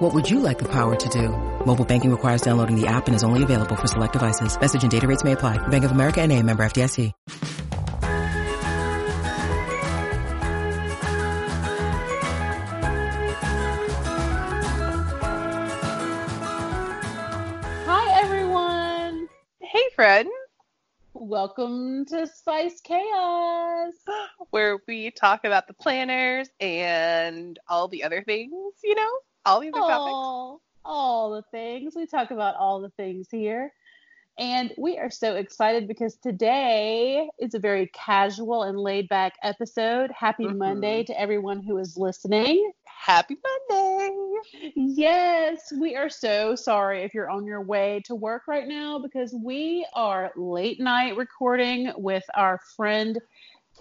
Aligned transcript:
What 0.00 0.14
would 0.14 0.30
you 0.30 0.40
like 0.40 0.58
the 0.58 0.64
power 0.64 0.96
to 0.96 1.08
do? 1.10 1.28
Mobile 1.66 1.84
banking 1.84 2.10
requires 2.10 2.40
downloading 2.40 2.80
the 2.80 2.86
app 2.86 3.06
and 3.06 3.14
is 3.14 3.22
only 3.22 3.42
available 3.42 3.76
for 3.76 3.86
select 3.86 4.14
devices. 4.14 4.58
Message 4.58 4.82
and 4.82 4.90
data 4.90 5.06
rates 5.06 5.24
may 5.24 5.32
apply. 5.32 5.58
Bank 5.68 5.84
of 5.84 5.90
America 5.90 6.22
and 6.22 6.32
a 6.32 6.42
member 6.42 6.62
FDIC. 6.62 7.12
Hi, 17.84 18.22
everyone. 18.22 19.28
Hey, 19.60 19.84
friend, 19.94 20.30
Welcome 21.12 22.06
to 22.06 22.26
Spice 22.26 22.80
Chaos. 22.80 23.92
where 24.50 24.78
we 24.88 25.10
talk 25.10 25.44
about 25.44 25.66
the 25.66 25.74
planners 25.74 26.48
and 26.58 27.58
all 27.68 27.88
the 27.88 28.04
other 28.04 28.22
things, 28.22 28.74
you 28.82 28.94
know, 28.94 29.10
all 29.46 29.60
the 29.60 29.70
topics. 29.72 30.60
All, 30.84 31.30
the 31.32 31.42
things. 31.50 31.94
We 31.94 32.06
talk 32.06 32.30
about 32.30 32.56
all 32.56 32.80
the 32.80 32.90
things 32.90 33.28
here. 33.30 33.72
And 34.38 34.72
we 34.78 34.96
are 34.96 35.10
so 35.10 35.36
excited 35.36 35.86
because 35.86 36.16
today 36.16 37.28
is 37.38 37.54
a 37.54 37.58
very 37.58 37.90
casual 37.92 38.62
and 38.62 38.78
laid 38.78 39.08
back 39.08 39.34
episode. 39.42 40.10
Happy 40.12 40.46
Mhm. 40.46 40.56
Monday 40.56 41.04
to 41.04 41.20
everyone 41.20 41.62
who 41.62 41.76
is 41.76 41.98
listening. 41.98 42.72
Happy 42.84 43.36
Monday. 43.68 44.16
Yes, 44.74 45.72
we 45.78 45.94
are 45.96 46.08
so 46.08 46.54
sorry 46.54 47.02
if 47.02 47.12
you're 47.12 47.28
on 47.30 47.44
your 47.44 47.62
way 47.62 48.00
to 48.06 48.14
work 48.14 48.48
right 48.48 48.66
now 48.66 48.98
because 48.98 49.34
we 49.34 49.86
are 49.94 50.32
late 50.36 50.80
night 50.80 51.16
recording 51.16 51.92
with 51.96 52.24
our 52.34 52.58
friend 52.76 53.18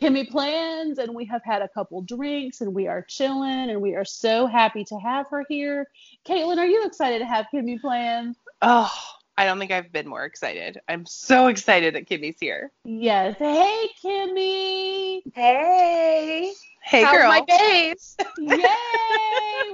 Kimmy 0.01 0.29
Plans 0.29 0.97
and 0.97 1.13
we 1.13 1.25
have 1.25 1.41
had 1.43 1.61
a 1.61 1.67
couple 1.67 2.01
drinks 2.01 2.61
and 2.61 2.73
we 2.73 2.87
are 2.87 3.01
chilling 3.01 3.69
and 3.69 3.81
we 3.81 3.95
are 3.95 4.05
so 4.05 4.47
happy 4.47 4.85
to 4.85 4.97
have 4.97 5.27
her 5.29 5.45
here. 5.49 5.87
Caitlin, 6.25 6.57
are 6.57 6.65
you 6.65 6.85
excited 6.85 7.19
to 7.19 7.25
have 7.25 7.47
Kimmy 7.53 7.79
Plans? 7.79 8.37
Oh, 8.61 8.91
I 9.37 9.45
don't 9.45 9.59
think 9.59 9.71
I've 9.71 9.91
been 9.91 10.07
more 10.07 10.23
excited. 10.23 10.79
I'm 10.87 11.05
so 11.05 11.47
excited 11.47 11.95
that 11.95 12.07
Kimmy's 12.07 12.39
here. 12.39 12.71
Yes. 12.85 13.35
Hey, 13.37 13.89
Kimmy. 14.03 15.21
Hey, 15.33 16.53
Hey, 16.89 17.03
how's 17.03 17.17
girl. 17.17 17.27
my 17.27 17.41
days? 17.41 18.17
Yay! 18.39 18.65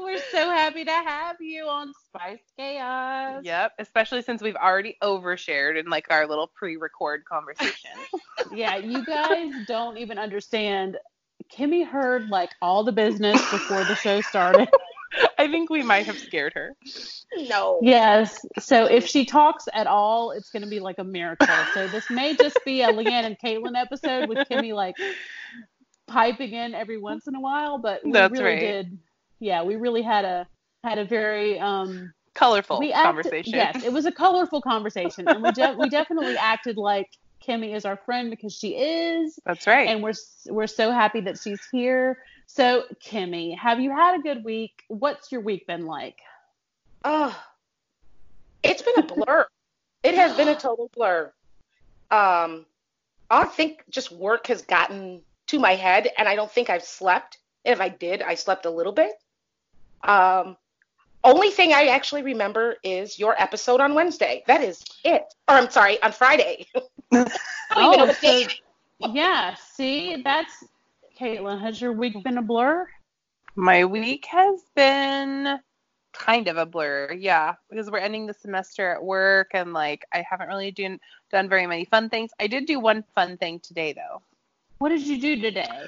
We're 0.02 0.22
so 0.34 0.50
happy 0.50 0.84
to 0.84 0.92
have 0.92 1.38
you 1.40 1.64
on 1.64 1.94
Spice 2.08 2.42
Chaos. 2.58 3.42
Yep, 3.42 3.72
especially 3.80 4.22
since 4.22 4.42
we've 4.42 4.58
already 4.58 4.98
overshared 5.02 5.80
in 5.80 5.90
like 5.90 6.08
our 6.10 6.28
little 6.28 6.52
pre-record 6.54 7.24
conversation. 7.24 7.92
yeah, 8.54 8.76
you 8.76 9.06
guys 9.06 9.54
don't 9.66 9.98
even 9.98 10.20
understand. 10.20 10.98
Kimmy 11.50 11.88
heard 11.88 12.28
like 12.28 12.50
all 12.62 12.84
the 12.84 12.92
business 12.92 13.40
before 13.50 13.86
the 13.86 13.96
show 13.96 14.20
started. 14.20 14.68
I 15.38 15.48
think 15.48 15.70
we 15.70 15.84
might 15.84 16.08
have 16.08 16.18
scared 16.18 16.52
her. 16.56 16.76
No. 17.38 17.80
yes. 17.82 18.46
So 18.60 18.88
if 18.88 19.08
she 19.08 19.24
talks 19.24 19.70
at 19.74 19.88
all, 19.88 20.32
it's 20.32 20.50
going 20.50 20.64
to 20.64 20.70
be 20.70 20.82
like 20.82 21.00
a 21.00 21.04
miracle. 21.06 21.48
So 21.74 21.88
this 21.88 22.10
may 22.10 22.36
just 22.36 22.60
be 22.66 22.82
a 22.82 22.90
Leanne 22.90 23.24
and 23.24 23.40
Caitlin 23.40 23.80
episode 23.80 24.28
with 24.28 24.50
Kimmy 24.50 24.74
like 24.74 24.98
piping 26.08 26.54
in 26.54 26.74
every 26.74 26.98
once 26.98 27.28
in 27.28 27.36
a 27.36 27.40
while, 27.42 27.78
but 27.78 28.04
we 28.04 28.12
That's 28.12 28.32
really 28.34 28.44
right. 28.54 28.60
did. 28.60 28.98
Yeah, 29.40 29.64
we 29.64 29.76
really 29.76 30.02
had 30.02 30.26
a 30.26 30.48
had 30.84 30.98
a 30.98 31.06
very 31.06 31.60
um 31.60 32.14
Colorful 32.34 32.80
we 32.80 32.92
acted- 32.92 33.24
conversation. 33.24 33.54
Yes, 33.54 33.84
it 33.84 33.92
was 33.94 34.06
a 34.06 34.12
colorful 34.12 34.62
conversation, 34.62 35.28
and 35.28 35.42
we 35.42 35.52
de- 35.52 35.76
we 35.78 35.90
definitely 35.90 36.38
acted 36.40 36.78
like 36.78 37.08
Kimmy 37.46 37.74
is 37.76 37.86
our 37.86 37.96
friend 37.98 38.30
because 38.30 38.54
she 38.54 38.76
is, 38.76 39.40
That's 39.46 39.68
right. 39.68 39.88
and 39.88 40.04
we're 40.04 40.14
we're 40.48 40.68
so 40.68 40.92
happy 40.92 41.22
that 41.22 41.38
she's 41.40 41.62
here. 41.72 42.18
So, 42.48 42.84
Kimmy, 43.04 43.58
have 43.58 43.80
you 43.80 43.92
had 43.92 44.20
a 44.20 44.22
good 44.22 44.44
week? 44.44 44.84
What's 44.90 45.32
your 45.32 45.42
week 45.42 45.66
been 45.66 45.86
like? 45.86 46.18
Oh, 47.04 47.36
it's 48.64 48.82
been 48.82 48.98
a 49.00 49.04
blur. 49.04 49.48
it 50.04 50.16
has 50.16 50.36
been 50.36 50.48
a 50.50 50.56
total 50.56 50.90
blur. 50.94 51.32
Um, 52.12 52.66
I 53.30 53.46
think 53.46 53.84
just 53.90 54.12
work 54.12 54.48
has 54.48 54.62
gotten 54.62 55.22
to 55.48 55.60
my 55.60 55.76
head, 55.76 56.10
and 56.18 56.28
I 56.28 56.36
don't 56.36 56.52
think 56.52 56.70
I've 56.70 56.84
slept. 56.84 57.38
If 57.64 57.82
I 57.82 57.90
did, 57.90 58.22
I 58.22 58.36
slept 58.36 58.66
a 58.66 58.70
little 58.70 58.92
bit. 58.94 59.12
Um, 60.04 60.58
only 61.24 61.50
thing 61.50 61.74
I 61.74 61.88
actually 61.88 62.22
remember 62.22 62.76
is 62.84 63.18
your 63.18 63.40
episode 63.42 63.82
on 63.82 63.96
Wednesday. 63.96 64.44
That 64.48 64.62
is 64.62 64.84
it. 65.04 65.24
Or 65.48 65.56
I'm 65.56 65.70
sorry, 65.70 66.02
on 66.04 66.12
Friday. 66.12 66.68
I 67.12 67.26
don't 67.74 67.94
even 67.96 68.08
know 68.08 68.14
Oh, 68.24 68.48
so- 69.02 69.10
Yeah, 69.14 69.56
see, 69.56 70.22
that's 70.24 70.64
Caitlin. 71.20 71.60
Has 71.62 71.82
your 71.82 71.94
week 71.94 72.24
been 72.24 72.38
a 72.38 72.42
blur? 72.42 72.88
My 73.56 73.86
week 73.86 74.26
has 74.26 74.62
been 74.76 75.60
kind 76.14 76.48
of 76.48 76.58
a 76.58 76.66
blur, 76.66 77.14
yeah, 77.14 77.54
because 77.70 77.90
we're 77.90 78.00
ending 78.00 78.26
the 78.26 78.34
semester 78.34 78.92
at 78.92 79.04
work 79.04 79.52
and 79.54 79.74
like 79.74 80.06
I 80.14 80.24
haven't 80.30 80.48
really 80.48 80.72
done 80.72 81.00
done 81.32 81.50
very 81.50 81.66
many 81.66 81.86
fun 81.86 82.10
things. 82.10 82.32
I 82.40 82.48
did 82.48 82.66
do 82.66 82.80
one 82.80 83.04
fun 83.16 83.38
thing 83.38 83.60
today 83.62 83.94
though. 83.94 84.22
What 84.80 84.90
did 84.90 85.08
you 85.08 85.20
do 85.20 85.42
today? 85.42 85.86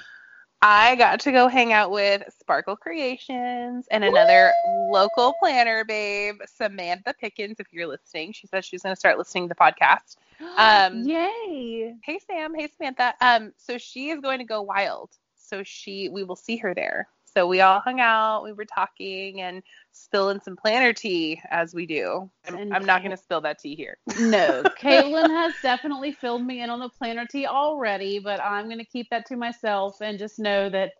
I 0.62 0.96
got 0.96 1.20
to 1.22 1.32
go 1.32 1.48
hang 1.48 1.72
out 1.72 1.92
with 1.92 2.24
Sparkle 2.40 2.76
Creations 2.76 3.86
and 3.92 4.04
another 4.04 4.52
local 4.92 5.36
planner 5.40 5.86
babe, 5.86 6.38
Samantha 6.48 7.14
Pickens. 7.20 7.58
If 7.60 7.68
you're 7.72 7.86
listening, 7.86 8.32
she 8.32 8.48
says 8.48 8.66
she's 8.66 8.82
going 8.82 8.96
to 8.96 9.00
start 9.00 9.18
listening 9.18 9.50
to 9.50 9.50
the 9.50 9.56
podcast. 9.56 10.18
Um, 10.58 11.04
Yay! 11.04 11.96
Hey 12.04 12.20
Sam, 12.28 12.54
hey 12.54 12.70
Samantha. 12.78 13.14
Um, 13.22 13.54
so 13.58 13.78
she 13.80 14.10
is 14.10 14.20
going 14.20 14.38
to 14.38 14.46
go 14.46 14.62
wild. 14.62 15.10
So 15.36 15.64
she, 15.64 16.10
we 16.10 16.24
will 16.24 16.36
see 16.36 16.58
her 16.58 16.76
there. 16.76 17.08
So 17.38 17.46
we 17.46 17.62
all 17.62 17.82
hung 17.82 18.00
out, 18.00 18.44
we 18.44 18.52
were 18.52 18.66
talking 18.66 19.42
and 19.42 19.62
spilling 19.92 20.40
some 20.40 20.56
planner 20.56 20.92
tea 20.92 21.40
as 21.52 21.72
we 21.72 21.86
do. 21.86 22.32
I'm, 22.48 22.74
I'm 22.74 22.86
not 22.88 23.04
going 23.04 23.12
to 23.12 23.18
spill 23.22 23.42
that 23.42 23.60
tea 23.60 23.76
here. 23.76 24.00
No, 24.18 24.66
Caitlin 24.82 25.30
has 25.30 25.54
definitely 25.62 26.14
filled 26.14 26.44
me 26.44 26.64
in 26.64 26.72
on 26.72 26.80
the 26.80 26.90
planner 26.90 27.28
tea 27.28 27.46
already, 27.46 28.18
but 28.18 28.42
I'm 28.42 28.66
going 28.66 28.80
to 28.80 28.86
keep 28.86 29.12
that 29.12 29.28
to 29.28 29.36
myself 29.36 30.02
and 30.02 30.18
just 30.18 30.40
know 30.40 30.68
that 30.68 30.94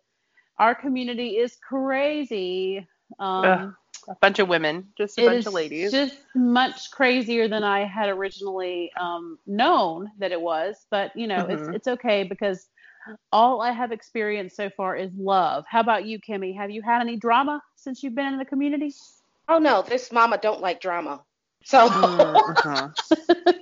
our 0.60 0.76
community 0.76 1.38
is 1.38 1.56
crazy. 1.68 2.86
Um, 3.18 3.44
Ugh, 3.44 3.74
A 4.10 4.14
bunch 4.20 4.38
of 4.38 4.46
women, 4.48 4.90
just 4.96 5.18
a 5.18 5.24
bunch 5.24 5.44
of 5.44 5.54
ladies. 5.54 5.90
just 5.90 6.14
much 6.36 6.92
crazier 6.92 7.48
than 7.48 7.64
I 7.64 7.84
had 7.84 8.10
originally 8.10 8.92
um, 9.00 9.40
known 9.48 10.08
that 10.20 10.30
it 10.30 10.40
was. 10.40 10.86
But 10.88 11.10
you 11.16 11.26
know, 11.26 11.46
Mhm. 11.46 11.50
it's 11.50 11.68
it's 11.74 11.88
okay 11.88 12.22
because 12.22 12.68
all 13.32 13.60
I 13.60 13.72
have 13.72 13.92
experienced 13.92 14.56
so 14.56 14.70
far 14.70 14.96
is 14.96 15.10
love. 15.16 15.64
How 15.68 15.80
about 15.80 16.06
you, 16.06 16.18
Kimmy? 16.20 16.56
Have 16.56 16.70
you 16.70 16.82
had 16.82 17.00
any 17.00 17.16
drama 17.16 17.62
since 17.76 18.02
you've 18.02 18.14
been 18.14 18.26
in 18.26 18.38
the 18.38 18.44
community? 18.44 18.92
Oh 19.48 19.58
no, 19.58 19.82
this 19.82 20.12
mama 20.12 20.38
don't 20.38 20.60
like 20.60 20.80
drama. 20.80 21.22
So 21.64 21.88
Mhm. 21.88 22.94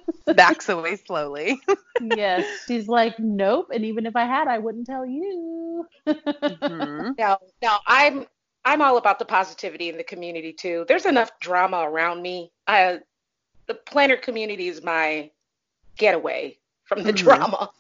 Backs 0.36 0.68
away 0.68 0.96
slowly. 0.96 1.62
yes, 2.02 2.44
she's 2.66 2.88
like, 2.88 3.18
nope. 3.18 3.68
And 3.72 3.84
even 3.84 4.06
if 4.06 4.16
I 4.16 4.24
had, 4.24 4.48
I 4.48 4.58
wouldn't 4.58 4.86
tell 4.86 5.06
you. 5.06 5.86
Mhm. 6.06 7.14
No, 7.18 7.38
no, 7.62 7.76
I'm 7.86 8.26
I'm 8.64 8.82
all 8.82 8.96
about 8.96 9.18
the 9.18 9.24
positivity 9.24 9.88
in 9.88 9.96
the 9.96 10.04
community 10.04 10.52
too. 10.52 10.84
There's 10.88 11.06
enough 11.06 11.30
drama 11.40 11.78
around 11.88 12.20
me. 12.20 12.50
I, 12.66 12.98
the 13.66 13.74
planner 13.74 14.16
community 14.16 14.66
is 14.68 14.82
my 14.82 15.30
getaway 15.96 16.58
from 16.84 17.02
the 17.04 17.12
Mhm. 17.12 17.16
drama. 17.16 17.70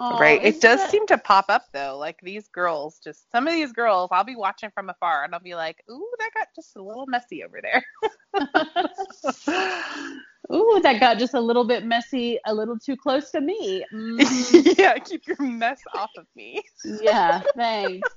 Aw, 0.00 0.18
right. 0.18 0.42
It 0.42 0.60
does 0.60 0.80
that- 0.80 0.90
seem 0.90 1.06
to 1.08 1.18
pop 1.18 1.46
up 1.48 1.66
though. 1.72 1.98
Like 1.98 2.18
these 2.22 2.48
girls, 2.48 2.98
just 3.04 3.30
some 3.30 3.46
of 3.46 3.52
these 3.52 3.72
girls, 3.72 4.08
I'll 4.12 4.24
be 4.24 4.36
watching 4.36 4.70
from 4.74 4.88
afar 4.88 5.24
and 5.24 5.34
I'll 5.34 5.40
be 5.40 5.54
like, 5.54 5.84
ooh, 5.90 6.10
that 6.18 6.30
got 6.34 6.48
just 6.56 6.76
a 6.76 6.82
little 6.82 7.06
messy 7.06 7.44
over 7.44 7.60
there. 7.62 7.84
Ooh, 10.52 10.80
that 10.82 10.98
got 10.98 11.18
just 11.18 11.34
a 11.34 11.40
little 11.40 11.64
bit 11.64 11.84
messy, 11.84 12.38
a 12.46 12.52
little 12.54 12.78
too 12.78 12.96
close 12.96 13.30
to 13.30 13.40
me. 13.40 13.84
Mhm. 13.92 14.74
yeah, 14.78 14.98
keep 14.98 15.26
your 15.26 15.40
mess 15.40 15.80
off 15.94 16.10
of 16.16 16.26
me. 16.34 16.60
yeah, 16.84 17.42
thanks. 17.56 18.08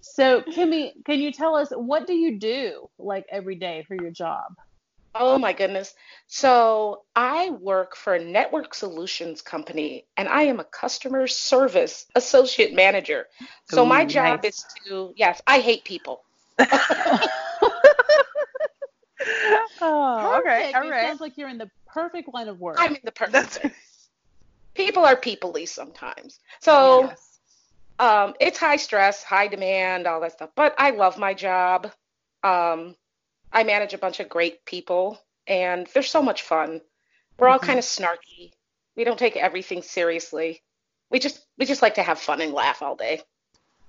so, 0.00 0.40
Kimmy, 0.42 0.92
can 1.04 1.20
you 1.20 1.30
tell 1.30 1.54
us 1.54 1.70
what 1.70 2.06
do 2.06 2.14
you 2.14 2.38
do 2.38 2.88
like 2.98 3.26
every 3.30 3.54
day 3.54 3.84
for 3.86 3.94
your 3.94 4.10
job? 4.10 4.54
Oh 5.18 5.38
my 5.38 5.52
goodness. 5.52 5.94
So 6.26 7.02
I 7.14 7.50
work 7.50 7.96
for 7.96 8.14
a 8.14 8.24
network 8.24 8.74
solutions 8.74 9.42
company 9.42 10.06
and 10.16 10.28
I 10.28 10.42
am 10.42 10.60
a 10.60 10.64
customer 10.64 11.26
service 11.26 12.06
associate 12.14 12.74
manager. 12.74 13.26
So 13.64 13.84
my 13.84 14.02
Ooh, 14.02 14.04
job 14.04 14.40
nice. 14.40 14.44
is 14.44 14.64
to, 14.86 15.12
yes, 15.16 15.40
I 15.46 15.60
hate 15.60 15.84
people. 15.84 16.22
oh, 19.80 20.40
okay, 20.40 20.70
Perfect. 20.70 20.74
all 20.74 20.88
It 20.88 21.00
sounds 21.00 21.20
like 21.20 21.36
you're 21.36 21.48
in 21.48 21.58
the 21.58 21.70
perfect 21.86 22.32
line 22.32 22.48
of 22.48 22.60
work. 22.60 22.76
I'm 22.78 22.94
in 22.94 23.00
the 23.04 23.12
perfect. 23.12 23.32
That's 23.32 23.58
people 24.74 25.04
are 25.04 25.16
peoply 25.16 25.68
sometimes. 25.68 26.38
So 26.60 27.00
Yes. 27.00 27.38
um, 27.98 28.34
it's 28.40 28.58
high 28.58 28.76
stress, 28.76 29.22
high 29.22 29.48
demand, 29.48 30.06
all 30.06 30.20
that 30.20 30.32
stuff. 30.32 30.50
But 30.56 30.74
I 30.78 30.90
love 30.90 31.18
my 31.18 31.34
job. 31.34 31.90
Um, 32.42 32.94
I 33.56 33.64
manage 33.64 33.94
a 33.94 33.98
bunch 33.98 34.20
of 34.20 34.28
great 34.28 34.66
people, 34.66 35.18
and 35.46 35.86
they're 35.94 36.02
so 36.02 36.20
much 36.20 36.42
fun. 36.42 36.82
We're 37.38 37.48
all 37.48 37.58
Mhm. 37.58 37.62
kind 37.62 37.78
of 37.78 37.86
snarky. 37.86 38.52
We 38.96 39.04
don't 39.04 39.18
take 39.18 39.34
everything 39.36 39.80
seriously. 39.82 40.62
We 41.08 41.18
just 41.20 41.46
we 41.56 41.64
just 41.64 41.80
like 41.80 41.94
to 41.94 42.02
have 42.02 42.20
fun 42.20 42.42
and 42.42 42.52
laugh 42.52 42.82
all 42.82 42.96
day 42.96 43.22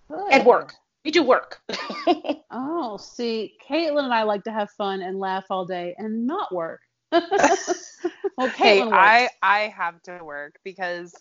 and 0.09 0.45
work. 0.45 0.73
We 1.03 1.11
do 1.11 1.21
work. 1.21 1.61
Oh, 2.49 2.95
see, 2.95 3.57
Caitlin 3.67 4.05
and 4.05 4.13
I 4.13 4.23
like 4.23 4.45
to 4.45 4.53
have 4.53 4.71
fun 4.71 5.01
and 5.01 5.19
laugh 5.19 5.47
all 5.49 5.65
day 5.65 5.93
and 5.97 6.25
not 6.25 6.53
work. 6.53 6.79
well, 7.11 7.21
Hey, 8.55 8.79
Caitlin 8.79 8.93
I. 8.93 9.29
I 9.43 9.59
have 9.67 10.01
to 10.03 10.23
work 10.23 10.57
because 10.63 11.13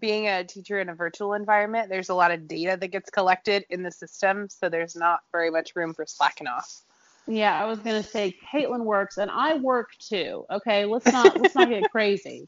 being 0.00 0.26
a 0.26 0.42
teacher 0.42 0.80
in 0.80 0.88
a 0.88 0.94
virtual 0.96 1.34
environment, 1.34 1.90
there's 1.90 2.08
a 2.08 2.14
lot 2.14 2.32
of 2.32 2.48
data 2.48 2.76
that 2.76 2.88
gets 2.88 3.08
collected 3.08 3.64
in 3.70 3.84
the 3.84 3.92
system, 3.92 4.48
so 4.48 4.68
there's 4.68 4.96
not 4.96 5.20
very 5.30 5.48
much 5.48 5.76
room 5.76 5.94
for 5.94 6.04
slacking 6.06 6.48
off. 6.48 6.82
Yeah, 7.26 7.60
I 7.60 7.66
was 7.66 7.78
gonna 7.78 8.02
say 8.02 8.36
Caitlin 8.52 8.84
works 8.84 9.16
and 9.16 9.30
I 9.30 9.54
work 9.54 9.90
too. 9.98 10.44
Okay, 10.50 10.84
let's 10.84 11.06
not 11.06 11.40
let's 11.40 11.54
not 11.54 11.70
get 11.70 11.90
crazy. 11.90 12.46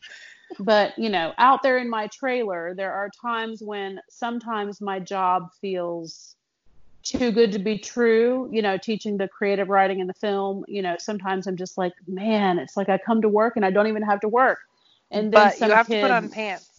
But 0.58 0.98
you 0.98 1.08
know, 1.08 1.32
out 1.38 1.62
there 1.62 1.78
in 1.78 1.88
my 1.88 2.08
trailer, 2.08 2.74
there 2.76 2.92
are 2.92 3.10
times 3.20 3.62
when 3.62 4.00
sometimes 4.10 4.80
my 4.80 5.00
job 5.00 5.48
feels 5.60 6.36
too 7.02 7.30
good 7.32 7.52
to 7.52 7.58
be 7.58 7.78
true. 7.78 8.50
You 8.52 8.60
know, 8.60 8.76
teaching 8.76 9.16
the 9.16 9.28
creative 9.28 9.68
writing 9.68 10.00
in 10.00 10.06
the 10.06 10.14
film. 10.14 10.64
You 10.68 10.82
know, 10.82 10.96
sometimes 10.98 11.46
I'm 11.46 11.56
just 11.56 11.78
like, 11.78 11.92
man, 12.06 12.58
it's 12.58 12.76
like 12.76 12.88
I 12.88 12.98
come 12.98 13.22
to 13.22 13.28
work 13.28 13.56
and 13.56 13.64
I 13.64 13.70
don't 13.70 13.86
even 13.86 14.02
have 14.02 14.20
to 14.20 14.28
work. 14.28 14.58
And 15.10 15.32
then 15.32 15.52
but 15.58 15.60
you 15.60 15.72
have 15.72 15.86
kid, 15.86 15.96
to 15.96 16.00
put 16.02 16.10
on 16.10 16.28
pants. 16.28 16.70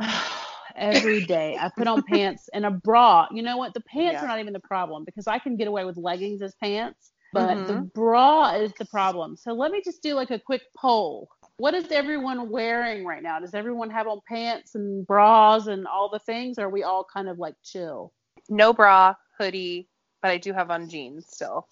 every 0.80 1.20
day. 1.20 1.56
I 1.60 1.70
put 1.76 1.88
on 1.88 2.02
pants 2.02 2.48
and 2.54 2.66
a 2.66 2.70
bra. 2.70 3.28
You 3.32 3.42
know 3.42 3.58
what? 3.58 3.74
The 3.74 3.80
pants 3.82 4.22
Yeah. 4.22 4.24
are 4.24 4.28
not 4.28 4.40
even 4.40 4.54
the 4.54 4.60
problem 4.60 5.04
because 5.04 5.28
I 5.28 5.38
can 5.38 5.56
get 5.56 5.68
away 5.68 5.84
with 5.84 5.96
leggings 5.96 6.42
as 6.42 6.54
pants, 6.56 7.12
but 7.32 7.66
the 7.66 7.76
Mhm. 7.76 7.92
bra 7.94 8.52
is 8.56 8.72
the 8.78 8.86
problem. 8.86 9.36
So 9.36 9.52
let 9.52 9.72
me 9.72 9.82
just 9.84 10.02
do 10.02 10.14
like 10.14 10.30
a 10.30 10.40
quick 10.40 10.62
poll. 10.76 11.28
What 11.58 11.74
is 11.74 11.90
everyone 11.92 12.50
wearing 12.50 13.04
right 13.04 13.22
now? 13.22 13.38
Does 13.40 13.54
everyone 13.54 13.90
have 13.90 14.08
on 14.08 14.20
pants 14.28 14.74
and 14.74 15.06
bras 15.06 15.66
and 15.68 15.86
all 15.86 16.08
the 16.10 16.18
things? 16.20 16.58
Or 16.58 16.66
are 16.66 16.70
we 16.70 16.82
all 16.84 17.04
kind 17.04 17.28
of 17.28 17.38
like 17.38 17.54
chill? 17.62 18.12
No 18.48 18.72
bra, 18.72 19.14
hoodie, 19.38 19.88
but 20.22 20.30
I 20.30 20.38
do 20.38 20.52
have 20.52 20.70
on 20.70 20.88
jeans 20.88 21.26
still. 21.28 21.68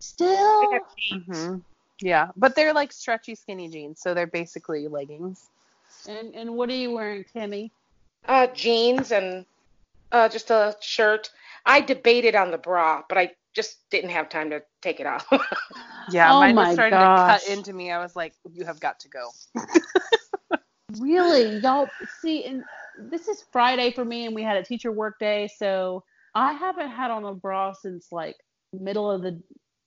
Still? 0.00 0.82
hmm 1.10 1.56
Yeah, 2.00 2.28
but 2.36 2.54
they're 2.56 2.74
like 2.74 2.92
stretchy, 2.92 3.34
skinny 3.34 3.68
jeans, 3.68 4.00
so 4.00 4.14
they're 4.14 4.26
basically 4.26 4.88
leggings. 4.88 5.50
And 6.08 6.34
and 6.34 6.54
what 6.56 6.68
are 6.70 6.74
you 6.74 6.92
wearing, 6.92 7.24
Kimmy? 7.24 7.70
Uh, 8.28 8.46
jeans 8.48 9.12
and 9.12 9.44
uh, 10.12 10.28
just 10.28 10.50
a 10.50 10.76
shirt. 10.80 11.30
I 11.66 11.80
debated 11.80 12.34
on 12.34 12.50
the 12.50 12.58
bra, 12.58 13.02
but 13.08 13.18
I 13.18 13.32
just 13.54 13.78
didn't 13.90 14.10
have 14.10 14.28
time 14.28 14.50
to 14.50 14.62
take 14.80 15.00
it 15.00 15.06
off. 15.06 15.26
Yeah, 16.10 16.32
Oh 16.32 16.40
mine 16.40 16.56
my 16.56 16.64
was 16.66 16.74
starting 16.74 16.98
gosh. 16.98 17.40
to 17.42 17.48
cut 17.48 17.56
into 17.56 17.72
me. 17.72 17.92
I 17.92 18.02
was 18.02 18.16
like, 18.16 18.34
"You 18.52 18.64
have 18.64 18.80
got 18.80 18.98
to 19.00 19.08
go." 19.08 19.30
Really, 20.98 21.56
y'all 21.62 21.88
see, 22.20 22.44
and 22.44 22.64
this 22.98 23.28
is 23.28 23.44
Friday 23.52 23.92
for 23.92 24.04
me, 24.04 24.26
and 24.26 24.34
we 24.34 24.42
had 24.42 24.56
a 24.56 24.64
teacher 24.64 24.90
work 24.90 25.18
day, 25.20 25.48
so 25.56 26.02
I 26.34 26.52
haven't 26.54 26.90
had 26.90 27.10
on 27.12 27.24
a 27.24 27.32
bra 27.34 27.72
since 27.72 28.10
like 28.10 28.36
middle 28.72 29.08
of 29.10 29.22
the 29.22 29.40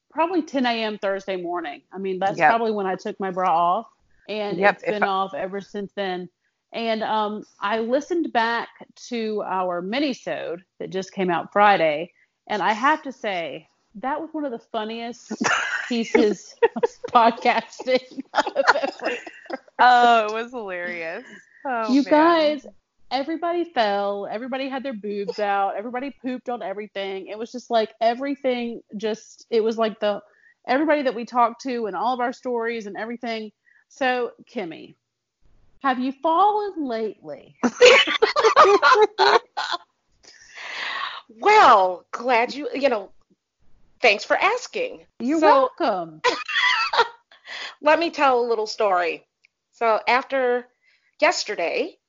probably 0.09 0.41
10 0.41 0.65
a.m. 0.65 0.97
Thursday 0.97 1.35
morning. 1.35 1.81
I 1.91 1.97
mean, 1.97 2.17
that's 2.19 2.39
Yep. 2.39 2.49
probably 2.49 2.71
when 2.71 2.85
I 2.87 2.95
took 2.95 3.19
my 3.19 3.29
bra 3.29 3.51
off, 3.53 3.87
and 4.29 4.57
Yep, 4.57 4.75
it's 4.75 4.83
if 4.83 4.89
been 4.91 5.03
I- 5.03 5.07
off 5.07 5.33
ever 5.33 5.59
since 5.59 5.91
then. 5.95 6.29
And 6.75 7.01
um, 7.03 7.43
I 7.59 7.79
listened 7.79 8.31
back 8.33 8.67
to 9.07 9.41
our 9.47 9.81
mini-sode 9.81 10.61
that 10.79 10.91
just 10.91 11.13
came 11.13 11.31
out 11.31 11.53
Friday, 11.53 12.11
and 12.47 12.61
I 12.61 12.73
have 12.73 13.01
to 13.03 13.11
say 13.11 13.67
that 13.95 14.19
was 14.19 14.29
one 14.33 14.43
of 14.43 14.51
the 14.51 14.59
funniest 14.59 15.31
pieces 15.87 16.53
of 16.75 16.83
podcasting 17.11 18.21
Oh, 19.79 20.27
it 20.27 20.33
was 20.33 20.51
hilarious. 20.51 21.23
Oh, 21.65 21.93
you 21.93 22.03
man. 22.03 22.11
guys, 22.11 22.65
everybody 23.11 23.65
fell. 23.65 24.27
Everybody 24.29 24.69
had 24.69 24.83
their 24.83 24.93
boobs 24.93 25.39
out. 25.39 25.75
Everybody 25.77 26.15
pooped 26.21 26.49
on 26.49 26.61
everything. 26.61 27.27
It 27.27 27.37
was 27.37 27.51
just 27.51 27.69
like 27.69 27.91
everything. 28.01 28.81
Just 28.97 29.45
it 29.49 29.61
was 29.61 29.77
like 29.77 29.99
the 29.99 30.21
everybody 30.67 31.03
that 31.03 31.15
we 31.15 31.25
talked 31.25 31.61
to 31.63 31.87
and 31.87 31.95
all 31.95 32.13
of 32.13 32.19
our 32.19 32.33
stories 32.33 32.85
and 32.85 32.95
everything. 32.95 33.51
So, 33.89 34.31
Kimmy, 34.53 34.95
have 35.85 35.99
you 35.99 36.11
fallen 36.11 36.87
lately? 36.87 37.55
well, 41.29 42.07
glad 42.11 42.55
you, 42.55 42.67
you 42.73 42.89
know, 42.89 43.11
thanks 44.01 44.23
for 44.25 44.35
asking. 44.35 45.05
You're 45.19 45.39
So- 45.39 45.69
welcome. 45.79 46.21
Let 47.83 47.99
me 47.99 48.09
tell 48.09 48.39
a 48.39 48.49
little 48.49 48.65
story. 48.65 49.27
So 49.73 49.99
after 50.07 50.65
yesterday, 51.21 51.99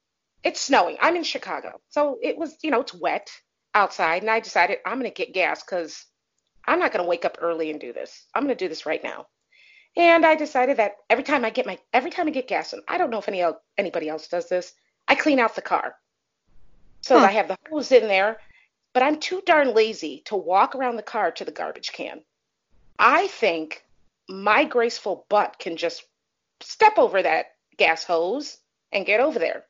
it's 0.42 0.58
snowing. 0.62 0.96
I'm 0.98 1.16
in 1.16 1.24
Chicago. 1.24 1.78
So 1.90 2.18
it 2.22 2.38
was, 2.38 2.56
you 2.62 2.70
know, 2.70 2.80
it's 2.80 2.94
wet 2.94 3.28
outside, 3.74 4.22
and 4.22 4.30
I 4.30 4.40
decided 4.40 4.78
I'm 4.86 4.98
going 4.98 5.10
to 5.10 5.14
get 5.14 5.34
gas 5.34 5.62
because 5.62 6.02
I'm 6.66 6.78
not 6.78 6.92
going 6.92 7.04
to 7.04 7.08
wake 7.08 7.26
up 7.26 7.36
early 7.42 7.70
and 7.70 7.78
do 7.78 7.92
this. 7.92 8.24
I'm 8.34 8.44
going 8.44 8.56
to 8.56 8.64
do 8.64 8.70
this 8.70 8.86
right 8.86 9.04
now. 9.04 9.26
And 9.96 10.26
I 10.26 10.34
decided 10.34 10.76
that 10.76 10.96
every 11.08 11.24
time 11.24 11.44
I 11.44 11.50
get 11.50 11.66
my 11.66 11.78
every 11.92 12.10
time 12.10 12.28
I 12.28 12.30
get 12.30 12.48
gas, 12.48 12.72
and 12.72 12.82
I 12.86 12.98
don't 12.98 13.10
know 13.10 13.18
if 13.18 13.28
any 13.28 13.40
el- 13.40 13.62
anybody 13.78 14.08
else 14.08 14.28
does 14.28 14.48
this, 14.48 14.74
I 15.08 15.14
clean 15.14 15.38
out 15.38 15.54
the 15.54 15.62
car. 15.62 15.96
So 17.02 17.18
Huh. 17.18 17.26
I 17.26 17.30
have 17.32 17.48
the 17.48 17.56
hose 17.70 17.92
in 17.92 18.08
there, 18.08 18.38
but 18.92 19.02
I'm 19.02 19.18
too 19.20 19.42
darn 19.46 19.74
lazy 19.74 20.22
to 20.26 20.36
walk 20.36 20.74
around 20.74 20.96
the 20.96 21.02
car 21.02 21.30
to 21.32 21.44
the 21.44 21.52
garbage 21.52 21.92
can. 21.92 22.22
I 22.98 23.28
think 23.28 23.84
my 24.28 24.64
graceful 24.64 25.26
butt 25.28 25.58
can 25.58 25.76
just 25.76 26.04
step 26.60 26.98
over 26.98 27.22
that 27.22 27.46
gas 27.76 28.04
hose 28.04 28.58
and 28.92 29.06
get 29.06 29.20
over 29.20 29.38
there. 29.38 29.64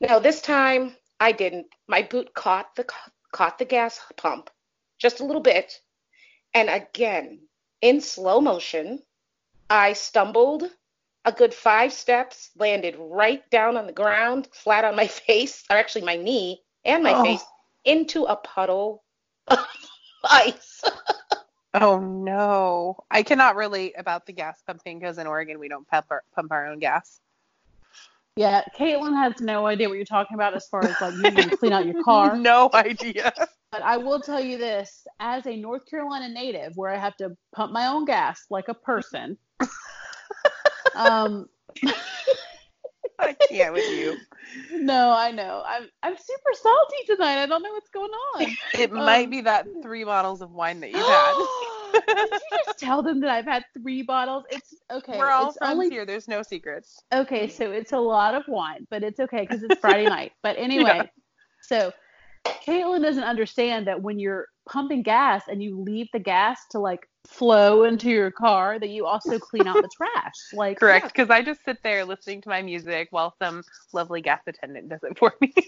Now 0.00 0.18
this 0.18 0.40
time 0.40 0.96
I 1.18 1.32
didn't. 1.32 1.66
My 1.88 2.02
boot 2.02 2.34
caught 2.34 2.74
the 2.76 2.86
caught 3.32 3.58
the 3.58 3.64
gas 3.64 4.00
pump 4.16 4.50
just 4.98 5.20
a 5.20 5.24
little 5.24 5.42
bit, 5.42 5.80
and 6.54 6.68
again 6.68 7.48
in 7.80 8.00
slow 8.00 8.40
motion, 8.40 9.02
I 9.72 9.94
stumbled 9.94 10.64
a 11.24 11.32
good 11.32 11.54
five 11.54 11.94
steps, 11.94 12.50
landed 12.58 12.94
right 12.98 13.42
down 13.50 13.78
on 13.78 13.86
the 13.86 13.92
ground, 13.92 14.48
flat 14.52 14.84
on 14.84 14.94
my 14.94 15.06
face, 15.26 15.64
or 15.70 15.76
actually 15.76 16.02
my 16.04 16.16
knee 16.16 16.60
and 16.84 17.02
my 17.02 17.14
Oh. 17.14 17.22
face, 17.24 17.42
into 17.86 18.24
a 18.24 18.36
puddle 18.36 19.02
of 19.48 19.58
ice. 20.24 20.84
Oh 21.72 21.98
no, 21.98 22.98
I 23.10 23.22
cannot 23.22 23.56
relate 23.56 23.94
about 23.96 24.26
the 24.26 24.32
gas 24.34 24.62
pumping 24.66 24.98
because 24.98 25.16
in 25.16 25.26
Oregon 25.26 25.58
we 25.58 25.68
don't 25.70 25.88
pump 25.88 26.06
our, 26.10 26.22
pump 26.34 26.52
our 26.52 26.66
own 26.66 26.78
gas. 26.78 27.20
Yeah, 28.36 28.62
Caitlin 28.78 29.14
has 29.16 29.40
no 29.40 29.66
idea 29.66 29.88
what 29.88 29.96
you're 29.96 30.04
talking 30.04 30.34
about 30.34 30.54
as 30.54 30.66
far 30.68 30.82
as 30.82 31.00
like 31.00 31.14
you 31.14 31.30
need 31.30 31.50
to 31.50 31.56
clean 31.56 31.72
out 31.72 31.86
your 31.86 32.02
car. 32.04 32.36
no 32.36 32.68
idea. 32.74 33.32
But 33.70 33.80
I 33.82 33.96
will 33.96 34.20
tell 34.20 34.40
you 34.40 34.58
this 34.58 35.06
as 35.18 35.46
a 35.46 35.56
North 35.56 35.86
Carolina 35.86 36.28
native, 36.28 36.76
where 36.76 36.90
I 36.90 36.98
have 36.98 37.16
to 37.16 37.34
pump 37.54 37.72
my 37.72 37.86
own 37.86 38.04
gas 38.04 38.44
like 38.50 38.68
a 38.68 38.74
person. 38.74 39.38
Um, 40.94 41.48
I 43.18 43.34
can't 43.48 43.72
with 43.72 43.88
you. 43.90 44.16
no, 44.72 45.12
I 45.12 45.30
know. 45.30 45.62
I'm 45.66 45.88
I'm 46.02 46.16
super 46.16 46.50
salty 46.54 46.96
tonight. 47.06 47.42
I 47.42 47.46
don't 47.46 47.62
know 47.62 47.72
what's 47.72 47.90
going 47.90 48.10
on. 48.10 48.56
It 48.74 48.90
Um, 48.92 48.98
might 48.98 49.30
be 49.30 49.40
that 49.42 49.66
three 49.82 50.04
bottles 50.04 50.40
of 50.42 50.50
wine 50.50 50.80
that 50.80 50.90
you've 50.90 51.06
had. 51.06 51.34
Did 52.16 52.28
you 52.30 52.58
just 52.66 52.78
tell 52.78 53.02
them 53.02 53.20
that 53.20 53.30
I've 53.30 53.44
had 53.44 53.64
three 53.80 54.02
bottles? 54.02 54.44
It's 54.50 54.74
okay. 54.90 55.18
We're 55.18 55.30
all 55.30 55.52
friends 55.52 55.72
only 55.74 55.90
here. 55.90 56.04
There's 56.04 56.26
no 56.28 56.42
secrets. 56.42 57.02
okay. 57.12 57.48
So 57.48 57.70
it's 57.70 57.92
a 57.92 57.98
lot 57.98 58.34
of 58.34 58.44
wine, 58.48 58.86
but 58.90 59.02
it's 59.02 59.20
okay 59.20 59.42
because 59.42 59.62
it's 59.62 59.78
Friday 59.78 60.06
night. 60.08 60.32
But 60.42 60.56
anyway, 60.58 60.98
Yeah. 60.98 61.06
so 61.62 61.92
Caitlin 62.66 63.02
doesn't 63.02 63.22
understand 63.24 63.86
that 63.86 64.00
when 64.02 64.18
you're 64.18 64.46
pumping 64.68 65.02
gas 65.02 65.44
and 65.48 65.62
you 65.62 65.80
leave 65.80 66.08
the 66.12 66.18
gas 66.18 66.60
to 66.70 66.78
like 66.78 67.08
flow 67.26 67.84
into 67.84 68.10
your 68.10 68.30
car, 68.30 68.78
that 68.78 68.88
you 68.90 69.06
also 69.06 69.38
clean 69.38 69.66
out 69.66 69.76
the 69.76 69.88
trash. 69.96 70.34
Like 70.52 70.78
Correct, 70.78 71.06
because 71.06 71.30
I 71.30 71.42
just 71.42 71.64
sit 71.64 71.78
there 71.82 72.04
listening 72.04 72.40
to 72.42 72.48
my 72.48 72.62
music 72.62 73.08
while 73.10 73.34
some 73.38 73.62
lovely 73.92 74.20
gas 74.20 74.40
attendant 74.46 74.88
does 74.88 75.00
it 75.02 75.18
for 75.18 75.34
me. 75.40 75.52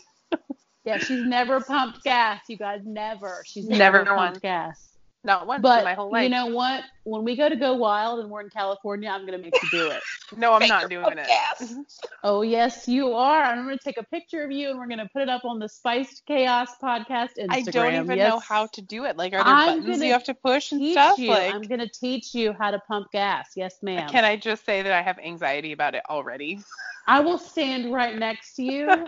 Yeah, 0.84 0.98
she's 0.98 1.24
never 1.24 1.60
pumped 1.60 2.04
gas, 2.04 2.42
you 2.48 2.58
guys. 2.58 2.82
Never. 2.84 3.42
She's 3.46 3.66
Never 3.66 4.04
never, 4.04 4.16
pumped 4.16 4.42
gas. 4.42 4.93
Not 5.24 5.46
once 5.46 5.58
in 5.58 5.62
But 5.62 5.84
my 5.84 5.94
whole 5.94 6.12
life. 6.12 6.24
you 6.24 6.28
know 6.28 6.46
what? 6.46 6.84
When 7.04 7.24
we 7.24 7.34
go 7.34 7.48
to 7.48 7.56
Go 7.56 7.72
Wild 7.74 8.20
and 8.20 8.30
we're 8.30 8.42
in 8.42 8.50
California, 8.50 9.08
I'm 9.08 9.24
gonna 9.24 9.38
make 9.38 9.54
you 9.62 9.68
do 9.70 9.90
it. 9.90 10.02
no, 10.36 10.52
I'm 10.52 10.60
Make 10.60 10.68
not 10.68 10.90
doing 10.90 11.04
own 11.06 11.18
it. 11.18 11.26
oh 12.22 12.42
yes, 12.42 12.86
you 12.86 13.14
are. 13.14 13.42
I'm 13.42 13.64
gonna 13.64 13.78
take 13.78 13.96
a 13.96 14.02
picture 14.02 14.44
of 14.44 14.52
you 14.52 14.70
and 14.70 14.78
we're 14.78 14.86
gonna 14.86 15.08
put 15.12 15.22
it 15.22 15.30
up 15.30 15.44
on 15.46 15.58
the 15.58 15.68
Spiced 15.68 16.24
Chaos 16.26 16.76
podcast 16.82 17.30
Instagram. 17.38 17.50
I 17.50 17.60
don't 17.62 17.94
even 18.04 18.18
yes. 18.18 18.30
know 18.30 18.38
how 18.38 18.66
to 18.66 18.82
do 18.82 19.04
it. 19.04 19.16
Like, 19.16 19.32
are 19.32 19.42
there 19.42 19.52
I'm 19.54 19.80
buttons 19.80 20.02
you 20.02 20.12
have 20.12 20.24
to 20.24 20.34
push 20.34 20.72
and 20.72 20.92
stuff? 20.92 21.18
you. 21.18 21.30
Like, 21.30 21.54
I'm 21.54 21.62
gonna 21.62 21.88
teach 21.88 22.34
you 22.34 22.52
how 22.52 22.70
to 22.70 22.78
pump 22.80 23.10
gas. 23.10 23.52
Yes, 23.56 23.76
uh, 23.82 23.86
ma'am. 23.86 24.08
can 24.10 24.24
I 24.24 24.36
just 24.36 24.64
say 24.66 24.82
that 24.82 24.92
I 24.92 25.00
have 25.00 25.18
anxiety 25.18 25.72
about 25.72 25.94
it 25.94 26.02
already? 26.10 26.60
I 27.06 27.20
will 27.20 27.38
stand 27.38 27.92
right 27.92 28.16
next 28.16 28.56
to 28.56 28.62
you 28.62 28.88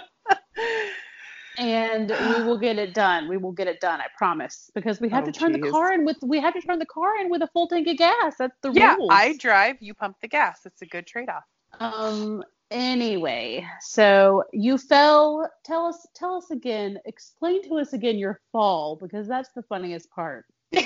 and 1.58 2.10
we 2.10 2.42
will 2.44 2.58
get 2.58 2.78
it 2.78 2.94
done. 2.94 3.28
We 3.28 3.36
will 3.36 3.52
get 3.52 3.66
it 3.66 3.80
done. 3.80 4.00
I 4.00 4.06
promise. 4.16 4.70
Because 4.74 5.00
we 5.00 5.08
have 5.10 5.24
Oh, 5.24 5.26
to 5.26 5.32
turn 5.32 5.52
the 5.52 5.70
car 5.70 5.92
in 5.92 6.04
with 6.04 6.16
we 6.22 6.40
have 6.40 6.54
to 6.54 6.60
turn 6.60 6.78
the 6.78 6.86
car 6.86 7.16
in 7.18 7.30
with 7.30 7.42
a 7.42 7.48
full 7.48 7.68
tank 7.68 7.86
of 7.88 7.96
gas. 7.96 8.34
That's 8.38 8.56
the 8.62 8.72
yeah, 8.72 8.94
rules. 8.94 9.10
I 9.12 9.36
drive, 9.36 9.76
you 9.80 9.94
pump 9.94 10.16
the 10.20 10.28
gas. 10.28 10.60
It's 10.64 10.82
a 10.82 10.86
good 10.86 11.06
trade-off. 11.06 11.44
Um. 11.80 12.42
Anyway, 12.70 13.64
so 13.80 14.42
you 14.52 14.76
fell. 14.76 15.48
Tell 15.64 15.86
us. 15.86 16.06
Tell 16.14 16.34
us 16.34 16.50
again. 16.50 16.98
Explain 17.04 17.62
to 17.68 17.76
us 17.76 17.92
again 17.92 18.18
your 18.18 18.40
fall 18.50 18.96
because 18.96 19.28
that's 19.28 19.50
the 19.54 19.62
funniest 19.62 20.10
part. 20.10 20.46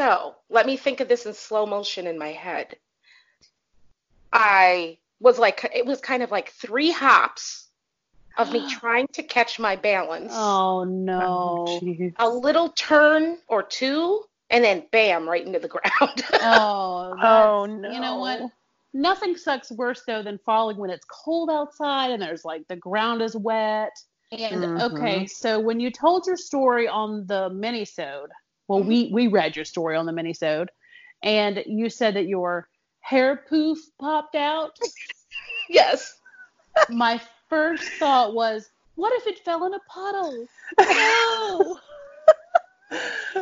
So 0.00 0.34
let 0.48 0.66
me 0.66 0.76
think 0.76 1.00
of 1.00 1.08
this 1.08 1.26
in 1.26 1.34
slow 1.34 1.66
motion 1.66 2.06
in 2.06 2.18
my 2.18 2.32
head. 2.32 2.76
I 4.32 4.98
was 5.20 5.38
like, 5.38 5.70
it 5.74 5.86
was 5.86 6.00
kind 6.00 6.22
of 6.22 6.30
like 6.30 6.50
three 6.52 6.90
hops 6.90 7.68
of 8.38 8.52
me 8.52 8.68
trying 8.70 9.06
to 9.12 9.22
catch 9.22 9.58
my 9.58 9.76
balance, 9.76 10.32
Oh 10.34 10.84
no. 10.84 11.64
jeez. 11.82 12.12
a 12.18 12.28
little 12.28 12.70
turn 12.70 13.38
or 13.48 13.62
two, 13.62 14.22
and 14.48 14.64
then 14.64 14.84
bam, 14.92 15.28
right 15.28 15.46
into 15.46 15.58
the 15.58 15.68
ground. 15.68 16.24
Oh. 16.40 17.14
Oh, 17.22 17.66
that's- 17.66 17.94
You 17.94 18.00
know 18.00 18.18
what? 18.18 18.40
Nothing 18.92 19.36
sucks 19.36 19.70
worse 19.70 20.02
though 20.06 20.22
than 20.22 20.38
falling 20.44 20.76
when 20.76 20.90
it's 20.90 21.04
cold 21.04 21.48
outside 21.50 22.10
and 22.10 22.20
there's 22.20 22.44
like 22.44 22.66
the 22.66 22.74
ground 22.76 23.22
is 23.22 23.36
wet. 23.36 23.92
And 24.32 24.62
Mhm. 24.64 24.82
okay, 24.92 25.26
so 25.26 25.60
when 25.60 25.78
you 25.80 25.90
told 25.92 26.26
your 26.26 26.36
story 26.36 26.88
on 26.88 27.26
the 27.26 27.50
minisode, 27.50 28.28
well, 28.68 28.82
we 28.82 29.10
we 29.12 29.26
read 29.28 29.54
your 29.56 29.64
story 29.64 29.96
on 29.96 30.06
the 30.06 30.12
minisode, 30.12 30.68
and 31.22 31.62
you 31.66 31.88
said 31.90 32.14
that 32.14 32.26
your 32.26 32.68
hair 33.00 33.44
poof 33.48 33.78
popped 33.98 34.34
out. 34.34 34.78
yes. 35.68 36.18
My 36.88 37.20
first 37.48 37.84
thought 37.98 38.34
was, 38.34 38.70
what 38.94 39.12
if 39.14 39.26
it 39.26 39.38
fell 39.44 39.64
in 39.66 39.74
a 39.74 39.80
puddle? 39.88 40.46
No. 40.80 41.78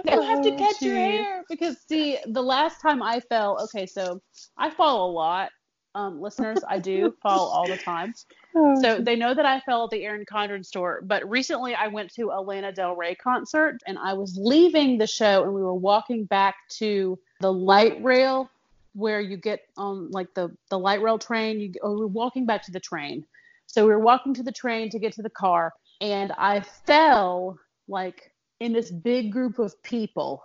You 0.04 0.20
have 0.22 0.42
to 0.42 0.52
Oh, 0.52 0.56
catch 0.56 0.82
your 0.82 0.94
hair 0.94 1.44
because 1.48 1.78
see, 1.88 2.18
the 2.26 2.42
last 2.42 2.80
time 2.80 3.02
I 3.02 3.20
fell, 3.20 3.58
okay, 3.64 3.86
so 3.86 4.20
I 4.56 4.70
fall 4.70 5.10
a 5.10 5.12
lot. 5.12 5.50
Um, 5.94 6.20
listeners, 6.20 6.62
I 6.68 6.78
do 6.78 7.14
fall 7.22 7.48
all 7.48 7.68
the 7.68 7.76
time. 7.76 8.14
Oh, 8.54 8.80
So 8.80 9.00
they 9.00 9.16
know 9.16 9.34
that 9.34 9.46
I 9.46 9.60
fell 9.60 9.84
at 9.84 9.90
the 9.90 10.04
Erin 10.04 10.24
Condren 10.30 10.64
store, 10.64 11.00
but 11.04 11.28
recently 11.28 11.74
I 11.74 11.88
went 11.88 12.12
to 12.14 12.30
a 12.30 12.40
Lana 12.40 12.72
Del 12.72 12.94
Rey 12.94 13.14
concert 13.14 13.78
and 13.86 13.98
I 13.98 14.12
was 14.12 14.38
leaving 14.40 14.98
the 14.98 15.06
show 15.06 15.42
and 15.44 15.54
we 15.54 15.62
were 15.62 15.74
walking 15.74 16.24
back 16.24 16.56
to 16.78 17.18
the 17.40 17.52
light 17.52 18.02
rail 18.02 18.50
where 18.94 19.20
you 19.20 19.36
get 19.36 19.60
on 19.76 20.10
like 20.10 20.32
the 20.34 20.56
the 20.70 20.78
light 20.78 21.02
rail 21.02 21.18
train. 21.18 21.60
You 21.60 21.72
oh, 21.82 21.92
we 21.94 22.00
were 22.00 22.06
walking 22.06 22.46
back 22.46 22.62
to 22.64 22.72
the 22.72 22.80
train. 22.80 23.24
So 23.66 23.84
we 23.84 23.92
were 23.92 23.98
walking 24.00 24.32
to 24.34 24.42
the 24.42 24.52
train 24.52 24.88
to 24.90 24.98
get 24.98 25.12
to 25.14 25.22
the 25.22 25.30
car 25.30 25.74
and 26.00 26.32
I 26.32 26.60
fell 26.60 27.58
like 27.86 28.32
in 28.60 28.72
this 28.72 28.90
big 28.90 29.32
group 29.32 29.58
of 29.58 29.80
people 29.82 30.42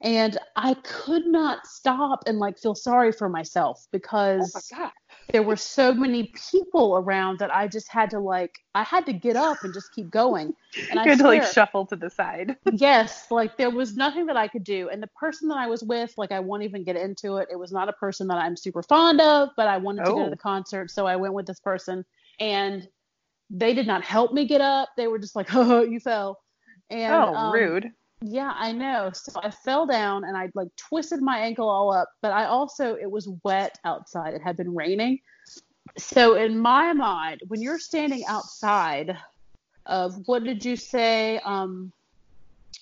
and 0.00 0.38
I 0.56 0.74
could 0.82 1.26
not 1.26 1.66
stop 1.66 2.24
and 2.26 2.38
like 2.38 2.58
feel 2.58 2.74
sorry 2.74 3.12
for 3.12 3.28
myself 3.28 3.86
Oh 3.86 3.88
because 3.92 4.72
god. 4.76 4.90
There 5.30 5.42
were 5.42 5.56
so 5.56 5.94
many 5.94 6.32
people 6.50 6.96
around 6.96 7.38
that 7.38 7.54
I 7.54 7.68
just 7.68 7.88
had 7.88 8.10
to 8.10 8.18
like 8.18 8.58
I 8.74 8.82
had 8.82 9.06
to 9.06 9.12
get 9.12 9.36
up 9.36 9.62
and 9.64 9.72
just 9.72 9.92
keep 9.94 10.10
going. 10.10 10.54
And 10.90 10.98
I 10.98 11.06
had 11.08 11.18
to 11.18 11.24
like 11.24 11.44
shuffle 11.44 11.86
to 11.86 11.96
the 11.96 12.10
side. 12.10 12.56
yes, 12.72 13.30
like 13.30 13.56
there 13.56 13.70
was 13.70 13.96
nothing 13.96 14.26
that 14.26 14.36
I 14.36 14.48
could 14.48 14.64
do. 14.64 14.88
And 14.90 15.02
the 15.02 15.08
person 15.08 15.48
that 15.48 15.58
I 15.58 15.66
was 15.66 15.82
with, 15.82 16.12
like 16.16 16.32
I 16.32 16.40
won't 16.40 16.62
even 16.62 16.84
get 16.84 16.96
into 16.96 17.36
it. 17.36 17.48
It 17.50 17.56
was 17.56 17.72
not 17.72 17.88
a 17.88 17.92
person 17.94 18.26
that 18.28 18.38
I'm 18.38 18.56
super 18.56 18.82
fond 18.82 19.20
of, 19.20 19.50
but 19.56 19.68
I 19.68 19.78
wanted 19.78 20.04
to 20.04 20.10
go 20.12 20.20
Oh. 20.20 20.24
to 20.24 20.30
the 20.30 20.36
concert, 20.36 20.90
so 20.90 21.06
I 21.06 21.16
went 21.16 21.34
with 21.34 21.46
this 21.46 21.60
person 21.60 22.04
and 22.40 22.88
they 23.50 23.74
did 23.74 23.86
not 23.86 24.02
help 24.02 24.32
me 24.32 24.46
get 24.46 24.60
up. 24.60 24.88
They 24.96 25.06
were 25.08 25.18
just 25.18 25.36
like, 25.36 25.48
"Oh, 25.54 25.82
you 25.82 26.00
fell." 26.00 26.40
And 26.90 27.12
oh, 27.14 27.34
um, 27.34 27.52
rude. 27.54 27.90
Yeah, 28.24 28.52
I 28.56 28.72
know. 28.72 29.10
So 29.12 29.32
I 29.42 29.50
fell 29.50 29.86
down 29.86 30.24
and 30.24 30.36
I 30.36 30.50
like 30.54 30.68
twisted 30.76 31.20
my 31.22 31.38
ankle 31.38 31.68
all 31.68 31.92
up, 31.92 32.08
but 32.20 32.32
I 32.32 32.46
also 32.46 32.94
it 32.96 33.10
was 33.10 33.28
wet 33.44 33.78
outside. 33.84 34.34
It 34.34 34.42
had 34.42 34.56
been 34.56 34.74
raining. 34.74 35.20
So 35.98 36.36
in 36.36 36.58
my 36.58 36.92
mind, 36.92 37.40
when 37.48 37.60
you're 37.60 37.78
standing 37.78 38.24
outside 38.26 39.16
of 39.86 40.14
what 40.26 40.44
did 40.44 40.64
you 40.64 40.76
say? 40.76 41.38
Um 41.44 41.92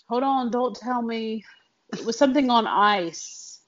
hold 0.08 0.22
on, 0.22 0.50
don't 0.50 0.76
tell 0.76 1.02
me. 1.02 1.44
It 1.92 2.04
was 2.04 2.16
something 2.18 2.50
on 2.50 2.66
ice. 2.66 3.60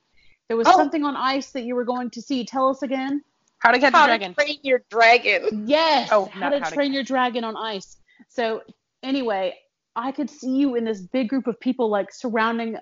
There 0.48 0.56
was 0.56 0.66
Oh. 0.68 0.76
something 0.76 1.04
on 1.04 1.16
ice 1.16 1.50
that 1.52 1.62
you 1.64 1.74
were 1.74 1.84
going 1.84 2.10
to 2.10 2.22
see. 2.22 2.44
Tell 2.44 2.68
us 2.68 2.82
again. 2.82 3.22
How 3.58 3.70
to 3.70 3.78
catch 3.78 3.92
How 3.92 4.04
a 4.04 4.06
to 4.08 4.10
dragon. 4.18 4.34
train 4.34 4.58
your 4.62 4.82
dragon. 4.90 5.64
Yes. 5.68 6.08
Oh, 6.12 6.26
how 6.26 6.40
not 6.40 6.50
to 6.50 6.60
how 6.60 6.68
to- 6.68 6.74
train 6.74 6.92
your 6.92 7.04
dragon 7.04 7.44
on 7.44 7.56
ice. 7.56 7.96
So 8.28 8.62
anyway, 9.02 9.56
I 9.94 10.12
could 10.12 10.30
see 10.30 10.56
you 10.56 10.74
in 10.74 10.84
this 10.84 11.00
big 11.00 11.28
group 11.28 11.46
of 11.46 11.60
people 11.60 11.88
like 11.88 12.12
surrounding 12.12 12.76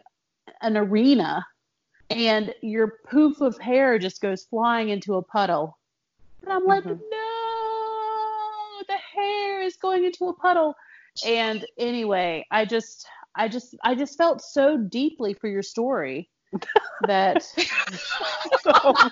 an 0.63 0.77
arena 0.77 1.45
and 2.09 2.55
your 2.63 2.99
poof 3.09 3.41
of 3.41 3.59
hair 3.59 3.99
just 3.99 4.21
goes 4.21 4.45
flying 4.45 4.91
into 4.91 5.15
a 5.15 5.23
puddle. 5.23 5.79
And 6.43 6.53
I'm 6.53 6.65
like, 6.65 6.85
Mhm. 6.85 7.01
no, 7.11 8.83
the 8.89 8.97
hair 8.97 9.63
is 9.63 9.77
going 9.77 10.05
into 10.05 10.29
a 10.29 10.35
puddle. 10.35 10.75
And 11.27 11.65
anyway, 11.79 12.47
I 12.51 12.65
just 12.65 13.07
I 13.35 13.49
just 13.49 13.77
I 13.85 13.95
just 13.95 14.19
felt 14.19 14.43
so 14.43 14.77
deeply 14.77 15.35
for 15.35 15.49
your 15.49 15.63
story 15.63 16.31
that 17.07 17.47
oh 18.67 19.11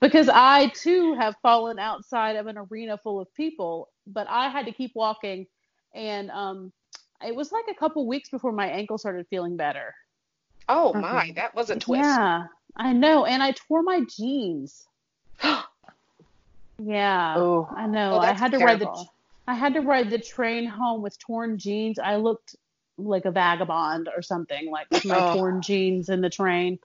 because 0.00 0.28
I 0.28 0.68
too 0.68 1.14
have 1.14 1.36
fallen 1.42 1.78
outside 1.78 2.36
of 2.36 2.46
an 2.46 2.58
arena 2.58 2.98
full 2.98 3.20
of 3.20 3.32
people, 3.34 3.88
but 4.06 4.26
I 4.28 4.48
had 4.48 4.66
to 4.66 4.72
keep 4.72 4.92
walking, 4.94 5.46
and 5.94 6.30
um, 6.30 6.72
it 7.24 7.34
was 7.34 7.52
like 7.52 7.64
a 7.70 7.74
couple 7.74 8.06
weeks 8.06 8.28
before 8.30 8.52
my 8.52 8.66
ankle 8.66 8.98
started 8.98 9.26
feeling 9.28 9.56
better. 9.56 9.94
Oh 10.68 10.92
my, 10.94 11.28
Mhm. 11.28 11.34
that 11.36 11.54
was 11.54 11.70
a 11.70 11.78
twist. 11.78 12.02
Yeah, 12.04 12.44
I 12.76 12.92
know, 12.92 13.24
and 13.26 13.42
I 13.42 13.52
tore 13.52 13.82
my 13.82 14.00
jeans. 14.16 14.86
Yeah, 16.78 17.34
Oh. 17.36 17.68
I 17.76 17.86
know. 17.86 18.14
Oh, 18.14 18.18
I 18.18 18.32
had 18.32 18.50
to 18.52 18.58
ride 18.58 18.80
the. 18.80 19.06
I 19.46 19.54
had 19.54 19.74
to 19.74 19.80
ride 19.80 20.10
the 20.10 20.18
train 20.18 20.66
home 20.66 21.02
with 21.02 21.18
torn 21.18 21.58
jeans. 21.58 21.98
I 21.98 22.16
looked 22.16 22.56
like 22.98 23.24
a 23.24 23.30
vagabond 23.30 24.08
or 24.14 24.22
something, 24.22 24.70
like 24.70 24.90
with 24.90 25.04
my 25.04 25.16
Oh. 25.30 25.34
torn 25.36 25.62
jeans 25.62 26.08
in 26.08 26.20
the 26.20 26.30
train. 26.30 26.78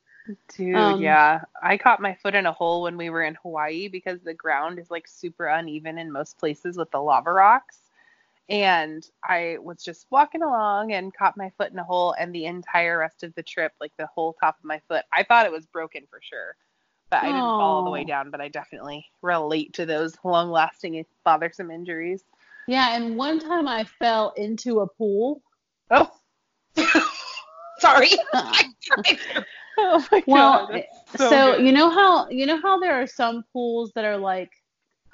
Dude, 0.55 0.75
Um, 0.75 1.01
yeah. 1.01 1.41
I 1.63 1.77
caught 1.77 2.01
my 2.01 2.13
foot 2.15 2.35
in 2.35 2.45
a 2.45 2.51
hole 2.51 2.81
when 2.83 2.97
we 2.97 3.09
were 3.09 3.23
in 3.23 3.35
Hawaii 3.35 3.87
because 3.87 4.21
the 4.21 4.33
ground 4.33 4.77
is 4.77 4.91
like 4.91 5.07
super 5.07 5.47
uneven 5.47 5.97
in 5.97 6.11
most 6.11 6.37
places 6.37 6.77
with 6.77 6.91
the 6.91 7.01
lava 7.01 7.31
rocks. 7.31 7.79
And 8.49 9.05
I 9.23 9.57
was 9.61 9.83
just 9.83 10.07
walking 10.09 10.41
along 10.41 10.93
and 10.93 11.13
caught 11.13 11.37
my 11.37 11.51
foot 11.57 11.71
in 11.71 11.79
a 11.79 11.83
hole, 11.83 12.13
and 12.17 12.33
the 12.33 12.45
entire 12.45 12.99
rest 12.99 13.23
of 13.23 13.33
the 13.35 13.43
trip, 13.43 13.73
like 13.81 13.91
the 13.97 14.07
whole 14.07 14.33
top 14.33 14.57
of 14.59 14.65
my 14.65 14.81
foot, 14.87 15.03
I 15.13 15.23
thought 15.23 15.45
it 15.45 15.51
was 15.51 15.65
broken 15.67 16.03
for 16.09 16.19
sure. 16.21 16.55
But 17.09 17.23
I 17.23 17.31
didn't 17.33 17.55
fall 17.55 17.75
all 17.77 17.83
the 17.83 17.89
way 17.89 18.03
Oh. 18.03 18.05
down, 18.05 18.31
but 18.31 18.41
I 18.41 18.49
definitely 18.49 19.05
relate 19.21 19.73
to 19.75 19.85
those 19.85 20.15
long 20.23 20.49
lasting, 20.51 21.05
bothersome 21.25 21.71
injuries. 21.71 22.23
Yeah, 22.67 22.95
and 22.95 23.17
one 23.17 23.39
time 23.39 23.67
I 23.67 23.83
fell 23.85 24.33
into 24.37 24.79
a 24.81 24.87
pool. 24.87 25.41
Oh, 25.91 26.09
Sorry. 27.79 28.11
oh 29.77 30.05
my 30.11 30.23
Well, 30.25 30.67
god. 30.67 30.69
that's 30.69 31.17
so, 31.17 31.29
so 31.29 31.57
you 31.57 31.71
know 31.71 31.89
how 31.89 32.29
you 32.29 32.45
know 32.45 32.59
how 32.61 32.79
there 32.79 33.01
are 33.01 33.07
some 33.07 33.43
pools 33.53 33.91
that 33.95 34.05
are 34.05 34.17
like 34.17 34.51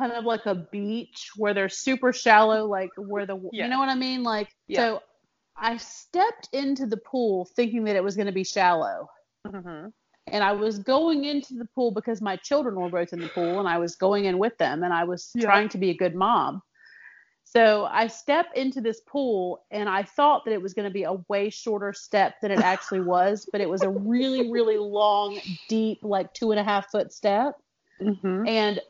kind 0.04 0.18
of 0.18 0.26
like 0.26 0.46
a 0.46 0.56
beach 0.56 1.30
where 1.38 1.54
they're 1.54 1.70
super 1.70 2.12
shallow, 2.12 2.66
like 2.66 2.90
where 2.98 3.26
the 3.26 3.38
Yeah. 3.54 3.66
you 3.66 3.70
know 3.70 3.80
what 3.80 3.88
I 3.90 3.96
mean? 3.96 4.22
Like 4.24 4.50
Yeah. 4.68 4.80
so 4.80 5.04
I 5.56 5.78
stepped 5.78 6.50
into 6.52 6.86
the 6.86 6.98
pool 6.98 7.46
thinking 7.56 7.86
that 7.86 7.96
it 7.96 8.04
was 8.04 8.16
going 8.16 8.26
to 8.26 8.34
be 8.34 8.44
shallow. 8.44 9.08
Mm-hmm. 9.48 9.88
And 10.28 10.44
I 10.44 10.52
was 10.54 10.80
going 10.80 11.24
into 11.26 11.54
the 11.54 11.66
pool 11.76 11.92
because 11.92 12.22
my 12.22 12.36
children 12.38 12.76
were 12.76 12.90
both 12.90 13.14
in 13.14 13.20
the 13.20 13.30
pool 13.30 13.60
and 13.60 13.68
I 13.68 13.78
was 13.78 13.96
going 13.96 14.26
in 14.26 14.40
with 14.40 14.58
them 14.58 14.84
and 14.84 14.94
I 14.94 15.06
was 15.06 15.32
Yeah. 15.36 15.46
trying 15.46 15.70
to 15.70 15.78
be 15.78 15.90
a 15.90 15.96
good 15.96 16.16
mom. 16.16 16.62
So 17.46 17.86
I 17.86 18.08
step 18.08 18.48
into 18.56 18.82
this 18.82 19.02
pool 19.08 19.64
and 19.72 19.88
I 19.88 20.04
thought 20.04 20.44
that 20.46 20.54
it 20.54 20.62
was 20.62 20.74
going 20.74 20.88
to 20.88 20.94
be 20.94 21.04
a 21.04 21.14
way 21.30 21.50
shorter 21.50 21.94
step 21.94 22.42
than 22.42 22.52
it 22.52 22.60
actually 22.74 23.02
was, 23.02 23.48
but 23.52 23.62
it 23.62 23.70
was 23.70 23.84
a 23.84 23.90
really, 23.90 24.52
really 24.52 24.78
long, 24.78 25.40
deep, 25.70 26.00
like 26.02 26.34
two 26.34 26.52
and 26.52 26.60
a 26.60 26.64
half 26.64 26.90
foot 26.92 27.14
step. 27.14 27.56
Mm-hmm. 28.02 28.48
And 28.48 28.82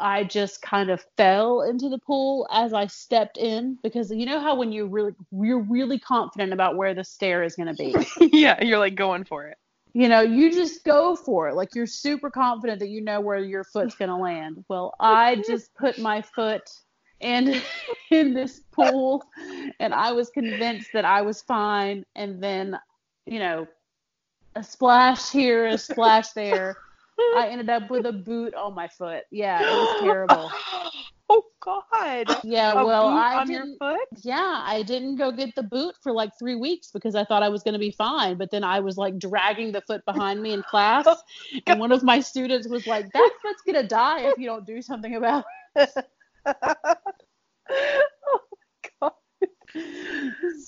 I 0.00 0.24
just 0.24 0.62
kind 0.62 0.90
of 0.90 1.04
fell 1.16 1.62
into 1.62 1.88
the 1.88 1.98
pool 1.98 2.48
as 2.50 2.72
I 2.72 2.86
stepped 2.86 3.36
in 3.36 3.78
because 3.82 4.10
you 4.10 4.26
know 4.26 4.40
how 4.40 4.54
when 4.56 4.72
you 4.72 4.86
really 4.86 5.12
you're 5.30 5.60
really 5.60 5.98
confident 5.98 6.52
about 6.52 6.76
where 6.76 6.94
the 6.94 7.04
stair 7.04 7.42
is 7.42 7.54
going 7.54 7.74
to 7.74 7.74
be. 7.74 7.94
yeah, 8.38 8.62
you're 8.64 8.78
like 8.78 8.94
going 8.94 9.24
for 9.24 9.46
it. 9.46 9.58
You 9.92 10.08
know, 10.08 10.20
you 10.20 10.52
just 10.52 10.84
go 10.84 11.16
for 11.16 11.48
it. 11.48 11.54
Like 11.54 11.74
you're 11.74 11.86
super 11.86 12.30
confident 12.30 12.80
that 12.80 12.88
you 12.88 13.00
know 13.00 13.20
where 13.20 13.38
your 13.38 13.64
foot's 13.64 13.94
going 13.96 14.08
to 14.08 14.16
land. 14.16 14.64
Well, 14.68 14.94
I 15.00 15.36
just 15.46 15.74
put 15.74 15.98
my 15.98 16.22
foot 16.22 16.62
in 17.20 17.60
in 18.10 18.32
this 18.34 18.60
pool 18.72 19.24
and 19.78 19.92
I 19.92 20.12
was 20.12 20.30
convinced 20.30 20.90
that 20.94 21.04
I 21.04 21.22
was 21.22 21.42
fine 21.42 22.04
and 22.14 22.42
then, 22.42 22.78
you 23.26 23.38
know, 23.38 23.66
a 24.56 24.64
splash 24.64 25.30
here, 25.30 25.66
a 25.66 25.78
splash 25.78 26.30
there. 26.30 26.76
I 27.36 27.48
ended 27.50 27.70
up 27.70 27.90
with 27.90 28.06
a 28.06 28.12
boot 28.12 28.54
on 28.54 28.74
my 28.74 28.88
foot. 28.88 29.24
Yeah, 29.30 29.60
it 29.60 29.64
was 29.64 29.88
terrible. 30.00 30.50
oh 31.28 31.44
God. 31.62 32.36
Yeah, 32.44 32.72
A 32.72 32.84
well, 32.84 33.08
I 33.08 33.36
on 33.36 33.50
your 33.50 33.62
didn't. 33.62 33.78
foot. 33.78 34.08
Yeah, 34.22 34.62
I 34.64 34.82
didn't 34.82 35.16
go 35.16 35.30
get 35.30 35.54
the 35.54 35.62
boot 35.62 35.94
for 36.02 36.12
like 36.12 36.30
three 36.38 36.56
weeks 36.56 36.90
because 36.92 37.14
I 37.14 37.24
thought 37.24 37.42
I 37.42 37.48
was 37.48 37.62
going 37.62 37.74
to 37.74 37.78
be 37.78 37.92
fine. 37.92 38.36
But 38.36 38.50
then 38.50 38.64
I 38.64 38.80
was 38.80 38.96
like 38.96 39.18
dragging 39.18 39.72
the 39.72 39.80
foot 39.82 40.04
behind 40.04 40.42
me 40.42 40.52
in 40.52 40.62
class, 40.62 41.04
oh, 41.08 41.16
and 41.66 41.78
one 41.78 41.92
of 41.92 42.02
my 42.02 42.20
students 42.20 42.68
was 42.68 42.86
like, 42.86 43.12
"That 43.12 43.30
foot's 43.42 43.62
gonna 43.66 43.86
die 43.86 44.22
if 44.22 44.38
you 44.38 44.46
don't 44.46 44.66
do 44.66 44.82
something 44.82 45.14
about 45.14 45.44
it." 45.76 45.90
oh 46.46 46.54
my 48.50 48.90
God. 49.00 49.12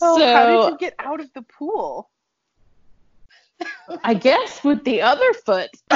Oh, 0.01 0.33
how 0.33 0.47
did 0.47 0.73
you 0.73 0.79
get 0.79 0.95
out 1.01 1.21
of 1.21 1.33
the 1.35 1.43
pool? 1.43 2.11
I 4.05 4.15
guess 4.15 4.63
with 4.65 4.85
the 4.85 5.03
other 5.03 5.33
foot. 5.47 5.71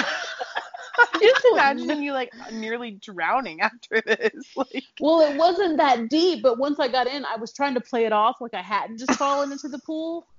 Just 1.22 1.44
imagine 1.52 2.02
you 2.02 2.12
like 2.12 2.30
nearly 2.52 2.92
drowning 3.02 3.60
after 3.60 4.00
this. 4.06 4.32
Like, 4.56 4.84
Well, 5.00 5.30
it 5.30 5.36
wasn't 5.36 5.76
that 5.78 6.08
deep, 6.08 6.42
but 6.42 6.58
once 6.58 6.78
I 6.80 6.88
got 6.88 7.06
in, 7.06 7.24
I 7.24 7.36
was 7.36 7.52
trying 7.52 7.74
to 7.74 7.80
play 7.80 8.04
it 8.06 8.12
off 8.12 8.36
like 8.40 8.54
I 8.54 8.62
hadn't 8.62 8.98
just 8.98 9.12
fallen 9.14 9.52
into 9.52 9.68
the 9.68 9.78
pool. 9.80 10.26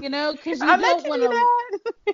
You 0.00 0.08
know, 0.08 0.32
because 0.32 0.60
you 0.62 0.76
don't 0.76 1.06
want 1.06 1.22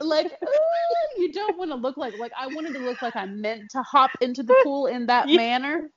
to 0.01 0.05
like 0.05 0.27
ooh, 0.27 1.21
you 1.23 1.33
don't 1.33 1.57
want 1.59 1.71
to 1.71 1.77
look 1.77 1.97
like 1.97 2.15
like 2.17 2.33
I 2.39 2.47
wanted 2.49 2.75
to 2.75 2.81
look 2.81 3.01
like 3.03 3.15
I 3.17 3.27
meant 3.27 3.71
to 3.71 3.83
hop 3.83 4.11
into 4.21 4.43
the 4.43 4.55
pool 4.65 4.87
in 4.87 5.07
that 5.07 5.29
Yeah. 5.29 5.37
manner. 5.37 5.91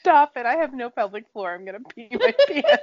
Stop 0.00 0.32
it! 0.36 0.46
I 0.46 0.56
have 0.56 0.74
no 0.74 0.90
pelvic 0.90 1.24
floor. 1.32 1.54
I'm 1.54 1.64
gonna 1.64 1.78
pee 1.94 2.08
my 2.12 2.32
pants. 2.46 2.82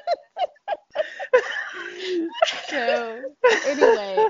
So 2.70 3.22
anyway, 3.67 4.25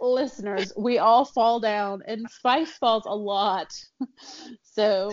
listeners, 0.00 0.72
we 0.76 0.98
all 0.98 1.24
fall 1.24 1.60
down, 1.60 2.02
and 2.06 2.28
Spice 2.30 2.70
falls 2.72 3.04
a 3.06 3.14
lot. 3.14 3.72
So 4.62 5.12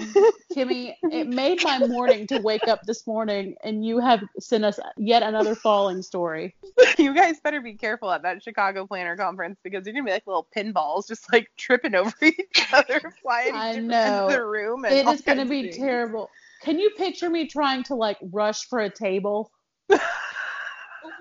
Kimmy, 0.56 0.94
it 1.12 1.28
made 1.28 1.64
my 1.64 1.80
morning 1.80 2.28
to 2.28 2.38
wake 2.38 2.68
up 2.68 2.84
this 2.84 3.08
morning, 3.08 3.56
and 3.64 3.84
you 3.84 4.00
have 4.00 4.22
sent 4.40 4.64
us 4.64 4.80
yet 4.98 5.24
another 5.24 5.56
falling 5.56 6.02
story. 6.04 6.56
you 7.00 7.16
guys 7.16 7.40
better 7.44 7.62
be 7.62 7.74
careful 7.74 8.12
at 8.12 8.22
that 8.22 8.44
Chicago 8.44 8.86
Planner 8.86 9.18
Conference 9.18 9.58
because 9.64 9.86
you're 9.86 9.94
gonna 9.94 10.06
be 10.06 10.12
like 10.12 10.28
little 10.28 10.48
pinballs, 10.56 11.08
just 11.08 11.32
like 11.34 11.50
tripping 11.58 11.96
over 11.96 12.14
each 12.22 12.68
other, 12.72 13.02
flying 13.22 13.56
I 13.56 13.80
know. 13.80 14.30
the 14.30 14.46
room. 14.46 14.86
And 14.86 15.10
It 15.10 15.26
going 15.26 15.40
to 15.40 15.46
be 15.46 15.72
terrible. 15.72 16.30
Can 16.62 16.80
you 16.80 16.92
picture 16.92 17.30
me 17.30 17.48
trying 17.48 17.84
to 17.84 17.96
like 17.96 18.18
rush 18.22 18.68
for 18.68 18.80
a 18.80 18.90
table? 18.90 19.52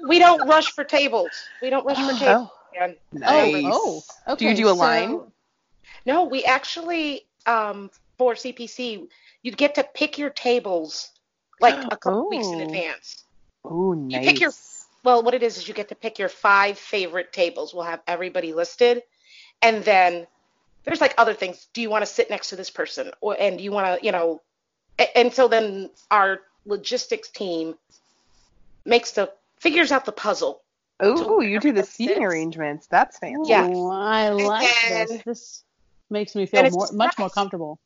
We 0.09 0.19
don't 0.19 0.47
rush 0.49 0.73
for 0.73 0.85
tables. 0.85 1.31
We 1.63 1.71
don't 1.71 1.85
rush 1.87 1.97
for 1.97 2.19
tables. 2.19 2.49
Oh, 2.81 2.95
nice. 3.13 3.65
Oh, 3.67 4.03
oh, 4.27 4.37
Do 4.37 4.45
you 4.47 4.55
do 4.55 4.67
a 4.67 4.71
so- 4.71 4.75
line? 4.75 5.21
No, 6.07 6.25
we 6.25 6.45
actually 6.45 7.27
um, 7.47 7.91
for 8.19 8.35
CPC, 8.35 9.07
you 9.43 9.53
get 9.53 9.75
to 9.77 9.85
pick 9.85 10.19
your 10.19 10.31
tables 10.31 11.11
like 11.61 11.75
a 11.93 11.97
couple 11.97 12.29
weeks 12.29 12.47
in 12.47 12.61
Oh. 12.61 12.65
advance. 12.65 13.25
Oh, 13.65 13.93
You 14.09 14.21
pick 14.21 14.41
your- 14.41 14.53
Well, 15.05 15.23
what 15.23 15.35
it 15.35 15.43
is 15.43 15.57
is 15.59 15.69
you 15.69 15.75
get 15.75 15.89
to 15.91 15.95
pick 15.95 16.19
your 16.19 16.29
five 16.31 16.79
favorite 16.79 17.33
tables. 17.33 17.75
We'll 17.75 17.85
have 17.85 18.01
everybody 18.07 18.53
listed, 18.55 19.03
and 19.63 19.85
then 19.85 20.27
there's 20.85 21.01
like 21.01 21.15
other 21.19 21.35
things. 21.35 21.69
Do 21.75 21.81
you 21.83 21.91
want 21.91 22.03
to 22.03 22.07
sit 22.07 22.31
next 22.31 22.49
to 22.49 22.57
this 22.57 22.71
person, 22.71 23.13
or 23.21 23.37
and 23.39 23.59
do 23.59 23.65
you 23.65 23.71
want 23.73 23.99
to, 24.01 24.05
you 24.05 24.13
know, 24.13 24.41
a- 24.99 25.17
and 25.19 25.33
so 25.33 25.47
then 25.49 25.91
our 26.11 26.41
logistics 26.67 27.29
team 27.29 27.77
makes 28.87 29.11
the 29.13 29.31
figures 29.65 29.91
out 29.91 30.05
the 30.05 30.13
puzzle. 30.13 30.61
Oh, 31.01 31.41
you 31.41 31.59
do 31.59 31.73
the 31.73 31.83
Six. 31.83 31.95
seating 31.95 32.23
arrangements. 32.23 32.87
That's 32.87 33.19
fancy. 33.19 33.51
Yeah. 33.51 33.65
I 33.67 34.29
like 34.29 34.73
then- 34.89 35.07
this. 35.09 35.23
This 35.25 35.65
makes 36.11 36.37
me 36.37 36.47
feel 36.47 36.71
more, 36.71 36.87
a 36.87 36.93
much 36.93 37.19
more 37.19 37.31
comfortable. 37.31 37.81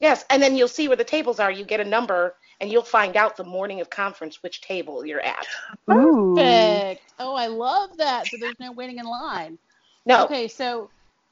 Yes, 0.00 0.24
and 0.28 0.42
then 0.42 0.56
you'll 0.56 0.66
see 0.66 0.88
where 0.88 0.96
the 0.96 1.04
tables 1.04 1.38
are. 1.38 1.50
You 1.50 1.64
get 1.64 1.78
a 1.80 1.84
number, 1.84 2.34
and 2.60 2.72
you'll 2.72 2.82
find 2.82 3.16
out 3.16 3.36
the 3.36 3.44
morning 3.44 3.80
of 3.80 3.88
conference 3.90 4.42
which 4.42 4.60
table 4.62 5.06
you're 5.06 5.20
at. 5.20 5.46
Ooh. 5.92 6.34
Perfect. 6.34 7.12
Oh, 7.20 7.34
I 7.34 7.46
love 7.46 7.96
that. 7.98 8.26
So 8.26 8.36
there's 8.40 8.58
no 8.58 8.72
waiting 8.72 8.98
in 8.98 9.06
line. 9.06 9.58
No, 10.06 10.24
Okay, 10.24 10.48
so 10.48 10.90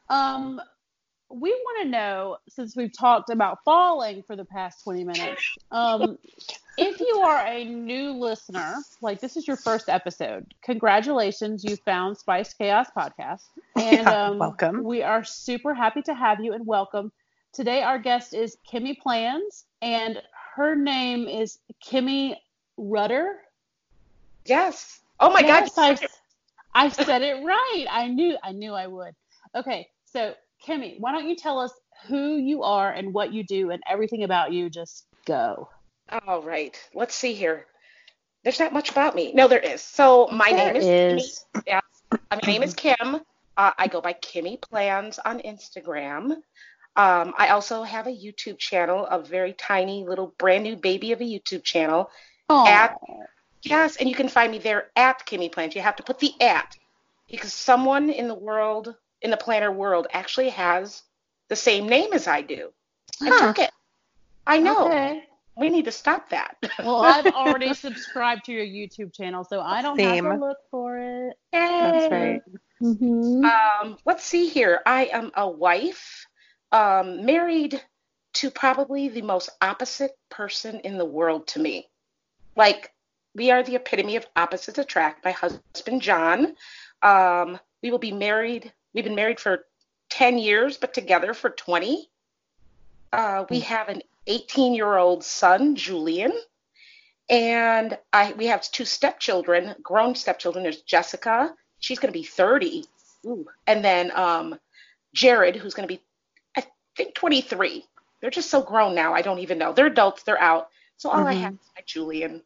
um, 0.09 0.61
we 1.33 1.51
want 1.51 1.83
to 1.85 1.89
know 1.89 2.37
since 2.49 2.77
we've 2.77 2.93
talked 2.97 3.31
about 3.31 3.59
falling 3.65 4.23
for 4.23 4.37
the 4.37 4.45
past 4.45 4.85
20 4.85 5.05
minutes, 5.05 5.43
um, 5.71 6.19
if 6.79 7.01
you 7.01 7.17
are 7.21 7.47
a 7.47 7.65
new 7.65 8.13
listener, 8.13 8.85
like 9.01 9.21
this 9.21 9.37
is 9.37 9.47
your 9.47 9.57
first 9.57 9.89
episode, 9.89 10.55
congratulations, 10.63 11.65
you 11.65 11.77
found 11.77 12.19
Spice 12.19 12.55
Chaos 12.55 12.89
Podcast, 12.97 13.43
and 13.77 14.11
Yeah, 14.11 14.11
um, 14.11 14.39
welcome. 14.39 14.85
We 14.85 15.03
are 15.03 15.25
super 15.25 15.75
happy 15.75 16.03
to 16.03 16.15
have 16.15 16.41
you 16.41 16.53
and 16.53 16.67
welcome. 16.67 17.13
Today, 17.53 17.83
our 17.83 17.99
guest 17.99 18.35
is 18.35 18.57
Kimmy 18.71 18.99
Plans, 18.99 19.65
and 19.83 20.21
her 20.57 20.75
name 20.75 21.29
is 21.29 21.59
Kimmy 21.85 22.37
Rudder. 22.77 23.37
yes. 24.45 25.01
Oh 25.21 25.31
my 25.33 25.41
Yes, 25.41 25.71
God, 25.77 25.83
I, 25.83 25.95
said. 25.95 26.09
I 26.75 26.89
said 26.89 27.23
it 27.23 27.45
right. 27.45 27.87
I 27.91 28.09
knew 28.09 28.37
I 28.43 28.53
knew 28.53 28.73
I 28.73 28.87
would. 28.87 29.15
Okay, 29.55 29.89
so 30.07 30.35
Kimmy, 30.67 30.99
why 31.01 31.13
don't 31.13 31.29
you 31.29 31.37
tell 31.37 31.59
us 31.59 31.73
who 32.07 32.37
you 32.37 32.63
are 32.63 32.91
and 32.91 33.13
what 33.13 33.33
you 33.33 33.45
do 33.45 33.71
and 33.71 33.83
everything 33.89 34.25
about 34.25 34.53
you? 34.53 34.71
Just 34.71 35.07
go. 35.27 35.69
All 36.27 36.43
right, 36.43 36.77
let's 36.95 37.15
see 37.15 37.33
here. 37.35 37.67
There's 38.45 38.59
not 38.59 38.73
much 38.73 38.91
about 38.91 39.15
me. 39.15 39.33
No, 39.33 39.49
there 39.49 39.61
is. 39.61 39.83
So 39.83 40.29
my 40.33 40.51
name 40.51 40.77
is, 40.77 40.85
is. 40.85 41.45
Kimmy. 41.55 41.63
Yes, 41.67 41.83
uh, 42.11 42.39
my 42.43 42.47
name 42.47 42.63
is 42.63 42.75
Kim. 42.75 43.21
Uh, 43.57 43.71
I 43.79 43.87
go 43.87 44.01
by 44.01 44.15
Kimmy 44.15 44.61
Plans 44.61 45.19
on 45.25 45.41
Instagram. 45.41 46.33
Um, 46.95 47.33
I 47.39 47.49
also 47.49 47.83
have 47.83 48.07
a 48.07 48.11
YouTube 48.11 48.59
channel, 48.59 49.07
a 49.07 49.19
very 49.19 49.55
tiny 49.55 50.05
little 50.05 50.35
brand 50.39 50.65
new 50.65 50.77
baby 50.77 51.13
of 51.13 51.21
a 51.21 51.25
YouTube 51.25 51.63
channel. 51.63 52.11
Oh, 52.49 52.67
At- 52.67 52.97
Yes, 53.65 53.97
and 53.97 54.09
you 54.09 54.15
can 54.17 54.29
find 54.29 54.51
me 54.51 54.59
there 54.59 54.91
at 54.97 55.25
Kimmy 55.25 55.51
Plans. 55.51 55.77
You 55.77 55.83
have 55.83 55.97
to 55.97 56.03
put 56.03 56.19
the 56.19 56.33
at 56.41 56.77
because 57.31 57.53
someone 57.55 58.11
in 58.11 58.27
the 58.27 58.35
world, 58.35 58.95
in 59.23 59.31
the 59.31 59.37
planner 59.37 59.73
world, 59.73 60.07
actually 60.13 60.51
has 60.51 61.03
the 61.49 61.57
same 61.57 61.89
name 61.89 62.13
as 62.13 62.27
I 62.27 62.43
do. 62.43 62.71
I 63.21 63.39
took 63.39 63.59
it. 63.59 63.71
I 64.47 64.59
know. 64.59 64.87
Okay. 64.87 65.25
We 65.57 65.69
need 65.69 65.85
to 65.85 65.93
stop 65.93 66.31
that. 66.31 66.57
Well, 66.79 67.03
I've 67.03 67.27
already 67.35 67.75
subscribed 67.75 68.47
to 68.47 68.53
your 68.53 68.65
YouTube 68.65 69.13
channel, 69.13 69.45
so 69.45 69.61
I 69.61 69.83
don't 69.83 70.01
have 70.01 70.25
to 70.25 70.35
look 70.35 70.59
for 70.71 70.97
it. 70.99 71.37
That's 71.53 72.11
right. 72.11 72.43
Mm-hmm. 72.83 73.45
Um, 73.45 73.99
let's 74.05 74.25
see 74.25 74.49
here. 74.49 74.81
I 74.87 75.05
am 75.13 75.31
a 75.37 75.49
wife, 75.49 76.27
um, 76.73 77.25
married 77.25 77.81
to 78.35 78.51
probably 78.51 79.09
the 79.09 79.23
most 79.23 79.51
opposite 79.61 80.13
person 80.31 80.81
in 80.81 80.97
the 80.97 81.05
world 81.05 81.47
to 81.49 81.61
me. 81.61 81.89
Like, 82.57 82.93
we 83.35 83.51
are 83.51 83.63
the 83.63 83.77
epitome 83.77 84.17
of 84.17 84.27
opposites 84.37 84.79
attract. 84.79 85.25
My 85.25 85.33
husband, 85.33 86.03
John, 86.03 86.55
um, 87.03 87.59
we 87.83 87.91
will 87.91 87.99
be 87.99 88.13
married. 88.13 88.73
We've 88.95 89.05
been 89.05 89.15
married 89.15 89.41
for 89.41 89.65
10 90.11 90.39
years, 90.39 90.77
but 90.77 90.93
together 90.95 91.35
for 91.35 91.51
20. 91.51 92.09
Uh, 93.13 93.45
we 93.51 93.61
have 93.61 93.89
an 93.89 94.03
18 94.27 94.75
year 94.75 94.97
old 94.97 95.25
son, 95.25 95.75
Julian. 95.77 96.33
And 97.31 97.97
I, 98.13 98.33
we 98.33 98.47
have 98.47 98.63
two 98.63 98.85
stepchildren, 98.85 99.75
grown 99.83 100.15
stepchildren. 100.15 100.63
There's 100.63 100.83
Jessica. 100.83 101.55
She's 101.79 101.99
going 101.99 102.13
to 102.13 102.19
be 102.19 102.25
30. 102.25 102.85
Ooh. 103.27 103.47
And 103.67 103.85
then 103.85 104.11
um, 104.15 104.59
Jared, 105.15 105.57
who's 105.57 105.75
going 105.75 105.89
to 105.89 105.95
be, 105.95 106.03
I 106.57 106.65
think, 106.97 107.15
23. 107.15 107.85
They're 108.21 108.31
just 108.31 108.51
so 108.51 108.63
grown 108.63 108.95
now. 108.95 109.15
I 109.15 109.23
don't 109.23 109.39
even 109.39 109.59
know. 109.59 109.73
They're 109.73 109.87
adults. 109.87 110.23
They're 110.23 110.41
out. 110.41 110.69
So 110.97 111.11
all 111.11 111.27
I 111.27 111.35
Mhm. 111.35 111.41
have 111.41 111.53
is 111.55 111.71
my 111.75 111.83
Julian. 111.87 112.43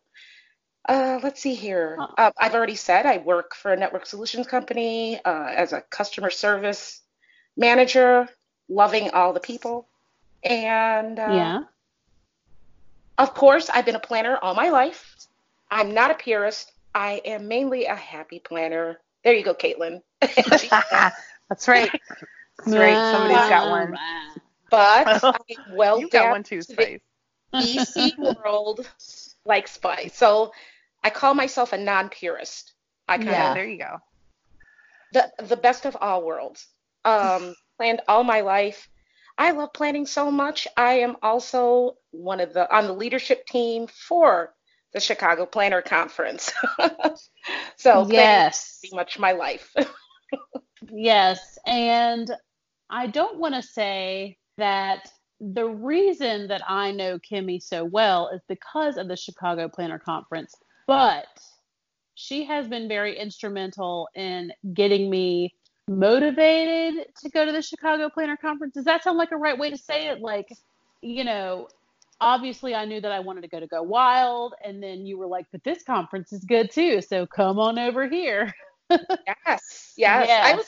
Uh, 0.89 1.19
let's 1.23 1.41
see 1.41 1.55
here. 1.55 1.97
Uh, 2.17 2.31
I've 2.39 2.55
already 2.55 2.77
said 2.77 3.07
I 3.07 3.19
work 3.19 3.55
for 3.55 3.73
a 3.73 3.77
network 3.77 4.07
solutions 4.07 4.47
company 4.47 5.21
uh, 5.25 5.53
as 5.55 5.73
a 5.73 5.81
customer 5.81 6.31
service 6.31 7.01
manager, 7.57 8.29
loving 8.69 9.11
all 9.11 9.33
the 9.33 9.41
people. 9.41 9.89
And 10.45 11.19
uh, 11.19 11.29
yeah. 11.29 11.61
of 13.19 13.35
course, 13.35 13.69
I've 13.69 13.85
been 13.85 13.97
a 13.97 14.01
planner 14.01 14.39
all 14.41 14.55
my 14.55 14.69
life. 14.69 15.17
I'm 15.71 15.93
not 15.93 16.13
a 16.13 16.15
purist. 16.15 16.71
I 16.95 17.21
am 17.25 17.49
mainly 17.49 17.87
a 17.87 17.97
happy 17.97 18.39
planner. 18.39 19.01
There 19.25 19.35
you 19.35 19.43
go, 19.43 19.55
Caitlin. 19.55 20.03
That's 20.21 21.67
right. 21.69 21.91
That's 22.59 22.77
right. 22.77 23.13
Somebody's 23.13 23.49
got 23.49 23.71
one. 23.71 23.97
but 24.71 25.25
I'm 25.25 25.77
well 25.77 25.99
you 26.01 26.09
got 26.09 26.31
one 26.31 26.41
adapted 26.43 26.69
too, 26.69 26.75
to 26.75 26.77
the 26.77 27.01
Spice. 27.63 27.97
EC 27.97 28.19
world 28.19 28.89
like 29.45 29.69
spice. 29.69 30.17
So 30.17 30.53
I 31.07 31.11
call 31.11 31.35
myself 31.35 31.73
a 31.73 31.79
non-purist. 31.79 32.73
I 33.07 33.17
kind 33.19 33.31
Yeah. 33.31 33.51
of 33.51 33.55
There 33.55 33.65
you 33.65 33.79
go. 33.79 33.99
the 35.13 35.33
the 35.45 35.57
best 35.57 35.87
of 35.87 35.97
all 36.01 36.25
worlds. 36.25 36.67
Um, 37.05 37.55
planned 37.79 38.03
all 38.09 38.25
my 38.25 38.41
life. 38.41 38.89
I 39.39 39.53
love 39.53 39.73
planning 39.73 40.07
so 40.07 40.33
much. 40.33 40.67
I 40.77 40.95
am 40.95 41.17
also 41.23 41.97
one 42.11 42.41
of 42.41 42.53
the 42.53 42.65
on 42.75 42.89
the 42.89 42.93
leadership 42.93 43.47
team 43.47 43.87
for 43.87 44.53
the 44.95 44.99
Chicago 44.99 45.47
Planner 45.47 45.81
Conference. 45.81 46.53
so 47.77 48.05
yes. 48.11 48.79
pretty 48.81 48.97
much 48.97 49.17
my 49.19 49.31
life. 49.31 49.73
Yes, 50.93 51.59
and 51.67 52.31
I 52.91 53.07
don't 53.07 53.39
want 53.39 53.55
to 53.55 53.63
say 53.63 54.39
that 54.59 55.09
the 55.41 55.67
reason 55.67 56.49
that 56.49 56.63
I 56.69 56.93
know 56.93 57.19
Kimmy 57.19 57.63
so 57.63 57.85
well 57.85 58.29
is 58.29 58.41
because 58.49 58.97
of 58.97 59.09
the 59.09 59.17
Chicago 59.17 59.69
Planner 59.69 59.99
Conference, 59.99 60.55
but 60.87 61.27
she 62.15 62.45
has 62.45 62.67
been 62.69 62.89
very 62.89 63.19
instrumental 63.19 64.09
in 64.15 64.53
getting 64.73 65.11
me 65.11 65.55
motivated 65.89 67.07
to 67.21 67.29
go 67.29 67.45
to 67.45 67.53
the 67.53 67.63
Chicago 67.63 68.09
Planner 68.09 68.37
Conference. 68.37 68.75
Does 68.75 68.85
that 68.87 69.05
sound 69.05 69.19
like 69.19 69.33
a 69.33 69.37
right 69.37 69.57
way 69.57 69.71
to 69.71 69.77
say 69.77 70.09
it? 70.09 70.21
Like, 70.21 70.49
you 71.03 71.25
know, 71.25 71.69
obviously 72.21 72.75
I 72.75 72.85
knew 72.85 73.01
that 73.01 73.13
I 73.13 73.21
wanted 73.21 73.43
to 73.43 73.49
go 73.49 73.61
to 73.61 73.67
Go 73.67 73.83
Wild, 73.83 74.55
and 74.65 74.83
then 74.83 75.07
you 75.07 75.19
were 75.19 75.27
like, 75.27 75.47
but 75.53 75.63
this 75.65 75.83
conference 75.83 76.33
is 76.33 76.45
good 76.45 76.71
too, 76.71 77.01
so 77.03 77.27
come 77.27 77.59
on 77.59 77.79
over 77.79 78.09
here. 78.09 78.55
yes, 78.91 79.93
yes. 79.97 80.29
I 80.45 80.55
was. 80.55 80.67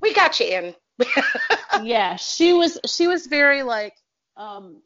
We 0.00 0.14
got 0.14 0.38
you 0.38 0.46
in. 0.46 0.74
yeah, 1.82 2.16
she 2.16 2.52
was 2.52 2.78
she 2.86 3.06
was 3.06 3.26
very 3.26 3.62
like 3.62 3.94
um 4.36 4.82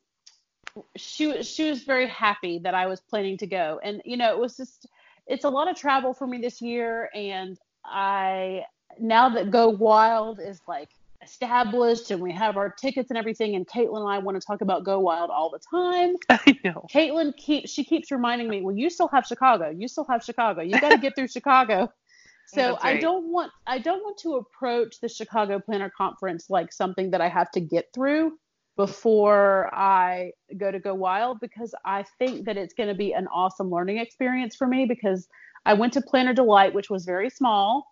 she 0.96 1.26
was 1.26 1.48
she 1.48 1.68
was 1.68 1.82
very 1.82 2.08
happy 2.08 2.58
that 2.60 2.74
I 2.74 2.86
was 2.86 3.00
planning 3.00 3.36
to 3.38 3.46
go. 3.46 3.80
And 3.82 4.02
you 4.04 4.16
know, 4.16 4.32
it 4.32 4.38
was 4.38 4.56
just 4.56 4.86
it's 5.26 5.44
a 5.44 5.48
lot 5.48 5.70
of 5.70 5.76
travel 5.76 6.14
for 6.14 6.26
me 6.26 6.38
this 6.38 6.60
year 6.60 7.10
and 7.14 7.58
I 7.84 8.64
now 8.98 9.28
that 9.30 9.50
Go 9.50 9.68
Wild 9.68 10.40
is 10.40 10.60
like 10.66 10.88
established 11.22 12.10
and 12.10 12.20
we 12.20 12.32
have 12.32 12.56
our 12.56 12.68
tickets 12.68 13.10
and 13.10 13.18
everything 13.18 13.54
and 13.54 13.66
Caitlin 13.66 14.00
and 14.00 14.08
I 14.08 14.18
want 14.18 14.40
to 14.40 14.44
talk 14.44 14.60
about 14.60 14.84
Go 14.84 14.98
Wild 14.98 15.30
all 15.30 15.50
the 15.50 15.60
time. 15.70 16.16
I 16.28 16.58
know. 16.64 16.86
Caitlin 16.92 17.36
keeps 17.36 17.70
she 17.70 17.84
keeps 17.84 18.10
reminding 18.10 18.48
me, 18.48 18.62
well, 18.62 18.76
you 18.76 18.90
still 18.90 19.08
have 19.08 19.26
Chicago. 19.26 19.70
You 19.70 19.88
still 19.88 20.06
have 20.08 20.24
Chicago. 20.24 20.62
You 20.62 20.80
got 20.80 20.90
to 20.90 20.98
get 20.98 21.14
through 21.14 21.28
Chicago. 21.28 21.92
So 22.46 22.72
That's 22.72 22.84
I 22.84 22.98
don't 22.98 23.32
want 23.32 23.52
I 23.66 23.78
don't 23.78 24.02
want 24.02 24.18
to 24.18 24.34
approach 24.34 25.00
the 25.00 25.08
Chicago 25.08 25.58
Planner 25.60 25.90
Conference 25.96 26.50
like 26.50 26.70
something 26.72 27.12
that 27.12 27.20
I 27.20 27.28
have 27.28 27.50
to 27.52 27.60
get 27.60 27.90
through 27.94 28.36
before 28.76 29.72
I 29.74 30.32
go 30.56 30.70
to 30.70 30.78
Go 30.78 30.94
Wild 30.94 31.40
because 31.40 31.74
I 31.84 32.04
think 32.18 32.46
that 32.46 32.56
it's 32.56 32.74
going 32.74 32.88
to 32.88 32.94
be 32.94 33.12
an 33.12 33.26
awesome 33.28 33.70
learning 33.70 33.98
experience 33.98 34.56
for 34.56 34.66
me 34.66 34.86
because 34.86 35.28
I 35.66 35.74
went 35.74 35.92
to 35.94 36.02
Planner 36.02 36.32
Delight, 36.32 36.74
which 36.74 36.90
was 36.90 37.04
very 37.04 37.30
small 37.30 37.86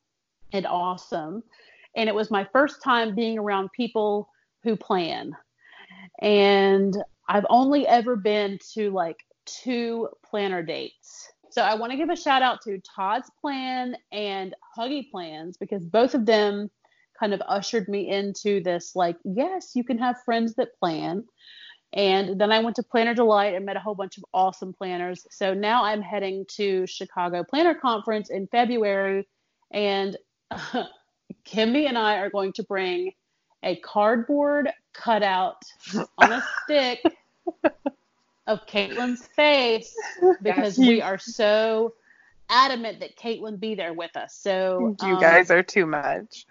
and 0.53 0.67
awesome, 0.67 1.43
and 1.97 2.09
it 2.09 2.15
was 2.15 2.31
my 2.31 2.47
first 2.53 2.83
time 2.83 3.15
being 3.15 3.39
around 3.39 3.71
people 3.77 4.29
who 4.63 4.77
plan. 4.77 5.33
And 6.21 6.97
I've 7.29 7.47
only 7.49 7.87
ever 7.87 8.17
been 8.17 8.59
to 8.75 8.91
like 8.91 9.17
two 9.45 10.09
planner 10.29 10.63
dates. 10.63 11.31
So 11.51 11.63
I 11.63 11.75
want 11.75 11.91
to 11.93 11.97
give 11.97 12.11
a 12.11 12.17
shout 12.17 12.43
out 12.43 12.61
to 12.63 12.81
Todd's 12.81 13.31
Plan 13.41 13.97
and 14.13 14.55
Huggy 14.77 15.11
Plans 15.11 15.57
because 15.57 15.85
both 15.85 16.15
of 16.15 16.27
them 16.27 16.71
kind 17.21 17.35
of 17.35 17.43
ushered 17.47 17.89
me 17.89 18.09
into 18.09 18.63
this 18.63 18.97
like, 18.97 19.17
yes, 19.25 19.73
you 19.75 19.85
can 19.85 19.99
have 19.99 20.25
friends 20.25 20.55
that 20.55 20.77
plan. 20.81 21.25
And 21.93 22.41
then 22.41 22.53
I 22.53 22.61
went 22.61 22.77
to 22.77 22.83
Planner 22.83 23.15
Delight 23.15 23.55
and 23.55 23.67
met 23.67 23.77
a 23.77 23.81
whole 23.81 23.95
bunch 23.95 24.17
of 24.17 24.25
awesome 24.33 24.73
planners. 24.73 25.27
So 25.31 25.55
now 25.55 25.85
I'm 25.85 26.03
heading 26.03 26.47
to 26.57 26.87
Chicago 26.87 27.45
Planner 27.45 27.75
Conference 27.75 28.31
in 28.31 28.47
February. 28.47 29.29
And 29.73 30.17
Kimmy 31.45 31.89
and 31.89 31.99
I 31.99 32.19
are 32.19 32.31
going 32.31 32.53
to 32.55 32.63
bring 32.63 33.13
a 33.63 33.77
cardboard 33.77 34.71
cutout 34.93 35.63
on 36.17 36.33
a 36.33 36.45
stick 36.65 37.03
of 38.47 38.67
Caitlin's 38.67 39.27
face 39.37 39.95
because 40.43 40.79
we 40.79 41.03
are 41.03 41.19
so 41.19 41.95
adamant 42.49 43.01
that 43.01 43.17
Caitlin 43.17 43.59
be 43.59 43.75
there 43.75 43.93
with 43.93 44.17
us. 44.17 44.35
So 44.35 44.97
You 45.03 45.15
um, 45.15 45.21
guys 45.21 45.51
are 45.51 45.63
too 45.63 45.87
much. 45.87 46.47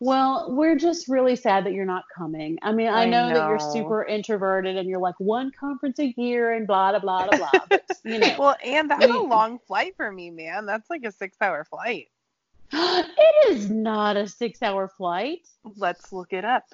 Well, 0.00 0.46
we're 0.50 0.76
just 0.76 1.08
really 1.08 1.34
sad 1.36 1.66
that 1.66 1.72
you're 1.72 1.84
not 1.84 2.04
coming. 2.16 2.58
I 2.62 2.72
mean, 2.72 2.88
I, 2.88 3.02
I 3.02 3.10
know, 3.10 3.28
that 3.28 3.48
you're 3.48 3.58
super 3.58 4.04
introverted 4.04 4.76
and 4.76 4.88
you're 4.88 5.00
like 5.00 5.18
one 5.18 5.50
conference 5.58 5.98
a 5.98 6.14
year 6.16 6.52
and 6.52 6.66
blah 6.66 6.90
blah 6.90 7.00
blah 7.00 7.26
blah. 7.26 7.36
blah. 7.36 7.60
But, 7.68 7.82
you 8.04 8.18
know, 8.26 8.36
Well, 8.38 8.56
and 8.64 8.90
that's 8.90 9.02
a 9.02 9.22
long 9.22 9.58
flight 9.66 9.94
for 9.96 10.10
me, 10.10 10.30
man. 10.30 10.66
That's 10.66 10.88
like 10.88 11.04
a 11.04 11.12
six-hour 11.12 11.64
flight. 11.64 12.08
it 12.72 13.50
is 13.50 13.70
not 13.70 14.16
a 14.16 14.28
six-hour 14.28 14.88
flight. 14.96 15.40
Let's 15.76 16.12
look 16.12 16.32
it 16.32 16.44
up. 16.44 16.64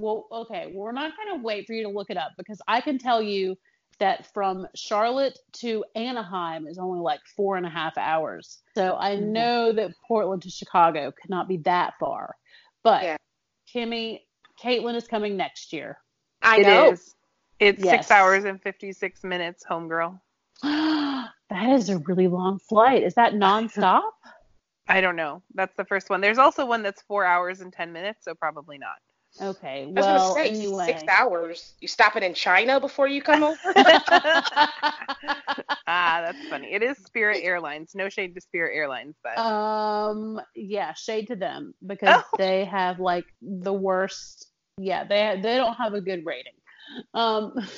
Well, 0.00 0.26
okay, 0.30 0.70
we're 0.74 0.92
not 0.92 1.12
going 1.16 1.38
to 1.38 1.44
wait 1.44 1.66
for 1.66 1.72
you 1.74 1.82
to 1.84 1.88
look 1.88 2.10
it 2.10 2.16
up 2.16 2.32
because 2.36 2.60
I 2.68 2.80
can 2.80 2.98
tell 2.98 3.20
you 3.20 3.56
that 3.98 4.32
from 4.32 4.66
Charlotte 4.76 5.36
to 5.54 5.84
Anaheim 5.96 6.68
is 6.68 6.78
only 6.78 7.00
like 7.00 7.20
four 7.36 7.56
and 7.56 7.66
a 7.66 7.70
half 7.70 7.98
hours. 7.98 8.62
So 8.76 8.96
I 8.96 9.16
Mhm. 9.16 9.32
know 9.32 9.72
that 9.72 9.90
Portland 10.06 10.42
to 10.42 10.50
Chicago 10.50 11.10
could 11.10 11.30
not 11.30 11.48
be 11.48 11.56
that 11.58 11.94
far. 11.98 12.36
But 12.84 13.02
Yeah. 13.02 13.16
Kimmy, 13.72 14.22
Caitlin 14.62 14.94
is 14.94 15.06
coming 15.06 15.36
next 15.36 15.72
year. 15.72 15.98
I 16.42 16.58
It 16.58 16.66
know. 16.66 16.92
is. 16.92 17.14
It's 17.58 17.82
Yes. 17.82 17.90
six 17.90 18.10
hours 18.10 18.44
and 18.44 18.62
fifty-six 18.62 19.24
minutes, 19.24 19.64
homegirl. 19.68 20.20
that 20.62 21.68
is 21.70 21.88
a 21.88 21.98
really 21.98 22.28
long 22.28 22.58
flight. 22.58 23.02
Is 23.02 23.14
that 23.14 23.34
nonstop? 23.34 24.10
I 24.88 25.00
don't 25.00 25.16
know. 25.16 25.42
That's 25.54 25.76
the 25.76 25.84
first 25.84 26.08
one. 26.08 26.20
There's 26.20 26.38
also 26.38 26.64
one 26.64 26.82
that's 26.82 27.02
four 27.02 27.24
hours 27.24 27.60
and 27.60 27.72
ten 27.72 27.92
minutes, 27.92 28.24
so 28.24 28.34
probably 28.34 28.78
not. 28.78 28.96
Okay. 29.40 29.82
I 29.84 29.86
was 29.86 29.94
Well, 29.94 30.34
gonna 30.34 30.46
say 30.46 30.50
anyway. 30.54 30.86
six 30.86 31.02
hours. 31.08 31.74
You 31.80 31.88
stop 31.88 32.16
it 32.16 32.22
in 32.22 32.34
China 32.34 32.80
before 32.80 33.06
you 33.08 33.22
come 33.22 33.42
over? 33.44 33.58
ah, 35.86 36.20
that's 36.22 36.38
funny. 36.48 36.72
It 36.72 36.82
is 36.82 36.98
Spirit 37.06 37.40
Airlines. 37.42 37.92
No 37.94 38.08
shade 38.08 38.34
to 38.34 38.40
Spirit 38.40 38.76
Airlines, 38.76 39.14
but 39.22 39.38
um. 39.38 40.40
Yeah. 40.54 40.92
Shade 40.94 41.28
to 41.28 41.36
them 41.36 41.74
because 41.86 42.20
Oh. 42.20 42.24
they 42.36 42.64
have 42.64 43.00
like 43.00 43.26
the 43.42 43.72
worst. 43.72 44.48
Yeah. 44.78 45.04
They 45.04 45.38
they 45.42 45.56
don't 45.56 45.74
have 45.74 45.94
a 45.94 46.00
good 46.00 46.24
rating. 46.26 46.54
Um. 47.14 47.54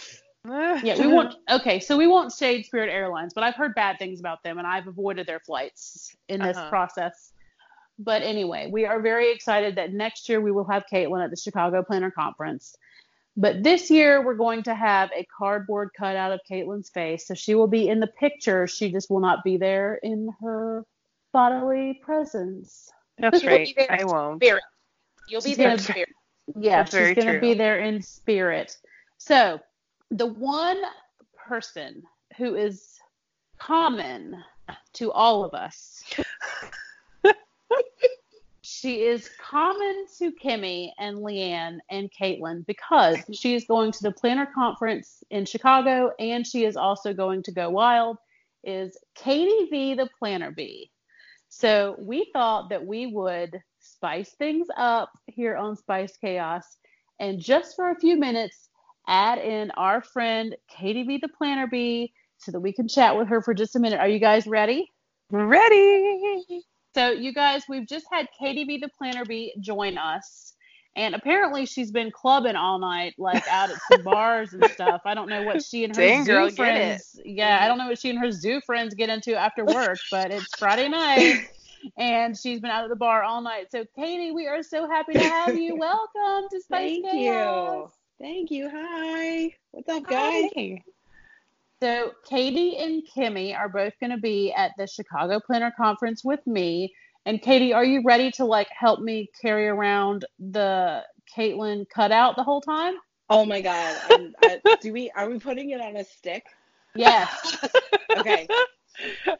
Yeah. 0.83 0.99
We 0.99 1.07
won't. 1.07 1.35
Okay. 1.51 1.81
So 1.81 1.99
we 1.99 2.07
won't 2.07 2.33
shade 2.33 2.65
Spirit 2.65 2.91
Airlines, 2.91 3.35
but 3.35 3.45
I've 3.45 3.55
heard 3.57 3.75
bad 3.75 3.99
things 3.99 4.21
about 4.21 4.43
them, 4.43 4.57
and 4.57 4.67
I've 4.67 4.87
avoided 4.87 5.27
their 5.27 5.41
flights 5.41 6.17
in 6.31 6.41
this 6.41 6.57
Uh-huh. 6.57 6.71
process. 6.71 7.33
But 8.03 8.23
anyway, 8.23 8.69
we 8.73 8.87
are 8.87 8.99
very 9.01 9.31
excited 9.31 9.77
that 9.77 9.93
next 9.93 10.29
year 10.31 10.41
we 10.41 10.51
will 10.51 10.65
have 10.65 10.85
Caitlin 10.91 11.23
at 11.23 11.31
the 11.31 11.37
Chicago 11.37 11.83
Planner 11.83 12.11
Conference. 12.11 12.75
But 13.37 13.63
this 13.63 13.91
year 13.91 14.25
we're 14.25 14.35
going 14.35 14.63
to 14.65 14.75
have 14.75 15.11
a 15.15 15.27
cardboard 15.37 15.91
cutout 15.97 16.33
of 16.33 16.41
Caitlin's 16.51 16.89
face, 16.89 17.27
so 17.27 17.35
she 17.35 17.55
will 17.55 17.67
be 17.67 17.89
in 17.89 18.01
the 18.01 18.07
picture. 18.07 18.67
She 18.67 18.91
just 18.91 19.11
will 19.11 19.21
not 19.21 19.45
be 19.45 19.59
there 19.59 19.97
in 20.03 20.31
her 20.41 20.87
bodily 21.35 22.01
presence. 22.03 22.89
That's 23.19 23.43
You'll 23.43 23.51
be 23.51 23.57
right. 23.59 23.75
there 23.77 23.93
I 24.01 24.05
won't. 24.05 24.43
Spirit. 24.43 24.63
You'll 25.29 25.43
be 25.43 25.51
She's 25.51 25.59
there 25.59 25.71
in 25.73 25.79
spirit. 25.79 26.09
Yeah, 26.59 26.83
That's 26.83 26.97
she's 26.97 27.15
going 27.15 27.35
to 27.35 27.41
be 27.41 27.53
there 27.53 27.81
in 27.81 28.01
spirit. 28.01 28.79
So, 29.19 29.61
the 30.11 30.27
one 30.27 30.81
person 31.37 32.03
who 32.39 32.57
is 32.57 32.99
common 33.59 34.43
to 34.95 35.13
all 35.13 35.45
of 35.45 35.53
us, 35.53 36.03
she 38.63 39.03
is 39.03 39.29
common 39.41 40.07
to 40.19 40.33
Kimmy 40.33 40.93
and 40.99 41.19
Leanne 41.19 41.79
and 41.91 42.11
Caitlin 42.13 42.65
because 42.67 43.19
she 43.33 43.55
is 43.55 43.65
going 43.65 43.93
to 43.93 44.03
the 44.03 44.13
planner 44.13 44.47
conference 44.55 45.23
in 45.31 45.45
Chicago 45.45 46.13
and 46.19 46.47
she 46.47 46.65
is 46.65 46.77
also 46.77 47.13
going 47.13 47.43
to 47.45 47.53
go 47.53 47.71
wild. 47.71 48.19
Is 48.63 48.99
Katie 49.15 49.69
V 49.71 49.95
the 49.95 50.09
planner 50.19 50.51
bee? 50.51 50.91
So 51.49 51.97
we 51.99 52.31
thought 52.33 52.71
that 52.71 52.87
we 52.87 53.07
would 53.07 53.61
spice 53.81 54.31
things 54.39 54.69
up 54.77 55.11
here 55.27 55.57
on 55.57 55.77
Spice 55.77 56.17
Chaos 56.17 56.65
and 57.19 57.41
just 57.41 57.75
for 57.75 57.91
a 57.91 57.99
few 57.99 58.17
minutes 58.17 58.69
add 59.07 59.39
in 59.39 59.71
our 59.73 60.01
friend 60.01 60.57
Katie 60.69 61.03
V 61.03 61.19
the 61.19 61.29
planner 61.29 61.67
bee 61.67 62.13
so 62.39 62.53
that 62.53 62.61
we 62.61 62.73
can 62.73 62.89
chat 62.89 63.17
with 63.17 63.29
her 63.29 63.43
for 63.43 63.55
just 63.55 63.77
a 63.77 63.81
minute. 63.81 64.01
Are 64.01 64.09
you 64.09 64.19
guys 64.19 64.47
ready? 64.47 64.91
Ready? 65.31 66.63
So 66.95 67.11
you 67.11 67.33
guys, 67.33 67.63
we've 67.69 67.87
just 67.87 68.07
had 68.11 68.27
Katie 68.39 68.65
V 68.65 68.79
the 68.79 68.89
planner 68.89 69.25
bee 69.25 69.55
join 69.61 69.97
us. 69.99 70.55
And 70.97 71.15
apparently 71.15 71.67
she's 71.67 71.93
been 71.93 72.11
clubbing 72.11 72.57
all 72.57 72.81
night, 72.81 73.15
like 73.17 73.47
out 73.49 73.71
at 73.71 73.77
some 73.93 74.03
bars 74.03 74.53
and 74.53 74.65
stuff. 74.73 75.03
I 75.05 75.15
don't 75.15 75.29
know 75.29 75.45
what 75.45 75.63
she 75.63 75.85
and 75.85 75.95
her 75.95 76.03
Dang, 76.03 76.25
zoo 76.25 76.33
girl, 76.33 76.51
friends. 76.51 77.21
Yeah, 77.25 77.61
I 77.63 77.69
don't 77.69 77.79
know 77.79 77.87
what 77.87 77.99
she 78.01 78.11
and 78.11 78.19
her 78.19 78.33
zoo 78.33 78.61
friends 78.67 78.95
get 78.95 79.09
into 79.09 79.37
after 79.37 79.65
work, 79.65 79.99
but 80.11 80.33
it's 80.33 80.49
Friday 80.59 80.89
night. 80.89 81.47
and 81.97 82.37
she's 82.37 82.61
been 82.61 82.73
out 82.73 82.83
at 82.83 82.91
the 82.91 82.97
bar 82.97 83.23
all 83.23 83.41
night. 83.41 83.71
So, 83.71 83.85
Katie, 83.97 84.33
we 84.33 84.49
are 84.49 84.65
so 84.65 84.89
happy 84.89 85.13
to 85.13 85.21
have 85.21 85.57
you. 85.57 85.77
Welcome 85.77 86.49
to 86.51 86.61
Spice 86.61 86.69
Thank 86.69 87.05
Chaos. 87.07 87.93
you. 88.19 88.27
Thank 88.27 88.51
you. 88.51 88.69
Hi. 88.73 89.55
What's 89.71 89.89
up, 89.89 90.07
guys? 90.09 90.51
Hi. 90.57 90.83
So, 91.83 92.13
Katie 92.29 92.77
and 92.77 93.03
Kimmy 93.09 93.57
are 93.57 93.69
both 93.69 93.95
going 94.01 94.11
to 94.11 94.19
be 94.19 94.53
at 94.53 94.73
the 94.77 94.87
Chicago 94.87 95.41
Planner 95.41 95.73
Conference 95.75 96.23
with 96.23 96.47
me. 96.47 96.93
And 97.25 97.41
Katie, 97.41 97.73
are 97.73 97.85
you 97.85 98.03
ready 98.05 98.31
to 98.33 98.45
like 98.45 98.69
help 98.69 99.01
me 99.01 99.31
carry 99.41 99.67
around 99.67 100.27
the 100.39 101.03
Caitlin 101.35 101.87
cutout 101.89 102.37
the 102.37 102.43
whole 102.43 102.61
time? 102.61 102.95
Oh 103.31 103.47
my 103.47 103.63
God. 103.63 103.97
I, 104.43 104.61
do 104.83 104.93
we? 104.93 105.11
Are 105.13 105.31
we 105.31 105.39
putting 105.39 105.71
it 105.71 105.81
on 105.81 105.97
a 105.97 106.05
stick? 106.05 106.45
Yes. 106.95 107.57
Okay. 108.19 108.49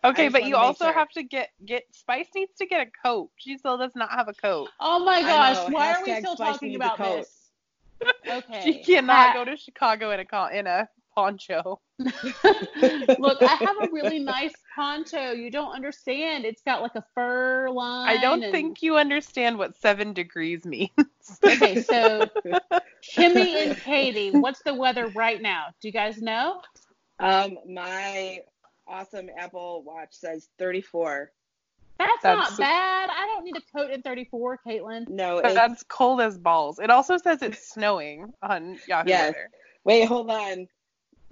okay, 0.05 0.29
but 0.29 0.45
you 0.45 0.55
also 0.55 0.85
sure. 0.85 0.93
have 0.93 1.11
to 1.11 1.25
get 1.25 1.51
get 1.67 1.83
Spice 1.91 2.29
needs 2.37 2.53
to 2.59 2.67
get 2.67 2.87
a 2.87 2.91
coat. 3.05 3.31
She 3.37 3.59
still 3.59 3.77
does 3.77 3.97
not 3.97 4.11
have 4.11 4.29
a 4.29 4.33
coat. 4.33 4.69
Oh 4.79 5.05
my 5.05 5.21
gosh, 5.23 5.57
know. 5.57 5.75
why 5.75 5.93
are 5.93 6.03
we 6.05 6.15
still 6.15 6.37
Spice 6.37 6.55
talking 6.55 6.77
about 6.77 6.97
this? 6.97 7.51
Okay. 8.31 8.61
She 8.63 8.85
cannot 8.85 9.31
Ha- 9.31 9.33
go 9.35 9.45
to 9.45 9.57
Chicago 9.57 10.13
in 10.13 10.21
a 10.21 10.25
con- 10.25 10.55
in 10.55 10.67
a 10.69 10.89
poncho. 11.15 11.81
Look, 11.99 13.43
I 13.43 13.57
have 13.61 13.77
a 13.83 13.89
really 13.93 14.19
nice 14.19 14.53
poncho. 14.75 15.33
You 15.33 15.51
don't 15.51 15.73
understand. 15.73 16.45
It's 16.45 16.63
got 16.63 16.83
like 16.83 16.95
a 16.95 17.05
fur 17.15 17.69
line. 17.71 18.09
I 18.09 18.21
don't 18.21 18.43
and- 18.43 18.53
think 18.53 18.83
you 18.83 18.97
understand 18.97 19.59
what 19.59 19.77
seven 19.81 20.13
degrees 20.13 20.65
means. 20.65 20.91
Okay, 21.45 21.81
so 21.83 22.27
Kimmy 23.15 23.67
and 23.67 23.77
Katie, 23.77 24.31
what's 24.33 24.63
the 24.65 24.75
weather 24.75 25.07
right 25.09 25.41
now? 25.41 25.67
Do 25.81 25.87
you 25.87 25.93
guys 25.93 26.21
know? 26.21 26.61
Um, 27.21 27.57
my 27.69 28.41
awesome 28.89 29.29
Apple 29.39 29.85
Watch 29.87 30.09
says 30.13 30.49
34. 30.59 31.31
That's, 31.99 32.11
That's- 32.23 32.51
not 32.51 32.59
bad. 32.59 33.11
I 33.11 33.27
don't 33.27 33.45
need 33.45 33.55
a 33.57 33.61
coat 33.79 33.91
in 33.93 34.03
34, 34.03 34.59
Caitlin. 34.67 35.09
No, 35.09 35.39
it's, 35.39 35.55
that's 35.55 35.83
cold 35.85 36.21
as 36.21 36.37
balls. 36.39 36.79
It 36.81 36.91
also 36.91 37.17
says 37.19 37.43
it's 37.43 37.69
snowing 37.69 38.33
on 38.43 38.79
Yahoo 38.89 39.09
Yes. 39.09 39.29
Weather. 39.35 39.51
wait, 39.85 40.07
hold 40.07 40.31
on. 40.31 40.67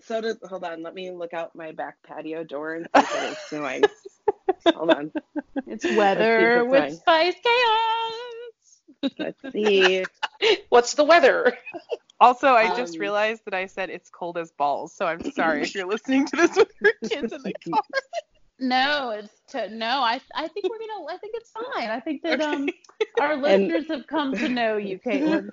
So 0.00 0.20
does 0.20 0.38
hold 0.48 0.64
on. 0.64 0.82
Let 0.82 0.94
me 0.94 1.10
look 1.10 1.34
out 1.34 1.54
my 1.54 1.72
back 1.72 1.96
patio 2.06 2.44
door 2.44 2.74
and 2.74 2.88
see 2.94 3.02
if 3.02 3.14
it 3.14 3.22
is 3.32 3.38
snowing. 3.48 3.90
hold 4.74 4.90
on. 4.90 5.12
It's 5.66 5.88
weather 5.88 6.24
Let's 6.34 6.34
see 6.34 6.44
if 6.44 6.66
with 6.66 6.84
it's 6.84 6.96
Spice 6.98 7.34
Chaos. 7.42 9.12
Let's 9.18 9.42
see. 9.52 10.04
What's 10.70 10.94
the 10.94 11.04
weather? 11.04 11.56
Also, 12.20 12.48
I 12.48 12.68
just 12.70 12.98
Um, 12.98 12.98
realized 12.98 13.42
that 13.44 13.54
I 13.54 13.66
said 13.66 13.90
it's 13.90 14.10
cold 14.10 14.38
as 14.38 14.50
balls, 14.52 14.94
so 14.94 15.06
I'm 15.06 15.22
sorry 15.24 15.62
if 15.62 15.74
you're 15.74 15.86
listening 15.88 16.26
to 16.26 16.36
this 16.36 16.56
with 16.56 16.70
your 16.80 16.92
kids 17.08 17.32
in 17.32 17.42
the 17.42 17.54
car. 17.70 17.82
No, 18.58 19.10
it's 19.10 19.32
to, 19.48 19.68
no. 19.70 19.86
I 19.86 20.20
I 20.34 20.48
think 20.48 20.68
we're 20.68 20.78
gonna. 20.78 21.06
I 21.12 21.18
think 21.18 21.34
it's 21.36 21.50
fine. 21.50 21.90
I 21.90 22.00
think 22.00 22.22
that 22.22 22.40
Okay. 22.40 22.42
um 22.42 22.72
our 23.18 23.36
listeners 23.36 23.86
have 23.88 24.06
come 24.06 24.36
to 24.36 24.48
know 24.48 24.76
you, 24.76 24.98
Caitlin. 24.98 25.50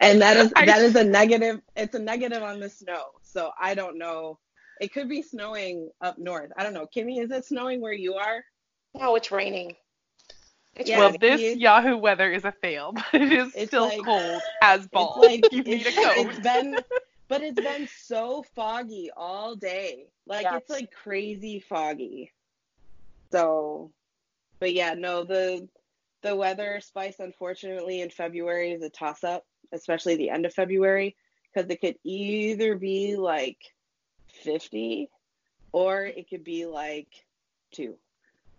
And 0.00 0.22
that 0.22 0.36
is 0.36 0.54
I- 0.56 0.66
that 0.66 0.82
is 0.82 0.96
a 0.96 1.04
negative. 1.04 1.60
It's 1.76 1.94
a 1.94 1.98
negative 1.98 2.42
on 2.42 2.60
the 2.60 2.68
snow. 2.70 3.04
So 3.32 3.50
I 3.60 3.74
don't 3.74 3.98
know. 3.98 4.38
It 4.80 4.92
could 4.92 5.08
be 5.08 5.22
snowing 5.22 5.90
up 6.00 6.18
north. 6.18 6.50
I 6.56 6.62
don't 6.62 6.72
know. 6.74 6.86
Kimmy, 6.94 7.22
is 7.22 7.30
it 7.30 7.44
snowing 7.44 7.80
where 7.80 7.92
you 7.92 8.14
are? 8.14 8.44
No, 8.94 9.16
it's 9.16 9.30
raining. 9.30 9.74
It's 10.76 10.88
Yeah, 10.88 10.98
well, 11.00 11.10
this 11.20 11.40
it's- 11.40 11.56
Yahoo 11.56 11.96
weather 11.96 12.30
is 12.30 12.44
a 12.44 12.52
fail, 12.52 12.92
but 13.12 13.20
it 13.20 13.32
is 13.32 13.68
still 13.68 13.86
like- 13.88 14.04
cold 14.04 14.40
as 14.62 14.86
balls. 14.86 15.24
It's 15.26 15.42
like 15.44 15.52
you 15.52 15.62
need 15.64 15.84
a 15.86 15.88
it's, 15.88 15.96
coat. 15.96 16.14
it's 16.28 16.38
been, 16.40 16.78
but 17.28 17.42
it's 17.42 17.60
been 17.60 17.88
so 17.98 18.44
foggy 18.54 19.10
all 19.16 19.56
day. 19.56 20.06
Like 20.26 20.44
Yes. 20.44 20.62
it's 20.62 20.70
like 20.70 20.90
crazy 20.92 21.58
foggy. 21.60 22.32
So, 23.30 23.90
but 24.60 24.72
yeah, 24.72 24.94
no, 24.94 25.24
the 25.24 25.68
the 26.22 26.34
weather 26.34 26.80
spice 26.80 27.16
unfortunately 27.20 28.00
in 28.00 28.10
February 28.10 28.72
is 28.72 28.82
a 28.82 28.90
toss 28.90 29.22
up, 29.24 29.44
especially 29.72 30.16
the 30.16 30.30
end 30.30 30.46
of 30.46 30.54
February, 30.54 31.16
because 31.58 31.70
it 31.70 31.80
could 31.80 31.96
either 32.04 32.76
be 32.76 33.16
like 33.16 33.58
50 34.44 35.10
or 35.72 36.04
it 36.04 36.28
could 36.30 36.44
be 36.44 36.66
like 36.66 37.08
two. 37.72 37.96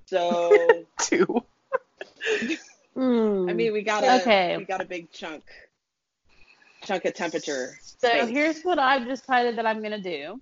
So, 0.08 0.86
two. 1.02 1.44
Hmm. 2.96 3.50
I 3.50 3.54
mean, 3.54 3.74
we 3.74 3.84
got 3.84 4.04
a 4.04 4.22
Okay. 4.22 4.58
we 4.58 4.66
got 4.66 4.82
a 4.82 4.86
big 4.86 5.12
chunk 5.12 5.44
chunk 6.84 7.06
of 7.06 7.14
temperature. 7.14 7.78
So 7.82 8.10
space. 8.10 8.30
here's 8.30 8.62
what 8.64 8.80
I've 8.80 9.08
decided 9.08 9.58
that 9.58 9.66
I'm 9.66 9.80
going 9.80 9.92
to 9.92 10.02
do. 10.02 10.42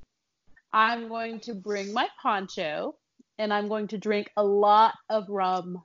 I'm 0.73 1.07
going 1.09 1.39
to 1.41 1.53
bring 1.53 1.93
my 1.93 2.07
poncho 2.21 2.95
and 3.37 3.53
I'm 3.53 3.67
going 3.67 3.87
to 3.89 3.97
drink 3.97 4.31
a 4.35 4.43
lot 4.43 4.93
of 5.09 5.29
rum. 5.29 5.83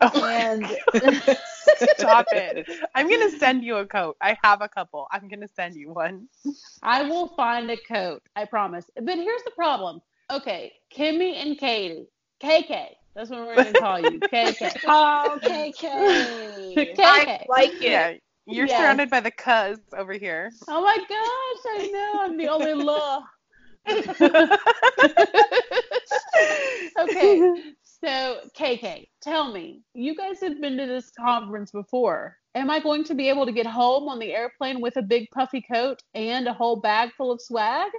Oh, 0.00 0.24
And 0.24 0.66
stop 1.98 2.28
it. 2.32 2.66
I'm 2.94 3.08
going 3.08 3.20
to 3.30 3.36
send 3.38 3.64
you 3.64 3.76
a 3.76 3.86
coat. 3.86 4.16
I 4.20 4.36
have 4.42 4.60
a 4.62 4.68
couple. 4.68 5.06
I'm 5.12 5.28
going 5.28 5.40
to 5.40 5.48
send 5.48 5.76
you 5.76 5.92
one. 5.92 6.28
I 6.82 7.02
will 7.02 7.28
find 7.36 7.70
a 7.70 7.76
coat, 7.76 8.22
I 8.36 8.44
promise. 8.44 8.90
But 8.96 9.16
here's 9.16 9.42
the 9.44 9.50
problem. 9.52 10.00
Okay, 10.30 10.72
Kimmy 10.94 11.34
and 11.36 11.58
Katie. 11.58 12.06
KK. 12.42 12.96
That's 13.14 13.30
what 13.30 13.40
we're 13.40 13.60
going 13.60 13.74
to 13.74 13.78
call 13.78 14.00
you. 14.00 14.22
KK. 14.32 14.80
Oh, 14.86 15.38
KK. 15.44 15.82
KK. 16.76 16.98
I 17.04 17.28
like 17.48 17.80
it. 17.80 17.90
Yeah. 17.90 18.12
You're 18.46 18.66
Yes. 18.66 18.76
surrounded 18.76 19.10
by 19.10 19.20
the 19.20 19.30
cuz 19.30 19.78
over 19.96 20.12
here. 20.14 20.52
Oh 20.68 20.80
my 20.82 20.96
gosh, 20.96 21.64
I 21.66 21.90
know. 21.92 22.20
I'm 22.22 22.36
the 22.36 22.48
only 22.48 22.74
law. 22.74 23.22
okay, 26.98 27.42
so 28.02 28.40
KK, 28.56 29.08
tell 29.20 29.52
me, 29.52 29.82
you 29.94 30.14
guys 30.14 30.40
have 30.40 30.60
been 30.60 30.76
to 30.76 30.86
this 30.86 31.10
conference 31.10 31.70
before. 31.70 32.36
Am 32.54 32.70
I 32.70 32.80
going 32.80 33.04
to 33.04 33.14
be 33.14 33.28
able 33.28 33.46
to 33.46 33.52
get 33.52 33.66
home 33.66 34.08
on 34.08 34.18
the 34.18 34.32
airplane 34.32 34.80
with 34.80 34.96
a 34.96 35.02
big 35.02 35.30
puffy 35.30 35.60
coat 35.60 36.02
and 36.14 36.48
a 36.48 36.52
whole 36.52 36.76
bag 36.76 37.10
full 37.16 37.30
of 37.30 37.40
swag? 37.40 37.90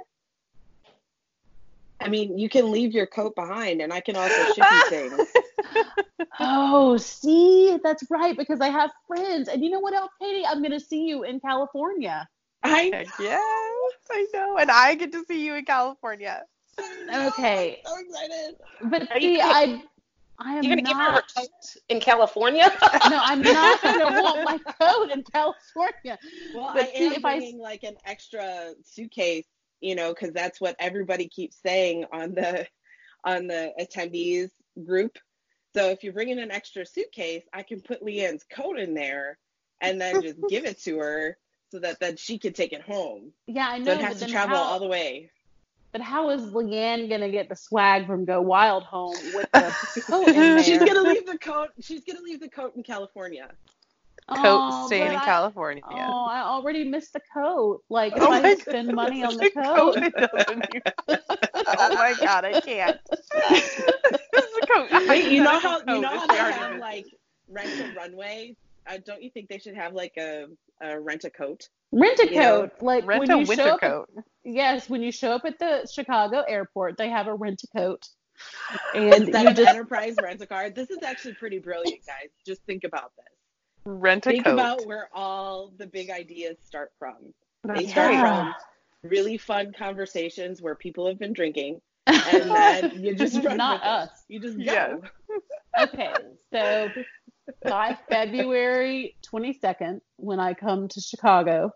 I 2.01 2.09
mean, 2.09 2.37
you 2.37 2.49
can 2.49 2.71
leave 2.71 2.93
your 2.93 3.05
coat 3.05 3.35
behind, 3.35 3.79
and 3.79 3.93
I 3.93 4.01
can 4.01 4.15
also 4.15 4.53
ship 4.53 4.65
you 4.71 4.89
things. 4.89 5.27
Oh, 6.39 6.97
see, 6.97 7.77
that's 7.83 8.03
right, 8.09 8.35
because 8.35 8.61
I 8.61 8.69
have 8.69 8.91
friends. 9.07 9.47
And 9.47 9.63
you 9.63 9.69
know 9.69 9.79
what 9.79 9.93
else, 9.93 10.11
Katie? 10.19 10.45
I'm 10.45 10.59
going 10.59 10.71
to 10.71 10.79
see 10.79 11.05
you 11.05 11.23
in 11.23 11.39
California. 11.39 12.27
I 12.63 12.91
Heck 12.93 13.07
yes, 13.19 13.41
I 14.09 14.27
know. 14.33 14.57
And 14.57 14.71
I 14.71 14.95
get 14.95 15.11
to 15.13 15.23
see 15.27 15.45
you 15.45 15.55
in 15.55 15.65
California. 15.65 16.43
Okay, 17.13 17.81
so 17.85 17.95
excited. 17.99 18.55
but 18.83 19.09
see, 19.19 19.39
I, 19.41 19.83
I 20.43 20.53
am 20.55 20.63
You're 20.63 20.75
gonna 20.75 20.81
give 20.87 20.97
her 20.97 21.19
a 21.19 21.21
coat 21.39 21.49
in 21.89 21.99
California? 21.99 22.71
no, 23.09 23.19
I'm 23.21 23.41
not 23.41 23.81
going 23.83 23.99
to 23.99 24.21
want 24.21 24.43
my 24.45 24.59
coat 24.81 25.11
in 25.11 25.23
California. 25.31 26.17
Well, 26.53 26.71
But 26.73 26.83
I 26.83 26.93
see, 26.93 27.05
am 27.07 27.13
if 27.13 27.25
I- 27.25 27.37
bringing 27.37 27.59
like 27.59 27.83
an 27.83 27.95
extra 28.05 28.73
suitcase, 28.83 29.45
you 29.81 29.95
know, 29.95 30.09
because 30.13 30.31
that's 30.33 30.59
what 30.59 30.75
everybody 30.79 31.27
keeps 31.27 31.57
saying 31.63 32.05
on 32.11 32.33
the 32.33 32.67
on 33.23 33.47
the 33.47 33.71
attendees 33.79 34.49
group. 34.85 35.17
So 35.75 35.89
if 35.89 36.03
you're 36.03 36.13
bringing 36.13 36.39
an 36.39 36.51
extra 36.51 36.85
suitcase, 36.85 37.43
I 37.53 37.63
can 37.63 37.81
put 37.81 38.03
Leanne's 38.03 38.43
coat 38.51 38.77
in 38.79 38.93
there 38.93 39.37
and 39.79 40.01
then 40.01 40.21
just 40.21 40.37
give 40.49 40.65
it 40.65 40.81
to 40.83 40.97
her 40.99 41.37
so 41.71 41.79
that 41.79 41.99
then 41.99 42.17
she 42.17 42.37
can 42.37 42.51
take 42.53 42.73
it 42.73 42.81
home. 42.81 43.31
Yeah, 43.47 43.67
I 43.69 43.77
So 43.77 43.83
know. 43.85 43.91
it 43.93 44.01
has 44.01 44.19
but 44.19 44.25
to 44.27 44.31
travel 44.31 44.57
how, 44.57 44.63
all 44.63 44.79
the 44.79 44.87
way. 44.87 45.29
But 45.91 46.01
how 46.01 46.29
is 46.29 46.41
Leanne 46.53 47.09
gonna 47.09 47.29
get 47.29 47.49
the 47.49 47.55
swag 47.55 48.07
from 48.07 48.25
Go 48.25 48.41
Wild 48.41 48.83
home 48.83 49.15
with 49.33 49.49
the 49.53 49.75
coat 50.09 50.27
in 50.27 50.55
there? 50.55 50.63
She's 50.63 50.83
gonna 50.83 51.03
leave 51.03 51.25
the 51.25 51.37
coat. 51.37 51.69
She's 51.81 52.03
gonna 52.05 52.21
leave 52.21 52.39
the 52.39 52.49
coat 52.49 52.73
in 52.75 52.83
California. 52.83 53.49
Coat 54.29 54.69
Oh, 54.71 54.85
staying 54.87 55.11
in 55.11 55.17
I- 55.17 55.25
California. 55.25 55.83
Oh, 55.85 56.25
I 56.25 56.41
already 56.41 56.85
missed 56.85 57.13
the 57.13 57.21
coat. 57.33 57.81
Like 57.89 58.13
oh 58.15 58.17
if 58.17 58.21
Oh 58.21 58.31
I 58.31 58.55
spend 58.55 58.87
goodness, 58.87 58.95
money 58.95 59.23
on 59.23 59.35
the 59.35 59.43
the 59.43 59.49
coat. 59.49 59.95
coat 59.95 61.17
oh 61.67 61.95
my 61.95 62.13
god, 62.21 62.45
I 62.45 62.53
can't. 62.61 62.97
the 64.31 64.67
coat. 64.73 64.89
Wait, 65.09 65.29
you 65.31 65.43
know 65.43 65.59
how 65.59 65.79
you 65.85 65.99
know 65.99 66.07
coat 66.07 66.15
how 66.17 66.23
is 66.23 66.29
they 66.29 66.35
have 66.37 66.79
like 66.79 67.05
rent 67.49 67.79
a 67.79 67.87
runway? 67.87 68.55
Uh, 68.87 68.97
don't 69.05 69.21
you 69.21 69.29
think 69.29 69.47
they 69.49 69.59
should 69.59 69.75
have 69.75 69.93
like 69.93 70.13
a, 70.17 70.45
a 70.81 70.99
rent 70.99 71.23
a 71.23 71.29
coat? 71.29 71.69
Rent 71.91 72.19
a 72.19 72.27
You 72.29 72.35
know, 72.39 72.61
coat. 72.61 72.71
like 72.81 73.05
rent 73.05 73.19
when 73.21 73.31
a 73.31 73.39
you 73.39 73.45
winter 73.47 73.63
show 73.63 73.69
up 73.75 73.79
coat. 73.81 74.09
At, 74.17 74.23
yes, 74.43 74.89
when 74.89 75.01
you 75.01 75.11
show 75.11 75.31
up 75.33 75.43
at 75.45 75.59
the 75.59 75.87
Chicago 75.91 76.41
airport, 76.47 76.97
they 76.97 77.09
have 77.09 77.27
a 77.27 77.33
rent 77.33 77.61
a 77.63 77.77
coat. 77.77 78.07
And 78.95 79.13
Instead 79.13 79.43
you 79.43 79.49
of 79.49 79.55
just 79.55 79.69
enterprise 79.69 80.15
rent 80.21 80.41
a 80.41 80.47
car. 80.47 80.69
This 80.69 80.89
is 80.89 81.03
actually 81.03 81.33
pretty 81.35 81.59
brilliant, 81.59 82.05
guys. 82.05 82.29
Just 82.45 82.63
think 82.63 82.83
about 82.83 83.11
this. 83.17 83.25
Rent 83.83 84.25
a 84.25 84.29
Think 84.31 84.45
coat. 84.45 84.49
Think 84.51 84.59
about 84.59 84.87
where 84.87 85.09
all 85.13 85.73
the 85.77 85.87
big 85.87 86.09
ideas 86.09 86.57
start 86.65 86.91
from. 86.97 87.15
They 87.63 87.87
start. 87.87 88.13
Yeah. 88.13 88.53
from 88.53 89.09
really 89.09 89.37
fun 89.37 89.73
conversations 89.77 90.61
where 90.61 90.75
people 90.75 91.07
have 91.07 91.17
been 91.19 91.33
drinking, 91.33 91.81
and 92.07 92.49
then 92.49 93.03
you 93.03 93.15
just 93.15 93.43
run 93.43 93.57
Not 93.57 93.81
with 93.81 93.81
it. 93.81 93.87
us. 93.87 94.09
You 94.27 94.39
just 94.39 94.57
go. 94.57 94.63
Yes. 94.63 94.99
okay, 95.81 96.13
so 96.53 96.89
by 97.63 97.97
February 98.09 99.15
22nd, 99.31 100.01
when 100.17 100.39
I 100.39 100.53
come 100.53 100.87
to 100.89 101.01
Chicago, 101.01 101.71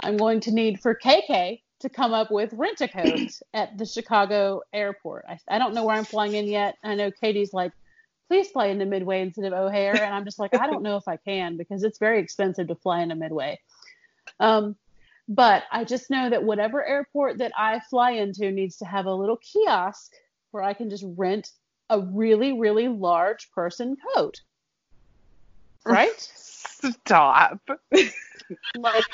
I'm 0.00 0.16
going 0.16 0.40
to 0.40 0.52
need 0.52 0.80
for 0.80 0.94
KK 0.94 1.60
to 1.80 1.88
come 1.88 2.12
up 2.12 2.30
with 2.30 2.52
rent 2.52 2.80
a 2.80 2.88
coat 2.88 3.30
at 3.54 3.76
the 3.78 3.86
Chicago 3.86 4.62
airport. 4.72 5.24
I, 5.28 5.38
I 5.48 5.58
don't 5.58 5.74
know 5.74 5.84
where 5.84 5.96
I'm 5.96 6.04
flying 6.04 6.34
in 6.34 6.46
yet. 6.46 6.76
I 6.82 6.94
know 6.94 7.10
Katie's 7.10 7.52
like, 7.52 7.72
please 8.28 8.50
fly 8.50 8.66
into 8.66 8.84
Midway 8.84 9.22
instead 9.22 9.46
of 9.46 9.52
O'Hare. 9.52 9.94
And 9.94 10.14
I'm 10.14 10.24
just 10.24 10.38
like, 10.38 10.54
I 10.54 10.66
don't 10.66 10.82
know 10.82 10.96
if 10.96 11.08
I 11.08 11.16
can 11.16 11.56
because 11.56 11.82
it's 11.82 11.98
very 11.98 12.20
expensive 12.20 12.68
to 12.68 12.74
fly 12.74 13.00
into 13.00 13.14
Midway. 13.14 13.58
Um, 14.38 14.76
but 15.28 15.64
I 15.70 15.84
just 15.84 16.10
know 16.10 16.30
that 16.30 16.44
whatever 16.44 16.84
airport 16.84 17.38
that 17.38 17.52
I 17.56 17.80
fly 17.90 18.12
into 18.12 18.50
needs 18.50 18.76
to 18.78 18.84
have 18.84 19.06
a 19.06 19.14
little 19.14 19.38
kiosk 19.38 20.12
where 20.50 20.62
I 20.62 20.74
can 20.74 20.90
just 20.90 21.04
rent 21.06 21.50
a 21.90 22.00
really, 22.00 22.58
really 22.58 22.88
large 22.88 23.50
person 23.50 23.96
coat. 24.14 24.40
Right? 25.88 26.20
Stop. 26.20 27.60
like 28.76 29.04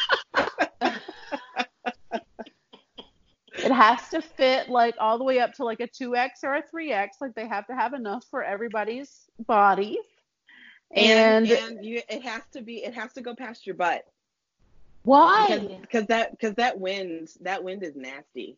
it 3.59 3.73
has 3.73 4.09
to 4.11 4.21
fit 4.21 4.69
like 4.69 4.95
all 4.99 5.17
the 5.19 5.25
way 5.25 5.39
up 5.39 5.55
to 5.55 5.65
like 5.65 5.81
a 5.81 5.89
2x 5.89 6.43
or 6.43 6.57
a 6.57 6.63
3x 6.63 7.09
like 7.21 7.35
they 7.35 7.47
have 7.47 7.67
to 7.67 7.75
have 7.75 7.95
enough 7.95 8.25
for 8.31 8.43
everybody's 8.43 9.31
bodies 9.47 9.99
And, 10.91 11.51
and, 11.51 11.77
and 11.77 11.85
you, 11.85 12.03
it 12.09 12.23
has 12.23 12.43
to 12.53 12.63
be, 12.63 12.85
it 12.85 12.95
has 12.95 13.13
to 13.15 13.23
go 13.23 13.35
past 13.35 13.67
your 13.67 13.77
butt 13.77 14.05
why 15.05 15.77
because 15.83 16.07
that 16.07 16.31
because 16.31 16.55
that 16.55 16.81
wind 16.81 17.29
that 17.43 17.63
wind 17.63 17.83
is 17.83 17.95
nasty. 17.95 18.57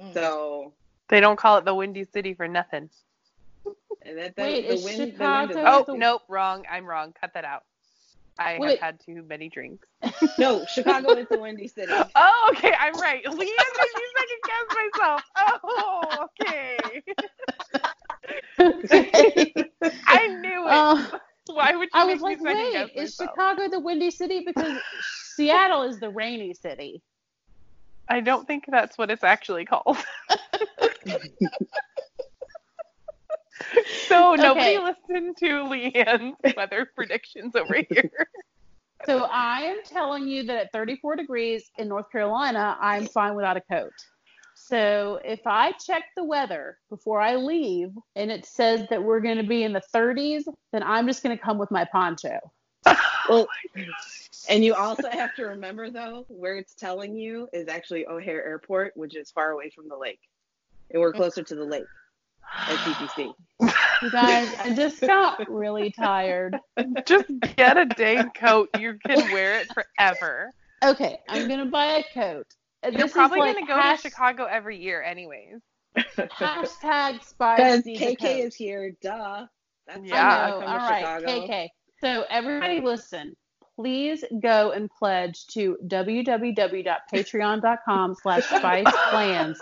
Mm. 0.00 0.14
So 0.14 0.72
They 1.08 1.20
don't 1.20 1.36
call 1.36 1.58
it 1.58 1.66
the 1.66 1.74
Windy 1.74 2.04
City 2.04 2.34
for 2.34 2.48
nothing. 2.48 2.88
And 4.04 4.18
that, 4.18 4.36
that 4.36 4.42
Wait, 4.42 4.68
the 4.68 4.74
is 4.74 4.84
wind, 4.84 4.98
the 4.98 5.02
wind 5.04 5.50
is 5.50 5.56
Chicago- 5.56 5.62
Oh, 5.66 5.84
the- 5.92 5.98
no, 5.98 6.20
wrong. 6.28 6.64
I'm 6.70 6.84
wrong. 6.86 7.12
Cut 7.20 7.32
that 7.34 7.44
out. 7.44 7.64
I 8.38 8.58
Wait. 8.58 8.80
have 8.80 8.80
had 8.80 9.00
too 9.00 9.22
many 9.28 9.48
drinks. 9.48 9.86
no 10.38 10.64
Chicago 10.66 11.12
is 11.12 11.28
the 11.30 11.38
windy 11.38 11.68
city. 11.68 11.92
Oh, 12.16 12.52
okay. 12.56 12.72
I'm 12.78 12.98
right. 13.00 13.24
Leanne 13.24 13.36
made 13.36 13.94
me 13.96 14.06
second 14.16 14.40
guess 14.44 14.66
myself. 14.98 15.22
Oh, 15.36 16.26
okay. 16.42 17.02
I 20.06 20.26
knew 20.28 20.66
it. 20.66 20.70
Uh, 20.72 21.18
Why 21.46 21.76
would 21.76 21.88
you 21.94 22.00
i 22.00 22.04
was 22.04 22.20
like 22.22 22.40
wait 22.40 22.90
is 22.96 23.18
myself? 23.18 23.30
chicago 23.30 23.68
the 23.68 23.78
windy 23.78 24.10
city 24.10 24.42
because 24.46 24.78
seattle 25.36 25.82
is 25.82 26.00
the 26.00 26.08
rainy 26.08 26.54
city 26.54 27.02
I 28.08 28.20
don't 28.20 28.46
think 28.46 28.64
that's 28.68 28.96
what 28.98 29.10
it's 29.10 29.24
actually 29.24 29.64
called. 29.64 29.96
so 34.08 34.34
nobody 34.34 34.76
Okay. 34.76 34.78
listened 34.78 35.36
to 35.38 35.46
Leanne's 35.64 36.36
weather 36.56 36.86
predictions 36.94 37.54
over 37.56 37.76
here. 37.88 38.10
so 39.06 39.24
i 39.30 39.60
am 39.62 39.78
telling 39.84 40.26
you 40.28 40.44
that 40.44 40.56
at 40.66 40.72
34 40.72 41.16
degrees 41.16 41.70
in 41.78 41.88
north 41.88 42.10
carolina 42.10 42.76
i'm 42.80 43.06
fine 43.06 43.34
without 43.34 43.56
a 43.56 43.60
coat. 43.60 43.92
So 44.56 45.20
if 45.24 45.40
i 45.46 45.72
check 45.72 46.04
the 46.16 46.24
weather 46.24 46.78
before 46.88 47.20
i 47.20 47.36
leave 47.36 47.90
and 48.16 48.30
it 48.30 48.46
says 48.46 48.86
that 48.88 49.02
we're 49.02 49.20
going 49.20 49.36
to 49.36 49.42
be 49.42 49.62
in 49.64 49.72
the 49.72 49.82
30s 49.94 50.44
then 50.72 50.82
i'm 50.82 51.06
just 51.06 51.22
going 51.22 51.36
to 51.36 51.42
come 51.42 51.58
with 51.58 51.70
my 51.70 51.84
poncho. 51.84 52.38
Well, 53.28 53.48
and 54.50 54.62
you 54.62 54.74
also 54.74 55.08
have 55.08 55.34
to 55.36 55.44
remember 55.44 55.90
though, 55.90 56.26
where 56.28 56.56
it's 56.56 56.74
telling 56.74 57.16
you 57.16 57.48
is 57.54 57.68
actually 57.68 58.06
O'Hare 58.06 58.44
Airport, 58.44 58.92
which 58.96 59.16
is 59.16 59.30
far 59.30 59.50
away 59.52 59.70
from 59.70 59.88
the 59.88 59.96
lake, 59.96 60.20
and 60.90 61.00
we're 61.00 61.12
closer 61.14 61.42
to 61.42 61.54
the 61.54 61.64
lake 61.64 61.88
at 62.56 62.76
CPC. 62.78 63.32
You 64.02 64.10
guys, 64.10 64.48
I 64.60 64.74
just 64.74 65.00
got 65.00 65.48
really 65.50 65.90
tired. 65.90 66.58
Just 67.06 67.26
get 67.56 67.76
a 67.78 67.86
dang 67.86 68.30
coat. 68.30 68.68
You 68.78 68.98
can 69.06 69.32
wear 69.32 69.60
it 69.60 69.68
forever. 69.72 70.50
Okay, 70.84 71.18
I'm 71.28 71.48
gonna 71.48 71.64
buy 71.66 71.86
a 71.86 72.04
coat. 72.12 72.46
Uh, 72.84 72.88
You're 72.88 72.92
this 73.02 73.06
is 73.06 73.12
probably 73.12 73.38
like 73.40 73.54
gonna 73.54 73.66
go 73.66 73.76
hash- 73.76 74.02
to 74.02 74.08
Chicago 74.10 74.44
every 74.44 74.76
year, 74.78 75.00
anyways. 75.02 75.60
Hashtag 75.96 77.22
spice 77.24 77.82
Because 77.82 77.84
KK 77.84 78.18
coat. 78.18 78.26
is 78.28 78.54
here, 78.56 78.92
duh. 79.00 79.46
That's 79.86 80.00
Yeah. 80.02 80.28
I 80.28 80.50
know. 80.50 80.60
come 80.60 80.68
All 80.68 80.78
to 80.78 80.84
right, 80.84 81.20
Chicago. 81.20 81.46
KK. 81.46 81.68
So 82.00 82.24
everybody, 82.28 82.80
listen. 82.80 83.34
Please 83.76 84.24
go 84.42 84.72
and 84.72 84.90
pledge 84.90 85.46
to 85.48 85.76
www.patreon.com/slash 85.86 88.44
spice 88.44 88.92
plans 89.10 89.58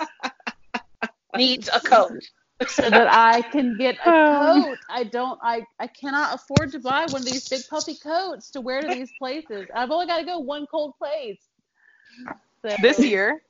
Needs 1.37 1.69
a 1.73 1.81
coat. 1.81 2.23
So 2.69 2.89
that 2.91 3.09
I 3.13 3.43
can 3.43 3.77
get 3.77 3.97
a 4.07 4.11
Um. 4.11 4.63
coat. 4.65 4.79
I 4.89 5.05
don't. 5.05 5.39
I 5.43 5.65
I 5.79 5.87
cannot 5.89 6.35
afford 6.35 6.73
to 6.73 6.79
buy 6.79 7.07
one 7.11 7.23
of 7.23 7.25
these 7.25 7.49
big 7.49 7.63
puffy 7.69 7.97
coats 7.97 8.51
to 8.53 8.61
wear 8.61 8.81
to 8.83 8.89
these 8.89 9.11
places. 9.19 9.67
I've 9.75 9.91
only 9.91 10.07
got 10.07 10.19
to 10.19 10.25
go 10.25 10.39
one 10.39 10.67
cold 10.67 10.95
place. 10.99 11.41
So- 12.65 12.77
This 12.81 12.99
year. 12.99 13.43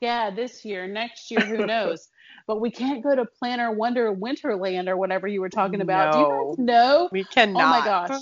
Yeah, 0.00 0.30
this 0.30 0.64
year. 0.64 0.86
Next 0.86 1.30
year, 1.30 1.40
who 1.40 1.66
knows? 1.66 2.08
but 2.46 2.60
we 2.60 2.70
can't 2.70 3.02
go 3.02 3.14
to 3.16 3.24
Planner 3.24 3.72
Wonder 3.72 4.12
Winterland 4.14 4.86
or 4.86 4.98
whatever 4.98 5.26
you 5.26 5.40
were 5.40 5.48
talking 5.48 5.80
about. 5.80 6.12
Do 6.12 6.18
you 6.18 6.28
guys 6.28 6.58
know? 6.58 7.08
We 7.10 7.24
cannot. 7.24 7.62
Oh 7.64 7.68
my 7.80 7.84
gosh. 7.84 8.20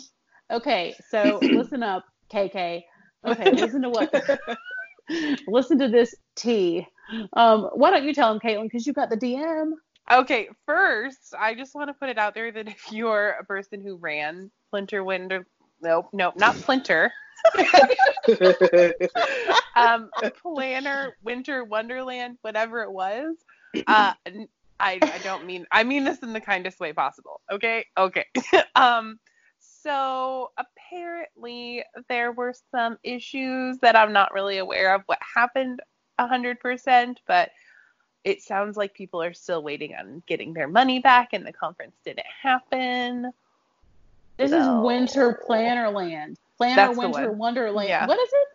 Okay, 0.51 0.95
so 1.11 1.41
listen 1.43 1.83
up, 1.83 2.05
KK. 2.33 2.85
Okay, 3.25 3.51
listen 3.53 3.83
to 3.83 3.89
what. 3.91 4.41
listen 5.49 5.79
to 5.81 5.89
this 5.89 6.15
T. 6.37 6.87
Um, 7.35 7.71
why 7.75 7.91
don't 7.91 8.05
you 8.05 8.15
tell 8.15 8.33
him, 8.33 8.41
Caitlin? 8.41 8.65
Because 8.65 8.87
you 8.87 8.93
got 8.93 9.11
the 9.11 9.17
DM. 9.17 9.73
Okay, 10.11 10.49
first, 10.67 11.35
I 11.39 11.55
just 11.55 11.75
want 11.75 11.89
to 11.89 11.95
put 11.95 12.09
it 12.09 12.19
out 12.19 12.35
there 12.35 12.51
that 12.53 12.69
if 12.75 12.91
you're 12.91 13.31
a 13.41 13.45
person 13.45 13.81
who 13.81 13.97
ran 13.97 14.51
Splinter 14.69 15.05
Winter, 15.05 15.47
nope, 15.81 16.09
nope, 16.13 16.35
not 16.37 16.57
Splinter, 16.57 17.13
um, 19.77 20.11
Planner 20.43 21.17
Winter 21.23 21.65
Wonderland, 21.65 22.39
whatever 22.43 22.83
it 22.83 22.93
was, 22.93 23.37
uh, 23.87 24.13
n- 24.27 24.49
I, 24.81 24.99
I 25.01 25.19
don't 25.23 25.47
mean, 25.47 25.67
I 25.71 25.85
mean 25.85 26.05
this 26.05 26.19
in 26.19 26.33
the 26.33 26.41
kindest 26.41 26.81
way 26.81 26.93
possible. 26.93 27.41
Okay, 27.51 27.87
okay. 27.97 28.27
um, 28.75 29.19
so 29.61 30.51
apparently 30.59 31.85
there 32.09 32.33
were 32.33 32.55
some 32.73 32.99
issues 33.05 33.79
that 33.79 33.97
I'm 33.97 34.13
not 34.13 34.33
really 34.33 34.59
aware 34.59 34.95
of 34.95 35.03
what 35.07 35.19
happened 35.37 35.81
100%, 36.19 37.17
but 37.27 37.51
it 38.25 38.43
sounds 38.43 38.77
like 38.77 38.95
people 38.95 39.23
are 39.23 39.33
still 39.35 39.63
waiting 39.63 39.95
on 39.95 40.23
getting 40.27 40.53
their 40.53 40.69
money 40.69 41.01
back 41.01 41.31
and 41.33 41.45
the 41.47 41.53
conference 41.53 41.97
didn't 42.05 42.27
happen. 42.43 43.33
This 44.37 44.51
So- 44.51 44.59
is 44.81 44.85
Winter 44.85 45.41
Plannerland. 45.49 46.37
Planner 46.57 46.77
That's 46.77 46.95
the 46.95 47.01
Winter 47.09 47.29
one. 47.31 47.39
Wonderland. 47.39 47.89
Yeah. 47.89 48.07
What 48.07 48.19
is 48.21 48.29
it? 48.33 48.49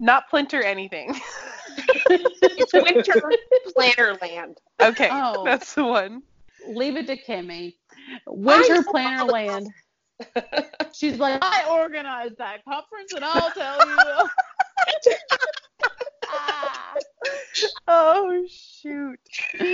Not 0.00 0.30
Plinter 0.30 0.62
anything. 0.64 1.14
It's 2.10 2.72
winter 2.72 3.20
planner 3.74 4.16
land. 4.22 4.58
Okay, 4.80 5.08
Oh. 5.10 5.44
that's 5.44 5.74
the 5.74 5.84
one. 5.84 6.22
Leave 6.68 6.96
it 6.96 7.06
to 7.08 7.16
Kimmy. 7.16 7.74
Winter 8.26 8.76
I'm 8.76 8.84
Plannerland. 8.84 9.66
She's 10.92 11.18
like, 11.18 11.40
I 11.42 11.66
organized 11.70 12.38
that 12.38 12.64
conference, 12.64 13.12
and 13.12 13.24
I'll 13.24 13.50
tell 13.50 13.78
you. 13.88 14.28
Oh 17.86 18.44
shoot. 18.48 19.18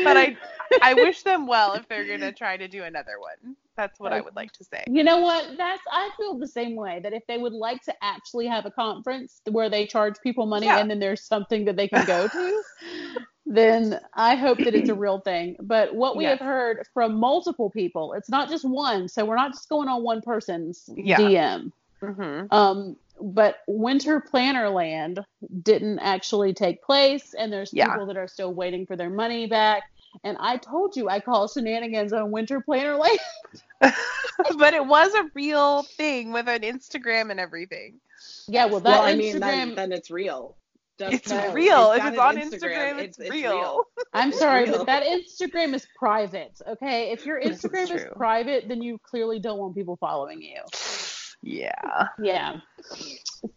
But 0.04 0.16
I 0.16 0.36
I 0.82 0.94
wish 1.04 1.22
them 1.22 1.46
well 1.46 1.74
if 1.74 1.88
they're 1.88 2.06
gonna 2.06 2.32
try 2.32 2.56
to 2.56 2.68
do 2.68 2.82
another 2.82 3.18
one. 3.20 3.56
That's 3.76 3.98
what 3.98 4.12
I 4.12 4.20
would 4.20 4.36
like 4.36 4.52
to 4.54 4.64
say. 4.64 4.84
You 4.88 5.02
know 5.04 5.20
what? 5.20 5.56
That's 5.56 5.82
I 5.90 6.10
feel 6.18 6.36
the 6.38 6.46
same 6.48 6.76
way. 6.76 7.00
That 7.02 7.12
if 7.12 7.26
they 7.26 7.38
would 7.38 7.52
like 7.54 7.82
to 7.84 7.94
actually 8.02 8.46
have 8.46 8.66
a 8.66 8.70
conference 8.70 9.40
where 9.50 9.70
they 9.70 9.86
charge 9.86 10.16
people 10.22 10.44
money 10.46 10.66
Yeah. 10.66 10.78
and 10.78 10.90
then 10.90 10.98
there's 10.98 11.22
something 11.22 11.64
that 11.64 11.76
they 11.76 11.88
can 11.88 12.04
go 12.04 12.28
to, 12.28 12.62
then 13.46 13.98
I 14.14 14.34
hope 14.34 14.58
that 14.64 14.74
it's 14.74 14.90
a 14.90 14.94
real 14.94 15.20
thing. 15.20 15.56
But 15.60 15.94
what 15.94 16.16
we 16.16 16.24
Yes. 16.24 16.38
have 16.40 16.46
heard 16.46 16.86
from 16.92 17.14
multiple 17.14 17.70
people, 17.70 18.12
it's 18.12 18.28
not 18.28 18.50
just 18.50 18.64
one. 18.68 19.08
So 19.08 19.24
we're 19.24 19.36
not 19.36 19.52
just 19.52 19.68
going 19.68 19.88
on 19.88 20.02
one 20.02 20.20
person's 20.20 20.88
Yeah. 20.94 21.16
DM. 21.18 21.72
Mm-hmm. 22.02 22.46
Um, 22.54 22.96
but 23.22 23.56
Winter 23.66 24.20
Plannerland 24.32 25.24
didn't 25.62 25.98
actually 26.00 26.52
take 26.54 26.82
place, 26.82 27.34
and 27.38 27.52
there's 27.52 27.72
Yeah. 27.72 27.88
people 27.90 28.06
that 28.06 28.16
are 28.16 28.28
still 28.28 28.52
waiting 28.54 28.86
for 28.86 28.96
their 28.96 29.10
money 29.10 29.46
back. 29.46 29.82
And 30.24 30.36
I 30.40 30.56
told 30.56 30.96
you 30.96 31.08
I 31.08 31.20
call 31.20 31.46
shenanigans 31.48 32.12
on 32.12 32.30
Winter 32.32 32.60
Plannerland. 32.66 33.18
but 33.80 34.74
it 34.74 34.84
was 34.84 35.14
a 35.14 35.30
real 35.34 35.82
thing 35.82 36.32
with 36.32 36.48
an 36.48 36.62
Instagram 36.62 37.30
and 37.30 37.40
everything. 37.40 38.00
yeah, 38.48 38.66
well, 38.66 38.80
that 38.80 38.90
well, 38.90 39.02
I 39.02 39.14
mean, 39.14 39.40
then, 39.40 39.74
then 39.74 39.92
it's 39.92 40.10
real. 40.10 40.56
Just 40.98 41.14
It's 41.14 41.30
know, 41.30 41.52
real. 41.54 41.92
If 41.92 42.04
it's 42.04 42.18
on 42.18 42.36
Instagram, 42.36 42.98
it's 42.98 43.18
real. 43.18 43.84
I'm 44.12 44.32
sorry, 44.32 44.64
real. 44.64 44.78
but 44.84 44.86
that 44.86 45.02
Instagram 45.04 45.72
is 45.72 45.86
private. 45.98 46.60
Okay, 46.68 47.10
if 47.10 47.24
your 47.24 47.40
This 47.42 47.64
is 47.64 47.70
Instagram 47.70 47.94
is, 47.96 48.04
private, 48.16 48.68
then 48.68 48.82
you 48.82 48.98
clearly 49.02 49.38
don't 49.40 49.58
want 49.58 49.74
people 49.74 49.96
following 49.96 50.42
you. 50.42 50.60
Yeah. 51.42 52.08
Yeah. 52.22 52.60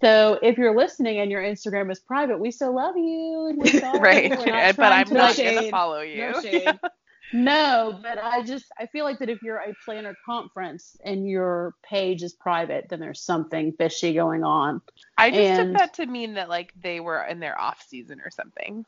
So 0.02 0.40
if 0.42 0.58
you're 0.58 0.76
listening 0.76 1.20
and 1.20 1.30
your 1.30 1.42
Instagram 1.44 1.92
is 1.92 2.00
private, 2.00 2.40
we 2.40 2.52
still 2.52 2.74
love 2.76 2.96
you. 2.96 3.48
and 3.50 3.58
we're 3.74 3.80
sorry. 3.80 4.30
Right. 4.30 4.76
But 4.76 4.92
I'm 4.92 5.06
to- 5.08 5.14
not 5.14 5.36
shade. 5.36 5.56
gonna 5.56 5.70
follow 5.70 6.02
you. 6.02 6.32
No 6.32 6.42
shade. 6.42 6.80
No, 7.36 7.98
but 8.04 8.20
I 8.24 8.44
just 8.44 8.66
I 8.80 8.86
feel 8.86 9.06
like 9.06 9.18
that 9.18 9.28
if 9.30 9.42
you're 9.42 9.58
a 9.58 9.74
planner 9.86 10.14
conference 10.24 10.96
and 11.04 11.28
your 11.28 11.74
page 11.82 12.22
is 12.22 12.32
private, 12.34 12.90
then 12.90 13.00
there's 13.00 13.22
something 13.22 13.72
fishy 13.72 14.14
going 14.14 14.44
on. 14.44 14.82
I 15.18 15.32
just 15.32 15.40
And- 15.42 15.72
took 15.72 15.80
that 15.80 15.94
to 15.96 16.06
mean 16.06 16.36
that 16.36 16.48
like 16.48 16.74
they 16.80 17.00
were 17.00 17.24
in 17.24 17.40
their 17.40 17.60
off 17.60 17.84
season 17.90 18.22
or 18.24 18.30
something. 18.30 18.86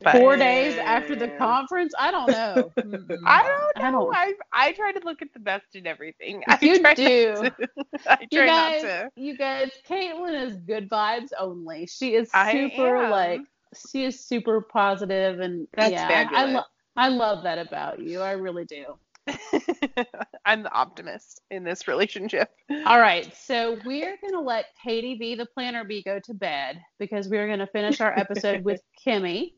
But 0.00 0.16
Four 0.16 0.36
days 0.36 0.78
after 0.78 1.14
the 1.14 1.28
conference? 1.28 1.92
I 1.98 2.10
don't 2.10 2.30
know. 2.30 2.72
I 3.26 3.42
don't 3.42 3.84
I 3.86 3.90
know. 3.90 3.98
don't- 4.06 4.16
I 4.16 4.32
I 4.52 4.72
try 4.72 4.92
to 4.92 5.00
look 5.04 5.20
at 5.20 5.32
the 5.34 5.38
best 5.40 5.66
in 5.74 5.86
everything. 5.86 6.42
I 6.48 6.58
You 6.62 6.80
try 6.80 6.94
do. 6.94 7.34
to- 7.34 7.54
I 8.08 8.26
You 8.30 8.38
try 8.38 8.46
guys, 8.46 8.82
not 8.82 8.88
to. 8.88 9.10
you 9.16 9.36
guys, 9.36 9.70
Caitlin 9.88 10.46
is 10.48 10.56
good 10.56 10.88
vibes 10.88 11.28
only. 11.38 11.86
She 11.86 12.14
is 12.14 12.30
super 12.32 13.08
like 13.10 13.40
she 13.90 14.04
is 14.04 14.18
super 14.20 14.60
positive 14.62 15.40
and 15.40 15.66
That's 15.74 15.92
yeah, 15.92 16.06
I 16.06 16.08
fabulous. 16.24 16.54
love 16.54 16.64
I 16.96 17.08
love 17.08 17.42
that 17.44 17.58
about 17.58 18.00
you. 18.00 18.20
I 18.20 18.32
really 18.32 18.64
do. 18.64 18.96
I'm 20.44 20.62
the 20.62 20.72
optimist 20.72 21.42
in 21.50 21.64
this 21.64 21.86
relationship. 21.86 22.50
All 22.86 22.98
right, 22.98 23.32
so 23.36 23.78
we're 23.84 24.16
gonna 24.22 24.40
let 24.42 24.66
Katie 24.82 25.14
V, 25.14 25.34
the 25.36 25.46
planner 25.46 25.84
bee, 25.84 26.02
go 26.02 26.18
to 26.24 26.34
bed 26.34 26.80
because 26.98 27.28
we're 27.28 27.46
gonna 27.48 27.66
finish 27.68 28.00
our 28.00 28.18
episode 28.18 28.64
with 28.64 28.80
Kimmy. 29.06 29.52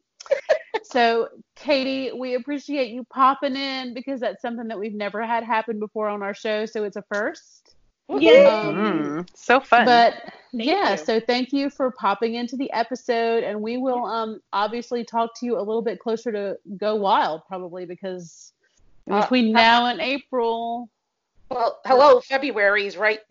So, 0.83 1.29
Katie, 1.57 2.13
we 2.13 2.35
appreciate 2.35 2.91
you 2.91 3.05
popping 3.05 3.57
in 3.57 3.95
because 3.95 4.21
that's 4.21 4.43
something 4.43 4.69
that 4.69 4.79
we've 4.79 4.95
never 4.95 5.25
had 5.25 5.43
happen 5.43 5.79
before 5.81 6.09
on 6.09 6.23
our 6.23 6.35
show, 6.35 6.67
so 6.67 6.85
it's 6.85 6.97
a 6.97 7.03
first. 7.03 7.75
Yay! 8.09 8.47
Um, 8.47 8.77
Mm, 9.25 9.29
so 9.35 9.61
fun. 9.61 9.87
But 9.87 10.15
yeah, 10.53 10.93
you. 10.93 10.99
so 10.99 11.21
thank 11.21 11.53
you 11.53 11.71
for 11.71 11.91
popping 11.93 12.35
into 12.35 12.57
the 12.57 12.71
episode, 12.73 13.45
and 13.45 13.61
we 13.61 13.77
will 13.77 14.05
um 14.05 14.41
obviously 14.53 15.05
talk 15.05 15.31
to 15.41 15.47
you 15.47 15.57
a 15.57 15.63
little 15.63 15.83
bit 15.83 15.99
closer 15.99 16.31
to 16.31 16.59
Go 16.77 16.97
Wild 16.97 17.43
probably 17.49 17.87
because 17.87 18.53
Uh, 19.11 19.23
between 19.23 19.53
now 19.53 19.87
and 19.87 20.01
April. 20.01 20.89
Well, 21.51 21.81
hello, 21.87 22.21
February's 22.21 22.97
right. 22.97 23.21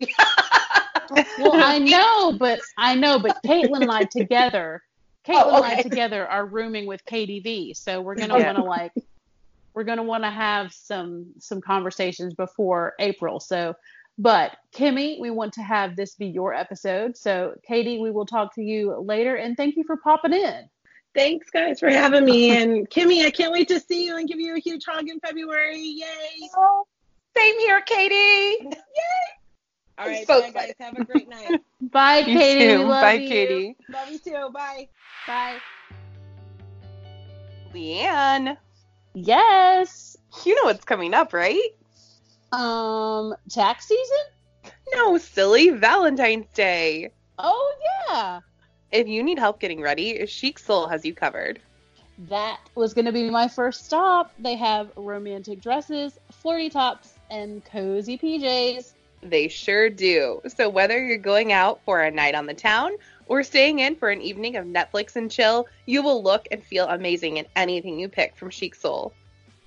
Well, 1.10 1.52
I 1.54 1.78
know, 1.78 2.32
but 2.38 2.60
I 2.78 2.94
know, 2.94 3.18
but 3.18 3.36
Caitlin 3.44 3.82
and 3.82 3.90
I 3.90 4.04
together, 4.04 4.82
Caitlin 5.26 5.42
Oh, 5.44 5.62
and 5.62 5.64
I 5.64 5.82
together 5.82 6.26
are 6.26 6.46
rooming 6.46 6.86
with 6.86 7.04
KDV, 7.04 7.76
so 7.76 8.00
we're 8.00 8.14
gonna 8.14 8.34
oh, 8.34 8.38
Yeah. 8.38 8.52
want 8.52 8.58
to 8.58 8.64
like, 8.64 8.92
we're 9.74 9.84
gonna 9.84 10.02
want 10.02 10.24
to 10.24 10.30
have 10.30 10.72
some 10.72 11.26
some 11.38 11.60
conversations 11.60 12.34
before 12.34 12.94
April. 12.98 13.40
So, 13.40 13.74
but 14.18 14.56
Kimmy, 14.74 15.20
we 15.20 15.30
want 15.30 15.52
to 15.54 15.62
have 15.62 15.96
this 15.96 16.14
be 16.14 16.26
your 16.26 16.54
episode. 16.54 17.16
So, 17.16 17.54
Katie, 17.66 17.98
we 17.98 18.10
will 18.10 18.26
talk 18.26 18.54
to 18.54 18.62
you 18.62 18.94
later, 19.00 19.36
and 19.36 19.56
thank 19.56 19.76
you 19.76 19.84
for 19.84 19.96
popping 19.96 20.32
in. 20.32 20.68
Thanks, 21.14 21.48
guys, 21.50 21.78
for 21.78 21.90
having 21.90 22.24
me. 22.24 22.50
And 22.56 22.90
Kimmy, 22.90 23.24
I 23.24 23.30
can't 23.30 23.52
wait 23.52 23.68
to 23.68 23.78
see 23.78 24.04
you 24.04 24.16
and 24.16 24.28
give 24.28 24.40
you 24.40 24.56
a 24.56 24.58
huge 24.58 24.84
hug 24.84 25.08
in 25.08 25.20
February. 25.20 25.78
Yay! 25.78 26.48
Oh, 26.56 26.86
same 27.36 27.58
here, 27.60 27.80
Katie. 27.82 28.68
All 29.98 30.24
so 30.24 30.40
bye, 30.42 30.50
guys. 30.50 30.72
Have 30.80 30.96
a 30.98 31.04
great 31.04 31.28
night. 31.28 31.60
Bye, 31.80 32.18
you 32.18 32.36
Katie. 32.38 32.76
too. 32.76 32.84
Love 32.84 33.00
Bye, 33.02 33.12
you. 33.14 33.28
Katie. 33.28 33.76
Love 33.88 34.10
you 34.10 34.18
too. 34.18 34.50
Bye. 34.52 34.88
Bye. 35.26 35.58
Leanne, 37.72 38.56
Yes. 39.14 40.16
you 40.44 40.54
know 40.56 40.64
what's 40.64 40.84
coming 40.84 41.14
up, 41.14 41.32
right? 41.32 41.70
Um, 42.52 43.34
tax 43.50 43.86
season. 43.88 44.72
No, 44.94 45.18
silly 45.18 45.70
Valentine's 45.70 46.46
Day. 46.54 47.10
Oh 47.38 47.74
yeah. 48.08 48.40
If 48.92 49.08
you 49.08 49.22
need 49.22 49.38
help 49.38 49.58
getting 49.60 49.80
ready, 49.80 50.24
Chic 50.26 50.58
Soul 50.58 50.86
has 50.88 51.04
you 51.04 51.14
covered. 51.14 51.60
That 52.28 52.60
was 52.76 52.94
going 52.94 53.06
to 53.06 53.12
be 53.12 53.28
my 53.28 53.48
first 53.48 53.86
stop. 53.86 54.32
They 54.38 54.54
have 54.54 54.92
romantic 54.96 55.60
dresses, 55.60 56.16
flirty 56.30 56.70
tops, 56.70 57.14
and 57.28 57.64
cozy 57.64 58.16
PJs. 58.16 58.93
They 59.24 59.48
sure 59.48 59.88
do. 59.88 60.42
So 60.46 60.68
whether 60.68 61.02
you're 61.02 61.16
going 61.16 61.52
out 61.52 61.80
for 61.84 62.02
a 62.02 62.10
night 62.10 62.34
on 62.34 62.46
the 62.46 62.54
town 62.54 62.92
or 63.26 63.42
staying 63.42 63.78
in 63.78 63.96
for 63.96 64.10
an 64.10 64.20
evening 64.20 64.56
of 64.56 64.66
Netflix 64.66 65.16
and 65.16 65.30
chill, 65.30 65.66
you 65.86 66.02
will 66.02 66.22
look 66.22 66.46
and 66.50 66.62
feel 66.62 66.86
amazing 66.86 67.38
in 67.38 67.46
anything 67.56 67.98
you 67.98 68.08
pick 68.08 68.36
from 68.36 68.50
Chic 68.50 68.74
Soul. 68.74 69.14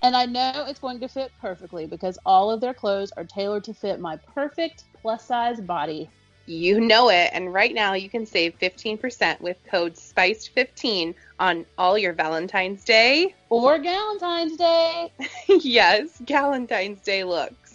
And 0.04 0.16
I 0.16 0.26
know 0.26 0.66
it's 0.68 0.80
going 0.80 1.00
to 1.00 1.08
fit 1.08 1.32
perfectly 1.42 1.88
because 1.88 2.20
all 2.24 2.52
of 2.52 2.62
their 2.62 2.74
clothes 2.74 3.12
are 3.18 3.24
tailored 3.24 3.64
to 3.64 3.74
fit 3.74 4.00
my 4.00 4.18
perfect 4.36 4.84
plus 5.02 5.26
size 5.26 5.60
body. 5.60 6.08
You 6.46 6.80
know 6.80 7.10
it, 7.10 7.32
and 7.34 7.54
right 7.54 7.74
now 7.74 7.94
you 7.94 8.10
can 8.10 8.26
save 8.26 8.58
15% 8.60 9.42
with 9.42 9.58
code 9.70 9.96
SPICED15 9.96 11.14
on 11.40 11.66
all 11.78 11.98
your 11.98 12.14
Valentine's 12.14 12.86
Day, 12.86 13.36
Or 13.50 13.78
Galentine's 13.78 14.56
Day. 14.56 15.12
yes, 15.50 16.22
Galentine's 16.24 17.02
Day 17.02 17.26
looks. 17.26 17.67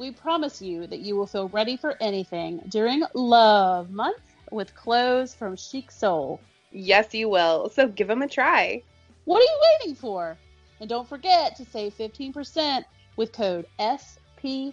We 0.00 0.10
promise 0.10 0.62
you 0.62 0.86
that 0.86 1.00
you 1.00 1.14
will 1.14 1.26
feel 1.26 1.50
ready 1.50 1.76
for 1.76 1.94
anything 2.00 2.62
during 2.70 3.04
Love 3.12 3.90
Month 3.90 4.22
with 4.50 4.74
clothes 4.74 5.34
from 5.34 5.56
Chic 5.56 5.90
Soul. 5.90 6.40
Yes, 6.72 7.12
you 7.12 7.28
will. 7.28 7.68
So 7.68 7.86
give 7.86 8.08
them 8.08 8.22
a 8.22 8.26
try. 8.26 8.82
What 9.26 9.40
are 9.40 9.42
you 9.42 9.60
waiting 9.78 9.94
for? 9.94 10.38
And 10.80 10.88
don't 10.88 11.06
forget 11.06 11.54
to 11.56 11.66
save 11.66 11.92
15% 11.98 12.82
with 13.16 13.34
code 13.34 13.66
SPICED15. 13.78 14.72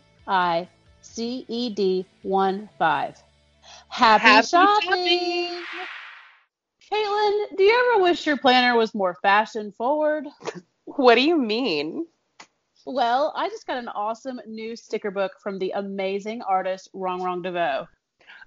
Happy, 3.89 4.23
Happy 4.23 4.47
shopping! 4.47 4.87
shopping! 4.87 5.61
Caitlin, 6.89 7.57
do 7.57 7.63
you 7.63 7.93
ever 7.95 8.01
wish 8.01 8.25
your 8.25 8.37
planner 8.37 8.77
was 8.77 8.95
more 8.95 9.17
fashion 9.21 9.73
forward? 9.73 10.25
What 10.85 11.15
do 11.15 11.21
you 11.21 11.35
mean? 11.37 12.07
Well, 12.89 13.33
I 13.35 13.49
just 13.49 13.67
got 13.67 13.75
an 13.75 13.89
awesome 13.89 14.39
new 14.47 14.77
sticker 14.77 15.11
book 15.11 15.33
from 15.41 15.59
the 15.59 15.71
amazing 15.75 16.41
artist 16.41 16.89
Rongrong 16.93 17.43
DeVoe. 17.43 17.85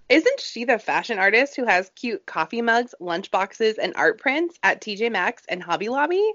Isn't 0.09 0.41
she 0.41 0.65
the 0.65 0.79
fashion 0.79 1.19
artist 1.19 1.57
who 1.57 1.67
has 1.67 1.91
cute 1.95 2.25
coffee 2.25 2.63
mugs, 2.63 2.95
lunch 3.01 3.31
boxes, 3.31 3.77
and 3.77 3.93
art 3.97 4.19
prints 4.19 4.59
at 4.63 4.81
TJ 4.81 5.13
Maxx 5.13 5.43
and 5.51 5.63
Hobby 5.63 5.91
Lobby? 5.91 6.33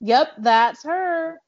Yep, 0.00 0.32
that's 0.38 0.82
her. 0.82 1.40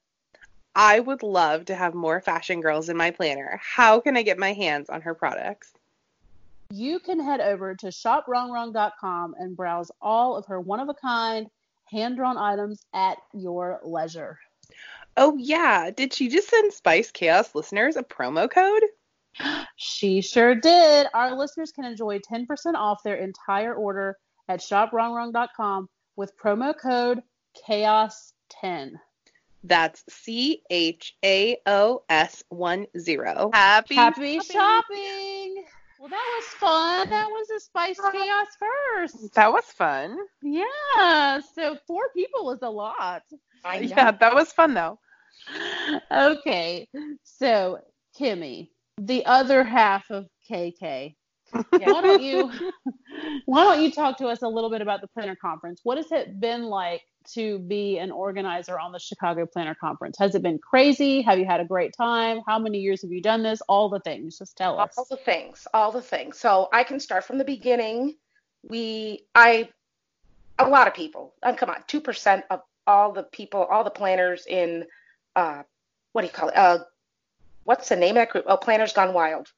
I 0.77 1.01
would 1.01 1.25
love 1.25 1.65
to 1.65 1.75
have 1.75 1.93
more 1.93 2.21
fashion 2.21 2.61
girls 2.61 2.89
in 2.89 2.97
my 2.97 3.11
planner. 3.11 3.59
How 3.61 3.99
can 3.99 4.17
I 4.17 4.23
get 4.23 4.39
my 4.39 4.53
hands 4.53 4.89
on 4.89 5.01
her 5.01 5.13
products? 5.13 5.73
You 6.71 7.01
can 7.01 7.19
head 7.19 7.41
over 7.41 7.75
to 7.75 7.89
shoprongrong.com 7.89 9.35
and 9.41 9.57
browse 9.57 9.91
all 10.01 10.37
of 10.37 10.47
her 10.47 10.61
one 10.61 10.79
of 10.79 10.89
a 10.89 10.95
kind, 10.95 11.49
hand 11.91 12.15
drawn 12.15 12.39
items 12.39 12.87
at 12.95 13.19
your 13.33 13.81
leisure. 13.83 14.39
Oh, 15.17 15.37
yeah. 15.39 15.91
Did 15.91 16.13
she 16.13 16.29
just 16.29 16.49
send 16.49 16.73
Spice 16.73 17.11
Chaos 17.11 17.55
listeners 17.55 17.97
a 17.97 18.03
promo 18.03 18.51
code? 18.51 18.83
She 19.77 20.21
sure 20.21 20.55
did. 20.55 21.09
Our 21.13 21.37
listeners 21.37 21.73
can 21.73 21.85
enjoy 21.85 22.21
10% 22.21 22.47
off 22.75 23.03
their 23.03 23.17
entire 23.17 23.75
order 23.75 24.17
at 24.49 24.61
shoprongrong.com 24.61 25.89
with 26.17 26.39
promo 26.39 26.79
code 26.79 27.23
chaos10. 27.69 28.93
That's 29.65 30.05
C 30.09 30.63
H 30.71 31.17
A 31.25 31.57
O 31.67 32.03
S 32.09 32.45
1 32.51 32.87
0. 32.99 33.51
Happy, 33.53 33.95
Happy 33.95 34.41
shopping! 34.41 35.65
Well, 35.99 36.11
that 36.11 36.35
was 36.37 36.45
fun. 36.59 37.09
That 37.09 37.29
was 37.29 37.49
a 37.49 37.61
Spice 37.61 37.99
uh-huh. 37.99 38.13
Chaos 38.13 38.47
first. 38.59 39.35
That 39.35 39.51
was 39.51 39.65
fun. 39.65 40.19
Yeah, 40.43 41.41
so 41.55 41.79
four 41.87 42.11
people 42.15 42.51
is 42.53 42.59
a 42.61 42.69
lot. 42.69 43.23
I 43.65 43.81
know. 43.81 43.87
Yeah, 43.87 44.11
that 44.11 44.35
was 44.35 44.53
fun 44.53 44.75
though. 44.75 44.99
Okay, 46.11 46.89
so 47.23 47.79
Kimmy, 48.19 48.71
the 48.99 49.27
other 49.27 49.65
half 49.65 50.11
of 50.11 50.27
KK, 50.51 51.15
why 51.71 52.01
don't 52.01 52.23
you 52.23 52.51
why 53.45 53.65
don't 53.65 53.83
you 53.83 53.91
talk 53.91 54.19
to 54.19 54.27
us 54.27 54.43
a 54.43 54.49
little 54.49 54.71
bit 54.71 54.81
about 54.81 55.01
the 55.01 55.09
planner 55.09 55.37
conference? 55.37 55.81
What 55.85 55.99
has 55.99 56.11
it 56.11 56.41
been 56.41 56.65
like 56.65 57.03
to 57.33 57.59
be 57.61 57.99
an 57.99 58.11
organizer 58.11 58.79
on 58.79 58.93
the 58.93 58.99
Chicago 58.99 59.47
Planner 59.47 59.75
Conference? 59.75 60.17
Has 60.19 60.35
it 60.35 60.43
been 60.43 60.59
crazy? 60.59 61.23
Have 61.23 61.39
you 61.39 61.47
had 61.47 61.61
a 61.61 61.65
great 61.65 61.95
time? 61.97 62.41
How 62.47 62.59
many 62.59 62.79
years 62.79 63.03
have 63.03 63.13
you 63.13 63.23
done 63.23 63.43
this? 63.43 63.61
All 63.69 63.89
the 63.89 64.01
things. 64.01 64.39
Just 64.39 64.57
tell 64.57 64.79
us. 64.81 64.95
all 64.99 65.07
the 65.09 65.17
things 65.17 65.67
all 65.73 65.93
the 65.93 66.03
things 66.03 66.39
so 66.39 66.69
i 66.73 66.83
can 66.85 66.99
start 67.01 67.25
from 67.25 67.39
the 67.39 67.45
beginning 67.45 68.15
we 68.63 69.25
i 69.35 69.69
a 70.59 70.69
lot 70.69 70.87
of 70.87 70.95
people 70.95 71.35
um, 71.43 71.57
come 71.57 71.71
on 71.71 71.83
2% 71.89 72.43
of 72.51 72.61
all 72.87 73.13
the 73.13 73.23
people 73.23 73.65
all 73.65 73.85
the 73.85 73.91
planners 73.91 74.47
in 74.47 74.85
uh 75.37 75.63
what 76.13 76.23
do 76.23 76.27
you 76.27 76.33
call 76.33 76.49
it 76.49 76.57
uh 76.57 76.79
what's 77.65 77.89
the 77.89 77.97
name 77.97 78.11
of 78.11 78.15
that 78.17 78.31
group 78.31 78.45
oh 78.49 78.57
planners 78.57 78.93
gone 78.93 79.15
wild 79.15 79.49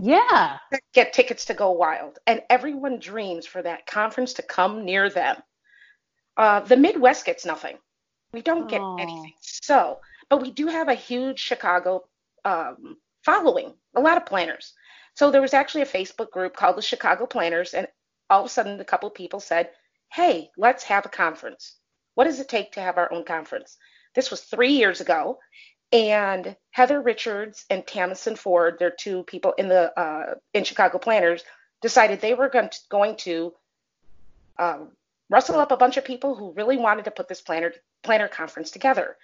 Yeah. 0.00 0.58
get 0.94 1.12
tickets 1.12 1.46
to 1.46 1.54
go 1.54 1.70
wild 1.72 2.18
and 2.26 2.42
everyone 2.50 2.98
dreams 2.98 3.46
for 3.46 3.62
that 3.62 3.86
conference 3.86 4.34
to 4.34 4.42
come 4.42 4.84
near 4.84 5.08
them 5.10 5.36
uh 6.36 6.60
the 6.60 6.76
midwest 6.76 7.24
gets 7.24 7.44
nothing 7.46 7.78
we 8.32 8.42
don't 8.42 8.68
get 8.68 8.80
Aw. 8.80 8.96
anything 8.98 9.34
so 9.40 10.00
but 10.28 10.42
we 10.42 10.50
do 10.50 10.66
have 10.66 10.88
a 10.88 10.94
huge 10.94 11.38
chicago 11.38 12.04
um 12.44 12.96
following 13.24 13.74
a 13.94 14.00
lot 14.00 14.16
of 14.16 14.26
planners 14.26 14.74
so 15.14 15.30
there 15.30 15.42
was 15.42 15.52
actually 15.54 15.82
a 15.82 15.86
Facebook 15.86 16.30
group 16.30 16.56
called 16.56 16.76
the 16.76 16.82
Chicago 16.82 17.26
Planners, 17.26 17.74
and 17.74 17.86
all 18.30 18.40
of 18.40 18.46
a 18.46 18.48
sudden 18.48 18.80
a 18.80 18.84
couple 18.84 19.08
of 19.08 19.14
people 19.14 19.40
said, 19.40 19.70
"Hey, 20.10 20.50
let's 20.56 20.84
have 20.84 21.04
a 21.04 21.10
conference. 21.10 21.76
What 22.14 22.24
does 22.24 22.40
it 22.40 22.48
take 22.48 22.72
to 22.72 22.80
have 22.80 22.96
our 22.96 23.12
own 23.12 23.24
conference?" 23.24 23.76
This 24.14 24.30
was 24.30 24.40
three 24.42 24.72
years 24.72 25.00
ago, 25.00 25.38
and 25.92 26.56
Heather 26.70 27.00
Richards 27.00 27.64
and 27.68 27.84
Tamison 27.86 28.36
Ford, 28.36 28.76
they're 28.78 28.90
two 28.90 29.22
people 29.24 29.52
in 29.52 29.68
the 29.68 29.98
uh, 29.98 30.34
in 30.54 30.64
Chicago 30.64 30.98
Planners, 30.98 31.42
decided 31.82 32.20
they 32.20 32.34
were 32.34 32.48
going 32.48 32.70
to, 32.70 32.78
going 32.88 33.16
to 33.16 33.52
um, 34.58 34.92
rustle 35.28 35.58
up 35.58 35.72
a 35.72 35.76
bunch 35.76 35.96
of 35.96 36.04
people 36.04 36.34
who 36.34 36.52
really 36.52 36.76
wanted 36.76 37.04
to 37.04 37.10
put 37.10 37.28
this 37.28 37.40
planner 37.40 37.72
planner 38.02 38.28
conference 38.28 38.70
together. 38.70 39.16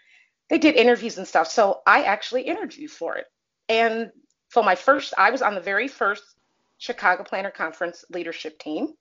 They 0.51 0.59
did 0.59 0.77
interviews 0.77 1.19
and 1.19 1.29
stuff, 1.29 1.49
so 1.49 1.81
I 1.87 2.05
actually 2.05 2.43
interviewed 2.43 2.91
for 2.91 3.17
it. 3.17 3.27
And 3.69 4.11
so 4.51 4.63
my 4.63 4.75
first, 4.75 5.13
I 5.19 5.31
was 5.31 5.43
on 5.43 5.55
the 5.55 5.61
very 5.61 5.89
first 5.89 6.23
Chicago 6.79 7.23
Planner 7.23 7.51
Conference 7.51 8.05
leadership 8.11 8.59
team, 8.59 8.95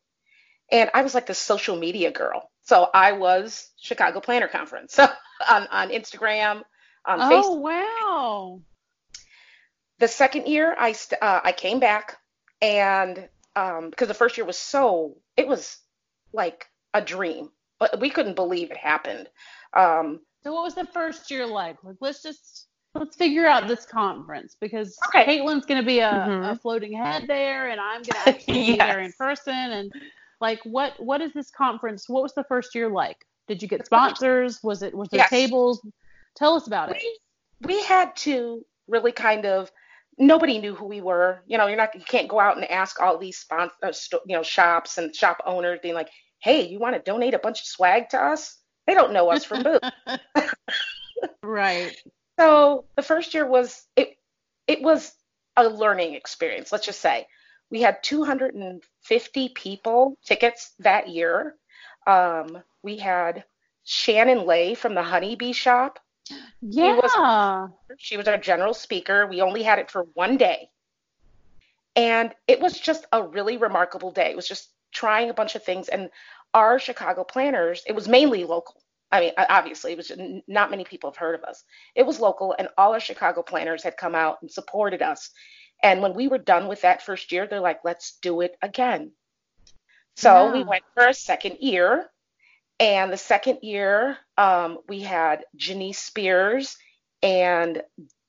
and 0.72 0.90
I 0.94 1.04
was 1.04 1.16
like 1.16 1.26
the 1.26 1.34
social 1.34 1.78
media 1.78 2.12
girl. 2.12 2.50
So 2.68 2.90
I 2.94 3.14
was 3.14 3.72
Chicago 3.80 4.20
Planner 4.20 4.50
Conference 4.50 5.00
on 5.50 5.68
on 5.72 5.90
Instagram, 5.90 6.64
on 7.06 7.22
oh, 7.22 7.30
Facebook. 7.30 7.44
Oh, 7.46 8.60
wow. 8.60 8.62
The 10.00 10.08
second 10.08 10.48
year, 10.48 10.76
I 10.78 10.92
st- 10.92 11.22
uh, 11.22 11.42
I 11.44 11.54
came 11.54 11.80
back, 11.80 12.18
and 12.62 13.30
um, 13.56 13.90
because 13.90 14.10
the 14.10 14.14
first 14.14 14.38
year 14.38 14.46
was 14.46 14.58
so, 14.58 15.16
it 15.38 15.48
was 15.48 15.78
like 16.34 16.66
a 16.94 17.02
dream. 17.02 17.50
But 17.80 18.00
we 18.02 18.10
couldn't 18.10 18.36
believe 18.36 18.70
it 18.72 18.78
happened. 18.78 19.30
Um, 19.74 20.20
So 20.44 20.54
what 20.54 20.64
was 20.64 20.76
the 20.76 20.86
first 20.86 21.32
year 21.32 21.46
like? 21.46 21.84
Like 21.84 21.98
let's 22.02 22.22
just 22.22 22.68
let's 22.96 23.16
figure 23.16 23.48
out 23.48 23.68
this 23.68 23.86
conference 23.86 24.58
because 24.60 24.98
Okay. 25.08 25.26
Caitlin's 25.26 25.66
gonna 25.66 25.84
be 25.84 26.00
a, 26.00 26.12
Mhm. 26.12 26.52
a 26.52 26.56
floating 26.56 26.94
head 26.94 27.28
there 27.28 27.70
and 27.70 27.80
I'm 27.80 28.02
gonna 28.02 28.24
actually 28.26 28.54
be 28.74 28.78
there 28.78 29.00
in 29.00 29.14
person 29.14 29.54
and 29.54 29.92
like 30.42 30.60
what 30.64 30.94
what 30.98 31.22
is 31.22 31.34
this 31.34 31.50
conference? 31.52 32.08
What 32.08 32.24
was 32.24 32.34
the 32.34 32.44
first 32.46 32.76
year 32.76 32.90
like? 32.90 33.18
Did 33.48 33.62
you 33.62 33.68
get 33.68 33.86
sponsors? 33.86 34.60
Was 34.64 34.84
it 34.84 34.94
was 34.94 35.10
there 35.10 35.20
Yes. 35.20 35.30
tables? 35.30 35.82
Tell 36.36 36.56
us 36.56 36.68
about 36.68 36.90
it. 36.90 37.02
we 37.02 37.68
we 37.68 37.84
had 37.84 38.16
to 38.18 38.64
really 38.88 39.12
kind 39.12 39.46
of 39.46 39.72
nobody 40.20 40.58
knew 40.60 40.74
who 40.74 40.86
we 40.86 41.00
were 41.02 41.44
you 41.48 41.58
know 41.58 41.68
you're 41.68 41.78
not 41.78 41.94
you 41.94 42.02
can't 42.02 42.28
go 42.28 42.40
out 42.40 42.56
and 42.58 42.66
ask 42.72 43.00
all 43.00 43.18
these 43.20 43.38
sponsor 43.38 43.74
uh, 43.84 43.92
you 44.26 44.36
know 44.36 44.42
shops 44.44 44.98
and 44.98 45.16
shop 45.16 45.38
owners 45.46 45.80
being 45.84 45.94
like 45.94 46.10
hey 46.40 46.68
you 46.68 46.80
want 46.80 46.96
to 46.96 47.02
donate 47.02 47.34
a 47.36 47.40
bunch 47.40 47.60
of 47.60 47.66
swag 47.68 48.10
to 48.10 48.18
us 48.18 48.58
they 48.88 48.96
don't 48.96 49.14
know 49.14 49.30
us 49.30 49.44
from 49.44 49.62
boo 49.64 49.80
Right. 51.44 51.96
so 52.40 52.86
the 52.96 53.02
first 53.04 53.34
year 53.34 53.46
was 53.48 53.84
it 53.96 54.18
it 54.68 54.82
was 54.82 55.14
a 55.56 55.68
learning 55.68 56.14
experience 56.16 56.72
let's 56.72 56.86
just 56.86 57.00
say 57.02 57.28
we 57.70 57.82
had 57.82 58.02
250 58.04 59.50
people 59.50 60.18
tickets 60.24 60.74
that 60.80 61.10
year 61.10 61.56
um, 62.06 62.58
we 62.84 62.98
had 62.98 63.44
shannon 63.84 64.46
lay 64.46 64.74
from 64.74 64.94
the 64.96 65.04
honeybee 65.04 65.54
shop 65.54 66.00
Yeah. 66.62 66.96
was- 66.96 67.12
She 67.98 68.18
was 68.18 68.28
our 68.28 68.38
general 68.38 68.74
speaker. 68.74 69.28
We 69.28 69.42
only 69.42 69.64
had 69.64 69.80
it 69.80 69.90
for 69.90 70.04
one 70.14 70.36
day. 70.38 70.70
And 71.96 72.34
it 72.48 72.60
was 72.60 72.78
just 72.80 73.06
a 73.14 73.24
really 73.24 73.58
remarkable 73.58 74.12
day. 74.12 74.30
It 74.30 74.36
was 74.36 74.48
just 74.48 74.72
trying 74.92 75.30
a 75.30 75.34
bunch 75.34 75.56
of 75.56 75.64
things. 75.64 75.88
And 75.88 76.10
our 76.54 76.80
Chicago 76.80 77.24
planners, 77.24 77.84
it 77.88 77.96
was 77.96 78.08
mainly 78.08 78.44
local. 78.44 78.82
I 79.12 79.22
mean, 79.22 79.32
obviously, 79.38 79.94
it 79.94 79.98
was 79.98 80.12
not 80.48 80.70
many 80.70 80.84
people 80.84 81.10
have 81.10 81.18
heard 81.18 81.34
of 81.36 81.44
us. 81.46 81.64
It 81.96 82.06
was 82.06 82.20
local, 82.20 82.54
and 82.60 82.68
all 82.78 82.92
our 82.94 83.00
Chicago 83.00 83.42
planners 83.42 83.82
had 83.82 83.96
come 83.96 84.14
out 84.16 84.40
and 84.42 84.52
supported 84.52 85.02
us. 85.02 85.32
And 85.84 86.02
when 86.02 86.14
we 86.16 86.28
were 86.28 86.38
done 86.38 86.68
with 86.68 86.82
that 86.82 87.04
first 87.04 87.32
year, 87.32 87.48
they're 87.48 87.60
like, 87.60 87.82
let's 87.84 88.18
do 88.22 88.42
it 88.42 88.58
again. 88.62 89.12
So 90.16 90.52
we 90.52 90.64
went 90.64 90.84
for 90.96 91.08
a 91.08 91.14
second 91.14 91.58
year. 91.60 92.10
And 92.80 93.12
the 93.12 93.18
second 93.18 93.60
year, 93.62 94.18
um, 94.38 94.80
we 94.88 95.02
had 95.02 95.46
Janice 95.56 96.00
Spears 96.00 96.78
and 97.22 97.82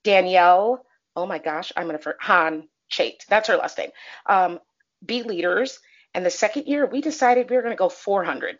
Danielle. 0.04 0.84
Oh 1.16 1.26
my 1.26 1.38
gosh, 1.38 1.72
I'm 1.76 1.86
gonna 1.86 1.98
for 1.98 2.16
Han 2.20 2.68
Chait. 2.90 3.26
That's 3.28 3.48
her 3.48 3.56
last 3.56 3.76
name. 3.78 3.90
Um, 4.26 4.60
be 5.04 5.22
leaders. 5.22 5.78
And 6.14 6.24
the 6.24 6.30
second 6.30 6.66
year, 6.66 6.86
we 6.86 7.00
decided 7.00 7.50
we 7.50 7.56
were 7.56 7.62
gonna 7.62 7.76
go 7.76 7.88
400. 7.88 8.58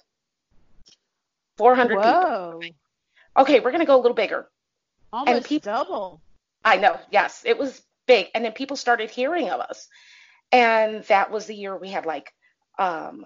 400 1.57 1.97
people. 1.97 2.13
Whoa. 2.13 2.61
Okay, 3.39 3.61
we're 3.61 3.73
gonna 3.73 3.87
go 3.87 3.97
a 3.97 4.03
little 4.03 4.15
bigger. 4.15 4.49
Almost 5.13 5.47
peop- 5.47 5.63
double. 5.63 6.21
I 6.65 6.77
know, 6.77 6.99
yes, 7.11 7.43
it 7.47 7.57
was 7.57 7.81
big. 8.09 8.27
And 8.35 8.45
then 8.45 8.53
people 8.53 8.77
started 8.77 9.11
hearing 9.11 9.51
of 9.51 9.61
us. 9.61 9.87
And 10.51 11.05
that 11.05 11.31
was 11.31 11.47
the 11.47 11.55
year 11.55 11.77
we 11.77 11.91
had 11.91 12.07
like 12.07 12.33
um 12.79 13.25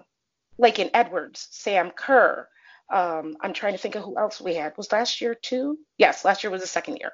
Lakin 0.59 0.91
Edwards, 0.93 1.47
Sam 1.49 1.89
Kerr. 1.89 2.47
Um, 2.89 3.37
I'm 3.41 3.53
trying 3.53 3.73
to 3.73 3.79
think 3.79 3.95
of 3.95 4.03
who 4.03 4.17
else 4.17 4.39
we 4.39 4.53
had. 4.53 4.77
Was 4.77 4.91
last 4.91 5.19
year 5.19 5.33
too? 5.33 5.79
Yes, 5.97 6.23
last 6.23 6.43
year 6.43 6.51
was 6.51 6.61
the 6.61 6.67
second 6.67 6.97
year. 6.97 7.11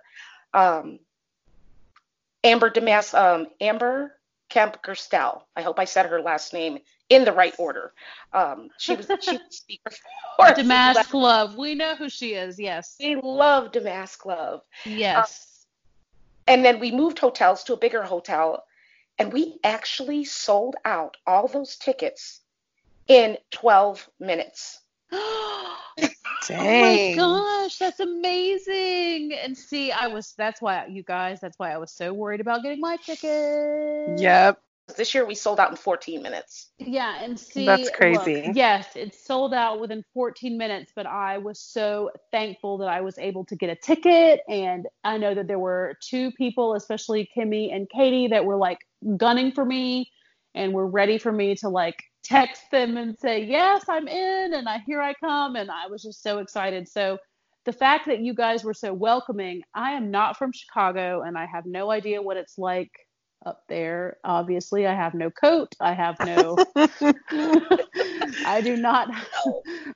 Um, 0.54 1.00
Amber 2.44 2.70
Demas, 2.70 3.14
um, 3.14 3.48
Amber 3.62 4.20
Kemp 4.50 4.82
Gerstel. 4.84 5.44
I 5.56 5.62
hope 5.62 5.80
I 5.80 5.86
said 5.86 6.08
her 6.08 6.22
last 6.22 6.54
name 6.54 6.80
in 7.10 7.24
the 7.24 7.32
right 7.32 7.54
order. 7.58 7.94
Um, 8.34 8.70
she 8.78 8.96
was 8.96 9.08
she 9.22 9.38
was 9.38 9.42
speaker 9.50 9.92
for. 10.36 10.54
Damask 10.54 11.14
Love. 11.14 11.56
We 11.56 11.76
know 11.76 11.96
who 11.96 12.10
she 12.10 12.34
is. 12.34 12.60
Yes. 12.60 12.96
We 13.00 13.16
love 13.16 13.72
Damask 13.72 14.26
Love. 14.26 14.62
Yes. 14.86 15.49
And 16.50 16.66
then 16.66 16.80
we 16.80 16.92
moved 16.92 17.20
hotels 17.20 17.64
to 17.66 17.74
a 17.74 17.78
bigger 17.78 18.02
hotel, 18.02 18.66
and 19.20 19.32
we 19.32 19.60
actually 19.64 20.26
sold 20.26 20.76
out 20.84 21.16
all 21.28 21.48
those 21.48 21.76
tickets 21.76 22.42
in 23.08 23.38
12 23.52 24.10
minutes. 24.20 24.82
Dang. 25.12 26.10
Oh 26.52 26.64
my 26.82 27.16
gosh, 27.16 27.78
that's 27.78 28.00
amazing. 28.00 29.34
And 29.34 29.56
see, 29.56 29.92
I 29.92 30.08
was 30.08 30.34
that's 30.38 30.62
why 30.62 30.88
you 30.88 31.04
guys, 31.04 31.40
that's 31.40 31.60
why 31.60 31.72
I 31.72 31.78
was 31.78 31.92
so 31.92 32.14
worried 32.14 32.42
about 32.42 32.64
getting 32.64 32.80
my 32.80 32.96
ticket. 32.96 34.20
Yep. 34.20 34.60
This 34.96 35.14
year 35.14 35.26
we 35.26 35.36
sold 35.36 35.60
out 35.60 35.70
in 35.70 35.78
14 35.78 36.22
minutes. 36.22 36.72
Yeah, 36.78 37.22
and 37.22 37.40
see 37.40 37.66
That's 37.66 37.86
look, 37.86 37.94
crazy. 37.94 38.52
yes, 38.54 38.96
it 38.96 39.16
sold 39.16 39.54
out 39.54 39.80
within 39.80 40.04
14 40.14 40.58
minutes, 40.58 40.92
but 40.96 41.06
I 41.06 41.38
was 41.38 41.60
so 41.60 42.12
thankful 42.32 42.78
that 42.80 42.88
I 42.88 43.02
was 43.02 43.18
able 43.18 43.46
to 43.46 43.56
get 43.56 43.70
a 43.70 43.76
ticket 43.76 44.42
and 44.48 44.88
I 45.04 45.18
know 45.18 45.34
that 45.34 45.48
there 45.48 45.60
were 45.60 45.96
two 46.02 46.32
people, 46.32 46.76
especially 46.76 47.30
Kimmy 47.36 47.74
and 47.74 47.90
Katie 47.90 48.28
that 48.28 48.44
were 48.44 48.58
like 48.58 48.80
gunning 49.18 49.52
for 49.52 49.66
me 49.66 50.10
and 50.56 50.74
were 50.74 50.88
ready 50.88 51.18
for 51.18 51.32
me 51.32 51.56
to 51.56 51.70
like 51.70 52.02
text 52.24 52.64
them 52.72 52.98
and 52.98 53.18
say, 53.18 53.44
"Yes, 53.44 53.86
I'm 53.88 54.08
in 54.08 54.54
and 54.54 54.68
I 54.68 54.80
here 54.86 55.02
I 55.02 55.14
come." 55.14 55.56
And 55.56 55.70
I 55.72 55.88
was 55.88 56.04
just 56.04 56.22
so 56.22 56.40
excited. 56.40 56.88
So 56.88 57.18
the 57.66 57.74
fact 57.74 58.08
that 58.08 58.20
you 58.20 58.34
guys 58.34 58.64
were 58.64 58.74
so 58.74 58.94
welcoming, 58.94 59.62
I 59.74 59.92
am 59.92 60.12
not 60.12 60.38
from 60.38 60.52
Chicago 60.52 61.22
and 61.22 61.38
I 61.38 61.46
have 61.46 61.66
no 61.66 61.92
idea 61.92 62.22
what 62.22 62.38
it's 62.38 62.58
like 62.58 62.92
up 63.46 63.64
there. 63.68 64.18
Obviously, 64.24 64.86
I 64.86 64.94
have 64.94 65.14
no 65.14 65.30
coat. 65.30 65.76
I 65.80 65.94
have 65.94 66.18
no 66.20 66.58
I 68.46 68.62
do 68.62 68.76
not 68.76 69.10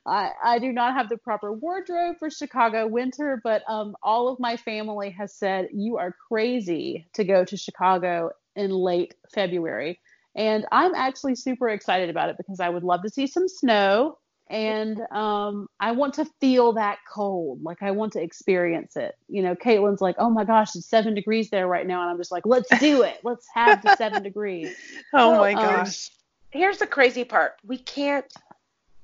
I, 0.05 0.31
I 0.43 0.59
do 0.59 0.71
not 0.71 0.93
have 0.93 1.09
the 1.09 1.17
proper 1.17 1.53
wardrobe 1.53 2.17
for 2.19 2.29
Chicago 2.29 2.87
winter, 2.87 3.41
but 3.43 3.63
um, 3.67 3.95
all 4.01 4.27
of 4.27 4.39
my 4.39 4.57
family 4.57 5.09
has 5.11 5.33
said 5.33 5.69
you 5.73 5.97
are 5.97 6.15
crazy 6.29 7.07
to 7.13 7.23
go 7.23 7.43
to 7.45 7.57
Chicago 7.57 8.31
in 8.55 8.71
late 8.71 9.15
February. 9.33 9.99
And 10.35 10.65
I'm 10.71 10.95
actually 10.95 11.35
super 11.35 11.69
excited 11.69 12.09
about 12.09 12.29
it 12.29 12.37
because 12.37 12.59
I 12.59 12.69
would 12.69 12.83
love 12.83 13.03
to 13.03 13.09
see 13.09 13.27
some 13.27 13.47
snow 13.47 14.17
and 14.53 15.01
um, 15.11 15.67
I 15.79 15.91
want 15.93 16.13
to 16.13 16.25
feel 16.39 16.73
that 16.73 16.99
cold. 17.11 17.63
Like 17.63 17.81
I 17.81 17.89
want 17.89 18.13
to 18.13 18.21
experience 18.21 18.95
it. 18.95 19.15
You 19.27 19.41
know, 19.41 19.55
Caitlin's 19.55 19.99
like, 19.99 20.15
oh 20.19 20.29
my 20.29 20.43
gosh, 20.45 20.75
it's 20.75 20.85
seven 20.87 21.15
degrees 21.15 21.49
there 21.49 21.67
right 21.67 21.87
now. 21.87 22.03
And 22.03 22.11
I'm 22.11 22.17
just 22.17 22.31
like, 22.31 22.45
let's 22.45 22.69
do 22.77 23.01
it. 23.01 23.17
Let's 23.23 23.47
have 23.55 23.81
the 23.81 23.89
seven 23.95 24.21
degrees. 24.23 24.69
Oh 25.11 25.35
my 25.37 25.53
Um, 25.53 25.61
gosh. 25.61 26.11
Here's 26.51 26.77
the 26.77 26.85
crazy 26.85 27.23
part. 27.23 27.53
We 27.65 27.79
can't 27.79 28.31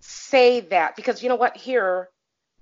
say 0.01 0.59
that 0.61 0.95
because 0.95 1.23
you 1.23 1.29
know 1.29 1.35
what? 1.35 1.57
Here, 1.57 2.09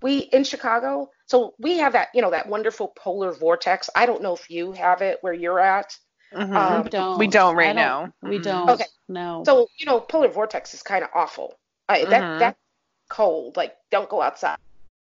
we 0.01 0.19
in 0.19 0.45
Chicago, 0.45 1.09
so 1.25 1.55
we 1.59 1.79
have 1.79 1.91
that, 1.91 2.07
you 2.13 2.21
know, 2.21 2.31
that 2.31 2.47
wonderful 2.47 2.93
polar 2.95 3.33
vortex. 3.33 3.89
I 3.97 4.05
don't 4.05 4.21
know 4.21 4.33
if 4.33 4.49
you 4.49 4.71
have 4.71 5.01
it 5.01 5.17
where 5.19 5.33
you're 5.33 5.59
at. 5.59 5.93
Mhm. 6.33 6.55
um, 6.55 6.83
we 6.83 6.89
don't. 6.89 7.17
we 7.19 7.27
don't 7.27 7.55
right 7.55 7.69
I 7.69 7.73
now. 7.73 8.13
We 8.21 8.39
Mhm. 8.39 8.43
don't. 8.43 8.69
Okay. 8.69 8.85
No. 9.09 9.43
So, 9.45 9.67
you 9.77 9.85
know, 9.85 9.99
polar 9.99 10.29
vortex 10.29 10.73
is 10.73 10.83
kind 10.83 11.03
of 11.03 11.09
awful. 11.13 11.59
I, 11.89 12.05
that 12.05 12.23
Mhm. 12.23 12.39
that's 12.39 12.57
cold. 13.09 13.57
Like, 13.57 13.75
don't 13.91 14.09
go 14.09 14.21
outside. 14.21 14.57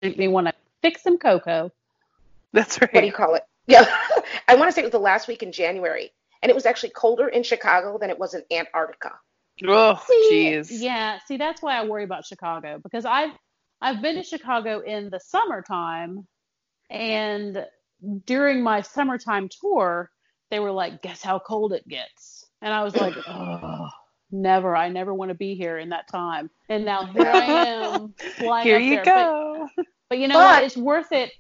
make 0.02 0.18
me 0.18 0.28
want 0.28 0.48
to 0.48 0.54
fix 0.82 1.04
some 1.04 1.18
cocoa. 1.18 1.72
That's 2.54 2.80
right. 2.82 2.94
What 2.94 3.02
do 3.02 3.08
you 3.08 3.14
call 3.14 3.36
it? 3.36 3.44
Yeah. 3.68 3.86
I 4.48 4.56
want 4.56 4.70
to 4.70 4.72
say 4.72 4.82
it 4.82 4.86
was 4.86 4.92
the 4.92 5.00
last 5.00 5.28
week 5.28 5.44
in 5.44 5.52
January. 5.52 6.12
And 6.42 6.50
it 6.50 6.56
was 6.56 6.66
actually 6.66 6.92
colder 6.92 7.28
in 7.28 7.44
Chicago 7.44 7.98
than 7.98 8.10
it 8.10 8.18
was 8.18 8.34
in 8.34 8.44
Antarctica. 8.52 9.12
Oh, 9.68 10.00
jeez. 10.32 10.68
Yeah, 10.72 11.20
see 11.26 11.38
that's 11.38 11.62
why 11.62 11.78
I 11.78 11.86
worry 11.86 12.04
about 12.04 12.26
Chicago 12.26 12.80
because 12.82 13.06
I've 13.06 13.32
I've 13.82 14.02
been 14.02 14.16
to 14.16 14.24
Chicago 14.24 14.80
in 14.80 15.10
the 15.10 15.20
summertime 15.20 16.26
and 16.90 17.66
during 18.26 18.64
my 18.64 18.82
summertime 18.82 19.50
tour 19.50 20.10
they 20.50 20.60
were 20.60 20.72
like 20.72 21.02
guess 21.02 21.22
how 21.22 21.40
cold 21.40 21.74
it 21.74 21.88
gets. 21.88 22.46
And 22.62 22.74
I 22.74 22.84
was 22.84 22.96
like, 22.96 23.16
"Oh, 23.28 23.90
never. 24.32 24.76
I 24.76 24.90
never 24.90 25.14
want 25.14 25.30
to 25.30 25.36
be 25.36 25.56
here 25.56 25.78
in 25.78 25.90
that 25.90 26.08
time." 26.08 26.50
And 26.70 26.86
now 26.86 27.06
here 27.14 27.28
I 27.28 27.44
am 27.46 28.14
flying 28.38 28.66
Here 28.68 28.76
up 28.78 28.82
you 28.82 28.96
there. 28.96 29.04
But- 29.06 29.06
go. 29.06 29.70
But, 30.10 30.18
you 30.18 30.28
know 30.28 30.36
But- 30.36 30.56
what? 30.56 30.64
It's 30.64 30.78
worth 30.78 31.12
it. 31.12 31.32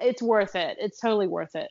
It's 0.00 0.22
worth 0.22 0.56
it. 0.56 0.78
It's 0.80 0.98
totally 0.98 1.26
worth 1.26 1.54
it. 1.56 1.70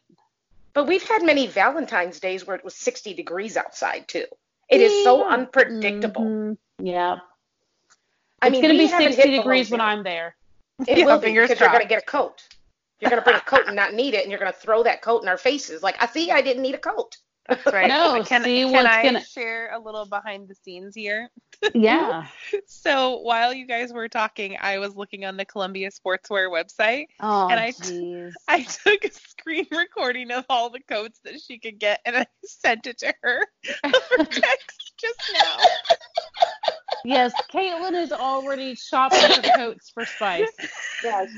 But 0.74 0.86
we've 0.88 1.04
had 1.08 1.24
many 1.24 1.48
Valentine's 1.48 2.20
days 2.20 2.46
where 2.46 2.56
it 2.56 2.64
was 2.64 2.76
60 2.76 3.14
degrees 3.14 3.58
outside, 3.58 4.08
too. 4.08 4.26
It 4.70 4.82
is 4.82 5.04
so 5.04 5.28
unpredictable. 5.28 6.22
Mhm. 6.22 6.58
Yeah. 6.80 7.18
I 8.42 8.48
it's 8.48 8.52
mean, 8.54 8.62
gonna 8.62 8.74
be 8.78 8.88
60 8.88 9.30
degrees 9.38 9.70
when. 9.72 9.82
I'm 9.82 10.04
there. 10.04 10.36
It 10.88 10.98
Yeah, 10.98 11.06
will 11.06 11.20
be 11.20 11.32
because 11.34 11.60
you're 11.60 11.70
going 11.70 11.82
to 11.82 11.88
get 11.88 12.02
a 12.04 12.06
coat. 12.06 12.42
You're 13.00 13.10
going 13.10 13.22
to 13.22 13.24
bring 13.24 13.36
a 13.38 13.42
coat 13.42 13.68
and 13.68 13.76
not 13.76 13.94
need 13.94 14.14
it, 14.14 14.22
and 14.24 14.32
you're 14.32 14.40
going 14.40 14.52
to 14.52 14.58
throw 14.58 14.84
that 14.84 15.02
coat 15.02 15.22
in 15.22 15.28
our 15.28 15.38
faces. 15.38 15.84
Like, 15.84 16.02
I 16.02 16.08
see, 16.08 16.32
I 16.32 16.42
didn't 16.42 16.64
need 16.64 16.76
a 16.76 16.80
coat. 16.80 17.18
That's 17.50 17.66
right. 17.74 17.88
No, 17.90 18.24
can, 18.24 18.44
see 18.44 18.62
can 18.64 18.72
what's 18.72 18.88
I 18.88 19.04
gonna- 19.04 19.24
share 19.26 19.72
a 19.74 19.80
little 19.80 20.06
behind 20.06 20.48
the 20.48 20.56
scenes 20.56 20.96
here? 20.96 21.30
Yeah. 21.74 22.26
So 22.66 23.20
while 23.20 23.54
you 23.54 23.66
guys 23.66 23.94
were 23.94 24.10
talking, 24.10 24.58
I 24.60 24.80
was 24.80 24.96
looking 24.98 25.24
on 25.24 25.38
the 25.38 25.46
Columbia 25.46 25.92
Sportswear 25.92 26.50
website. 26.52 27.06
Oh, 27.22 27.48
And 27.50 27.58
I- 27.58 28.32
I 28.54 28.64
took 28.64 29.06
a 29.06 29.12
screen 29.14 29.68
recording 29.72 30.32
of 30.32 30.44
all 30.50 30.70
the 30.70 30.82
coats 30.82 31.20
that 31.24 31.40
she 31.40 31.60
could 31.60 31.80
get, 31.80 32.02
and 32.06 32.18
I 32.18 32.26
sent 32.44 32.86
it 32.88 32.98
to 33.00 33.14
her 33.22 33.48
over 33.86 34.26
text 34.26 34.94
just 35.00 35.22
now. 35.34 35.58
yes, 37.06 37.32
Caitlin 37.54 37.94
is 38.02 38.12
already 38.12 38.76
shopping 38.76 39.20
for 39.22 39.42
coats 39.56 39.90
for 39.90 40.06
Spice. 40.06 40.50
Yes. 41.04 41.30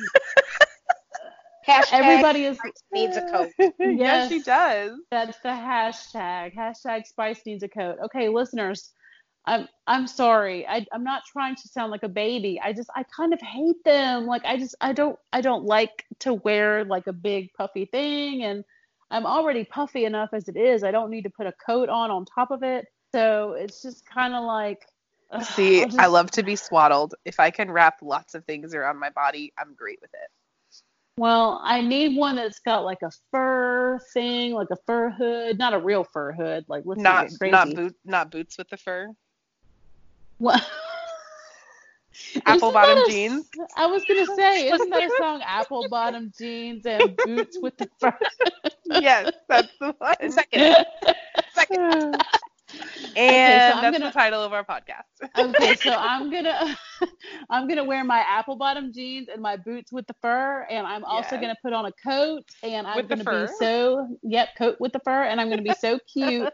Hashtag 1.67 1.93
Everybody 1.93 2.45
is. 2.45 2.59
needs 2.91 3.17
a 3.17 3.21
coat. 3.21 3.49
yes, 3.79 4.29
she 4.29 4.41
does. 4.41 4.99
That's 5.09 5.37
the 5.39 5.49
hashtag. 5.49 6.55
Hashtag 6.55 7.05
Spice 7.05 7.41
needs 7.45 7.63
a 7.63 7.67
coat. 7.67 7.97
Okay, 8.05 8.29
listeners, 8.29 8.91
I'm 9.45 9.67
I'm 9.87 10.07
sorry. 10.07 10.67
I 10.67 10.85
I'm 10.91 11.03
not 11.03 11.23
trying 11.31 11.55
to 11.55 11.67
sound 11.67 11.91
like 11.91 12.03
a 12.03 12.09
baby. 12.09 12.59
I 12.63 12.73
just 12.73 12.89
I 12.95 13.03
kind 13.03 13.33
of 13.33 13.41
hate 13.41 13.83
them. 13.83 14.25
Like 14.25 14.43
I 14.45 14.57
just 14.57 14.75
I 14.81 14.93
don't 14.93 15.17
I 15.31 15.41
don't 15.41 15.65
like 15.65 16.05
to 16.19 16.33
wear 16.33 16.85
like 16.85 17.07
a 17.07 17.13
big 17.13 17.53
puffy 17.53 17.85
thing, 17.85 18.43
and 18.43 18.63
I'm 19.11 19.25
already 19.25 19.63
puffy 19.63 20.05
enough 20.05 20.29
as 20.33 20.47
it 20.47 20.57
is. 20.57 20.83
I 20.83 20.91
don't 20.91 21.09
need 21.09 21.23
to 21.23 21.29
put 21.29 21.47
a 21.47 21.53
coat 21.65 21.89
on 21.89 22.11
on 22.11 22.25
top 22.25 22.51
of 22.51 22.63
it. 22.63 22.85
So 23.11 23.53
it's 23.53 23.81
just 23.81 24.05
kind 24.05 24.33
of 24.33 24.43
like. 24.43 24.85
ugh, 25.31 25.43
See, 25.43 25.85
just- 25.85 25.99
I 25.99 26.07
love 26.07 26.31
to 26.31 26.43
be 26.43 26.55
swaddled. 26.55 27.15
If 27.23 27.39
I 27.39 27.49
can 27.51 27.71
wrap 27.71 27.99
lots 28.01 28.35
of 28.35 28.45
things 28.45 28.73
around 28.73 28.99
my 28.99 29.09
body, 29.11 29.53
I'm 29.57 29.73
great 29.75 29.99
with 30.01 30.13
it. 30.13 30.29
Well, 31.17 31.61
I 31.63 31.79
need 31.81 32.17
one 32.17 32.35
that's 32.35 32.59
got 32.59 32.83
like 32.83 33.01
a 33.01 33.11
fur 33.31 33.99
thing, 34.13 34.51
like 34.53 34.67
a 34.71 34.75
fur 34.85 35.09
hood, 35.11 35.57
not 35.57 35.73
a 35.73 35.79
real 35.79 36.03
fur 36.03 36.33
hood. 36.33 36.65
Like 36.67 36.83
let's 36.85 37.01
not, 37.01 37.31
Not 37.31 37.39
crazy. 37.39 37.51
not 37.51 37.75
boot 37.75 37.95
not 38.03 38.31
boots 38.31 38.57
with 38.57 38.67
the 38.69 38.75
fur. 38.77 39.07
What? 40.39 40.61
Apple 42.45 42.69
Isn't 42.69 42.73
bottom 42.73 42.97
a- 42.97 43.09
jeans. 43.09 43.45
I 43.77 43.85
was 43.87 44.03
gonna 44.03 44.25
say, 44.35 44.69
isn't 44.69 44.89
that 44.89 45.03
a 45.03 45.09
song? 45.17 45.41
Apple 45.45 45.87
bottom 45.89 46.33
jeans 46.37 46.85
and 46.85 47.15
boots 47.17 47.57
with 47.61 47.77
the 47.77 47.89
fur. 47.99 48.17
yes, 48.85 49.31
that's 49.47 49.71
the 49.79 49.95
one. 49.97 50.31
Second. 50.31 50.85
Second. 51.53 52.21
And 53.15 53.73
I'm 53.73 53.81
that's 53.81 53.97
gonna- 53.97 54.11
the 54.11 54.17
title 54.17 54.43
of 54.43 54.53
our 54.53 54.63
podcast. 54.63 55.03
okay, 55.37 55.75
so 55.75 55.95
I'm 55.99 56.29
gonna 56.29 56.77
I'm 57.49 57.67
gonna 57.67 57.83
wear 57.83 58.03
my 58.03 58.19
apple 58.19 58.55
bottom 58.55 58.91
jeans 58.93 59.27
and 59.31 59.41
my 59.41 59.55
boots 59.57 59.91
with 59.91 60.05
the 60.07 60.15
fur, 60.21 60.65
and 60.69 60.85
I'm 60.85 61.03
also 61.05 61.35
Yes. 61.35 61.41
gonna 61.41 61.55
put 61.63 61.73
on 61.73 61.85
a 61.85 61.91
coat, 62.03 62.43
and 62.63 62.85
I'm 62.87 62.97
With 62.97 63.09
gonna 63.09 63.23
be 63.23 63.47
so 63.59 64.17
yep, 64.23 64.49
coat 64.57 64.77
with 64.79 64.93
the 64.93 64.99
fur, 64.99 65.23
and 65.23 65.39
I'm 65.39 65.49
gonna 65.49 65.61
be 65.61 65.73
so 65.73 65.99
cute. 66.11 66.49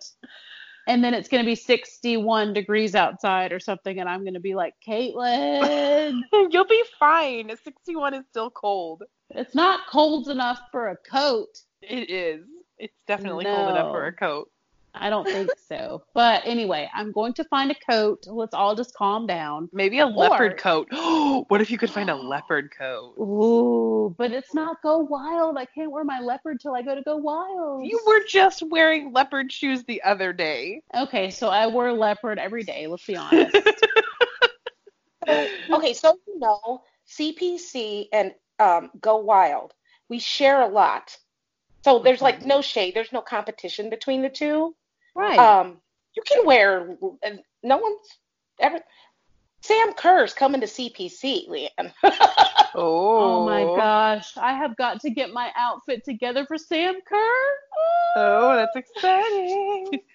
And 0.87 1.03
then 1.03 1.13
it's 1.13 1.29
gonna 1.29 1.43
be 1.43 1.55
61 1.55 2.53
degrees 2.53 2.95
outside 2.95 3.51
or 3.53 3.59
something, 3.59 3.99
and 3.99 4.09
I'm 4.09 4.23
gonna 4.25 4.39
be 4.39 4.55
like, 4.55 4.73
Caitlin, 4.87 6.21
You'll 6.49 6.65
be 6.67 6.83
fine. 6.99 7.55
61 7.63 8.13
is 8.15 8.25
still 8.29 8.49
cold. 8.49 9.03
it's 9.29 9.53
not 9.55 9.81
cold 9.89 10.27
enough 10.27 10.59
for 10.71 10.89
a 10.89 10.97
coat. 10.97 11.49
It 11.81 12.09
is. 12.09 12.45
It's 12.77 12.97
definitely 13.07 13.45
cold 13.45 13.69
enough 13.69 13.91
for 13.91 14.07
a 14.07 14.13
coat. 14.13 14.49
I 14.93 15.09
don't 15.09 15.25
think 15.25 15.49
so. 15.67 16.03
But 16.13 16.43
anyway, 16.45 16.89
I'm 16.93 17.11
going 17.11 17.33
to 17.33 17.43
find 17.45 17.71
a 17.71 17.75
coat. 17.89 18.25
Let's 18.27 18.53
all 18.53 18.75
just 18.75 18.93
calm 18.93 19.25
down. 19.25 19.69
Maybe 19.71 19.99
a 19.99 20.05
leopard 20.05 20.53
Or- 20.53 20.55
coat. 20.55 20.87
what 21.47 21.61
if 21.61 21.71
you 21.71 21.77
could 21.77 21.89
find 21.89 22.09
a 22.09 22.15
leopard 22.33 22.71
coat? 22.77 23.15
Ooh, 23.17 24.13
but 24.17 24.31
it's 24.31 24.53
not 24.53 24.81
go 24.83 24.99
wild. 24.99 25.57
I 25.57 25.65
can't 25.65 25.91
wear 25.91 26.03
my 26.03 26.19
leopard 26.19 26.59
till 26.59 26.75
I 26.75 26.81
go 26.81 26.95
to 26.95 27.01
go 27.01 27.17
wild. 27.17 27.85
You 27.85 27.99
were 28.05 28.21
just 28.27 28.63
wearing 28.69 29.13
leopard 29.13 29.51
shoes 29.51 29.83
the 29.83 30.01
other 30.03 30.33
day. 30.33 30.81
Okay, 30.95 31.29
so 31.31 31.49
I 31.49 31.67
wear 31.67 31.93
leopard 31.93 32.37
every 32.37 32.63
day, 32.63 32.87
let's 32.87 33.05
be 33.05 33.15
honest. 33.15 33.55
okay, 35.27 35.93
so 35.93 36.17
you 36.27 36.39
know, 36.39 36.83
CPC 37.07 38.07
and 38.11 38.33
um, 38.59 38.91
Go 38.99 39.17
Wild, 39.17 39.73
we 40.09 40.19
share 40.19 40.61
a 40.61 40.67
lot. 40.67 41.17
So 41.83 41.99
there's 41.99 42.21
like 42.21 42.45
no 42.45 42.61
shade, 42.61 42.93
there's 42.93 43.11
no 43.11 43.21
competition 43.21 43.89
between 43.89 44.21
the 44.21 44.29
two. 44.29 44.75
Right. 45.15 45.39
Um, 45.39 45.77
you 46.15 46.23
can 46.27 46.45
wear, 46.45 46.97
no 47.63 47.77
one's 47.77 48.07
ever. 48.59 48.79
Sam 49.63 49.93
Kerr's 49.93 50.33
coming 50.33 50.61
to 50.61 50.67
CPC, 50.67 51.47
Leanne. 51.47 51.93
oh 52.75 53.45
my 53.45 53.63
gosh. 53.63 54.35
I 54.35 54.53
have 54.53 54.75
got 54.75 55.01
to 55.01 55.11
get 55.11 55.31
my 55.31 55.51
outfit 55.55 56.03
together 56.03 56.45
for 56.47 56.57
Sam 56.57 56.95
Kerr. 57.07 57.43
Oh, 58.15 58.55
that's 58.55 58.75
exciting. 58.75 59.99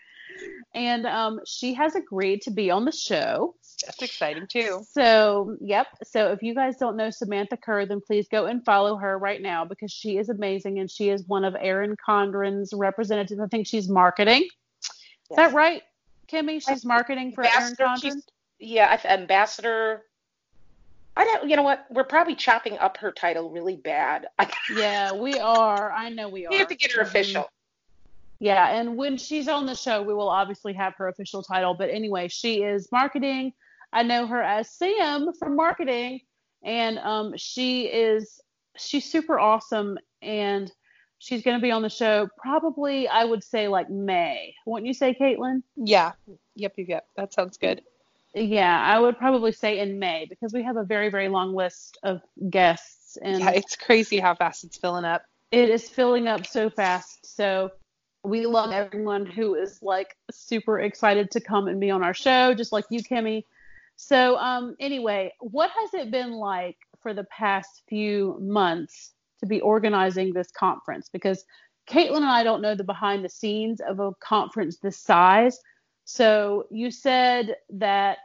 And 0.75 1.07
um 1.07 1.41
she 1.47 1.73
has 1.75 1.95
agreed 1.95 2.43
to 2.43 2.51
be 2.51 2.71
on 2.71 2.85
the 2.85 2.93
show. 2.93 3.55
That's 3.85 4.03
exciting 4.03 4.47
too. 4.47 4.83
So, 4.91 5.57
yep. 5.61 5.87
So, 6.05 6.33
if 6.33 6.43
you 6.43 6.55
guys 6.55 6.77
don't 6.77 6.97
know 6.97 7.11
Samantha 7.11 7.57
Kerr, 7.57 7.87
then 7.87 8.01
please 8.07 8.29
go 8.29 8.47
and 8.47 8.65
follow 8.65 8.97
her 8.97 9.19
right 9.19 9.41
now 9.41 9.65
because 9.65 9.93
she 9.93 10.19
is 10.19 10.29
amazing 10.29 10.79
and 10.79 10.91
she 10.91 11.09
is 11.09 11.27
one 11.27 11.45
of 11.45 11.57
Erin 11.59 11.97
Condren's 12.05 12.73
representatives. 12.75 13.41
I 13.41 13.47
think 13.47 13.67
she's 13.67 13.89
marketing. 13.89 14.47
Is 15.31 15.37
that 15.37 15.53
right, 15.55 15.83
Kimmy? 16.29 16.63
She's 16.67 16.85
marketing 16.85 17.33
for 17.33 17.45
Erin 17.45 17.55
Ambassador, 17.79 17.85
Condren. 17.85 18.23
yeah, 18.59 19.01
ambassador. 19.05 20.03
I 21.17 21.25
don't. 21.25 21.49
You 21.49 21.57
know 21.57 21.63
what? 21.63 21.87
We're 21.91 22.05
probably 22.05 22.35
chopping 22.35 22.79
up 22.79 22.99
her 22.99 23.11
title 23.11 23.51
really 23.51 23.77
bad. 23.77 24.27
Yeah, 24.75 25.13
we 25.13 25.39
are. 25.39 25.93
I 25.93 26.09
know 26.09 26.29
we 26.29 26.47
are. 26.47 26.51
we 26.51 26.59
have 26.59 26.69
to 26.69 26.75
get 26.75 26.93
her 26.93 27.03
official. 27.03 27.49
Yeah, 28.39 28.69
and 28.69 28.97
when 28.97 29.17
she's 29.17 29.49
on 29.49 29.65
the 29.65 29.75
show, 29.75 30.03
we 30.03 30.13
will 30.13 30.29
obviously 30.29 30.73
have 30.75 30.95
her 30.97 31.09
official 31.09 31.43
title. 31.43 31.75
But 31.75 31.91
anyway, 31.91 32.29
she 32.29 32.63
is 32.63 32.89
marketing. 32.93 33.53
I 33.93 34.03
know 34.03 34.27
her 34.27 34.43
as 34.43 34.71
Sam 34.71 35.33
from 35.39 35.57
marketing, 35.57 36.21
and 36.63 36.99
um, 36.99 37.35
she 37.37 37.87
is 37.87 38.41
she's 38.77 39.11
super 39.11 39.39
awesome, 39.39 39.99
and 40.21 40.71
she's 41.19 41.43
going 41.43 41.57
to 41.57 41.63
be 41.63 41.71
on 41.71 41.83
the 41.83 41.89
show 41.89 42.29
probably 42.39 43.09
I 43.09 43.25
would 43.25 43.43
say 43.43 43.69
like 43.69 43.89
May. 43.91 44.55
Wouldn't 44.67 44.87
you 44.87 44.95
say, 44.95 45.15
Caitlin? 45.15 45.63
Yeah. 45.77 46.13
Yep, 46.55 46.75
yep, 46.79 46.89
yep. 46.89 47.07
That 47.17 47.33
sounds 47.33 47.57
good. 47.59 47.83
Yeah, 48.35 48.79
I 48.83 49.01
would 49.01 49.17
probably 49.17 49.53
say 49.53 49.79
in 49.79 49.99
May 49.99 50.27
because 50.29 50.53
we 50.53 50.63
have 50.63 50.77
a 50.77 50.85
very 50.85 51.09
very 51.11 51.29
long 51.29 51.55
list 51.55 51.99
of 52.03 52.21
guests, 52.51 53.17
and 53.23 53.41
Yeah, 53.41 53.51
it's 53.51 53.77
crazy 53.77 54.19
how 54.19 54.35
fast 54.35 54.65
it's 54.65 54.77
filling 54.77 55.05
up. 55.07 55.23
it 55.53 55.71
is 55.71 55.89
filling 55.89 56.29
up 56.29 56.47
so 56.47 56.69
fast. 56.69 57.25
So 57.25 57.71
we 58.25 58.45
love 58.47 58.73
everyone 58.73 59.25
who 59.25 59.55
is 59.55 59.79
like 59.83 60.17
super 60.31 60.81
excited 60.81 61.31
to 61.31 61.41
come 61.41 61.69
and 61.69 61.81
be 61.81 61.91
on 61.91 62.03
our 62.03 62.13
show, 62.13 62.53
just 62.53 62.73
like 62.73 62.85
you, 62.91 63.01
Kimmy. 63.03 63.45
So 63.95 64.37
um, 64.37 64.77
anyway, 64.81 65.33
what 65.41 65.71
has 65.71 65.95
it 65.95 66.11
been 66.11 66.33
like 66.33 66.77
for 67.01 67.15
the 67.15 67.25
past 67.25 67.83
few 67.89 68.37
months 68.41 69.13
to 69.47 69.55
be 69.55 69.61
organizing 69.61 70.33
this 70.33 70.51
conference? 70.51 71.09
Because 71.13 71.45
Caitlin 71.89 72.17
and 72.17 72.25
I 72.27 72.43
don't 72.43 72.63
know 72.63 72.75
the 72.75 72.85
behind 72.85 73.25
the 73.25 73.29
scenes 73.29 73.81
of 73.81 74.01
a 74.01 74.13
conference 74.21 74.79
this 74.79 74.99
size. 74.99 75.59
So 76.05 76.67
you 76.71 76.91
said 76.91 77.57
that 77.71 78.19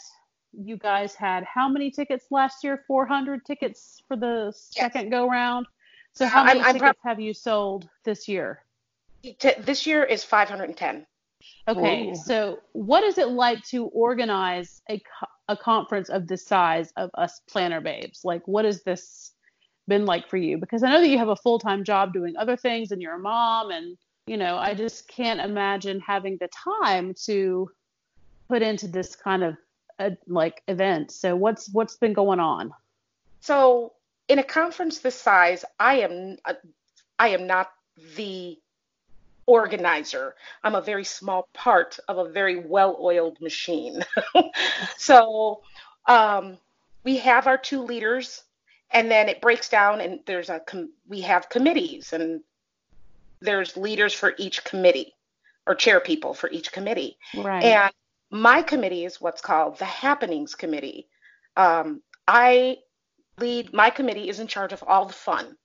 you 0.53 0.77
guys 0.77 1.15
had 1.15 1.43
how 1.45 1.69
many 1.69 1.91
tickets 1.91 2.25
last 2.31 2.63
year? 2.63 2.83
400 2.87 3.45
tickets 3.45 4.03
for 4.07 4.17
the 4.17 4.51
second 4.55 5.09
go 5.09 5.29
round. 5.29 5.65
So 6.13 6.25
uh, 6.25 6.29
how 6.29 6.39
I'm- 6.39 6.47
many 6.47 6.59
I'm 6.61 6.65
tickets 6.73 6.81
prob- 6.81 6.95
have 7.03 7.19
you 7.19 7.33
sold 7.33 7.87
this 8.03 8.27
year? 8.27 8.63
T- 9.23 9.53
This 9.59 9.85
year 9.85 10.03
is 10.03 10.23
510. 10.23 11.05
Okay, 11.67 12.09
Ooh. 12.09 12.15
so 12.15 12.59
what 12.73 13.03
is 13.03 13.17
it 13.17 13.29
like 13.29 13.63
to 13.65 13.85
organize 13.85 14.81
a 14.89 14.99
co- 14.99 15.27
a 15.47 15.57
conference 15.57 16.09
of 16.09 16.27
this 16.27 16.45
size 16.45 16.91
of 16.97 17.09
us 17.15 17.41
planner 17.49 17.81
babes? 17.81 18.21
Like, 18.23 18.47
what 18.47 18.63
is 18.65 18.83
this 18.83 19.31
been 19.91 20.05
like 20.05 20.29
for 20.29 20.37
you? 20.37 20.57
Because 20.57 20.83
I 20.83 20.89
know 20.89 21.01
that 21.01 21.09
you 21.09 21.17
have 21.17 21.27
a 21.27 21.35
full 21.35 21.59
time 21.59 21.83
job 21.83 22.13
doing 22.13 22.37
other 22.37 22.55
things, 22.55 22.91
and 22.91 23.01
you're 23.01 23.15
a 23.15 23.19
mom, 23.19 23.71
and 23.71 23.97
you 24.25 24.37
know, 24.37 24.55
I 24.55 24.73
just 24.73 25.09
can't 25.09 25.41
imagine 25.41 25.99
having 25.99 26.37
the 26.39 26.47
time 26.47 27.13
to 27.25 27.69
put 28.47 28.61
into 28.61 28.87
this 28.87 29.17
kind 29.17 29.43
of 29.43 29.57
uh 29.99 30.11
like 30.27 30.63
event. 30.69 31.11
So 31.11 31.35
what's 31.35 31.69
what's 31.73 31.97
been 31.97 32.13
going 32.13 32.39
on? 32.39 32.71
So 33.41 33.91
in 34.29 34.39
a 34.39 34.43
conference 34.43 34.99
this 34.99 35.19
size, 35.19 35.65
I 35.77 35.95
am 35.99 36.37
uh, 36.45 36.53
I 37.19 37.27
am 37.29 37.45
not 37.45 37.67
the 38.15 38.57
organizer. 39.45 40.35
I'm 40.63 40.75
a 40.75 40.81
very 40.81 41.03
small 41.03 41.49
part 41.53 41.99
of 42.07 42.17
a 42.17 42.29
very 42.29 42.57
well-oiled 42.57 43.41
machine. 43.41 44.05
so 44.97 45.63
um, 46.07 46.57
we 47.03 47.17
have 47.17 47.47
our 47.47 47.57
two 47.57 47.81
leaders, 47.81 48.43
and 48.93 49.09
then 49.09 49.29
it 49.29 49.41
breaks 49.41 49.69
down, 49.69 50.01
and 50.01 50.19
there's 50.25 50.49
a 50.49 50.59
com- 50.59 50.93
we 51.07 51.21
have 51.21 51.49
committees, 51.49 52.13
and 52.13 52.41
there's 53.39 53.77
leaders 53.77 54.13
for 54.13 54.33
each 54.37 54.63
committee, 54.63 55.13
or 55.65 55.75
chair 55.75 55.99
people 55.99 56.33
for 56.33 56.49
each 56.49 56.71
committee. 56.71 57.17
Right. 57.35 57.63
And 57.63 57.93
my 58.31 58.61
committee 58.61 59.05
is 59.05 59.19
what's 59.19 59.41
called 59.41 59.77
the 59.77 59.85
Happenings 59.85 60.55
Committee. 60.55 61.07
Um, 61.57 62.01
I 62.27 62.77
lead 63.37 63.73
my 63.73 63.89
committee 63.89 64.29
is 64.29 64.39
in 64.39 64.47
charge 64.47 64.73
of 64.73 64.83
all 64.87 65.05
the 65.05 65.13
fun. 65.13 65.57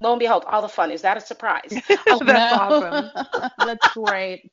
Lo 0.00 0.12
and 0.12 0.20
behold, 0.20 0.44
all 0.46 0.60
the 0.60 0.68
fun. 0.68 0.90
Is 0.90 1.02
that 1.02 1.16
a 1.16 1.20
surprise? 1.20 1.72
Oh, 2.08 2.18
that's 2.24 2.52
awesome. 2.52 3.10
That's 3.58 3.94
great. 3.94 4.50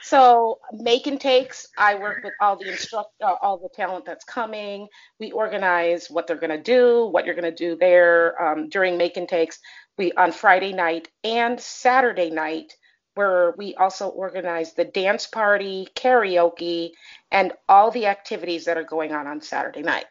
So 0.00 0.58
make 0.72 1.06
and 1.06 1.20
takes. 1.20 1.66
I 1.76 1.94
work 1.96 2.24
with 2.24 2.32
all 2.40 2.56
the 2.56 2.70
instruct, 2.70 3.10
uh, 3.22 3.34
all 3.40 3.58
the 3.58 3.68
talent 3.74 4.04
that's 4.04 4.24
coming. 4.24 4.88
We 5.18 5.32
organize 5.32 6.08
what 6.10 6.26
they're 6.26 6.36
going 6.36 6.50
to 6.50 6.62
do, 6.62 7.06
what 7.06 7.26
you're 7.26 7.34
going 7.34 7.54
to 7.54 7.54
do 7.54 7.76
there 7.76 8.40
um, 8.42 8.68
during 8.68 8.96
make 8.96 9.16
and 9.16 9.28
takes. 9.28 9.58
We 9.98 10.12
on 10.12 10.32
Friday 10.32 10.72
night 10.72 11.08
and 11.22 11.60
Saturday 11.60 12.30
night, 12.30 12.72
where 13.14 13.54
we 13.58 13.74
also 13.74 14.08
organize 14.08 14.72
the 14.72 14.84
dance 14.84 15.26
party, 15.26 15.88
karaoke, 15.94 16.90
and 17.30 17.52
all 17.68 17.90
the 17.90 18.06
activities 18.06 18.64
that 18.64 18.78
are 18.78 18.84
going 18.84 19.12
on 19.12 19.26
on 19.26 19.40
Saturday 19.40 19.82
night. 19.82 20.06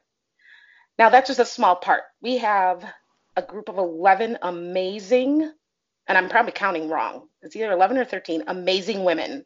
Now 1.00 1.10
that's 1.10 1.28
just 1.28 1.40
a 1.40 1.46
small 1.46 1.76
part. 1.76 2.04
We 2.22 2.38
have 2.38 2.86
a 3.36 3.42
group 3.42 3.70
of 3.70 3.78
11 3.78 4.38
amazing, 4.42 5.52
and 6.08 6.18
I'm 6.18 6.30
probably 6.30 6.52
counting 6.52 6.90
wrong. 6.90 7.28
It's 7.42 7.56
either 7.56 7.72
11 7.72 7.98
or 7.98 8.06
13 8.06 8.44
amazing 8.48 9.04
women 9.04 9.46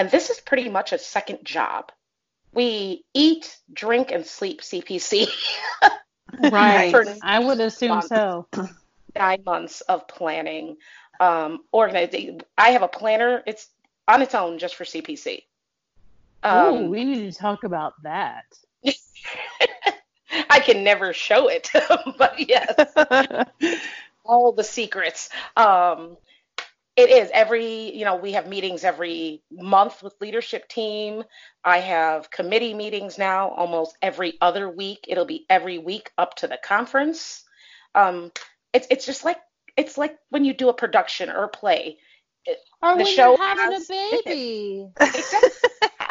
and 0.00 0.10
this 0.10 0.30
is 0.30 0.40
pretty 0.40 0.70
much 0.70 0.94
a 0.94 0.98
second 0.98 1.40
job. 1.44 1.92
We 2.54 3.04
eat, 3.12 3.54
drink, 3.70 4.10
and 4.10 4.24
sleep 4.26 4.62
CPC. 4.62 5.28
Right. 6.40 6.94
I 7.24 7.40
would 7.40 7.58
assume 7.58 7.88
months. 7.88 8.08
so. 8.08 8.46
Nine 9.16 9.42
months 9.44 9.80
of 9.80 10.06
planning. 10.06 10.76
Um, 11.18 11.64
organizing. 11.72 12.40
I 12.56 12.70
have 12.70 12.82
a 12.82 12.88
planner. 12.88 13.42
It's 13.48 13.66
on 14.06 14.22
its 14.22 14.32
own 14.36 14.60
just 14.60 14.76
for 14.76 14.84
CPC. 14.84 15.42
Oh, 16.44 16.76
Um, 16.76 16.88
we 16.88 17.04
need 17.04 17.32
to 17.32 17.36
talk 17.36 17.64
about 17.64 17.94
that. 18.04 18.44
I 20.48 20.60
can 20.60 20.84
never 20.84 21.12
show 21.12 21.48
it, 21.48 21.68
but 22.16 22.34
yes. 22.38 22.74
all 24.24 24.52
the 24.52 24.64
secrets. 24.64 25.30
Um, 25.56 26.16
it 27.00 27.10
is 27.10 27.30
every, 27.32 27.96
you 27.96 28.04
know, 28.04 28.16
we 28.16 28.32
have 28.32 28.46
meetings 28.46 28.84
every 28.84 29.42
month 29.50 30.02
with 30.02 30.14
leadership 30.20 30.68
team. 30.68 31.24
I 31.64 31.78
have 31.78 32.30
committee 32.30 32.74
meetings 32.74 33.18
now 33.18 33.50
almost 33.50 33.96
every 34.02 34.34
other 34.40 34.68
week. 34.70 35.06
It'll 35.08 35.24
be 35.24 35.46
every 35.48 35.78
week 35.78 36.10
up 36.18 36.34
to 36.36 36.46
the 36.46 36.58
conference. 36.62 37.42
Um, 37.94 38.30
it's 38.72 38.86
it's 38.90 39.06
just 39.06 39.24
like 39.24 39.38
it's 39.76 39.96
like 39.98 40.16
when 40.30 40.44
you 40.44 40.52
do 40.54 40.68
a 40.68 40.74
production 40.74 41.30
or 41.30 41.44
a 41.44 41.48
play. 41.48 41.98
Or 42.82 42.96
The 42.96 43.04
show 43.04 43.36
having 43.36 43.72
has- 43.72 43.90
a 43.90 44.22
baby. 44.24 44.86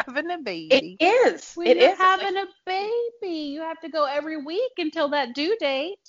Having 0.06 0.32
a 0.32 0.38
baby. 0.40 0.98
is. 1.00 1.54
When 1.56 1.68
it 1.68 1.78
you're 1.78 1.86
is. 1.88 1.92
It's 1.94 2.00
like- 2.00 2.20
having 2.22 2.38
a 2.38 2.46
baby, 2.66 3.36
you 3.54 3.62
have 3.62 3.80
to 3.82 3.90
go 3.90 4.06
every 4.06 4.38
week 4.44 4.72
until 4.78 5.10
that 5.10 5.36
due 5.36 5.56
date. 5.60 6.00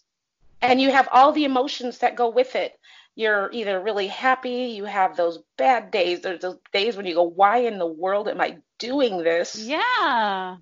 and 0.63 0.81
you 0.81 0.91
have 0.91 1.09
all 1.13 1.33
the 1.33 1.45
emotions 1.45 1.99
that 1.99 2.17
go 2.17 2.29
with 2.31 2.55
it. 2.57 2.79
You're 3.21 3.51
either 3.53 3.79
really 3.79 4.07
happy, 4.07 4.73
you 4.73 4.87
have 4.87 5.15
those 5.15 5.41
bad 5.59 5.91
days. 5.91 6.23
There's 6.23 6.41
those 6.41 6.57
days 6.73 6.97
when 6.97 7.05
you 7.05 7.15
go, 7.15 7.25
"Why 7.25 7.59
in 7.59 7.79
the 7.79 7.87
world 7.87 8.29
am 8.29 8.41
I 8.41 8.57
doing 8.79 9.19
this?" 9.19 9.57
Yeah. 9.57 10.57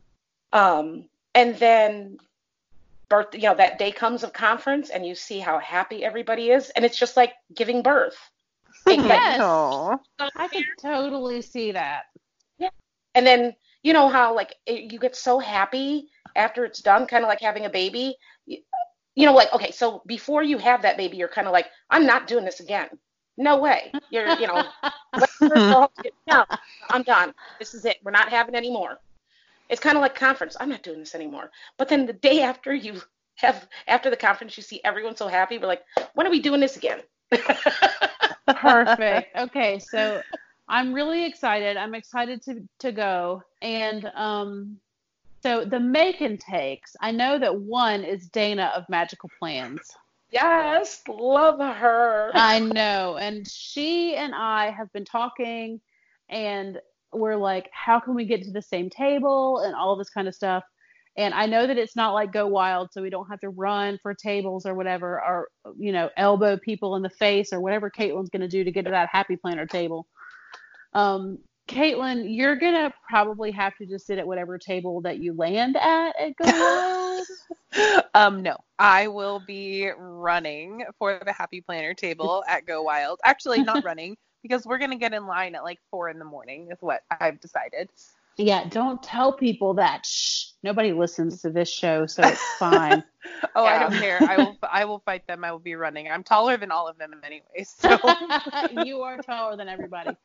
Um, 0.53 1.09
and 1.37 1.57
then 1.57 2.19
birth, 3.09 3.29
you 3.35 3.43
know, 3.43 3.55
that 3.55 3.79
day 3.79 3.93
comes 3.93 4.25
of 4.25 4.33
conference 4.33 4.91
and 4.91 5.07
you 5.07 5.15
see 5.15 5.39
how 5.39 5.61
happy 5.61 6.05
everybody 6.05 6.51
is, 6.51 6.71
and 6.71 6.85
it's 6.85 6.99
just 6.99 7.17
like 7.17 7.35
giving 7.55 7.83
birth. 7.83 8.19
Yes. 8.89 9.39
Aw. 9.41 9.97
I 10.19 10.49
can 10.49 10.65
totally 10.83 11.43
see 11.43 11.73
that. 11.73 12.07
Yeah. 12.59 12.71
and 13.15 13.25
then 13.25 13.55
you 13.85 13.93
know 13.93 14.09
how 14.09 14.35
like 14.35 14.57
it, 14.67 14.93
you 14.93 14.99
get 14.99 15.15
so 15.15 15.39
happy 15.39 16.09
after 16.35 16.65
it's 16.65 16.81
done, 16.81 17.07
kind 17.07 17.23
of 17.23 17.29
like 17.29 17.41
having 17.41 17.67
a 17.67 17.71
baby. 17.71 18.17
You, 19.19 19.27
know, 19.27 19.35
like 19.35 19.53
okay, 19.53 19.73
so 19.73 20.03
before 20.07 20.43
you 20.43 20.59
have 20.59 20.83
that 20.83 20.97
baby, 20.97 21.17
you're 21.17 21.29
kind 21.29 21.47
of 21.47 21.53
like, 21.53 21.67
I'm 21.91 22.07
not 22.07 22.27
doing 22.27 22.45
this 22.45 22.61
again. 22.61 22.89
No 23.37 23.59
way. 23.59 23.93
You're, 24.11 24.29
you 24.39 24.47
know, 24.47 24.65
let's 25.17 25.33
first 25.35 25.55
go- 25.55 25.91
no, 26.27 26.45
I'm 26.91 27.03
done. 27.03 27.35
This 27.59 27.75
is 27.75 27.85
it. 27.85 27.99
We're 28.05 28.13
not 28.13 28.29
having 28.29 28.55
any 28.55 28.71
more. 28.71 28.99
It's 29.69 29.81
kind 29.81 29.97
of 29.97 30.03
like 30.03 30.15
conference. 30.15 30.57
I'm 30.61 30.69
not 30.69 30.83
doing 30.83 31.01
this 31.01 31.15
anymore. 31.15 31.51
But 31.79 31.89
then 31.89 32.07
the 32.07 32.13
day 32.13 32.43
after 32.43 32.73
you 32.73 33.01
have 33.37 33.69
after 33.87 34.11
the 34.11 34.17
conference, 34.17 34.57
you 34.57 34.63
see 34.63 34.81
everyone 34.85 35.17
so 35.17 35.29
happy. 35.29 35.59
We're 35.59 35.67
like, 35.67 35.85
when 36.15 36.27
are 36.27 36.31
we 36.31 36.41
doing 36.41 36.61
this 36.61 36.77
again? 36.77 37.01
Perfect. 38.47 39.37
Okay, 39.37 39.79
so 39.79 40.23
I'm 40.69 40.93
really 40.93 41.25
excited. 41.25 41.77
I'm 41.77 41.95
excited 41.95 42.43
to 42.43 42.63
to 42.81 42.93
go. 42.93 43.43
And 43.63 44.11
um 44.15 44.79
so 45.43 45.65
the 45.65 45.81
make 45.81 46.21
and 46.21 46.41
takes, 46.41 46.97
I 47.01 47.13
know 47.13 47.39
that 47.39 47.61
one 47.61 48.05
is 48.05 48.29
Dana 48.29 48.73
of 48.75 48.85
Magical 48.89 49.31
Plans. 49.39 49.81
yes, 50.31 51.03
love 51.09 51.59
her. 51.59 52.31
I 52.35 52.61
know. 52.61 53.17
And 53.21 53.49
she 53.49 54.17
and 54.17 54.35
I 54.35 54.71
have 54.71 54.93
been 54.93 55.05
talking 55.05 55.81
and 56.29 56.79
we're 57.13 57.37
like, 57.37 57.71
how 57.73 58.01
can 58.01 58.15
we 58.15 58.25
get 58.25 58.43
to 58.43 58.51
the 58.51 58.63
same 58.63 58.91
table 58.91 59.61
and 59.61 59.75
all 59.75 59.97
this 59.97 60.11
kind 60.11 60.29
of 60.29 60.35
stuff. 60.35 60.65
And 61.17 61.35
I 61.35 61.47
know 61.47 61.67
that 61.67 61.79
it's 61.79 61.97
not 61.97 62.15
like 62.15 62.33
go 62.33 62.47
wild, 62.47 62.91
so 62.93 63.03
we 63.03 63.11
don't 63.11 63.29
have 63.29 63.41
to 63.41 63.49
run 63.49 63.99
for 64.03 64.15
tables 64.15 64.65
or 64.67 64.75
whatever, 64.75 65.21
or 65.21 65.49
you 65.77 65.91
know, 65.91 66.11
elbow 66.17 66.57
people 66.57 66.95
in 66.95 67.03
the 67.03 67.11
face 67.11 67.53
or 67.53 67.61
whatever 67.61 67.91
Caitlin's 67.91 68.31
gonna 68.31 68.47
do 68.47 68.63
to 68.63 68.71
get 68.71 68.85
to 68.85 68.93
that 68.93 69.09
happy 69.11 69.37
planner 69.37 69.67
table. 69.67 70.07
Um, 70.93 71.39
Caitlin, 71.69 72.25
you're 72.27 72.57
gonna 72.57 72.93
probably 73.09 73.51
have 73.53 73.77
to 73.77 73.87
just 73.87 74.07
sit 74.07 74.19
at 74.19 74.27
whatever 74.27 74.59
table 74.59 75.03
that 75.03 75.19
you 75.19 75.35
land 75.35 75.77
at 75.77 76.19
at 76.19 76.35
Go 76.37 76.47
Wild. 76.47 78.05
um, 78.15 78.43
no, 78.43 78.57
I 78.79 79.09
will 79.09 79.41
be 79.47 79.91
running 79.97 80.85
for 80.99 81.21
the 81.25 81.33
Happy 81.33 81.61
Planner 81.61 81.95
table 81.95 82.43
at 82.49 82.67
Go 82.67 82.83
Wild. 82.83 83.21
Actually, 83.25 83.63
not 83.63 83.85
running 83.85 84.17
because 84.43 84.65
we're 84.65 84.79
gonna 84.79 84.97
get 84.97 85.13
in 85.13 85.27
line 85.27 85.55
at 85.55 85.63
like 85.63 85.79
four 85.91 86.09
in 86.09 86.19
the 86.19 86.25
morning. 86.25 86.69
Is 86.73 86.79
what 86.81 87.03
I've 87.21 87.39
decided. 87.39 87.91
Yeah, 88.39 88.69
don't 88.69 89.03
tell 89.03 89.33
people 89.33 89.75
that. 89.75 90.07
Shh. 90.07 90.47
Nobody 90.63 90.93
listens 90.93 91.43
to 91.43 91.51
this 91.51 91.69
show, 91.69 92.07
so 92.07 92.23
it's 92.23 92.41
fine. 92.59 93.03
Oh, 93.55 93.65
I 93.65 93.79
don't 93.79 93.95
care. 93.95 94.23
I 94.23 94.37
will. 94.37 94.57
I 94.71 94.85
will 94.85 95.01
fight 95.01 95.27
them. 95.27 95.45
I 95.45 95.51
will 95.51 95.59
be 95.59 95.75
running. 95.75 96.09
I'm 96.09 96.23
taller 96.23 96.57
than 96.57 96.71
all 96.71 96.87
of 96.87 96.99
them 96.99 97.13
anyway. 97.25 97.65
So 97.65 97.99
you 98.85 99.03
are 99.03 99.19
taller 99.19 99.57
than 99.57 99.69
everybody. 99.69 100.17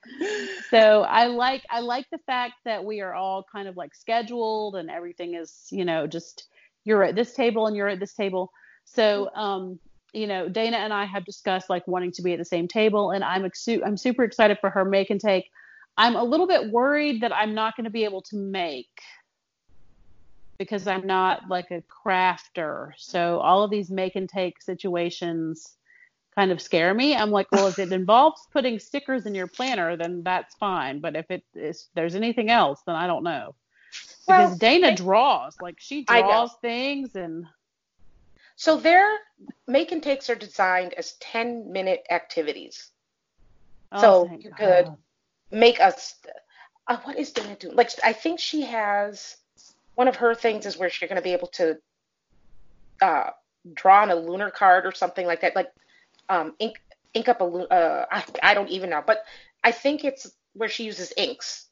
So 0.69 1.01
I 1.01 1.25
like 1.25 1.63
I 1.69 1.79
like 1.79 2.05
the 2.11 2.19
fact 2.19 2.53
that 2.65 2.85
we 2.85 3.01
are 3.01 3.13
all 3.13 3.45
kind 3.51 3.67
of 3.67 3.77
like 3.77 3.95
scheduled 3.95 4.75
and 4.75 4.89
everything 4.89 5.33
is, 5.33 5.67
you 5.71 5.83
know, 5.83 6.05
just 6.05 6.47
you're 6.83 7.03
at 7.03 7.15
this 7.15 7.33
table 7.33 7.65
and 7.67 7.75
you're 7.75 7.87
at 7.87 7.99
this 7.99 8.13
table. 8.13 8.51
So 8.85 9.29
um, 9.35 9.79
you 10.13 10.27
know, 10.27 10.47
Dana 10.47 10.77
and 10.77 10.93
I 10.93 11.05
have 11.05 11.25
discussed 11.25 11.69
like 11.69 11.87
wanting 11.87 12.11
to 12.13 12.21
be 12.21 12.33
at 12.33 12.39
the 12.39 12.45
same 12.45 12.67
table 12.67 13.09
and 13.11 13.23
I'm 13.23 13.43
exu- 13.43 13.81
I'm 13.83 13.97
super 13.97 14.23
excited 14.23 14.59
for 14.61 14.69
her 14.69 14.85
make 14.85 15.09
and 15.09 15.19
take. 15.19 15.49
I'm 15.97 16.15
a 16.15 16.23
little 16.23 16.47
bit 16.47 16.71
worried 16.71 17.21
that 17.21 17.35
I'm 17.35 17.53
not 17.53 17.75
going 17.75 17.85
to 17.85 17.91
be 17.91 18.03
able 18.05 18.21
to 18.23 18.37
make 18.37 18.89
because 20.57 20.87
I'm 20.87 21.05
not 21.05 21.49
like 21.49 21.71
a 21.71 21.83
crafter. 22.05 22.91
So 22.97 23.39
all 23.39 23.63
of 23.63 23.71
these 23.71 23.89
make 23.91 24.15
and 24.15 24.29
take 24.29 24.61
situations 24.61 25.75
kind 26.35 26.51
of 26.51 26.61
scare 26.61 26.93
me. 26.93 27.15
I'm 27.15 27.31
like, 27.31 27.47
well, 27.51 27.67
if 27.67 27.79
it 27.79 27.91
involves 27.93 28.41
putting 28.51 28.79
stickers 28.79 29.25
in 29.25 29.35
your 29.35 29.47
planner, 29.47 29.97
then 29.97 30.23
that's 30.23 30.55
fine. 30.55 30.99
But 30.99 31.15
if 31.15 31.29
it 31.29 31.43
is 31.53 31.89
there's 31.95 32.15
anything 32.15 32.49
else, 32.49 32.81
then 32.85 32.95
I 32.95 33.07
don't 33.07 33.23
know. 33.23 33.55
Because 34.27 34.49
Well, 34.49 34.57
Dana 34.57 34.95
draws, 34.95 35.55
like 35.61 35.75
she 35.79 36.05
draws 36.05 36.51
things 36.61 37.15
and 37.15 37.45
So 38.55 38.77
their 38.77 39.07
make 39.67 39.91
and 39.91 40.01
takes 40.01 40.29
are 40.29 40.35
designed 40.35 40.93
as 40.93 41.13
10 41.19 41.71
minute 41.71 42.05
activities. 42.09 42.91
oh, 43.91 43.99
So 44.01 44.29
you 44.39 44.49
God. 44.49 44.57
could 44.57 44.97
make 45.53 45.79
us 45.79 46.15
uh, 46.87 46.97
what 47.03 47.17
is 47.17 47.31
Dana 47.31 47.55
doing? 47.55 47.75
Like 47.75 47.91
I 48.03 48.13
think 48.13 48.39
she 48.39 48.61
has 48.61 49.37
one 49.95 50.07
of 50.07 50.15
her 50.17 50.35
things 50.35 50.65
is 50.65 50.77
where 50.77 50.89
she's 50.89 51.07
going 51.07 51.21
to 51.21 51.23
be 51.23 51.33
able 51.33 51.47
to 51.49 51.77
uh, 53.01 53.29
draw 53.73 54.01
on 54.01 54.11
a 54.11 54.15
lunar 54.15 54.51
card 54.51 54.85
or 54.85 54.91
something 54.91 55.25
like 55.25 55.41
that, 55.41 55.55
like 55.55 55.71
um, 56.29 56.53
ink 56.59 56.81
ink 57.13 57.29
up 57.29 57.41
a 57.41 57.45
uh, 57.45 58.05
I, 58.11 58.23
I 58.41 58.53
don't 58.53 58.69
even 58.69 58.89
know, 58.89 59.03
but 59.05 59.23
I 59.63 59.71
think 59.71 60.03
it's 60.03 60.31
where 60.53 60.69
she 60.69 60.83
uses 60.83 61.13
inks. 61.15 61.67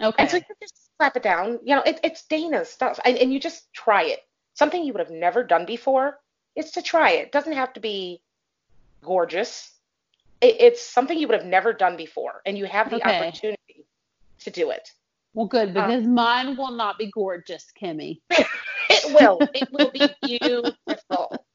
Okay. 0.00 0.22
And 0.22 0.30
so 0.30 0.36
you 0.38 0.42
just 0.60 0.90
slap 0.96 1.16
it 1.16 1.22
down. 1.22 1.60
You 1.62 1.76
know, 1.76 1.82
it, 1.82 2.00
it's 2.02 2.24
Dana's 2.26 2.68
stuff, 2.68 2.98
and, 3.04 3.16
and 3.16 3.32
you 3.32 3.38
just 3.38 3.72
try 3.72 4.04
it. 4.04 4.20
Something 4.54 4.84
you 4.84 4.92
would 4.92 5.00
have 5.00 5.10
never 5.10 5.44
done 5.44 5.64
before. 5.64 6.18
is 6.56 6.72
to 6.72 6.82
try 6.82 7.12
it. 7.12 7.26
It 7.26 7.32
doesn't 7.32 7.52
have 7.54 7.72
to 7.74 7.80
be 7.80 8.20
gorgeous. 9.02 9.70
It, 10.42 10.56
it's 10.60 10.82
something 10.82 11.18
you 11.18 11.28
would 11.28 11.38
have 11.38 11.46
never 11.48 11.72
done 11.72 11.96
before, 11.96 12.42
and 12.46 12.58
you 12.58 12.66
have 12.66 12.90
the 12.90 12.96
Okay. 12.96 13.20
opportunity 13.20 13.86
to 14.40 14.50
do 14.50 14.70
it. 14.70 14.90
well, 15.34 15.46
good 15.46 15.70
uh, 15.70 15.86
because 15.86 16.04
mine 16.06 16.56
will 16.56 16.72
not 16.72 16.98
be 16.98 17.10
gorgeous, 17.10 17.66
Kimmy. 17.80 18.20
It 18.90 19.14
will. 19.14 19.48
it 19.54 19.68
will 19.72 19.90
be 19.90 20.14
beautiful. 20.22 21.46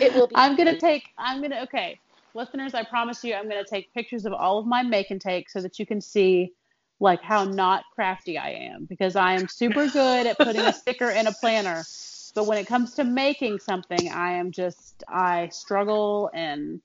It 0.00 0.14
will 0.14 0.26
be. 0.26 0.36
I'm 0.36 0.56
gonna 0.56 0.78
take. 0.78 1.04
I'm 1.18 1.40
gonna. 1.40 1.60
Okay, 1.62 2.00
listeners, 2.34 2.74
I 2.74 2.84
promise 2.84 3.24
you, 3.24 3.34
I'm 3.34 3.48
gonna 3.48 3.64
take 3.64 3.92
pictures 3.94 4.26
of 4.26 4.32
all 4.34 4.58
of 4.58 4.66
my 4.66 4.82
make 4.82 5.10
and 5.10 5.20
take 5.20 5.48
so 5.48 5.60
that 5.62 5.78
you 5.78 5.86
can 5.86 6.00
see 6.00 6.52
like 7.00 7.22
how 7.22 7.44
not 7.44 7.84
crafty 7.94 8.38
I 8.38 8.50
am 8.50 8.86
because 8.88 9.16
I 9.16 9.32
am 9.34 9.48
super 9.48 9.88
good 9.88 10.26
at 10.26 10.42
putting 10.42 10.68
a 10.68 10.72
sticker 10.74 11.10
in 11.10 11.26
a 11.26 11.32
planner. 11.32 11.82
But 12.34 12.46
when 12.46 12.58
it 12.58 12.66
comes 12.66 12.94
to 12.94 13.04
making 13.04 13.60
something, 13.60 14.10
I 14.10 14.32
am 14.34 14.52
just 14.52 15.02
I 15.08 15.48
struggle 15.48 16.30
and 16.34 16.80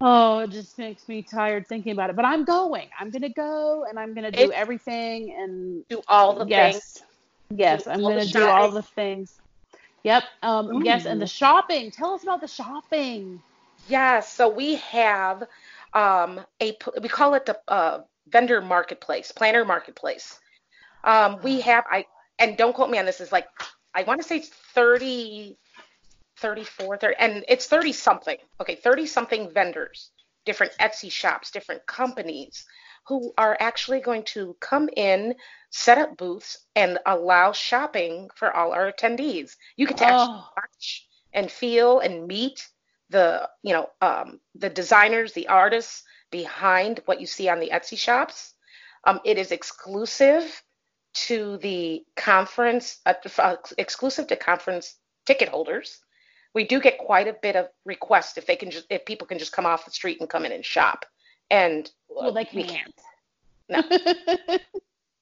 oh, 0.00 0.38
it 0.40 0.50
just 0.50 0.78
makes 0.78 1.08
me 1.08 1.22
tired 1.22 1.66
thinking 1.66 1.92
about 1.92 2.10
it. 2.10 2.16
But 2.16 2.24
I'm 2.24 2.44
going. 2.44 2.88
I'm 2.98 3.10
gonna 3.10 3.28
go 3.30 3.84
and 3.88 3.98
I'm 3.98 4.14
gonna 4.14 4.30
do 4.30 4.50
It- 4.50 4.50
everything 4.52 5.34
and 5.38 5.84
Do 5.88 6.02
all 6.08 6.34
the 6.34 6.46
yes, 6.46 6.74
things. 6.74 7.02
yes, 7.58 7.84
Do 7.84 7.90
I'm 7.90 8.02
gonna 8.02 8.26
do 8.26 8.44
all 8.48 8.70
the 8.70 8.82
things. 8.82 9.38
Yep. 10.02 10.24
Um, 10.42 10.82
yes, 10.84 11.04
and 11.06 11.20
the 11.20 11.26
shopping. 11.26 11.90
Tell 11.90 12.14
us 12.14 12.22
about 12.22 12.40
the 12.40 12.48
shopping. 12.48 13.42
Yeah, 13.88 14.20
so 14.20 14.48
we 14.48 14.76
have 14.76 15.44
um, 15.92 16.40
a 16.60 16.72
p- 16.72 16.90
we 17.02 17.08
call 17.08 17.34
it 17.34 17.44
the 17.46 17.58
uh, 17.68 18.00
vendor 18.28 18.60
marketplace, 18.60 19.32
planner 19.32 19.64
marketplace. 19.64 20.38
Um, 21.04 21.38
we 21.42 21.60
have 21.60 21.84
I 21.90 22.06
and 22.38 22.56
don't 22.56 22.74
quote 22.74 22.90
me 22.90 22.98
on 22.98 23.04
this. 23.06 23.20
Is 23.20 23.32
like 23.32 23.46
I 23.94 24.02
want 24.04 24.22
to 24.22 24.26
say 24.26 24.40
30, 24.74 25.58
34, 26.40 26.96
30, 26.98 27.16
and 27.18 27.44
it's 27.48 27.66
30 27.66 27.92
something. 27.92 28.36
Okay, 28.60 28.74
30 28.76 29.06
something 29.06 29.50
vendors, 29.52 30.10
different 30.44 30.72
Etsy 30.80 31.10
shops, 31.10 31.50
different 31.50 31.86
companies 31.86 32.64
who 33.06 33.32
are 33.38 33.56
actually 33.60 34.00
going 34.00 34.22
to 34.22 34.56
come 34.60 34.88
in, 34.96 35.34
set 35.70 35.98
up 35.98 36.16
booths, 36.16 36.66
and 36.76 36.98
allow 37.06 37.52
shopping 37.52 38.28
for 38.34 38.54
all 38.54 38.72
our 38.72 38.92
attendees. 38.92 39.56
You 39.76 39.86
get 39.86 39.98
to 39.98 40.04
actually 40.06 40.38
Oh. 40.38 40.48
watch 40.56 41.06
and 41.32 41.50
feel 41.50 42.00
and 42.00 42.26
meet 42.26 42.68
the 43.10 43.48
you 43.62 43.72
know 43.72 43.88
um, 44.00 44.40
the 44.54 44.70
designers, 44.70 45.32
the 45.32 45.48
artists 45.48 46.04
behind 46.30 47.00
what 47.06 47.20
you 47.20 47.26
see 47.26 47.48
on 47.48 47.60
the 47.60 47.70
Etsy 47.70 47.98
shops. 47.98 48.54
Um, 49.04 49.20
it 49.24 49.38
is 49.38 49.50
exclusive 49.50 50.62
to 51.12 51.58
the 51.58 52.04
conference, 52.16 53.00
uh, 53.06 53.14
uh, 53.38 53.56
exclusive 53.78 54.26
to 54.28 54.36
conference 54.36 54.96
ticket 55.26 55.48
holders. 55.48 55.98
We 56.54 56.64
do 56.64 56.80
get 56.80 56.98
quite 56.98 57.28
a 57.28 57.36
bit 57.42 57.56
of 57.56 57.68
requests 57.84 58.36
if 58.36 58.46
they 58.46 58.56
can 58.56 58.70
just 58.70 58.86
if 58.90 59.04
people 59.04 59.26
can 59.26 59.38
just 59.38 59.52
come 59.52 59.66
off 59.66 59.84
the 59.84 59.90
street 59.90 60.18
and 60.20 60.28
come 60.28 60.44
in 60.44 60.52
and 60.52 60.64
shop, 60.64 61.04
and 61.50 61.90
Well, 62.08 62.32
they 62.32 62.48
we 62.54 62.64
can't. 62.64 62.94
No. 63.68 63.82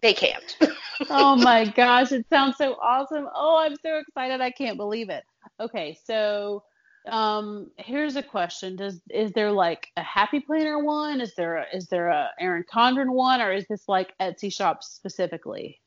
They 0.00 0.14
can't. 0.14 0.56
oh 1.10 1.36
my 1.36 1.64
gosh, 1.64 2.12
it 2.12 2.26
sounds 2.30 2.56
so 2.56 2.76
awesome. 2.80 3.28
Oh, 3.34 3.56
I'm 3.58 3.76
so 3.82 3.98
excited. 3.98 4.40
I 4.40 4.50
can't 4.50 4.76
believe 4.76 5.10
it. 5.10 5.24
Okay, 5.60 5.98
so 6.04 6.62
um 7.08 7.70
here's 7.78 8.16
a 8.16 8.22
question. 8.22 8.76
Does 8.76 9.00
is 9.10 9.32
there 9.32 9.50
like 9.50 9.88
a 9.96 10.02
happy 10.02 10.40
planner 10.40 10.82
one? 10.82 11.20
Is 11.20 11.34
there 11.34 11.56
a, 11.56 11.66
is 11.74 11.86
there 11.86 12.08
a 12.08 12.30
Erin 12.38 12.64
Condren 12.72 13.10
one 13.10 13.40
or 13.40 13.52
is 13.52 13.66
this 13.68 13.88
like 13.88 14.12
Etsy 14.20 14.52
shop 14.52 14.84
specifically? 14.84 15.80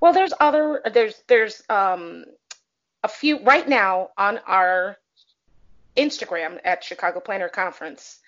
Well, 0.00 0.12
there's 0.12 0.32
other 0.40 0.82
there's 0.92 1.22
there's 1.26 1.62
um 1.68 2.24
a 3.04 3.08
few 3.08 3.42
right 3.44 3.68
now 3.68 4.10
on 4.18 4.38
our 4.46 4.96
Instagram 5.96 6.58
at 6.64 6.84
Chicago 6.84 7.20
Planner 7.20 7.48
Conference 7.48 8.18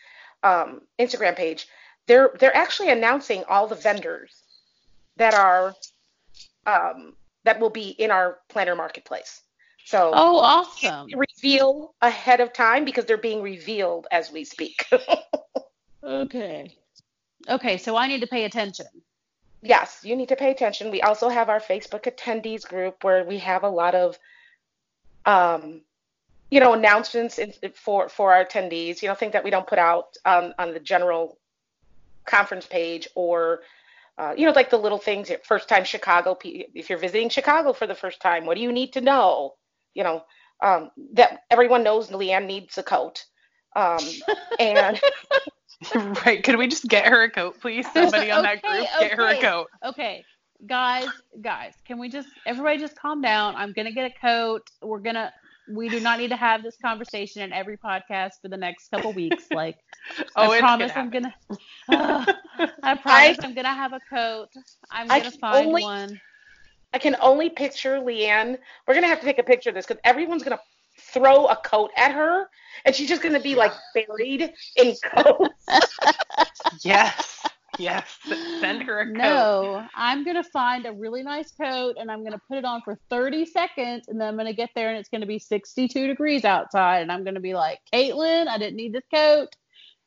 um, 0.42 0.82
Instagram 0.98 1.36
page. 1.36 1.66
They're 2.06 2.30
they're 2.38 2.56
actually 2.56 2.90
announcing 2.90 3.44
all 3.48 3.66
the 3.66 3.74
vendors 3.76 4.34
that 5.16 5.34
are 5.34 5.74
um, 6.66 7.14
that 7.44 7.60
will 7.60 7.70
be 7.70 7.90
in 7.90 8.10
our 8.10 8.38
planner 8.48 8.74
marketplace. 8.74 9.42
So 9.84 10.10
Oh, 10.14 10.38
awesome. 10.38 11.08
reveal 11.16 11.94
ahead 12.00 12.40
of 12.40 12.52
time 12.52 12.84
because 12.84 13.06
they're 13.06 13.16
being 13.16 13.42
revealed 13.42 14.06
as 14.10 14.30
we 14.32 14.44
speak. 14.44 14.84
Okay. 16.02 16.74
Okay, 17.48 17.76
so 17.76 17.94
I 17.94 18.06
need 18.08 18.20
to 18.22 18.26
pay 18.26 18.44
attention. 18.44 18.86
yes, 19.62 20.00
you 20.02 20.16
need 20.16 20.30
to 20.30 20.36
pay 20.36 20.50
attention. 20.50 20.90
We 20.90 21.02
also 21.02 21.28
have 21.28 21.50
our 21.50 21.60
Facebook 21.60 22.04
attendees 22.04 22.66
group 22.66 23.04
where 23.04 23.22
we 23.24 23.36
have 23.38 23.64
a 23.64 23.68
lot 23.68 23.94
of, 23.94 24.18
um, 25.26 25.82
you 26.50 26.60
know, 26.60 26.72
announcements 26.74 27.38
in, 27.38 27.52
for 27.74 28.08
for 28.08 28.32
our 28.34 28.44
attendees. 28.44 29.02
You 29.02 29.08
know, 29.08 29.14
things 29.14 29.32
that 29.32 29.44
we 29.44 29.50
don't 29.50 29.66
put 29.66 29.78
out 29.78 30.16
on 30.24 30.54
on 30.58 30.72
the 30.72 30.80
general 30.80 31.38
conference 32.26 32.66
page 32.66 33.08
or. 33.14 33.60
Uh, 34.18 34.34
you 34.36 34.44
know, 34.44 34.52
like 34.52 34.68
the 34.68 34.76
little 34.76 34.98
things. 34.98 35.30
First 35.44 35.68
time 35.68 35.84
Chicago. 35.84 36.34
pe- 36.34 36.66
If 36.74 36.90
you're 36.90 36.98
visiting 36.98 37.30
Chicago 37.30 37.72
for 37.72 37.86
the 37.86 37.94
first 37.94 38.20
time, 38.20 38.44
what 38.44 38.54
do 38.56 38.62
you 38.62 38.70
need 38.70 38.92
to 38.92 39.00
know? 39.00 39.54
You 39.94 40.04
know, 40.04 40.24
um, 40.62 40.90
that 41.14 41.40
everyone 41.50 41.82
knows 41.82 42.10
Leanne 42.10 42.46
needs 42.46 42.76
a 42.76 42.82
coat. 42.82 43.24
Um, 43.74 44.04
and 44.58 45.00
right. 46.26 46.42
Could 46.42 46.58
we 46.58 46.66
just 46.68 46.86
get 46.88 47.06
her 47.06 47.22
a 47.22 47.30
coat, 47.30 47.60
please? 47.60 47.90
Somebody 47.92 48.30
on 48.30 48.42
that 48.42 48.62
Okay, 48.62 48.68
group, 48.78 48.86
get 49.00 49.12
her 49.12 49.26
a 49.28 49.36
coat. 49.36 49.68
Okay, 49.84 50.24
guys, 50.66 51.08
guys, 51.40 51.74
can 51.86 51.98
we 51.98 52.08
just 52.08 52.28
everybody 52.46 52.78
just 52.78 52.96
calm 52.96 53.20
down? 53.20 53.54
I'm 53.56 53.72
gonna 53.72 53.92
get 53.92 54.10
a 54.10 54.18
coat. 54.20 54.70
We're 54.82 55.00
gonna. 55.00 55.32
We 55.72 55.88
do 55.88 56.00
not 56.00 56.18
need 56.18 56.30
to 56.30 56.36
have 56.36 56.62
this 56.64 56.76
conversation 56.82 57.42
in 57.42 57.52
every 57.52 57.76
podcast 57.76 58.40
for 58.42 58.48
the 58.48 58.56
next 58.56 58.88
couple 58.90 59.12
weeks. 59.12 59.44
Like, 59.52 59.76
Oh, 60.36 60.50
I 60.52 60.58
promise 60.60 60.92
gonna 60.92 61.00
I'm 61.00 61.10
gonna. 61.10 61.34
Uh, 61.88 62.32
I 62.82 62.94
promise 62.96 63.38
I'm 63.42 63.54
gonna 63.54 63.74
have 63.74 63.92
a 63.92 64.00
coat. 64.10 64.48
I'm 64.90 65.10
gonna 65.20 65.30
can 65.30 65.38
find 65.38 65.66
only- 65.68 65.82
one. 65.82 66.20
I 66.92 66.98
can 66.98 67.16
only 67.20 67.50
picture 67.50 67.98
Leanne. 68.00 68.58
We're 68.86 68.94
gonna 68.94 69.06
have 69.06 69.20
to 69.20 69.24
take 69.26 69.38
a 69.38 69.44
picture 69.44 69.68
of 69.70 69.76
this 69.76 69.86
because 69.86 70.00
everyone's 70.04 70.42
gonna 70.42 70.58
throw 70.98 71.46
a 71.46 71.56
coat 71.56 71.90
at 71.96 72.12
her, 72.12 72.48
and 72.84 72.94
she's 72.94 73.08
just 73.08 73.22
gonna 73.22 73.40
be 73.40 73.54
like 73.54 73.72
buried 73.94 74.52
in 74.76 74.94
coats. 75.14 75.66
Yes. 76.84 77.44
Yes. 77.90 78.18
Send 78.60 78.82
her 78.82 79.00
a 79.00 79.06
coat. 79.06 79.12
No, 79.14 79.86
I'm 79.94 80.22
gonna 80.24 80.44
find 80.44 80.84
a 80.84 80.92
really 80.92 81.22
nice 81.22 81.50
coat 81.52 81.96
and 81.98 82.10
I'm 82.10 82.22
gonna 82.22 82.40
put 82.46 82.58
it 82.58 82.64
on 82.64 82.82
for 82.84 82.98
30 83.08 83.46
seconds, 83.46 84.08
and 84.08 84.20
then 84.20 84.28
I'm 84.28 84.36
gonna 84.36 84.52
get 84.52 84.70
there 84.74 84.90
and 84.90 84.98
it's 84.98 85.08
gonna 85.08 85.26
be 85.26 85.38
62 85.38 86.06
degrees 86.06 86.44
outside, 86.44 87.00
and 87.00 87.10
I'm 87.10 87.24
gonna 87.24 87.40
be 87.40 87.54
like, 87.54 87.78
Caitlin, 87.92 88.48
I 88.48 88.58
didn't 88.58 88.76
need 88.76 88.92
this 88.92 89.06
coat. 89.12 89.48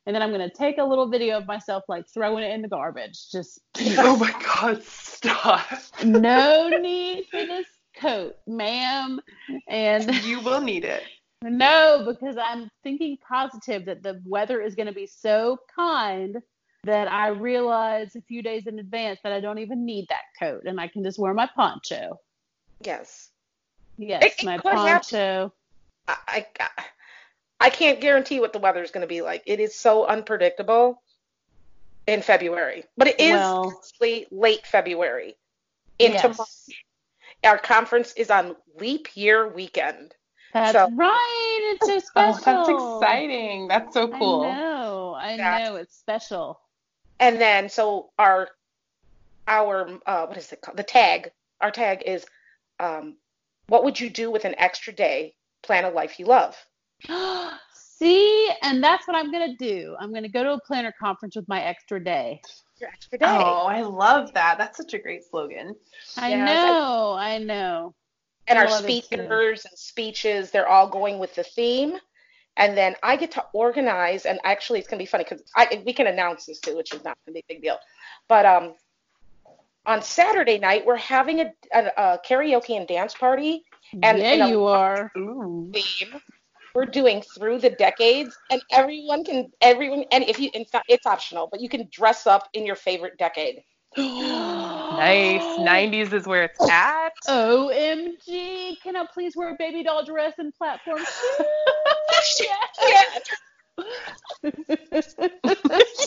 And 0.06 0.14
then 0.16 0.22
I'm 0.22 0.32
gonna 0.32 0.52
take 0.52 0.78
a 0.78 0.84
little 0.84 1.10
video 1.10 1.38
of 1.38 1.48
myself 1.48 1.84
like 1.88 2.06
throwing 2.14 2.44
it 2.44 2.52
in 2.52 2.62
the 2.62 2.68
garbage. 2.68 3.32
Just 3.32 3.60
Oh 3.98 4.18
my 4.18 4.32
God! 4.44 4.84
Stop. 4.84 5.66
no 6.06 6.70
need 6.70 7.26
for 7.32 7.46
this 7.46 7.66
coat, 7.96 8.36
ma'am. 8.48 9.20
And 9.68 10.14
You 10.24 10.42
will 10.42 10.62
need 10.62 10.84
it. 10.86 11.04
no, 11.42 12.06
because 12.06 12.38
I'm 12.38 12.70
thinking 12.84 13.18
positive 13.28 13.86
that 13.86 14.04
the 14.04 14.22
weather 14.26 14.62
is 14.62 14.76
going 14.76 14.88
to 14.88 14.94
be 14.94 15.08
so 15.08 15.58
kind 15.76 16.38
that 16.84 17.10
I 17.10 17.30
realize 17.30 18.16
a 18.16 18.22
few 18.22 18.42
days 18.42 18.68
in 18.68 18.80
advance 18.80 19.20
that 19.24 19.32
I 19.32 19.40
don't 19.40 19.60
even 19.60 19.86
need 19.86 20.08
that 20.10 20.24
coat 20.40 20.64
and 20.66 20.80
I 20.80 20.88
can 20.88 21.04
just 21.04 21.18
wear 21.20 21.34
my 21.34 21.50
poncho. 21.56 22.20
yes, 22.82 23.30
Yes, 23.98 24.24
It- 24.24 24.34
it 24.40 24.46
my 24.46 24.58
could 24.58 24.72
poncho. 24.74 25.54
I, 26.08 26.46
I 26.60 26.70
I 27.60 27.70
can't 27.70 28.02
guarantee 28.02 28.40
what 28.40 28.52
the 28.52 28.60
weather 28.60 28.82
is 28.84 28.90
gonna 28.92 29.08
be 29.08 29.22
like. 29.22 29.44
It 29.46 29.60
is 29.60 29.76
so 29.80 30.06
unpredictable 30.06 31.02
in 32.08 32.22
February, 32.24 32.84
but 32.98 33.08
it 33.08 33.20
is 33.20 33.34
Well- 33.34 33.72
actually 33.84 34.26
late 34.32 34.66
February 34.66 35.36
into 36.00 36.16
Yes. 36.28 36.38
March. 36.38 36.84
Our 37.46 37.58
conference 37.60 38.14
is 38.14 38.32
on 38.32 38.56
leap 38.80 39.16
year 39.16 39.48
weekend. 39.48 40.16
That's 40.54 40.74
So- 40.74 40.90
right. 40.92 41.78
It's 41.80 41.86
so 41.88 42.00
special. 42.00 42.44
Oh, 42.48 42.66
that's 42.66 42.70
exciting. 43.06 43.68
That's 43.68 43.94
so 43.94 44.08
cool. 44.08 44.42
I 44.42 44.52
know. 44.56 45.14
I 45.14 45.36
Yeah. 45.36 45.70
know. 45.70 45.76
It's 45.78 45.96
special. 45.96 46.60
And 47.20 47.40
then 47.40 47.70
so 47.70 48.10
our 48.20 48.50
our 49.48 49.90
uh, 50.06 50.26
what 50.26 50.38
is 50.38 50.52
it 50.52 50.62
called? 50.62 50.78
The 50.78 50.84
tag. 50.84 51.32
Our 51.62 51.72
tag 51.72 52.04
is 52.06 52.26
um, 52.80 53.16
what 53.68 53.84
would 53.84 54.00
you 54.00 54.10
do 54.10 54.32
with 54.32 54.46
an 54.46 54.56
extra 54.58 54.94
day? 54.94 55.36
Plan 55.62 55.86
a 55.86 55.90
life 55.90 56.20
you 56.20 56.26
love. 56.26 56.58
See, 57.74 58.50
and 58.62 58.84
that's 58.84 59.08
what 59.08 59.16
I'm 59.16 59.32
gonna 59.32 59.56
do. 59.58 59.96
I'm 60.00 60.14
gonna 60.14 60.28
go 60.30 60.44
to 60.44 60.54
a 60.54 60.60
planner 60.62 60.94
conference 61.00 61.36
with 61.36 61.48
my 61.48 61.62
extra 61.62 62.04
day. 62.04 62.42
Your 62.80 62.90
extra 62.90 63.18
day. 63.18 63.26
Oh, 63.28 63.66
I 63.66 63.82
love 63.82 64.34
that. 64.34 64.58
That's 64.58 64.78
such 64.78 64.94
a 64.94 65.00
great 65.00 65.24
slogan. 65.24 65.76
I 66.18 66.30
Yes, 66.30 66.64
know. 66.64 67.14
I 67.14 67.38
know. 67.38 67.94
and 68.48 68.60
our 68.60 68.68
love 68.68 68.84
it 68.84 68.88
too. 68.88 69.00
speakers 69.06 69.66
and 69.66 69.78
speeches, 69.78 70.52
they're 70.52 70.68
all 70.68 70.88
going 70.88 71.20
with 71.20 71.34
the 71.36 71.44
theme. 71.44 71.98
And 72.58 72.78
then 72.78 72.96
I 73.02 73.16
get 73.16 73.32
to 73.32 73.46
organize, 73.54 74.26
and 74.26 74.40
actually, 74.44 74.80
it's 74.80 74.88
gonna 74.88 75.00
be 75.00 75.08
funny 75.08 75.26
because 75.28 75.44
we 75.86 75.94
can 75.94 76.08
announce 76.08 76.46
this 76.46 76.60
too, 76.60 76.76
which 76.76 76.94
is 76.94 77.04
not 77.04 77.18
gonna 77.26 77.34
be 77.34 77.40
a 77.40 77.54
big 77.54 77.64
deal. 77.64 77.78
But 78.28 78.46
um, 78.46 78.76
on 79.86 80.02
Saturday 80.02 80.60
night, 80.60 80.86
we're 80.86 80.96
having 80.96 81.42
a, 81.42 81.54
a, 81.74 81.86
a 81.98 82.20
karaoke 82.28 82.78
and 82.78 82.88
dance 82.88 83.14
party. 83.14 83.64
And 84.02 84.20
yeah, 84.20 84.48
you 84.48 84.66
are. 84.66 85.12
Theme. 85.14 86.22
We're 86.76 86.86
doing 86.86 87.22
through 87.22 87.60
the 87.60 87.70
decades, 87.70 88.36
and 88.50 88.62
everyone 88.72 89.24
can 89.24 89.52
everyone 89.62 90.06
and 90.12 90.24
if 90.24 90.40
you 90.40 90.50
in 90.54 90.66
fact 90.66 90.86
it's 90.90 91.06
optional, 91.06 91.48
but 91.52 91.62
you 91.62 91.70
can 91.70 91.88
dress 91.92 92.26
up 92.26 92.50
in 92.54 92.66
your 92.66 92.76
favorite 92.76 93.18
decade. 93.18 93.64
Nice. 94.94 95.42
90s 95.42 96.14
is 96.14 96.28
where 96.28 96.44
it's 96.44 96.70
at. 96.70 97.14
OMG! 97.28 98.80
Can 98.82 98.96
I 98.96 99.08
please 99.12 99.36
wear 99.36 99.50
a 99.50 99.56
baby 99.58 99.84
doll 99.84 100.06
dress 100.06 100.34
and 100.38 100.54
platform 100.54 101.00
shoes? 101.00 101.48
Yeah. 102.42 102.56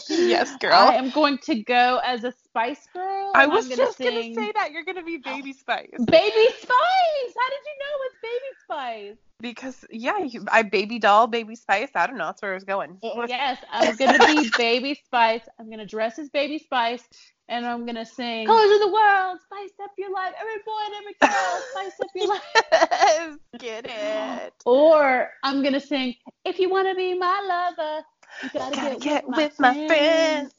yes, 0.09 0.57
girl. 0.59 0.73
I 0.73 0.95
am 0.95 1.11
going 1.11 1.39
to 1.39 1.63
go 1.63 2.01
as 2.05 2.25
a 2.25 2.33
Spice 2.45 2.87
Girl. 2.93 3.33
I 3.35 3.47
was 3.47 3.65
gonna 3.69 3.77
just 3.77 3.99
sing 3.99 4.11
gonna 4.11 4.23
say 4.35 4.53
that 4.55 4.71
you're 4.73 4.85
gonna 4.85 5.03
be 5.03 5.17
Baby 5.17 5.53
Spice 5.53 5.89
Baby 5.91 6.47
Spice. 6.59 7.35
How 7.39 7.49
did 7.51 7.63
you 7.65 7.77
know 7.81 7.97
it's 8.05 8.17
Baby 8.23 8.53
Spice? 8.65 9.17
because 9.41 9.85
yeah, 9.91 10.19
you, 10.19 10.45
I 10.51 10.63
baby 10.63 10.99
doll, 10.99 11.27
Baby 11.27 11.57
Spice. 11.57 11.91
I 11.95 12.07
don't 12.07 12.17
know. 12.17 12.27
That's 12.27 12.43
where 12.43 12.53
I 12.53 12.55
was 12.55 12.65
going. 12.65 12.99
Yes, 13.03 13.59
I'm 13.71 13.97
gonna 13.97 14.27
be 14.27 14.51
Baby 14.57 15.01
Spice. 15.05 15.43
I'm 15.59 15.71
gonna 15.71 15.87
dress 15.87 16.19
as 16.19 16.29
Baby 16.31 16.59
Spice, 16.59 17.03
and 17.49 17.67
I'm 17.67 17.87
gonna 17.87 18.05
sing 18.05 18.47
"Colors 18.47 18.73
of 18.73 18.81
the 18.81 18.93
World," 18.93 19.39
spice 19.45 19.71
up 19.83 19.93
your 19.99 20.13
life, 20.13 20.33
every 20.41 20.63
boy 20.65 20.81
and 20.87 20.95
every 20.95 21.15
girl, 21.21 21.63
spice 21.73 22.01
up 22.01 22.09
your 22.15 22.29
life. 22.29 23.39
Get 23.59 23.87
it? 23.89 24.55
Or 24.65 25.31
I'm 25.45 25.63
gonna 25.63 25.81
sing 25.81 26.15
"If 26.45 26.59
you 26.59 26.69
wanna 26.69 26.95
be 26.95 27.15
my 27.19 27.41
lover, 27.77 28.05
you 28.43 28.51
gotta, 28.51 28.77
Gotta 28.77 28.91
get, 28.95 29.01
get 29.01 29.29
with, 29.29 29.37
with 29.37 29.61
my, 29.61 29.73
my 29.73 29.87
friends." 29.87 30.53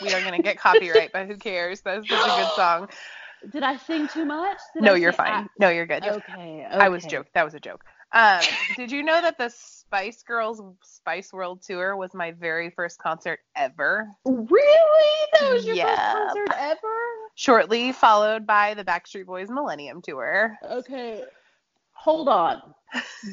We 0.00 0.12
are 0.12 0.20
gonna 0.20 0.42
get 0.42 0.58
copyright, 0.58 1.12
but 1.12 1.26
who 1.26 1.36
cares? 1.36 1.80
That's 1.80 2.08
such 2.08 2.26
a 2.26 2.36
good 2.36 2.54
song. 2.54 2.88
Did 3.52 3.64
I 3.64 3.76
sing 3.76 4.06
too 4.06 4.24
much? 4.24 4.58
Did 4.74 4.84
No, 4.84 4.94
I 4.94 4.98
you're 4.98 5.12
fine. 5.12 5.48
No, 5.58 5.68
you're 5.68 5.86
good. 5.86 6.04
I, 6.04 6.10
okay, 6.10 6.66
I 6.70 6.88
was 6.88 7.04
okay. 7.04 7.16
joke. 7.16 7.26
That 7.34 7.44
was 7.44 7.54
a 7.54 7.60
joke. 7.60 7.84
Um, 8.14 8.42
did 8.76 8.92
you 8.92 9.02
know 9.02 9.20
that 9.22 9.38
the 9.38 9.50
Spice 9.50 10.22
Girls 10.22 10.60
Spice 10.82 11.32
World 11.32 11.62
Tour 11.62 11.96
was 11.96 12.12
my 12.14 12.32
very 12.32 12.70
first 12.70 12.98
concert 12.98 13.40
ever? 13.56 14.08
Really? 14.26 15.28
That 15.32 15.50
was 15.50 15.64
your 15.66 15.76
Yep. 15.76 15.88
first 15.88 16.12
concert 16.12 16.52
ever? 16.58 16.94
Shortly 17.34 17.92
followed 17.92 18.46
by 18.46 18.74
the 18.74 18.84
Backstreet 18.84 19.24
Boys 19.26 19.48
Millennium 19.50 20.02
Tour. 20.02 20.58
Okay. 20.62 21.24
Hold 21.92 22.28
on. 22.28 22.74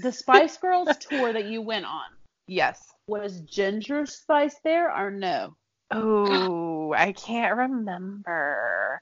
The 0.01 0.11
Spice 0.11 0.57
Girls 0.61 0.95
tour 0.97 1.33
that 1.33 1.45
you 1.45 1.61
went 1.61 1.85
on, 1.85 2.05
Yes. 2.47 2.81
was 3.07 3.41
Ginger 3.41 4.05
Spice 4.05 4.55
there 4.63 4.95
or 4.95 5.11
no? 5.11 5.55
Oh, 5.91 6.93
I 6.93 7.11
can't 7.13 7.57
remember. 7.57 9.01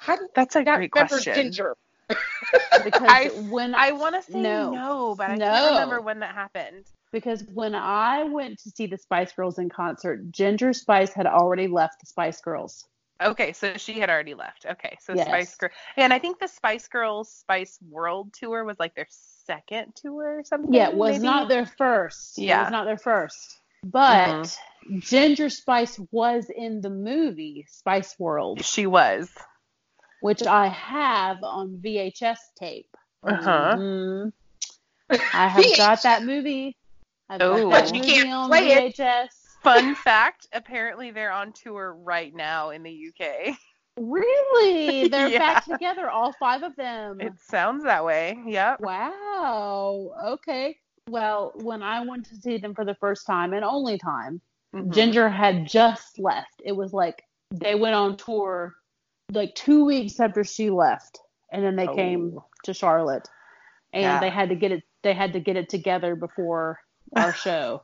How 0.00 0.16
did 0.16 0.28
That's 0.34 0.56
a 0.56 0.64
great 0.64 0.90
question. 0.90 1.34
Ginger? 1.34 1.76
Because 2.08 3.02
I- 3.08 3.30
when 3.50 3.74
I 3.74 3.92
want 3.92 4.14
to 4.14 4.22
say 4.22 4.40
No. 4.40 4.70
no, 4.70 5.14
but 5.16 5.30
I 5.30 5.36
No. 5.36 5.46
can't 5.46 5.70
remember 5.72 6.00
when 6.00 6.20
that 6.20 6.34
happened. 6.34 6.84
because 7.12 7.42
when 7.54 7.74
I 7.74 8.24
went 8.24 8.58
to 8.60 8.70
see 8.70 8.86
the 8.86 8.98
Spice 8.98 9.32
Girls 9.32 9.58
in 9.58 9.68
concert, 9.68 10.30
Ginger 10.30 10.72
Spice 10.72 11.12
had 11.12 11.26
already 11.26 11.66
left 11.68 12.00
the 12.00 12.06
Spice 12.06 12.40
Girls. 12.40 12.86
Okay, 13.22 13.52
so 13.54 13.76
she 13.78 13.94
had 13.98 14.10
already 14.10 14.34
left. 14.34 14.66
Okay, 14.66 14.98
so 15.00 15.14
Yes. 15.14 15.26
Spice 15.26 15.56
Girl, 15.56 15.70
and 15.96 16.12
I 16.12 16.18
think 16.18 16.38
the 16.38 16.48
Spice 16.48 16.86
Girls 16.88 17.32
Spice 17.32 17.78
World 17.88 18.34
tour 18.34 18.64
was 18.64 18.78
like 18.78 18.94
their 18.94 19.06
second 19.08 19.94
tour 19.96 20.40
or 20.40 20.44
something. 20.44 20.74
Yeah, 20.74 20.88
it 20.90 20.94
was 20.96 21.12
maybe? 21.14 21.22
not 21.24 21.48
their 21.48 21.64
first. 21.64 22.36
Yeah, 22.36 22.58
It 22.60 22.62
was 22.64 22.72
not 22.72 22.84
their 22.84 22.98
first. 22.98 23.60
But 23.82 24.28
Mhm. 24.90 25.00
Ginger 25.00 25.48
Spice 25.48 25.98
was 26.10 26.50
in 26.54 26.80
the 26.82 26.90
movie 26.90 27.64
Spice 27.70 28.18
World, 28.18 28.62
She 28.64 28.86
was. 28.86 29.30
Which 30.26 30.42
I 30.44 30.66
have 30.66 31.44
on 31.44 31.78
VHS 31.80 32.38
tape. 32.58 32.96
Uh-huh. 33.22 33.76
Mhm. 33.76 34.32
I 35.32 35.46
have 35.46 35.76
got 35.76 36.02
that 36.02 36.24
movie. 36.24 36.76
I've 37.28 37.40
Oh. 37.40 37.70
got 37.70 37.70
that 37.70 37.92
But 37.92 37.94
you 37.94 38.00
can't 38.02 38.30
on 38.32 38.48
play 38.48 38.72
it. 38.72 39.30
Fun 39.62 39.94
fact: 39.94 40.48
apparently 40.52 41.12
they're 41.12 41.30
on 41.30 41.52
tour 41.52 41.94
right 41.94 42.34
now 42.34 42.70
in 42.70 42.82
the 42.82 42.90
UK. 42.90 43.56
Really? 43.96 45.06
They're 45.06 45.28
Yeah. 45.28 45.38
back 45.38 45.64
together, 45.64 46.10
all 46.10 46.32
five 46.32 46.64
of 46.64 46.74
them. 46.74 47.20
It 47.20 47.34
sounds 47.38 47.84
that 47.84 48.04
way. 48.04 48.36
Yep. 48.46 48.80
Wow. 48.80 50.10
Okay. 50.24 50.76
Well, 51.08 51.52
when 51.54 51.84
I 51.84 52.00
went 52.04 52.26
to 52.26 52.34
see 52.34 52.58
them 52.58 52.74
for 52.74 52.84
the 52.84 52.96
first 52.96 53.26
time 53.26 53.52
and 53.52 53.64
only 53.64 53.96
time, 53.96 54.40
Mhm. 54.74 54.92
Ginger 54.92 55.28
had 55.28 55.68
just 55.68 56.18
left. 56.18 56.60
It 56.64 56.72
was 56.72 56.92
like 56.92 57.22
they 57.52 57.76
went 57.76 57.94
on 57.94 58.16
tour 58.16 58.74
like 59.32 59.54
two 59.54 59.84
weeks 59.84 60.20
after 60.20 60.44
she 60.44 60.70
left, 60.70 61.20
and 61.52 61.64
then 61.64 61.76
they 61.76 61.86
came 61.86 62.34
Oh. 62.38 62.44
to 62.64 62.74
Charlotte, 62.74 63.28
and 63.92 64.02
Yeah. 64.02 64.20
they 64.20 64.30
had 64.30 64.48
to 64.50 64.54
get 64.54 64.72
it. 64.72 64.84
They 65.02 65.14
had 65.14 65.32
to 65.34 65.40
get 65.40 65.56
it 65.56 65.68
together 65.68 66.16
before 66.16 66.80
our 67.14 67.32
show. 67.34 67.82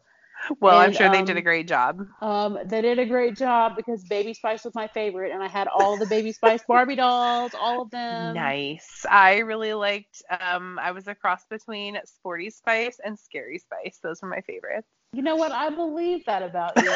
Well, 0.58 0.76
I'm 0.78 0.86
and, 0.86 0.96
sure 0.96 1.08
they 1.08 1.22
did 1.22 1.36
a 1.36 1.38
um, 1.38 1.44
great 1.44 1.68
job. 1.68 2.04
Um, 2.20 2.58
they 2.64 2.82
did 2.82 2.98
a 2.98 3.06
great 3.06 3.36
job 3.36 3.76
because 3.76 4.02
Baby 4.02 4.34
Spice 4.34 4.64
was 4.64 4.74
my 4.74 4.88
favorite, 4.88 5.30
and 5.30 5.40
I 5.40 5.46
had 5.46 5.68
all 5.68 5.96
the 5.96 6.06
Baby 6.06 6.32
Spice 6.32 6.64
Barbie 6.66 6.96
dolls, 6.96 7.52
all 7.54 7.82
of 7.82 7.90
them. 7.90 8.34
nice. 8.34 9.06
I 9.08 9.38
really 9.38 9.72
liked. 9.74 10.20
Um, 10.40 10.80
I 10.80 10.90
was 10.90 11.06
a 11.06 11.14
cross 11.14 11.44
between 11.48 11.96
Sporty 12.06 12.50
Spice 12.50 12.98
and 13.04 13.16
Scary 13.16 13.58
Spice. 13.58 14.00
Those 14.02 14.20
were 14.20 14.28
my 14.28 14.40
favorites. 14.40 14.88
You 15.12 15.22
know 15.22 15.36
what? 15.36 15.52
I 15.52 15.70
believe 15.70 16.24
that 16.24 16.42
about 16.42 16.72
you. 16.82 16.92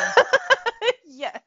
yes. 1.07 1.41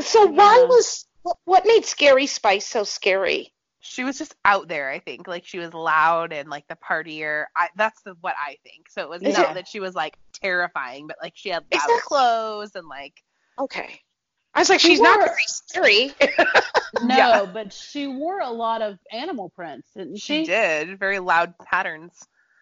So 0.00 0.26
why 0.26 0.66
was 0.68 1.06
what- 1.22 1.38
what 1.44 1.66
made 1.66 1.84
Scary 1.84 2.26
Spice 2.26 2.66
so 2.66 2.84
scary? 2.84 3.52
She 3.84 4.04
was 4.04 4.16
just 4.16 4.34
out 4.44 4.68
there. 4.68 4.90
I 4.90 5.00
think 5.00 5.26
like 5.26 5.44
she 5.44 5.58
was 5.58 5.74
loud 5.74 6.32
and 6.32 6.48
like 6.48 6.66
the 6.68 6.76
partier. 6.76 7.46
I, 7.56 7.68
that's 7.76 8.00
the, 8.02 8.14
what 8.20 8.34
I 8.38 8.56
think. 8.62 8.88
So 8.88 9.02
it 9.02 9.08
was 9.08 9.22
Is 9.22 9.36
not 9.36 9.50
it- 9.50 9.54
that 9.54 9.68
she 9.68 9.80
was 9.80 9.94
like 9.94 10.16
terrifying, 10.32 11.06
but 11.08 11.16
like 11.20 11.32
she 11.34 11.48
had 11.48 11.64
loud 11.72 11.80
that- 11.88 12.00
clothes 12.04 12.76
and 12.76 12.86
like 12.86 13.14
Okay. 13.58 14.00
I 14.54 14.58
was 14.60 14.68
like, 14.68 14.80
She 14.80 14.88
she's 14.88 15.00
not 15.00 15.18
very 15.20 15.34
scary. 15.46 16.12
No, 17.02 17.16
Yeah. 17.16 17.46
but 17.46 17.72
she 17.72 18.06
wore 18.06 18.40
a 18.40 18.50
lot 18.50 18.82
of 18.82 18.98
animal 19.10 19.48
prints, 19.56 19.88
didn't 19.96 20.18
she? 20.18 20.44
she 20.44 20.44
did 20.44 20.98
very 20.98 21.18
loud 21.18 21.54
patterns. 21.58 22.12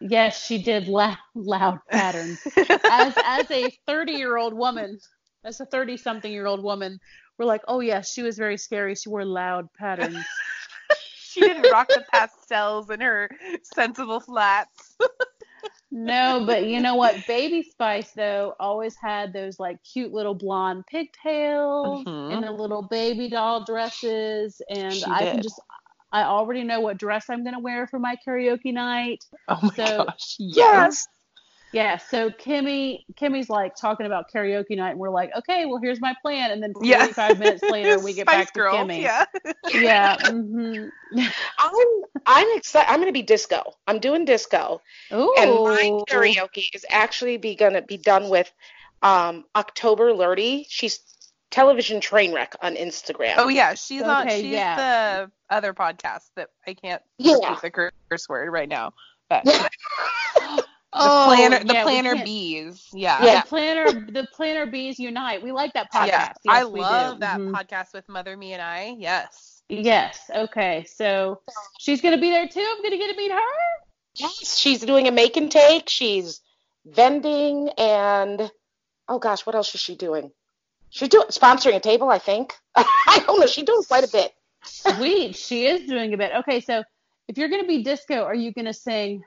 Yes, 0.00 0.46
she 0.46 0.62
did 0.62 0.86
loud, 0.88 1.18
loud 1.34 1.80
patterns. 1.90 2.40
as 2.56 3.12
as 3.24 3.50
a 3.50 3.68
30 3.86 4.12
year 4.12 4.36
old 4.38 4.54
woman, 4.54 4.98
as 5.44 5.60
a 5.60 5.66
30 5.66 5.96
something 5.96 6.32
year 6.32 6.46
old 6.46 6.62
woman, 6.62 6.98
we're 7.40 7.46
like, 7.46 7.62
oh 7.66 7.80
yes, 7.80 8.12
she 8.12 8.22
was 8.22 8.36
very 8.36 8.58
scary. 8.58 8.94
She 8.94 9.08
wore 9.08 9.24
loud 9.24 9.68
patterns. 9.78 10.22
she 11.18 11.40
didn't 11.40 11.70
rock 11.72 11.88
the 11.88 12.04
pastels 12.12 12.90
and 12.90 13.00
her 13.02 13.30
sensible 13.62 14.20
flats. 14.20 14.96
no, 15.90 16.44
but 16.46 16.66
you 16.66 16.80
know 16.80 16.94
what? 16.94 17.16
Baby 17.26 17.62
Spice 17.62 18.12
though 18.12 18.54
always 18.60 18.94
had 19.02 19.32
those 19.32 19.58
like 19.58 19.78
cute 19.82 20.12
little 20.12 20.34
blonde 20.34 20.84
pigtails 20.86 22.04
Mhm. 22.04 22.34
and 22.34 22.44
the 22.44 22.52
little 22.52 22.82
baby 22.82 23.28
doll 23.28 23.64
dresses, 23.64 24.60
and 24.68 24.92
She 24.92 25.04
I 25.06 25.20
can 25.20 25.42
just. 25.42 25.58
I 26.12 26.24
already 26.24 26.64
know 26.64 26.80
what 26.80 26.98
dress 26.98 27.30
I'm 27.30 27.44
gonna 27.44 27.60
wear 27.60 27.86
for 27.86 27.98
my 28.00 28.16
karaoke 28.26 28.72
night. 28.74 29.24
Oh 29.48 29.58
my 29.62 29.68
So- 29.74 30.04
gosh. 30.04 30.36
yes. 30.38 31.06
Yeah, 31.72 31.98
so 31.98 32.30
Kimmy 32.30 33.04
Kimmy's 33.14 33.48
like 33.48 33.76
talking 33.76 34.06
about 34.06 34.26
karaoke 34.34 34.76
night 34.76 34.90
and 34.90 34.98
we're 34.98 35.10
like, 35.10 35.30
okay, 35.36 35.66
well 35.66 35.78
here's 35.80 36.00
my 36.00 36.14
plan 36.22 36.50
and 36.50 36.62
then 36.62 36.72
Yeah. 36.82 36.98
45 37.06 37.38
minutes 37.38 37.62
later 37.70 37.98
we 38.00 38.12
get 38.12 38.28
Spice 38.28 38.46
back 38.46 38.52
to 38.54 38.60
Kimmy. 38.60 39.02
Yeah. 39.02 39.24
Yeah. 39.72 40.16
hmm 40.30 40.88
I'm 41.58 41.76
I'm 42.26 42.56
excited. 42.56 42.90
I'm 42.90 43.00
gonna 43.00 43.12
be 43.12 43.22
disco. 43.22 43.62
I'm 43.86 43.98
doing 43.98 44.24
disco, 44.24 44.80
Ooh. 45.12 45.34
and 45.38 45.50
my 45.50 46.00
karaoke 46.08 46.66
is 46.74 46.84
actually 46.88 47.36
be 47.36 47.54
gonna 47.56 47.82
be 47.82 47.96
done 47.96 48.28
with 48.28 48.50
um 49.02 49.44
October 49.56 50.12
Lurdy. 50.12 50.66
She's 50.68 51.00
television 51.50 52.00
train 52.00 52.32
wreck 52.32 52.54
on 52.62 52.76
Instagram. 52.76 53.34
Oh 53.38 53.48
yeah, 53.48 53.74
she's 53.74 54.02
on. 54.02 54.26
Okay, 54.26 54.42
She's 54.42 54.52
yeah. 54.52 54.76
the 55.26 55.30
other 55.50 55.74
podcast 55.74 56.30
that 56.36 56.50
I 56.66 56.74
can't 56.74 57.02
Yeah. 57.18 57.56
the 57.60 57.90
curse 58.08 58.28
word 58.28 58.50
right 58.50 58.68
now. 58.68 58.92
But 59.28 59.42
Yeah. 59.44 59.52
the 59.62 59.68
Oh, 60.92 61.24
planner, 61.28 61.62
the 61.64 61.72
yeah, 61.72 61.84
we 61.84 61.90
planner 61.92 62.14
can't- 62.14 62.24
bees. 62.24 62.88
Yeah. 62.92 63.42
The 63.42 63.48
planner 63.48 63.92
the 63.92 64.26
planner 64.34 64.66
bees 64.66 64.98
unite. 64.98 65.42
We 65.42 65.52
like 65.52 65.72
that 65.74 65.92
podcast. 65.94 66.06
Yeah. 66.08 66.32
Yes, 66.44 66.48
I 66.48 66.64
we 66.64 66.80
love 66.80 67.14
do. 67.16 67.20
that 67.20 67.38
Mhm. 67.38 67.52
podcast 67.52 67.92
with 67.94 68.08
Mother 68.08 68.36
Me 68.36 68.52
and 68.54 68.62
I. 68.62 68.96
Yes. 68.98 69.62
Yes. 69.68 70.18
Okay. 70.34 70.84
So 70.92 71.40
she's 71.78 72.00
gonna 72.00 72.18
be 72.18 72.30
there 72.30 72.48
too. 72.48 72.60
I'm 72.68 72.82
gonna 72.82 72.96
get 72.98 73.10
to 73.12 73.16
meet 73.16 73.30
her. 73.30 73.38
Yes, 74.16 74.58
she's 74.58 74.80
doing 74.80 75.06
a 75.06 75.12
make 75.12 75.36
and 75.36 75.50
take. 75.50 75.88
She's 75.88 76.40
vending 76.84 77.68
and 77.78 78.50
oh 79.08 79.18
gosh, 79.20 79.46
what 79.46 79.54
else 79.54 79.72
is 79.74 79.80
she 79.80 79.94
doing? 79.94 80.32
She's 80.88 81.08
doing 81.08 81.26
sponsoring 81.28 81.76
a 81.76 81.80
table, 81.80 82.08
I 82.08 82.18
think. 82.18 82.52
I 82.74 83.22
don't 83.24 83.38
know. 83.38 83.46
She's 83.46 83.64
doing 83.64 83.84
quite 83.84 84.02
a 84.02 84.08
bit. 84.10 84.32
Sweet. 84.64 85.36
she 85.36 85.66
is 85.66 85.88
doing 85.88 86.12
a 86.14 86.16
bit. 86.16 86.32
Okay, 86.38 86.60
so 86.60 86.82
if 87.28 87.38
you're 87.38 87.48
gonna 87.48 87.66
be 87.68 87.84
disco, 87.84 88.24
are 88.24 88.34
you 88.34 88.52
gonna 88.52 88.74
sing 88.74 89.22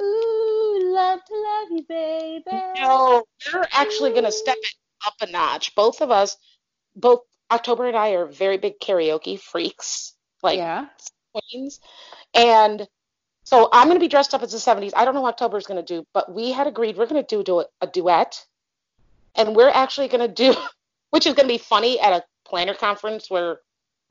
Ooh, 0.00 0.57
love 0.98 1.20
to 1.24 1.34
love 1.34 1.68
you, 1.70 1.84
baby? 1.88 2.62
No, 2.80 3.24
we're 3.52 3.66
actually 3.72 4.10
going 4.10 4.24
to 4.24 4.32
step 4.32 4.56
it 4.60 4.74
up 5.06 5.14
a 5.20 5.30
notch. 5.30 5.74
Both 5.74 6.00
of 6.00 6.10
us, 6.10 6.36
both 6.96 7.20
October 7.50 7.86
and 7.86 7.96
I 7.96 8.10
are 8.10 8.26
very 8.26 8.58
big 8.58 8.78
karaoke 8.80 9.40
freaks, 9.40 10.14
like 10.42 10.58
yeah. 10.58 10.86
queens. 11.32 11.80
And 12.34 12.86
so 13.44 13.68
I'm 13.72 13.86
going 13.86 13.96
to 13.96 14.04
be 14.04 14.08
dressed 14.08 14.34
up 14.34 14.42
as 14.42 14.52
the 14.52 14.58
70s. 14.58 14.92
I 14.96 15.04
don't 15.04 15.14
know 15.14 15.22
what 15.22 15.34
October 15.34 15.56
is 15.56 15.66
going 15.66 15.84
to 15.84 15.94
do, 15.94 16.04
but 16.12 16.32
we 16.34 16.52
had 16.52 16.66
agreed 16.66 16.96
we're 16.96 17.06
going 17.06 17.24
to 17.24 17.36
do, 17.36 17.42
do 17.42 17.60
a, 17.60 17.66
a 17.80 17.86
duet. 17.86 18.44
And 19.34 19.54
we're 19.54 19.70
actually 19.70 20.08
going 20.08 20.26
to 20.26 20.34
do, 20.34 20.54
which 21.10 21.26
is 21.26 21.34
going 21.34 21.48
to 21.48 21.54
be 21.54 21.58
funny 21.58 22.00
at 22.00 22.12
a 22.12 22.24
planner 22.44 22.74
conference 22.74 23.30
where 23.30 23.60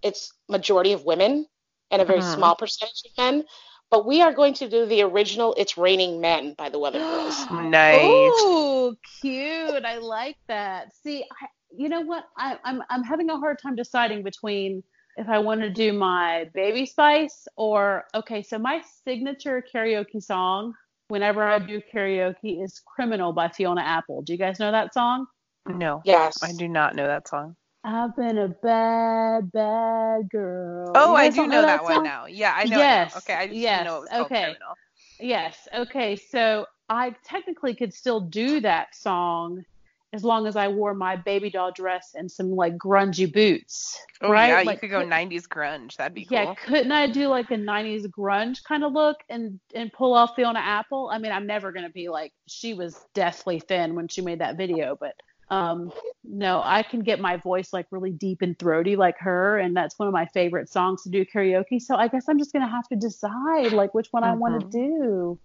it's 0.01 0.31
majority 0.47 0.93
of 0.93 1.03
women 1.05 1.45
and 1.91 2.01
a 2.01 2.05
very 2.05 2.19
Mhm. 2.19 2.35
small 2.35 2.55
percentage 2.55 3.03
of 3.05 3.17
men. 3.17 3.45
But 3.89 4.05
we 4.05 4.21
are 4.21 4.33
going 4.33 4.53
to 4.55 4.69
do 4.69 4.85
the 4.85 5.01
original 5.01 5.53
"It's 5.57 5.77
Raining 5.77 6.19
Men" 6.21 6.53
by 6.57 6.69
the 6.69 6.79
Weather 6.79 6.99
Girls. 6.99 7.45
Nice. 7.51 7.99
Oh, 8.01 8.95
cute. 9.21 9.85
I 9.85 9.97
like 9.97 10.38
that. 10.47 10.95
See, 10.95 11.23
I, 11.41 11.47
you 11.75 11.89
know 11.89 12.01
what? 12.01 12.25
I, 12.38 12.57
I'm 12.63 12.81
I'm 12.89 13.03
having 13.03 13.29
a 13.29 13.38
hard 13.38 13.59
time 13.61 13.75
deciding 13.75 14.23
between 14.23 14.83
if 15.17 15.27
I 15.29 15.39
want 15.39 15.61
to 15.61 15.69
do 15.69 15.93
my 15.93 16.49
Baby 16.53 16.85
Spice 16.85 17.47
or 17.55 18.05
okay. 18.13 18.41
So 18.43 18.57
my 18.57 18.81
signature 19.03 19.63
karaoke 19.73 20.21
song, 20.21 20.73
whenever 21.07 21.43
I 21.43 21.59
do 21.59 21.81
karaoke, 21.93 22.63
is 22.63 22.81
"Criminal" 22.85 23.33
by 23.33 23.49
Fiona 23.49 23.81
Apple. 23.81 24.21
Do 24.21 24.33
you 24.33 24.39
guys 24.39 24.59
know 24.59 24.71
that 24.71 24.93
song? 24.93 25.27
No. 25.65 26.01
Yes. 26.05 26.41
I 26.43 26.53
do 26.53 26.67
not 26.67 26.95
know 26.95 27.07
that 27.07 27.27
song. 27.27 27.55
I've 27.88 28.13
been 28.17 28.38
a 28.38 28.49
bad, 28.49 29.49
bad 29.53 30.29
girl. 30.29 30.91
Oh, 30.93 31.15
I 31.15 31.29
do 31.29 31.47
know 31.47 31.61
that 31.61 31.85
song? 31.85 31.95
one 31.95 32.03
now. 32.03 32.25
Yeah, 32.25 32.53
I 32.53 32.65
know. 32.65 32.79
Yes. 32.79 33.15
Okay, 33.15 33.33
I 33.33 33.47
just 33.47 33.57
yes, 33.57 33.79
didn't 33.79 33.85
know 33.85 33.97
it 33.97 34.01
was 34.01 34.09
called 34.09 34.25
okay. 34.25 34.43
Criminal. 34.43 34.77
Yes. 35.21 35.67
Okay. 35.73 36.15
So 36.17 36.65
I 36.89 37.15
technically 37.23 37.75
could 37.75 37.93
still 37.93 38.19
do 38.19 38.59
that 38.59 38.93
song 38.93 39.63
as 40.11 40.25
long 40.25 40.47
as 40.47 40.57
I 40.57 40.67
wore 40.67 40.93
my 40.93 41.15
baby 41.15 41.49
doll 41.49 41.71
dress 41.71 42.11
and 42.13 42.29
some 42.29 42.51
like 42.51 42.77
grungy 42.77 43.31
boots. 43.31 43.97
Oh 44.21 44.31
right? 44.31 44.65
yeah, 44.65 44.69
you 44.69 44.77
could 44.77 44.89
go 44.89 44.99
could- 44.99 45.09
90s 45.09 45.47
grunge. 45.47 45.95
That'd 45.95 46.13
be 46.13 46.25
cool. 46.25 46.38
Yeah, 46.38 46.55
couldn't 46.55 46.91
I 46.91 47.07
do 47.07 47.29
like 47.29 47.51
a 47.51 47.57
'90s 47.57 48.05
grunge 48.07 48.65
kind 48.65 48.83
of 48.83 48.91
look 48.91 49.17
and 49.29 49.61
and 49.73 49.93
pull 49.93 50.13
off 50.13 50.35
Fiona 50.35 50.59
Apple? 50.59 51.09
I 51.09 51.19
mean, 51.19 51.31
I'm 51.31 51.47
never 51.47 51.71
gonna 51.71 51.89
be 51.89 52.09
like 52.09 52.33
she 52.47 52.73
was 52.73 52.99
deathly 53.13 53.61
thin 53.61 53.95
when 53.95 54.09
she 54.09 54.19
made 54.19 54.39
that 54.39 54.57
video, 54.57 54.97
but 54.99 55.13
um, 55.50 55.91
no, 56.24 56.62
I 56.64 56.84
can 56.84 57.02
get 57.02 57.20
my 57.20 57.38
voice 57.38 57.72
like 57.72 57.88
really 57.91 58.12
deep 58.12 58.41
and 58.41 58.58
throaty 58.60 58.95
like 58.95 59.18
her, 59.20 59.58
and 59.60 59.76
that's 59.76 59.98
one 59.98 60.08
of 60.08 60.14
my 60.14 60.26
favorite 60.28 60.70
songs 60.70 61.04
to 61.04 61.10
do 61.10 61.26
karaoke. 61.26 61.82
So 61.82 61.95
I 61.95 62.08
guess 62.08 62.26
I'm 62.28 62.38
just 62.38 62.52
gonna 62.52 62.68
have 62.68 62.88
to 62.89 62.95
decide 62.95 63.72
like 63.72 63.93
which 63.93 64.08
one 64.12 64.24
I 64.24 64.34
want 64.34 64.72
to 64.72 64.78
do. 64.78 65.39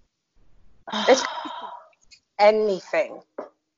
It's 1.09 1.25
anything 2.39 3.21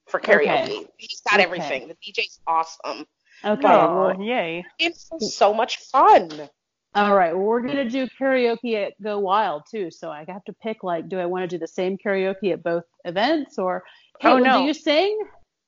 for 0.08 0.18
karaoke. 0.20 0.64
Okay. 0.64 0.86
He's 0.96 1.20
got 1.28 1.34
Okay. 1.40 1.44
everything. 1.44 1.88
The 1.88 1.94
DJ's 1.94 2.40
awesome. 2.46 3.06
Okay, 3.44 3.66
Aw, 3.68 4.06
well, 4.06 4.22
yay. 4.22 4.64
It's 4.78 5.10
so 5.20 5.52
much 5.52 5.76
fun. 5.78 6.30
all 6.94 7.14
right. 7.14 7.34
Well, 7.36 7.44
we're 7.44 7.60
gonna 7.60 7.88
do 7.90 8.08
karaoke 8.18 8.74
at 8.86 8.94
Go 9.02 9.18
Wild 9.18 9.64
too, 9.70 9.90
so 9.90 10.10
I 10.10 10.24
have 10.28 10.44
to 10.44 10.54
pick 10.54 10.82
like, 10.82 11.08
do 11.08 11.18
I 11.18 11.26
want 11.26 11.42
to 11.42 11.48
do 11.48 11.58
the 11.58 11.68
same 11.68 11.98
karaoke 11.98 12.52
at 12.52 12.62
both 12.62 12.84
events 13.04 13.58
or? 13.58 13.84
Oh, 14.22 14.36
Caitlin, 14.36 14.44
no. 14.44 14.58
Do 14.60 14.64
you 14.64 14.72
sing? 14.72 15.18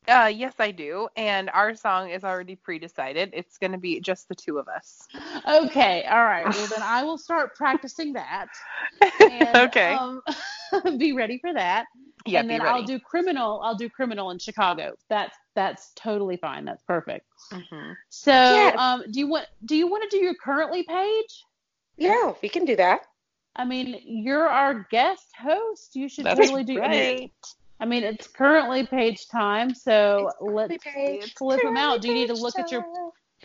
Uh, 0.09 0.31
yes, 0.33 0.55
I 0.59 0.71
do. 0.71 1.09
And 1.17 1.51
our 1.51 1.75
song 1.75 2.11
is 2.11 2.23
already 2.25 2.55
pre-decided. 2.57 3.31
It's 3.33 3.59
going 3.59 3.73
to 3.73 3.79
be 3.79 4.01
just 4.01 4.29
the 4.29 4.35
two 4.35 4.59
of 4.59 4.69
us. 4.69 5.07
Okay, 5.49 6.05
all 6.11 6.25
right. 6.25 6.45
Well, 6.45 6.67
then 6.69 6.83
I 6.83 7.03
will 7.03 7.19
start 7.19 7.55
practicing 7.57 8.13
that. 8.15 8.47
And, 9.31 9.57
okay. 9.57 9.95
Um, 9.95 10.23
be 10.99 11.13
ready 11.13 11.39
for 11.39 11.53
that. 11.53 11.87
yeah, 12.27 12.41
and 12.41 12.49
then. 12.51 12.63
I'll 12.63 12.85
do 12.85 12.99
criminal. 13.01 13.61
I'll 13.63 13.75
do 13.75 13.89
criminal 13.91 14.31
in 14.31 14.39
Chicago. 14.39 14.95
That's 15.09 15.37
that's 15.55 15.93
totally 15.97 16.37
fine. 16.37 16.65
That's 16.65 16.83
perfect. 16.85 17.27
hmm 17.53 17.93
So, 18.09 18.33
Yes. 18.33 18.77
um, 18.79 19.03
do 19.11 19.19
you 19.19 19.27
want 19.29 19.47
do 19.65 19.75
you 19.77 19.89
want 19.89 20.09
to 20.09 20.17
do 20.17 20.23
your 20.23 20.35
currently 20.35 20.83
page? 20.85 21.45
Yeah, 21.97 22.35
we 22.43 22.49
can 22.49 22.65
do 22.65 22.77
that. 22.77 23.07
I 23.57 23.65
mean, 23.65 24.01
you're 24.05 24.47
our 24.47 24.87
guest 24.91 25.27
host. 25.39 25.97
You 25.97 26.09
should 26.09 26.27
That's 26.27 26.39
totally 26.39 26.63
do. 26.65 26.81
I 26.81 26.89
mean, 26.89 27.19
right. 27.21 27.31
I 27.79 27.85
mean, 27.85 28.05
it's 28.05 28.27
currently 28.27 28.87
page 28.87 29.29
time, 29.29 29.75
so 29.75 30.31
let's 30.41 30.75
flip 31.37 31.61
them 31.63 31.77
out. 31.77 32.01
Do 32.01 32.09
you 32.09 32.15
need 32.15 32.29
to 32.29 32.35
look 32.35 32.59
at 32.59 32.71
your 32.73 32.85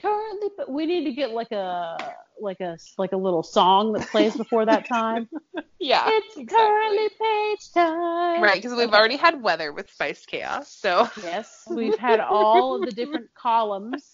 currently? 0.01 0.49
But 0.57 0.69
we 0.71 0.85
need 0.85 1.03
to 1.05 1.13
get 1.13 1.31
like 1.31 1.51
a 1.51 2.15
like 2.39 2.59
a 2.61 2.77
like 2.97 3.11
a 3.11 3.17
little 3.17 3.43
song 3.43 3.93
that 3.93 4.07
plays 4.09 4.35
before 4.35 4.65
that 4.65 4.87
time. 4.87 5.27
Yeah. 5.83 6.03
It's 6.05 6.37
exactly. 6.37 6.55
currently 6.67 7.09
page 7.19 7.71
time. 7.73 8.43
Right, 8.43 8.61
because 8.61 8.77
we've 8.77 8.93
already 8.93 9.17
had 9.17 9.41
weather 9.41 9.73
with 9.73 9.89
Spice 9.89 10.23
Chaos, 10.27 10.71
so 10.71 11.09
Yes, 11.23 11.63
we've 11.67 11.97
had 11.97 12.19
all 12.19 12.75
of 12.75 12.81
the 12.87 12.91
different 12.91 13.33
columns. 13.35 14.11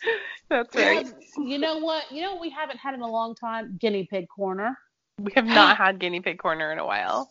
that's 0.50 0.74
right. 0.74 1.06
have- 1.08 1.16
you 1.38 1.58
know 1.58 1.80
what? 1.80 2.10
You 2.10 2.22
know 2.22 2.32
what 2.36 2.42
we 2.42 2.50
haven't 2.52 2.78
had 2.78 2.94
in 2.94 3.02
a 3.02 3.12
long 3.12 3.36
time? 3.36 3.78
Guinea 3.82 4.08
pig 4.10 4.30
corner. 4.30 4.78
We 5.20 5.34
have 5.36 5.46
not 5.46 5.76
had 5.76 6.00
guinea 6.00 6.22
pig 6.22 6.38
corner 6.40 6.72
in 6.72 6.80
a 6.80 6.86
while. 6.86 7.30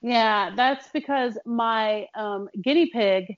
Yeah, 0.00 0.50
that's 0.54 0.88
because 0.92 1.36
my 1.44 2.06
um, 2.14 2.48
guinea 2.62 2.90
pig 2.92 3.34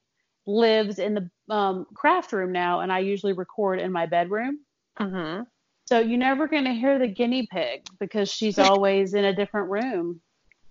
lives 0.46 0.98
in 0.98 1.14
the 1.14 1.54
um, 1.54 1.86
craft 1.94 2.32
room 2.32 2.52
now, 2.52 2.80
and 2.80 2.92
I 2.92 2.98
usually 3.00 3.32
record 3.32 3.80
in 3.80 3.92
my 3.92 4.06
bedroom. 4.06 4.60
Mm-hmm. 4.98 5.42
So 5.86 5.98
you're 5.98 6.18
never 6.18 6.46
going 6.46 6.64
to 6.64 6.72
hear 6.72 6.98
the 6.98 7.08
guinea 7.08 7.48
pig 7.50 7.80
because 7.98 8.30
she's 8.30 8.58
always 8.60 9.14
in 9.14 9.24
a 9.24 9.34
different 9.34 9.70
room. 9.70 10.20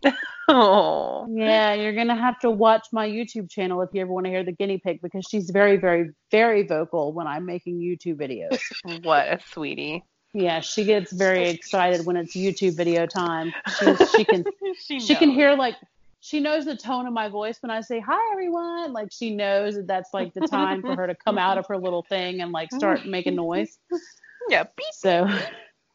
Oh. 0.52 1.28
Yeah, 1.30 1.76
you're 1.76 1.94
going 1.94 2.08
to 2.08 2.16
have 2.16 2.40
to 2.40 2.50
watch 2.50 2.88
my 2.92 3.08
YouTube 3.08 3.52
channel 3.52 3.84
if 3.84 3.90
you 3.94 4.02
ever 4.02 4.12
want 4.12 4.26
to 4.26 4.32
hear 4.32 4.44
the 4.44 4.52
guinea 4.52 4.80
pig 4.84 5.00
because 5.00 5.24
she's 5.30 5.52
very, 5.52 5.78
very, 5.78 6.10
very 6.32 6.66
vocal 6.66 7.14
when 7.14 7.28
I'm 7.28 7.46
making 7.46 7.78
YouTube 7.78 8.16
videos. 8.16 8.60
What 9.04 9.28
a 9.28 9.40
sweetie. 9.52 10.04
Yeah, 10.34 10.60
she 10.60 10.84
gets 10.86 11.12
very 11.12 11.50
excited 11.50 12.06
when 12.06 12.16
it's 12.16 12.36
YouTube 12.36 12.76
video 12.76 13.06
time. 13.06 13.54
She, 13.80 13.96
she 14.18 14.26
can 14.26 14.46
she, 14.86 15.00
she 15.00 15.16
can 15.16 15.32
hear 15.32 15.56
like 15.56 15.76
she 16.22 16.40
knows 16.40 16.66
the 16.66 16.76
tone 16.76 17.08
of 17.08 17.14
my 17.14 17.30
voice 17.30 17.58
when 17.62 17.72
I 17.72 17.82
say 17.82 18.00
hi 18.00 18.32
everyone. 18.32 18.94
Like 18.94 19.12
she 19.12 19.36
knows 19.36 19.76
that 19.76 19.88
that's 19.88 20.14
like 20.14 20.34
the 20.34 20.42
time 20.42 20.82
for 20.82 20.96
her 20.96 21.08
to 21.08 21.16
come 21.16 21.38
out 21.38 21.58
of 21.58 21.66
her 21.68 21.78
little 21.78 22.04
thing 22.04 22.42
and 22.42 22.52
like 22.52 22.72
start 22.72 23.06
making 23.06 23.36
noise. 23.36 23.78
Yeah. 24.48 24.64
Beep. 24.64 24.86
So 24.94 25.30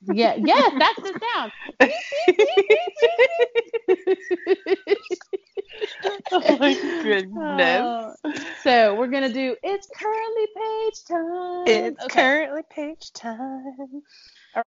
yeah, 0.06 0.34
yes, 0.36 0.72
that's 0.78 1.00
the 1.00 1.20
sound. 1.34 1.52
oh 6.32 6.58
my 6.58 6.74
goodness. 7.02 8.16
Oh, 8.24 8.32
so 8.62 8.94
we're 8.94 9.08
gonna 9.08 9.32
do 9.32 9.56
it's 9.62 9.88
currently 9.94 10.46
page 10.56 11.04
time. 11.08 11.64
It's 11.66 12.04
Okay. 12.04 12.22
currently 12.22 12.62
page 12.70 13.12
time. 13.12 14.02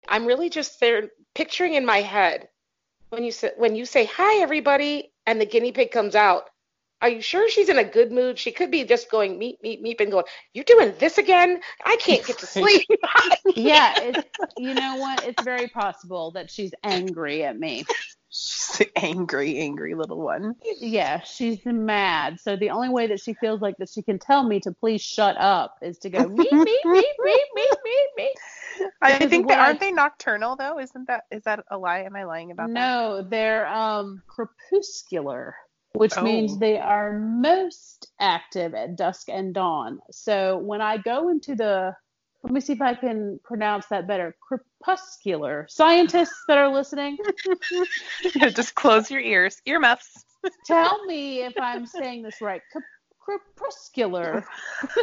I'm 0.08 0.26
really 0.26 0.50
just 0.50 0.80
there 0.80 1.08
picturing 1.34 1.74
in 1.74 1.86
my 1.86 2.00
head 2.00 2.48
when 3.10 3.24
you 3.24 3.32
say 3.32 3.52
when 3.56 3.76
you 3.76 3.86
say 3.86 4.04
hi 4.04 4.42
everybody 4.42 5.12
and 5.26 5.40
the 5.40 5.46
guinea 5.46 5.72
pig 5.72 5.90
comes 5.90 6.14
out. 6.14 6.44
Are 7.04 7.10
you 7.10 7.20
sure 7.20 7.50
she's 7.50 7.68
in 7.68 7.76
a 7.76 7.84
good 7.84 8.10
mood? 8.12 8.38
She 8.38 8.50
could 8.50 8.70
be 8.70 8.82
just 8.84 9.10
going 9.10 9.38
meep 9.38 9.56
meep 9.62 9.82
meep 9.84 10.00
and 10.00 10.10
going, 10.10 10.24
"You're 10.54 10.64
doing 10.64 10.94
this 10.98 11.18
again? 11.18 11.60
I 11.84 11.96
can't 11.96 12.24
get 12.24 12.38
to 12.38 12.46
sleep." 12.46 12.86
yeah, 13.54 13.92
it's 13.98 14.26
you 14.56 14.72
know 14.72 14.96
what? 14.96 15.22
It's 15.22 15.42
very 15.42 15.68
possible 15.68 16.30
that 16.30 16.50
she's 16.50 16.72
angry 16.82 17.44
at 17.44 17.58
me. 17.58 17.84
She's 18.30 18.78
the 18.78 18.90
angry, 18.98 19.58
angry 19.58 19.94
little 19.94 20.18
one. 20.18 20.54
Yeah, 20.80 21.20
she's 21.20 21.58
mad. 21.66 22.40
So 22.40 22.56
the 22.56 22.70
only 22.70 22.88
way 22.88 23.06
that 23.08 23.20
she 23.20 23.34
feels 23.34 23.60
like 23.60 23.76
that 23.76 23.90
she 23.90 24.00
can 24.00 24.18
tell 24.18 24.42
me 24.42 24.60
to 24.60 24.72
please 24.72 25.02
shut 25.02 25.36
up 25.38 25.76
is 25.82 25.98
to 25.98 26.08
go 26.08 26.20
meep 26.20 26.48
meep 26.50 26.66
meep 26.86 27.02
meep 27.20 27.44
meep 27.54 27.76
meep 27.86 28.18
meep. 28.18 28.86
I 29.02 29.12
Because 29.12 29.28
think 29.30 29.44
what 29.46 29.56
that 29.56 29.60
I- 29.60 29.66
aren't 29.66 29.80
they 29.80 29.92
nocturnal 29.92 30.56
though? 30.56 30.78
Isn't 30.78 31.06
that 31.08 31.24
is 31.30 31.42
that 31.44 31.66
a 31.70 31.76
lie? 31.76 32.00
Am 32.00 32.16
I 32.16 32.24
lying 32.24 32.50
about 32.50 32.68
that? 32.68 32.72
No, 32.72 33.20
they're 33.22 33.66
um 33.68 34.22
crepuscular, 34.26 35.54
which 35.94 36.12
oh. 36.16 36.22
means 36.22 36.52
Oh. 36.52 36.58
they 36.58 36.78
are 36.78 37.18
most 37.18 38.12
active 38.20 38.74
at 38.74 38.96
dusk 38.96 39.28
and 39.28 39.54
dawn. 39.54 40.00
So 40.10 40.58
when 40.58 40.80
I 40.80 40.98
go 40.98 41.28
into 41.28 41.54
the 41.54 41.94
let 42.42 42.52
me 42.52 42.60
see 42.60 42.74
if 42.74 42.82
I 42.82 42.92
can 42.94 43.40
pronounce 43.42 43.86
that 43.86 44.06
better. 44.06 44.36
Crepuscular. 44.46 45.66
Scientists 45.70 46.44
that 46.46 46.58
are 46.58 46.68
listening, 46.68 47.16
just 48.54 48.74
close 48.74 49.10
your 49.10 49.22
ears, 49.22 49.62
earmuffs. 49.64 50.26
tell 50.66 51.02
me 51.06 51.40
if 51.42 51.54
I'm 51.58 51.86
saying 51.86 52.22
this 52.22 52.42
right. 52.42 52.60
Crep- 52.70 52.84
Crepuscular. 53.18 54.44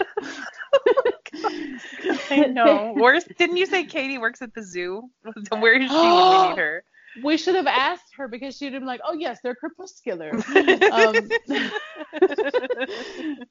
I 2.30 2.46
know. 2.52 2.94
Where's 2.96 3.24
didn't 3.24 3.58
you 3.58 3.66
say 3.66 3.86
Katie 3.86 4.20
works 4.20 4.44
at 4.44 4.54
the 4.54 4.62
zoo? 4.62 5.10
Where 5.50 5.74
is 5.74 5.90
she 5.90 5.96
when 5.96 6.04
we 6.04 6.50
need 6.50 6.58
her? 6.60 6.84
We 7.16 7.38
should 7.38 7.56
have 7.56 7.68
asked 7.68 8.16
her 8.18 8.28
because 8.28 8.58
she'd 8.58 8.74
have 8.74 8.82
been 8.82 8.88
like, 8.88 9.02
"Oh 9.06 9.14
yes, 9.14 9.40
they're 9.44 9.56
crepuscular." 9.56 10.32
um, 10.90 11.30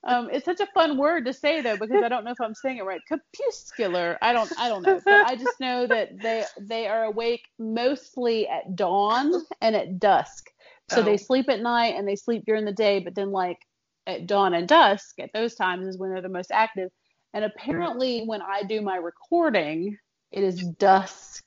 um, 0.05 0.29
it's 0.31 0.45
such 0.45 0.61
a 0.61 0.67
fun 0.75 0.97
word 0.97 1.27
to 1.27 1.33
say 1.33 1.61
though 1.61 1.77
because 1.77 2.03
I 2.03 2.09
don't 2.09 2.25
know 2.25 2.33
if 2.33 2.41
I'm 2.41 2.55
saying 2.55 2.79
it 2.79 2.85
right. 2.85 3.03
Crepuscular. 3.07 4.19
I 4.23 4.33
don't. 4.33 4.51
I 4.57 4.69
don't 4.69 4.83
know. 4.83 5.01
But 5.09 5.21
I 5.25 5.37
just 5.37 5.61
know 5.61 5.87
that 5.87 6.21
they 6.23 6.45
they 6.61 6.87
are 6.87 7.05
awake 7.05 7.43
mostly 7.59 8.49
at 8.49 8.77
dawn 8.77 9.33
and 9.61 9.77
at 9.77 9.99
dusk. 9.99 10.51
So 10.89 11.03
Oh. 11.03 11.05
they 11.05 11.17
sleep 11.19 11.49
at 11.49 11.61
night 11.61 11.95
and 11.97 12.07
they 12.09 12.17
sleep 12.17 12.45
during 12.47 12.65
the 12.65 12.73
day, 12.73 13.01
but 13.01 13.15
then 13.15 13.31
like 13.31 13.59
at 14.07 14.27
dawn 14.27 14.55
and 14.55 14.67
dusk, 14.69 15.19
at 15.21 15.31
those 15.35 15.55
times 15.55 15.87
is 15.87 15.99
when 15.99 16.11
they're 16.11 16.23
the 16.23 16.29
most 16.29 16.51
active. 16.51 16.91
And 17.35 17.45
apparently, 17.45 18.25
when 18.25 18.43
I 18.43 18.63
do 18.65 18.81
my 18.81 18.97
recording, 18.97 19.97
it 20.33 20.43
is 20.43 20.67
dusk 20.79 21.45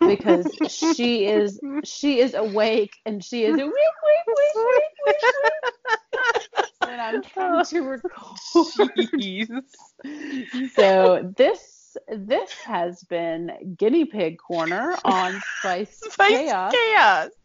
because 0.00 0.46
she 0.96 1.26
is 1.26 1.60
she 1.84 2.20
is 2.20 2.34
awake 2.34 2.96
and 3.04 3.24
she 3.24 3.44
is 3.44 3.54
a 3.54 3.64
weep 3.64 3.66
weep 3.66 4.36
weep 4.36 4.56
weep 4.56 4.92
weep 5.06 6.66
when 6.80 7.00
I'm 7.00 7.22
trying 7.22 7.64
to 7.64 7.80
record. 7.80 8.38
Jeez. 8.54 9.48
So 10.74 11.32
this 11.36 11.96
this 12.08 12.52
has 12.64 13.02
been 13.04 13.76
guinea 13.78 14.04
pig 14.04 14.38
corner 14.38 14.96
on 15.04 15.40
Spice 15.58 15.98
Spice 16.10 16.30
Chaos. 16.30 16.72
chaos. 16.72 17.30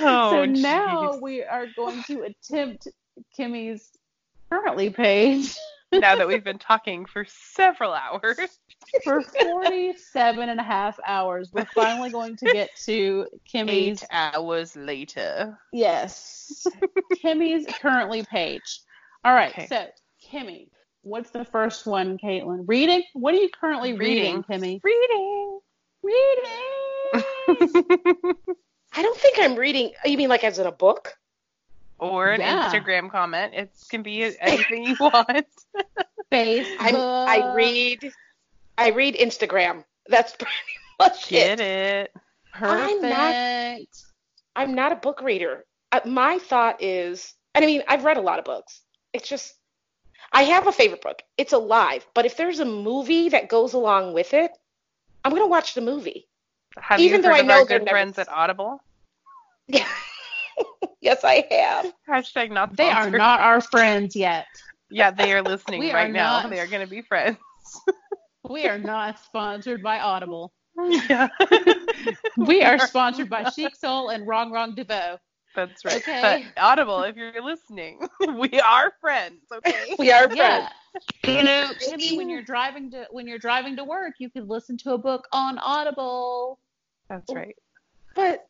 Oh, 0.00 0.30
so 0.30 0.44
now 0.44 1.18
we 1.18 1.42
are 1.42 1.66
going 1.76 2.02
to 2.04 2.22
attempt 2.22 2.88
Kimmy's 3.36 3.90
currently 4.50 4.90
page 4.90 5.56
now 5.92 6.16
that 6.16 6.26
we've 6.28 6.44
been 6.44 6.58
talking 6.58 7.06
for 7.06 7.24
several 7.28 7.92
hours. 7.92 8.38
For 9.04 9.22
47 9.22 10.48
and 10.48 10.60
a 10.60 10.62
half 10.62 10.98
hours. 11.06 11.50
We're 11.52 11.66
finally 11.74 12.10
going 12.10 12.36
to 12.36 12.46
get 12.52 12.70
to 12.84 13.26
Kimmy's 13.52 14.02
Eight 14.02 14.08
hours 14.10 14.76
later. 14.76 15.58
Yes. 15.72 16.66
Kimmy's 17.22 17.66
currently 17.80 18.24
page. 18.24 18.80
All 19.24 19.34
right. 19.34 19.50
Okay. 19.50 19.66
So, 19.66 19.86
Kimmy, 20.30 20.68
what's 21.02 21.30
the 21.30 21.44
first 21.44 21.86
one, 21.86 22.18
Caitlin? 22.18 22.64
Reading? 22.66 23.02
What 23.14 23.34
are 23.34 23.38
you 23.38 23.48
currently 23.50 23.92
reading, 23.94 24.42
Kimmy? 24.42 24.80
Reading. 24.82 25.60
Reading. 26.02 26.44
I 28.92 29.02
don't 29.02 29.18
think 29.18 29.38
I'm 29.40 29.56
reading. 29.56 29.92
You 30.04 30.16
mean 30.16 30.28
like 30.28 30.44
as 30.44 30.58
in 30.58 30.66
a 30.66 30.72
book? 30.72 31.14
or 31.98 32.30
an 32.30 32.40
Yeah. 32.40 32.70
Instagram 32.70 33.10
comment. 33.10 33.54
It 33.54 33.70
can 33.90 34.02
be 34.02 34.22
anything 34.40 34.84
you 34.84 34.96
want. 35.00 35.46
Facebook. 36.32 36.76
I'm, 36.78 36.94
I 36.96 37.54
read. 37.54 38.12
I 38.78 38.90
read 38.90 39.16
Instagram. 39.16 39.84
That's 40.08 40.32
pretty 40.38 40.52
much 40.98 41.28
Get 41.28 41.60
it. 41.60 42.10
it. 42.14 42.22
I'm 42.54 43.02
not- 43.02 43.32
Perfect. 43.32 44.02
I'm 44.56 44.74
not 44.74 44.92
a 44.92 44.96
book 44.96 45.20
reader. 45.22 45.64
Uh, 45.92 46.00
my 46.04 46.38
thought 46.38 46.82
is, 46.82 47.34
and 47.54 47.62
I 47.64 47.66
mean, 47.66 47.82
I've 47.86 48.04
read 48.04 48.16
a 48.16 48.20
lot 48.22 48.38
of 48.38 48.44
books. 48.44 48.80
It's 49.12 49.28
just, 49.28 49.54
I 50.32 50.42
have 50.44 50.66
a 50.66 50.72
favorite 50.72 51.00
book. 51.00 51.22
It's 51.36 51.52
alive. 51.52 52.06
But 52.14 52.26
if 52.26 52.36
there's 52.36 52.58
a 52.60 52.64
movie 52.64 53.28
that 53.30 53.48
goes 53.48 53.72
along 53.74 54.14
with 54.14 54.34
it, 54.34 54.50
I'm 55.24 55.32
gonna 55.32 55.46
watch 55.46 55.74
the 55.74 55.80
movie. 55.80 56.26
Have 56.78 57.00
Even 57.00 57.18
you 57.18 57.22
though 57.22 57.28
heard 57.28 57.36
I 57.36 57.40
of 57.40 57.46
know 57.46 57.54
our 57.54 57.64
they're 57.66 57.78
good 57.78 57.84
never- 57.86 57.94
friends 57.94 58.18
at 58.18 58.28
Audible? 58.28 58.82
Yeah. 59.66 59.86
yes, 61.00 61.22
I 61.24 61.46
have. 61.50 61.92
Hashtag 62.08 62.50
not 62.50 62.76
They 62.76 62.90
are 62.90 63.10
not 63.10 63.40
our 63.40 63.60
friends 63.60 64.16
yet. 64.16 64.46
Yeah, 64.90 65.10
they 65.10 65.32
are 65.32 65.42
listening 65.42 65.80
We 65.80 65.90
are 65.90 65.94
right 65.94 66.10
now. 66.12 66.40
not- 66.42 66.50
They 66.50 66.58
are 66.60 66.66
going 66.66 66.84
to 66.84 66.90
be 66.90 67.02
friends. 67.02 67.38
We 68.48 68.66
are 68.66 68.78
not 68.78 69.18
sponsored 69.24 69.82
by 69.82 70.00
Audible. 70.00 70.52
yeah. 71.08 71.28
We 72.36 72.62
are 72.62 72.78
sponsored 72.78 73.28
by 73.28 73.50
Chic 73.56 73.74
Soul 73.76 74.10
and 74.10 74.26
Rongrong 74.26 74.76
DeVoe. 74.76 75.18
That's 75.56 75.84
right. 75.84 75.96
Okay. 75.96 76.46
But 76.54 76.62
Audible, 76.62 77.02
if 77.02 77.16
you're 77.16 77.42
listening, 77.42 78.06
we 78.38 78.60
are 78.60 78.92
friends, 79.00 79.42
okay? 79.52 79.96
We 79.98 80.12
are 80.12 80.32
Yeah. 80.32 80.68
friends. 80.68 80.74
You 81.24 81.42
know, 81.42 81.70
Kimmy, 81.80 82.16
when 82.16 82.28
you're 82.30 82.42
driving 82.42 82.90
to 82.92 83.06
when 83.10 83.26
you're 83.26 83.38
driving 83.38 83.76
to 83.76 83.84
work, 83.84 84.14
you 84.18 84.30
can 84.30 84.46
listen 84.46 84.76
to 84.78 84.92
a 84.92 84.98
book 84.98 85.26
on 85.32 85.58
Audible. 85.58 86.58
That's 87.08 87.32
right. 87.34 87.56
But 88.14 88.46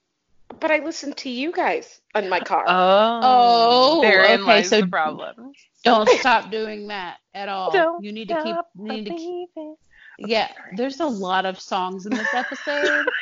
but 0.61 0.71
I 0.71 0.79
listen 0.79 1.13
to 1.15 1.31
you 1.31 1.51
guys 1.53 2.01
in 2.15 2.29
my 2.29 2.41
car. 2.41 2.65
Oh. 2.67 3.21
Oh, 3.23 4.01
Therein 4.03 4.41
okay, 4.43 4.47
lies 4.51 4.69
so- 4.69 4.81
the 4.83 4.87
problem. 4.87 5.53
Don't 5.85 6.09
stop 6.11 6.51
doing 6.51 6.89
that 6.89 7.19
at 7.35 7.49
all. 7.49 7.71
Don't 7.71 8.05
you 8.05 8.13
need 8.13 8.29
to 8.29 8.35
keep. 8.43 8.55
stop 8.55 8.69
You 8.77 8.85
need 8.85 9.05
to 9.07 9.15
keep 9.15 9.49
yeah, 10.19 10.51
there's 10.77 11.01
a 11.01 11.07
lot 11.07 11.47
of 11.47 11.61
songs 11.61 12.07
in 12.07 12.13
this 12.15 12.33
episode. 12.35 13.07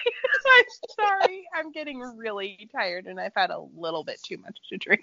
I'm 0.48 0.64
sorry. 0.98 1.44
I'm 1.54 1.72
getting 1.72 2.00
really 2.00 2.68
tired 2.74 3.06
and 3.06 3.20
I've 3.20 3.34
had 3.36 3.50
a 3.50 3.60
little 3.76 4.04
bit 4.04 4.20
too 4.22 4.38
much 4.38 4.56
to 4.70 4.78
drink. 4.78 5.02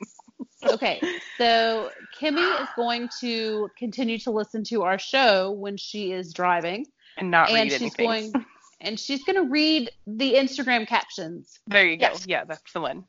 okay, 0.66 1.02
so 1.38 1.92
Kimmy 2.20 2.62
is 2.62 2.68
going 2.76 3.10
to 3.20 3.70
continue 3.78 4.18
to 4.20 4.32
listen 4.32 4.64
to 4.66 4.84
our 4.84 4.98
show 4.98 5.52
when 5.52 5.78
she 5.78 6.12
is 6.14 6.34
driving, 6.34 6.88
And 7.18 7.30
not 7.30 7.50
and 7.52 7.70
she's 7.72 7.82
anything. 7.82 8.06
going 8.32 8.46
and 8.82 9.00
she's 9.00 9.24
going 9.24 9.36
to 9.36 9.50
read 9.50 9.92
the 10.08 10.34
Instagram 10.34 10.88
captions. 10.88 11.60
There 11.68 11.86
you 11.86 11.98
go. 11.98 12.14
Yeah, 12.26 12.46
that's 12.46 12.72
the 12.74 12.82
one. 12.82 13.04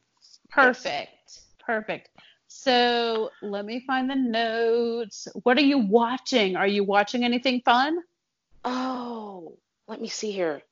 Perfect. 0.51 1.41
Perfect. 1.65 2.11
So 2.49 3.31
let 3.43 3.65
me 3.65 3.83
find 3.87 4.09
the 4.09 4.15
notes. 4.15 5.27
What 5.43 5.57
are 5.59 5.63
you 5.63 5.79
watching? 5.79 6.57
Are 6.57 6.67
you 6.67 6.85
watching 6.85 7.25
anything 7.25 7.61
fun? 7.65 7.99
Oh, 8.65 9.59
let 9.89 10.01
me 10.01 10.09
see 10.09 10.31
here. 10.33 10.63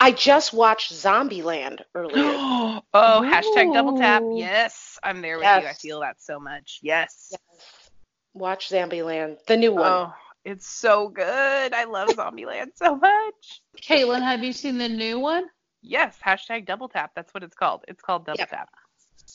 I 0.00 0.12
just 0.12 0.52
watched 0.52 0.92
Zombieland 0.92 1.80
earlier. 1.94 2.16
oh, 2.18 2.82
hashtag 2.94 3.72
double 3.72 3.98
tap. 3.98 4.22
Yes, 4.32 4.98
I'm 5.02 5.20
there 5.20 5.38
with 5.38 5.46
you. 5.46 5.68
I 5.68 5.72
feel 5.72 6.00
that 6.00 6.22
so 6.22 6.38
much. 6.40 6.80
Yes. 6.82 7.28
yes. 7.32 7.90
Watch 8.34 8.68
Zombieland, 8.70 9.38
the 9.46 9.56
new 9.56 9.72
one. 9.72 9.90
Oh, 9.92 10.14
it's 10.44 10.66
so 10.66 11.08
good. 11.08 11.72
I 11.74 11.84
love 11.84 12.08
Zombieland 12.16 12.70
so 12.76 12.96
much. 12.96 13.62
Caitlin, 13.82 14.22
have 14.22 14.42
you 14.42 14.52
seen 14.52 14.78
the 14.78 14.88
new 14.88 15.18
one? 15.20 15.44
Yes, 15.82 16.16
hashtag 16.24 16.66
double 16.66 16.88
tap. 16.88 17.12
That's 17.14 17.32
what 17.34 17.42
it's 17.42 17.54
called. 17.54 17.84
It's 17.88 18.02
called 18.02 18.26
double 18.26 18.38
Yep. 18.38 18.50
tap. 18.50 18.68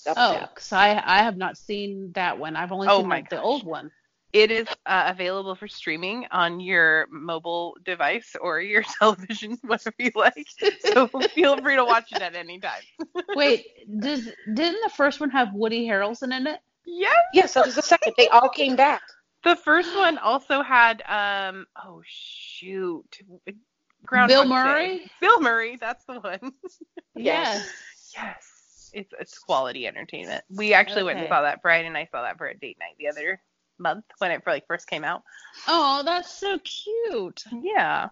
Double 0.06 0.22
Oh, 0.22 0.34
tap. 0.34 0.56
because 0.56 0.72
I 0.74 1.02
I 1.06 1.20
have 1.24 1.38
not 1.38 1.58
seen 1.58 2.12
that 2.14 2.40
one. 2.40 2.56
I've 2.56 2.72
only 2.72 2.88
Oh 2.88 2.98
seen 3.00 3.08
my 3.08 3.18
like, 3.18 3.30
the 3.30 3.42
old 3.42 3.64
one. 3.66 3.92
It 4.32 4.52
is 4.52 4.68
uh, 4.86 5.06
available 5.08 5.56
for 5.56 5.68
streaming 5.68 6.28
on 6.32 6.60
your 6.60 7.08
mobile 7.10 7.76
device 7.84 8.36
or 8.40 8.62
your 8.62 8.84
television, 9.00 9.58
whatever 9.66 9.96
you 9.98 10.12
like. 10.16 10.48
So 10.82 11.08
feel 11.34 11.58
free 11.58 11.76
to 11.76 11.86
watch 11.86 12.12
it 12.12 12.22
at 12.22 12.36
any 12.36 12.60
time. 12.60 12.82
Wait, 13.36 13.66
does 14.00 14.26
didn't 14.54 14.82
the 14.84 14.92
first 14.96 15.20
one 15.20 15.32
have 15.32 15.54
Woody 15.54 15.88
Harrelson 15.88 16.36
in 16.36 16.46
it? 16.46 16.60
Yes. 16.86 17.16
Yes, 17.34 17.54
that 17.56 17.66
was 17.66 17.76
the 17.76 17.82
second. 17.82 18.14
They 18.18 18.28
all 18.28 18.50
came 18.50 18.76
back. 18.76 19.02
The 19.44 19.56
first 19.56 19.96
one 19.96 20.18
also 20.20 20.62
had 20.62 21.02
um 21.08 21.66
oh 21.84 22.02
shoot. 22.06 23.22
Bill 23.46 23.56
Groundhog 24.06 24.44
Day. 24.44 24.50
Murray? 24.50 25.12
Bill 25.22 25.42
Murray, 25.42 25.78
that's 25.78 26.06
the 26.06 26.20
one. 26.20 26.54
Yes. 27.16 27.68
yes. 28.16 28.92
It's 28.94 29.14
it's 29.20 29.38
quality 29.40 29.88
entertainment. 29.88 30.44
We 30.50 30.74
actually 30.74 31.04
went 31.04 31.20
and 31.20 31.28
saw 31.28 31.42
that. 31.42 31.62
Brian 31.62 31.86
and 31.86 31.98
I 31.98 32.08
saw 32.12 32.22
that 32.22 32.38
for 32.38 32.48
a 32.48 32.58
date 32.58 32.78
night 32.80 32.96
the 33.00 33.08
other 33.08 33.42
month 33.80 34.06
when 34.20 34.32
it 34.32 34.42
like 34.46 34.68
first 34.68 34.88
came 34.88 35.04
out. 35.04 35.24
Oh, 35.68 36.02
that's 36.04 36.32
so 36.34 36.60
cute. 36.60 37.44
Yeah. 37.64 38.10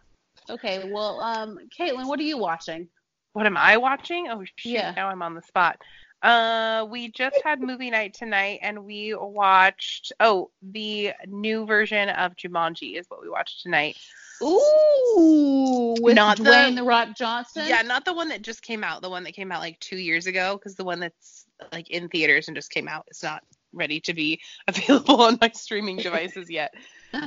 Okay, 0.49 0.83
well, 0.89 1.19
um, 1.19 1.59
Caitlin, 1.77 2.07
what 2.07 2.19
are 2.19 2.23
you 2.23 2.37
watching? 2.37 2.87
What 3.33 3.45
am 3.45 3.57
I 3.57 3.77
watching? 3.77 4.27
Oh 4.29 4.43
shoot, 4.55 4.71
Yeah. 4.71 4.93
now 4.95 5.09
I'm 5.09 5.21
on 5.21 5.35
the 5.35 5.41
spot. 5.41 5.77
Uh 6.23 6.87
we 6.89 7.11
just 7.11 7.39
had 7.43 7.61
movie 7.61 7.91
night 7.91 8.15
tonight 8.15 8.59
and 8.63 8.83
we 8.85 9.13
watched 9.13 10.11
oh, 10.19 10.49
the 10.63 11.11
new 11.27 11.65
version 11.67 12.09
of 12.09 12.35
Jumanji 12.35 12.97
is 12.99 13.05
what 13.09 13.21
we 13.21 13.29
watched 13.29 13.61
tonight. 13.61 13.97
Ooh, 14.41 15.95
with 16.01 16.15
Not 16.15 16.37
the- 16.37 16.71
the 16.75 16.83
Rock 16.83 17.15
Johnson. 17.15 17.65
Yeah, 17.67 17.81
not 17.83 18.05
the 18.05 18.13
one 18.13 18.29
that 18.29 18.41
just 18.41 18.61
came 18.61 18.83
out, 18.83 19.01
the 19.01 19.09
one 19.09 19.23
that 19.25 19.33
came 19.33 19.51
out 19.51 19.59
like 19.61 19.79
2 19.79 19.97
years 19.97 20.25
ago 20.27 20.57
cuz 20.57 20.75
the 20.75 20.83
one 20.83 20.99
that's 20.99 21.45
like 21.71 21.89
in 21.89 22.09
theaters 22.09 22.47
and 22.47 22.55
just 22.57 22.71
came 22.71 22.87
out 22.87 23.05
is 23.09 23.21
not 23.23 23.43
ready 23.77 23.99
to 24.01 24.13
be 24.13 24.39
available 24.67 25.21
on 25.21 25.37
my 25.41 25.51
streaming 25.53 25.97
devices 25.97 26.49
yet. 26.49 26.73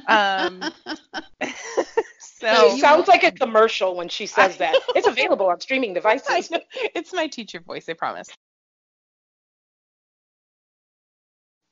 Um 0.08 0.70
so 2.18 2.76
It 2.76 2.80
sounds 2.80 3.08
like 3.08 3.24
a 3.24 3.32
commercial 3.32 3.96
when 3.96 4.08
she 4.08 4.26
says 4.26 4.56
that. 4.58 4.76
It's 4.94 5.06
available 5.06 5.46
on 5.46 5.60
streaming 5.60 5.90
I 5.90 5.94
devices. 5.94 6.50
know. 6.50 6.60
It's 6.94 7.12
my 7.12 7.26
teacher 7.26 7.60
voice, 7.60 7.88
I 7.88 7.94
promise. 7.94 8.28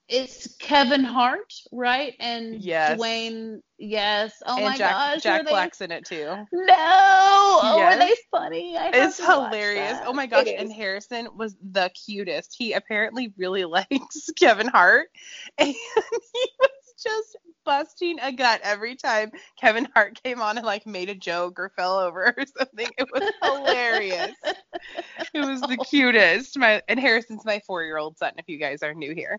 It's 0.09 0.57
Kevin 0.59 1.05
Hart, 1.05 1.53
right? 1.71 2.15
And 2.19 2.63
Yes. 2.63 2.99
Dwayne. 2.99 3.61
Yes. 3.79 4.43
Oh 4.47 4.57
and 4.57 4.65
my 4.65 4.77
Jack 4.79 4.91
gosh. 4.93 5.23
Jack 5.23 5.45
they... 5.45 5.51
Black's 5.51 5.81
in 5.83 5.93
it 5.93 6.05
too. 6.07 6.35
No. 6.51 6.75
Oh, 7.61 7.75
Yes. 7.79 7.95
are 7.95 7.99
they 7.99 8.15
funny? 8.31 8.77
I 8.77 8.91
It's 8.93 9.19
hilarious. 9.19 9.99
Oh 10.07 10.13
my 10.15 10.27
gosh. 10.27 10.47
It 10.47 10.59
And 10.59 10.71
is. 10.71 10.77
Harrison 10.77 11.29
was 11.37 11.57
the 11.73 11.91
cutest. 11.91 12.55
He 12.59 12.73
apparently 12.73 13.33
really 13.37 13.65
likes 13.67 14.31
Kevin 14.39 14.69
Hart. 14.69 15.09
And 15.59 15.69
he 15.69 16.51
was 16.61 16.95
just 17.03 17.37
busting 17.65 18.19
a 18.23 18.33
gut 18.33 18.61
every 18.65 18.97
time 18.97 19.31
Kevin 19.61 19.87
Hart 19.95 20.21
came 20.23 20.41
on 20.41 20.57
and 20.57 20.67
like 20.67 20.87
made 20.87 21.11
a 21.11 21.15
joke 21.15 21.59
or 21.59 21.69
fell 21.77 21.99
over 21.99 22.35
or 22.37 22.45
something. 22.57 22.89
It 22.97 23.09
was 23.13 23.31
hilarious. 23.43 24.35
It 25.35 25.45
was 25.47 25.61
the 25.61 25.77
cutest. 25.77 26.59
My 26.59 26.83
and 26.89 26.99
Harrison's 26.99 27.45
my 27.45 27.61
four 27.67 27.83
year 27.85 27.99
old 27.99 28.17
son, 28.17 28.33
if 28.39 28.49
you 28.49 28.59
guys 28.59 28.83
are 28.83 28.95
new 28.95 29.15
here. 29.15 29.39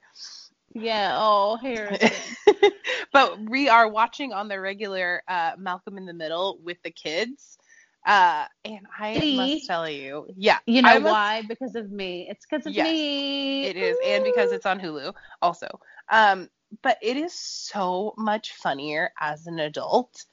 Yeah. 0.73 1.15
Oh, 1.17 1.57
Harrison. 1.57 2.11
but 3.13 3.39
we 3.49 3.69
are 3.69 3.87
watching 3.87 4.33
on 4.33 4.47
the 4.47 4.59
regular 4.59 5.21
uh, 5.27 5.51
Malcolm 5.57 5.97
in 5.97 6.05
the 6.05 6.13
Middle 6.13 6.59
with 6.63 6.77
the 6.83 6.91
kids. 6.91 7.57
Uh, 8.05 8.45
and 8.65 8.87
I 8.97 9.19
See? 9.19 9.35
must 9.35 9.65
tell 9.67 9.89
you, 9.89 10.27
yeah, 10.35 10.59
You 10.65 10.81
know 10.81 10.99
must- 10.99 11.11
why? 11.11 11.41
Because 11.47 11.75
of 11.75 11.91
me. 11.91 12.27
It's 12.29 12.45
because 12.45 12.65
of 12.65 12.73
Yes, 12.73 12.85
me. 12.87 13.65
It 13.65 13.75
is, 13.75 13.97
and 14.05 14.23
because 14.23 14.51
it's 14.51 14.65
on 14.65 14.79
Hulu 14.79 15.13
also. 15.41 15.67
Um, 16.09 16.49
but 16.81 16.97
it 17.01 17.17
is 17.17 17.33
so 17.33 18.13
much 18.17 18.53
funnier 18.53 19.11
as 19.19 19.47
an 19.47 19.59
adult. 19.59 20.25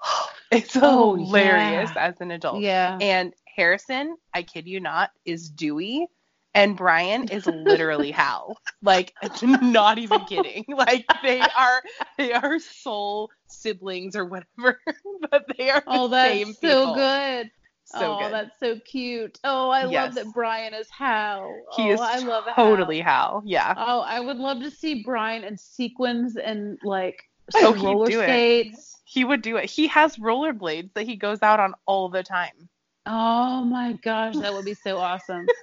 It's 0.52 0.76
Oh, 0.76 1.14
hilarious 1.14 1.90
yeah. 1.90 2.08
as 2.08 2.20
an 2.20 2.32
adult. 2.32 2.60
Yeah. 2.60 2.98
And 3.00 3.32
Harrison, 3.56 4.16
I 4.34 4.42
kid 4.42 4.66
you 4.66 4.80
not, 4.80 5.10
is 5.24 5.48
Dewey, 5.48 6.08
and 6.54 6.76
Brian 6.76 7.24
is 7.24 7.46
literally 7.46 8.10
Hal. 8.12 8.56
Like, 8.82 9.14
not 9.42 9.98
even 9.98 10.24
kidding. 10.24 10.64
Like 10.76 11.06
they 11.22 11.48
are, 11.48 11.82
they 12.18 12.32
are 12.32 12.58
soul 12.58 13.30
siblings 13.46 14.16
or 14.16 14.24
whatever, 14.24 14.80
but 15.30 15.44
they 15.58 15.70
are 15.70 15.82
Oh, 15.86 16.08
the 16.08 16.08
that's 16.08 16.28
same 16.28 16.54
so 16.54 16.86
people. 16.86 16.94
good. 16.94 17.50
So 17.84 18.14
oh, 18.14 18.16
good. 18.16 18.30
that's 18.30 18.58
so 18.60 18.78
cute. 18.80 19.38
Oh, 19.44 19.70
I 19.70 19.84
Yes. 19.90 20.14
love 20.14 20.14
that 20.14 20.32
Brian 20.34 20.74
is 20.74 20.88
Hal. 20.90 21.66
He 21.70 21.88
oh, 21.88 21.90
is 21.90 22.00
I 22.00 22.18
love 22.18 22.44
totally 22.54 23.00
Hal. 23.00 23.00
Hal. 23.00 23.42
Yeah. 23.44 23.74
Oh, 23.76 24.00
I 24.00 24.20
would 24.20 24.36
love 24.38 24.60
to 24.62 24.70
see 24.70 25.02
Brian 25.02 25.44
in 25.44 25.56
sequins 25.56 26.36
and 26.36 26.78
like 26.82 27.22
Oh, 27.54 27.74
roller 27.74 28.10
do 28.10 28.20
it. 28.20 28.26
skates. 28.34 29.00
He 29.04 29.24
would 29.24 29.42
do 29.42 29.56
it. 29.56 29.68
He 29.68 29.88
has 29.88 30.16
rollerblades 30.16 30.92
that 30.94 31.06
he 31.06 31.16
goes 31.16 31.42
out 31.42 31.60
on 31.60 31.74
all 31.86 32.08
the 32.08 32.22
time. 32.22 32.68
Oh 33.06 33.64
my 33.64 33.94
gosh, 34.02 34.36
that 34.38 34.52
would 34.52 34.64
be 34.64 34.74
so 34.74 34.98
awesome. 34.98 35.46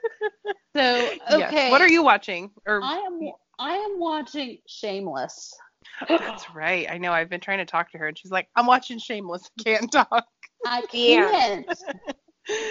So 0.76 1.10
Yes. 1.32 1.52
okay, 1.52 1.72
What 1.72 1.82
are 1.82 1.90
you 1.90 2.04
watching? 2.04 2.52
Or 2.68 2.82
I 2.84 2.98
am 2.98 3.20
I 3.58 3.74
am 3.74 4.00
watching 4.00 4.60
Shameless. 4.68 5.52
That's 6.08 6.52
right. 6.52 6.88
I 6.88 7.00
know. 7.00 7.12
I've 7.12 7.30
been 7.30 7.40
trying 7.40 7.58
to 7.58 7.66
talk 7.66 7.92
to 7.92 7.98
her, 7.98 8.08
and 8.08 8.16
she's 8.18 8.30
like, 8.32 8.48
"I'm 8.56 8.68
watching 8.68 9.00
Shameless. 9.00 9.50
Can't 9.64 9.92
talk." 9.92 10.28
I 10.66 10.82
Yeah. 10.94 11.32
can't. 11.32 11.68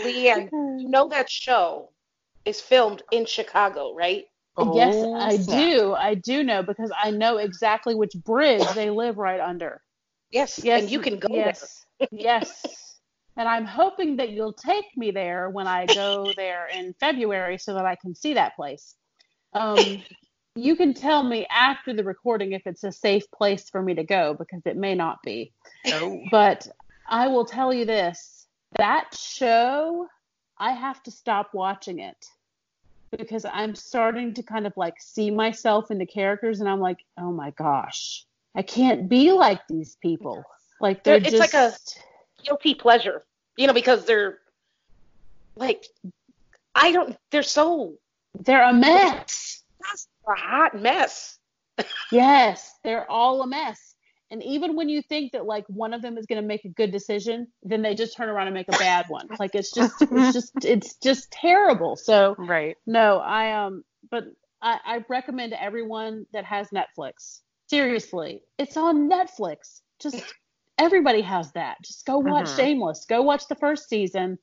Leanne, 0.04 0.50
you 0.80 0.88
know 0.88 1.08
that 1.08 1.28
show 1.28 1.90
is 2.44 2.60
filmed 2.60 3.02
in 3.10 3.26
Chicago, 3.26 3.92
right? 3.94 4.26
yes, 4.72 4.94
Oh, 5.04 5.14
I 5.20 5.36
snap. 5.36 5.58
do. 5.68 5.94
I 5.94 6.14
do 6.14 6.44
know 6.44 6.62
because 6.62 6.92
I 6.96 7.10
know 7.10 7.38
exactly 7.38 7.94
which 7.96 8.12
bridge 8.24 8.64
they 8.74 8.90
live 8.90 9.18
right 9.18 9.40
under. 9.40 9.82
Yes. 10.30 10.60
Yes, 10.62 10.82
and 10.82 10.90
you 10.92 11.00
can 11.00 11.18
go 11.18 11.28
there. 11.32 11.46
yes, 11.46 11.86
yes. 12.12 12.66
And 13.36 13.48
I'm 13.48 13.66
hoping 13.66 14.16
that 14.16 14.30
you'll 14.30 14.52
take 14.52 14.96
me 14.96 15.10
there 15.10 15.50
when 15.50 15.66
I 15.66 15.86
go 15.86 16.32
there 16.36 16.68
in 16.68 16.94
February 16.98 17.58
so 17.58 17.74
that 17.74 17.84
I 17.84 17.96
can 17.96 18.14
see 18.14 18.34
that 18.34 18.56
place. 18.56 18.94
Um, 19.52 20.02
you 20.54 20.74
can 20.74 20.94
tell 20.94 21.22
me 21.22 21.46
after 21.50 21.92
the 21.92 22.02
recording 22.02 22.52
if 22.52 22.66
it's 22.66 22.82
a 22.82 22.92
safe 22.92 23.30
place 23.30 23.68
for 23.68 23.82
me 23.82 23.94
to 23.94 24.04
go 24.04 24.34
because 24.34 24.62
it 24.64 24.76
may 24.76 24.94
not 24.94 25.22
be. 25.22 25.52
Oh. 25.86 26.22
But 26.30 26.66
I 27.08 27.28
will 27.28 27.44
tell 27.44 27.72
you 27.72 27.84
this 27.84 28.46
that 28.76 29.14
show, 29.14 30.08
I 30.58 30.72
have 30.72 31.02
to 31.04 31.10
stop 31.10 31.54
watching 31.54 31.98
it 31.98 32.26
because 33.16 33.44
I'm 33.44 33.74
starting 33.74 34.34
to 34.34 34.42
kind 34.42 34.66
of 34.66 34.72
like 34.76 34.94
see 34.98 35.30
myself 35.30 35.90
in 35.90 35.98
the 35.98 36.06
characters 36.06 36.60
and 36.60 36.68
I'm 36.68 36.80
like, 36.80 36.98
oh 37.18 37.32
my 37.32 37.50
gosh, 37.50 38.24
I 38.54 38.62
can't 38.62 39.08
be 39.08 39.32
like 39.32 39.66
these 39.68 39.96
people. 40.02 40.44
Like 40.80 41.04
they're 41.04 41.16
It's 41.16 41.30
just 41.30 41.40
like 41.40 41.54
a- 41.54 41.74
Guilty 42.44 42.74
pleasure, 42.74 43.22
you 43.56 43.66
know, 43.66 43.72
because 43.72 44.04
they're 44.04 44.38
like, 45.56 45.84
I 46.74 46.92
don't, 46.92 47.16
they're 47.30 47.42
so, 47.42 47.94
they're 48.38 48.62
a 48.62 48.72
mess. 48.72 49.62
that's 49.80 50.08
a 50.28 50.34
hot 50.34 50.80
mess. 50.80 51.38
Yes, 52.10 52.72
they're 52.84 53.10
all 53.10 53.42
a 53.42 53.46
mess. 53.46 53.96
And 54.30 54.42
even 54.42 54.74
when 54.76 54.88
you 54.88 55.02
think 55.02 55.32
that 55.32 55.46
like 55.46 55.64
one 55.68 55.94
of 55.94 56.02
them 56.02 56.18
is 56.18 56.26
going 56.26 56.40
to 56.40 56.46
make 56.46 56.64
a 56.64 56.68
good 56.68 56.90
decision, 56.90 57.48
then 57.62 57.82
they 57.82 57.94
just 57.94 58.16
turn 58.16 58.28
around 58.28 58.48
and 58.48 58.54
make 58.54 58.68
a 58.68 58.78
bad 58.78 59.06
one. 59.08 59.28
Like 59.38 59.54
it's 59.54 59.72
just 59.72 60.00
it's 60.00 60.32
just 60.32 60.64
it's 60.64 60.96
just 60.96 61.30
terrible. 61.30 61.96
So 61.96 62.34
Right. 62.38 62.76
No, 62.86 63.18
I 63.18 63.66
um, 63.66 63.84
but 64.10 64.24
I, 64.60 64.78
I 64.84 65.04
recommend 65.08 65.52
to 65.52 65.62
everyone 65.62 66.26
that 66.32 66.44
has 66.44 66.68
Netflix. 66.70 67.40
Seriously, 67.68 68.42
it's 68.58 68.76
on 68.76 69.08
Netflix. 69.08 69.80
Just 70.00 70.22
everybody 70.78 71.22
has 71.22 71.52
that. 71.52 71.76
Just 71.82 72.04
go 72.06 72.18
watch 72.18 72.46
Mhm. 72.46 72.56
Shameless. 72.56 73.04
Go 73.06 73.22
watch 73.22 73.48
the 73.48 73.54
first 73.56 73.88
season, 73.88 74.38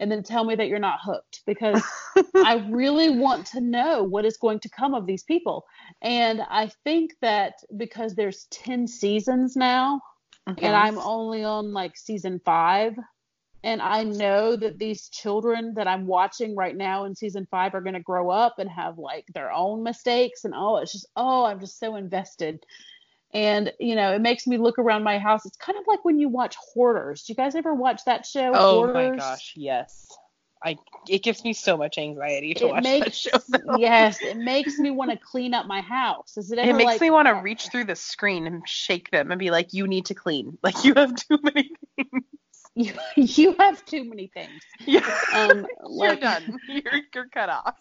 and 0.00 0.10
then 0.10 0.22
tell 0.22 0.44
me 0.44 0.54
that 0.54 0.68
you're 0.68 0.78
not 0.78 1.00
hooked 1.02 1.42
because 1.46 1.84
I 2.36 2.66
really 2.70 3.10
want 3.10 3.46
to 3.48 3.60
know 3.60 4.02
what 4.02 4.24
is 4.24 4.36
going 4.36 4.60
to 4.60 4.68
come 4.68 4.94
of 4.94 5.06
these 5.06 5.22
people. 5.22 5.64
And 6.02 6.42
I 6.42 6.70
think 6.84 7.12
that 7.20 7.54
because 7.76 8.14
there's 8.14 8.46
ten 8.50 8.86
seasons 8.86 9.56
now, 9.56 10.00
Mhm. 10.48 10.58
and 10.62 10.76
I'm 10.76 10.98
only 10.98 11.44
on 11.44 11.72
like 11.72 11.96
season 11.96 12.40
five. 12.44 12.96
And 13.62 13.80
I 13.80 14.02
know 14.04 14.56
that 14.56 14.78
these 14.78 15.08
children 15.08 15.72
that 15.76 15.88
I'm 15.88 16.06
watching 16.06 16.54
right 16.54 16.76
now 16.76 17.04
in 17.04 17.14
season 17.14 17.46
five 17.50 17.74
are 17.74 17.80
going 17.80 17.94
to 17.94 18.00
grow 18.00 18.28
up 18.28 18.58
and 18.58 18.68
have 18.68 18.98
like 18.98 19.24
their 19.32 19.50
own 19.50 19.82
mistakes. 19.82 20.44
And 20.44 20.52
oh, 20.54 20.76
it's 20.76 20.92
just, 20.92 21.06
oh, 21.16 21.46
I'm 21.46 21.60
just 21.60 21.78
so 21.78 21.96
invested. 21.96 22.62
And, 23.34 23.72
you 23.80 23.96
know, 23.96 24.12
it 24.12 24.20
makes 24.20 24.46
me 24.46 24.58
look 24.58 24.78
around 24.78 25.02
my 25.02 25.18
house. 25.18 25.44
It's 25.44 25.56
kind 25.56 25.76
of 25.76 25.84
like 25.88 26.04
when 26.04 26.18
you 26.20 26.28
watch 26.28 26.56
Hoarders. 26.56 27.24
Do 27.24 27.32
you 27.32 27.36
guys 27.36 27.56
ever 27.56 27.74
watch 27.74 28.04
that 28.06 28.24
show? 28.24 28.52
Oh 28.54 28.86
Hoarders? 28.86 28.94
my 28.94 29.16
gosh, 29.16 29.52
yes. 29.56 30.06
I 30.64 30.78
it 31.08 31.22
gives 31.22 31.44
me 31.44 31.52
so 31.52 31.76
much 31.76 31.98
anxiety 31.98 32.54
to 32.54 32.66
It 32.66 32.70
watch 32.70 32.84
that 32.84 33.14
show. 33.14 33.38
though. 33.48 33.76
yes, 33.76 34.22
it 34.22 34.36
makes 34.36 34.78
me 34.78 34.90
want 34.90 35.10
to 35.10 35.18
clean 35.18 35.52
up 35.52 35.66
my 35.66 35.82
house. 35.82 36.38
Is 36.38 36.50
it 36.52 36.58
ever 36.58 36.70
It 36.70 36.74
makes 36.74 36.92
like, 36.92 37.00
me 37.02 37.10
want 37.10 37.28
to 37.28 37.34
reach 37.34 37.68
through 37.68 37.84
the 37.84 37.96
screen 37.96 38.46
and 38.46 38.66
shake 38.66 39.10
them 39.10 39.30
and 39.30 39.38
be 39.38 39.50
like, 39.50 39.74
"You 39.74 39.86
need 39.86 40.06
to 40.06 40.14
clean. 40.14 40.56
Like 40.62 40.82
you 40.84 40.94
have 40.94 41.14
too 41.14 41.38
many 41.42 41.70
things. 41.96 42.24
you, 42.74 42.92
you 43.16 43.56
have 43.58 43.84
too 43.84 44.04
many 44.04 44.28
things. 44.32 44.62
Yeah, 44.86 45.18
Um, 45.34 45.66
you're 45.90 46.16
done. 46.16 46.58
You're 46.68 47.00
you're 47.14 47.28
cut 47.28 47.50
off." 47.50 47.74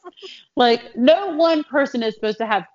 Like 0.57 0.95
no 0.97 1.35
one 1.37 1.63
person 1.63 2.03
is 2.03 2.15
supposed 2.15 2.39
to 2.39 2.45
have 2.45 2.65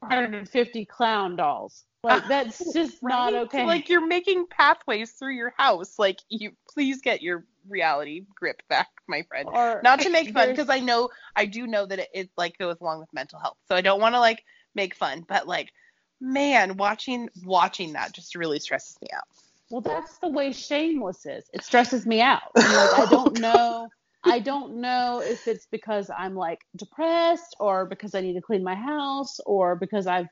450 0.00 0.86
clown 0.86 1.36
dolls. 1.36 1.84
Like 2.04 2.26
that's 2.28 2.72
just 2.72 3.02
not 3.02 3.32
okay. 3.34 3.64
Like 3.64 3.88
you're 3.88 4.06
making 4.06 4.46
pathways 4.46 5.12
through 5.12 5.34
your 5.34 5.54
house. 5.56 5.98
Like 5.98 6.18
you, 6.28 6.52
please 6.68 7.00
get 7.00 7.22
your 7.22 7.44
reality 7.68 8.24
grip 8.34 8.62
back, 8.68 8.88
my 9.06 9.22
friend. 9.22 9.48
or 9.52 9.80
Not 9.84 10.00
to 10.00 10.10
make 10.10 10.32
fun, 10.32 10.48
because 10.50 10.68
I 10.68 10.80
know 10.80 11.10
I 11.36 11.46
do 11.46 11.66
know 11.66 11.86
that 11.86 12.00
it, 12.00 12.08
it 12.12 12.30
like 12.36 12.58
goes 12.58 12.76
along 12.80 13.00
with 13.00 13.12
mental 13.12 13.38
health. 13.38 13.56
So 13.68 13.76
I 13.76 13.80
don't 13.80 14.00
want 14.00 14.14
to 14.14 14.20
like 14.20 14.44
make 14.74 14.94
fun, 14.94 15.24
but 15.28 15.46
like, 15.46 15.72
man, 16.20 16.76
watching 16.76 17.28
watching 17.44 17.92
that 17.92 18.12
just 18.12 18.34
really 18.34 18.58
stresses 18.58 18.96
me 19.00 19.08
out. 19.14 19.24
well, 19.70 19.80
that's 19.80 20.18
the 20.18 20.28
way 20.28 20.52
Shameless 20.52 21.24
is. 21.26 21.44
It 21.52 21.62
stresses 21.62 22.04
me 22.04 22.20
out. 22.20 22.50
Like 22.56 22.66
I 22.66 22.94
oh, 23.02 23.06
don't 23.10 23.38
know. 23.38 23.88
I 24.24 24.38
don't 24.38 24.76
know 24.76 25.20
if 25.24 25.48
it's 25.48 25.66
because 25.66 26.08
I'm 26.16 26.34
like 26.34 26.60
depressed 26.76 27.56
or 27.58 27.86
because 27.86 28.14
I 28.14 28.20
need 28.20 28.34
to 28.34 28.40
clean 28.40 28.62
my 28.62 28.76
house 28.76 29.40
or 29.46 29.74
because 29.74 30.06
I've 30.06 30.28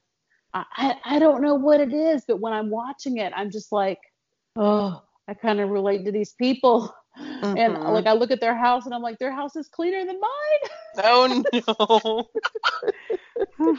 I, 0.52 0.96
I 1.04 1.18
don't 1.18 1.42
know 1.42 1.54
what 1.54 1.80
it 1.80 1.92
is, 1.92 2.24
but 2.26 2.40
when 2.40 2.52
I'm 2.52 2.70
watching 2.70 3.18
it, 3.18 3.32
I'm 3.36 3.50
just 3.50 3.70
like, 3.72 3.98
oh, 4.56 5.02
I 5.28 5.34
kind 5.34 5.60
of 5.60 5.70
relate 5.70 6.04
to 6.06 6.12
these 6.12 6.32
people. 6.32 6.92
And 7.16 7.76
Mhm. 7.76 7.92
like 7.92 8.06
I 8.06 8.12
look 8.12 8.30
at 8.30 8.40
their 8.40 8.56
house 8.56 8.86
and 8.86 8.94
I'm 8.94 9.02
like, 9.02 9.18
their 9.18 9.32
house 9.32 9.54
is 9.56 9.68
cleaner 9.68 10.04
than 10.06 10.18
mine. 10.20 10.70
Oh 11.04 12.28
no. 13.58 13.70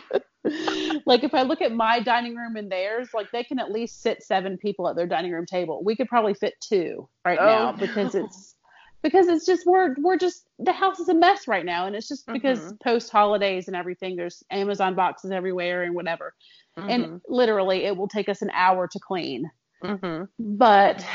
like 1.05 1.23
if 1.23 1.33
I 1.33 1.43
look 1.43 1.61
at 1.61 1.71
my 1.71 1.99
dining 1.99 2.35
room 2.35 2.55
and 2.55 2.71
theirs, 2.71 3.09
like 3.13 3.31
they 3.31 3.43
can 3.43 3.59
at 3.59 3.71
least 3.71 4.01
sit 4.01 4.23
seven 4.23 4.57
people 4.57 4.87
at 4.87 4.95
their 4.95 5.07
dining 5.07 5.31
room 5.31 5.45
table. 5.45 5.81
We 5.83 5.95
could 5.95 6.07
probably 6.07 6.33
fit 6.33 6.53
two 6.61 7.07
right 7.25 7.39
Oh, 7.39 7.45
now 7.45 7.71
no. 7.71 7.77
because 7.77 8.15
it's 8.15 8.55
because 9.03 9.27
it's 9.27 9.45
just 9.45 9.65
we're 9.65 9.95
we're 9.99 10.17
just 10.17 10.45
the 10.59 10.71
house 10.71 10.99
is 10.99 11.09
a 11.09 11.13
mess 11.13 11.47
right 11.47 11.65
now 11.65 11.87
and 11.87 11.95
it's 11.95 12.07
just 12.07 12.25
because 12.27 12.59
Mhm. 12.59 12.79
post 12.83 13.09
holidays 13.11 13.67
and 13.67 13.75
everything 13.75 14.15
there's 14.15 14.43
Amazon 14.51 14.93
boxes 14.95 15.31
everywhere 15.31 15.83
and 15.83 15.95
whatever. 15.95 16.33
Mm-hmm. 16.77 16.89
And 16.89 17.21
literally 17.27 17.85
it 17.85 17.95
will 17.95 18.07
take 18.07 18.29
us 18.29 18.41
an 18.41 18.49
hour 18.53 18.87
to 18.87 18.99
clean. 18.99 19.49
hmm 19.83 20.23
But 20.39 21.05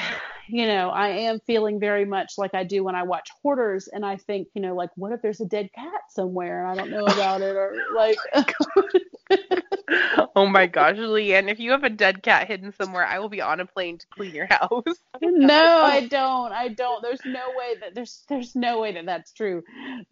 you 0.48 0.66
know, 0.66 0.90
I 0.90 1.08
am 1.08 1.40
feeling 1.46 1.80
very 1.80 2.04
much 2.04 2.32
like 2.38 2.54
I 2.54 2.64
do 2.64 2.84
when 2.84 2.94
I 2.94 3.02
watch 3.04 3.28
Hoarders 3.42 3.88
and 3.88 4.04
I 4.04 4.16
think, 4.16 4.48
you 4.54 4.62
know, 4.62 4.74
like 4.74 4.90
what 4.96 5.12
if 5.12 5.22
there's 5.22 5.40
a 5.40 5.46
dead 5.46 5.70
cat 5.74 6.00
somewhere 6.10 6.62
and 6.62 6.70
I 6.70 6.74
don't 6.82 6.90
know 6.90 7.04
oh 7.08 7.10
about 7.12 7.40
it 7.42 7.56
or 7.56 7.74
like 7.94 8.18
oh 10.36 10.46
my 10.46 10.66
gosh, 10.66 10.96
Leanne, 10.96 11.50
if 11.50 11.58
you 11.58 11.70
have 11.72 11.84
a 11.84 11.90
dead 11.90 12.22
cat 12.22 12.46
hidden 12.48 12.72
somewhere, 12.72 13.04
I 13.06 13.18
will 13.18 13.28
be 13.28 13.40
on 13.40 13.60
a 13.60 13.66
plane 13.66 13.98
to 13.98 14.06
clean 14.08 14.34
your 14.34 14.46
house. 14.50 14.82
no 15.22 15.80
i 15.82 16.06
don't 16.08 16.52
i 16.52 16.68
don't 16.68 17.02
there's 17.02 17.24
no 17.24 17.46
way 17.56 17.74
that 17.80 17.94
there's 17.94 18.24
there's 18.28 18.54
no 18.54 18.80
way 18.80 18.92
that 18.92 19.06
that's 19.06 19.32
true 19.32 19.62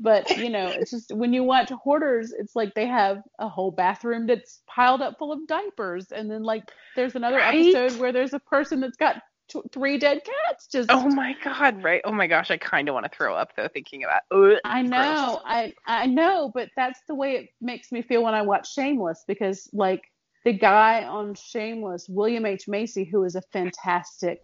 but 0.01 0.29
you 0.37 0.51
know 0.51 0.71
it's 0.71 0.91
just 0.91 1.15
when 1.15 1.33
you 1.33 1.43
watch 1.45 1.71
hoarders 1.71 2.33
it's 2.33 2.57
like 2.57 2.75
they 2.75 2.87
have 2.87 3.23
a 3.39 3.49
whole 3.49 3.71
bathroom 3.71 4.27
that's 4.27 4.61
piled 4.67 5.03
up 5.03 5.19
full 5.19 5.33
of 5.33 5.47
diapers 5.47 6.11
and 6.13 6.31
then 6.31 6.43
like 6.43 6.71
there's 6.97 7.15
another 7.15 7.37
Right? 7.37 7.43
episode 7.43 8.01
where 8.01 8.13
there's 8.13 8.35
a 8.35 8.41
person 8.41 8.81
that's 8.81 8.97
got 8.97 9.17
t- 9.49 9.63
three 9.73 9.99
dead 9.99 10.23
cats 10.25 10.67
just 10.67 10.91
Oh 10.91 11.09
my 11.09 11.35
god, 11.43 11.83
right? 11.83 12.01
Oh 12.05 12.13
my 12.13 12.27
gosh, 12.27 12.51
I 12.51 12.57
kind 12.57 12.89
of 12.89 12.95
want 12.95 13.11
to 13.11 13.17
throw 13.17 13.35
up 13.35 13.55
though 13.57 13.69
thinking 13.69 14.05
about. 14.05 14.23
Ugh, 14.31 14.59
I 14.65 14.83
gross. 14.83 14.91
know, 14.91 15.41
I 15.45 15.75
I 15.87 16.07
know, 16.07 16.51
but 16.55 16.71
that's 16.77 17.01
the 17.09 17.15
way 17.15 17.37
it 17.37 17.49
makes 17.61 17.93
me 17.93 18.03
feel 18.03 18.23
when 18.23 18.35
I 18.35 18.43
watch 18.43 18.73
Shameless 18.73 19.25
because 19.27 19.69
like 19.73 20.03
the 20.45 20.53
guy 20.53 21.05
on 21.05 21.35
Shameless, 21.35 22.09
William 22.09 22.47
H 22.47 22.69
Macy, 22.69 23.05
who 23.05 23.25
is 23.25 23.35
a 23.35 23.43
fantastic 23.53 24.41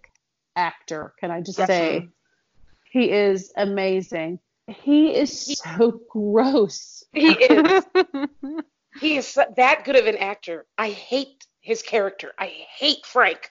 actor, 0.57 1.15
can 1.21 1.31
I 1.31 1.41
just 1.41 1.59
say, 1.67 2.09
he 2.85 3.11
is 3.11 3.53
amazing. 3.57 4.41
He 4.67 5.15
is 5.15 5.59
so 5.59 6.01
gross. 6.11 7.05
He 7.13 7.33
is. 7.41 7.85
he 9.01 9.17
is 9.17 9.39
that 9.57 9.85
good 9.85 9.97
of 9.97 10.07
an 10.07 10.17
actor. 10.17 10.67
I 10.79 10.91
hate 10.91 11.47
his 11.61 11.83
character. 11.83 12.33
I 12.39 12.47
hate 12.47 13.05
Frank. 13.05 13.51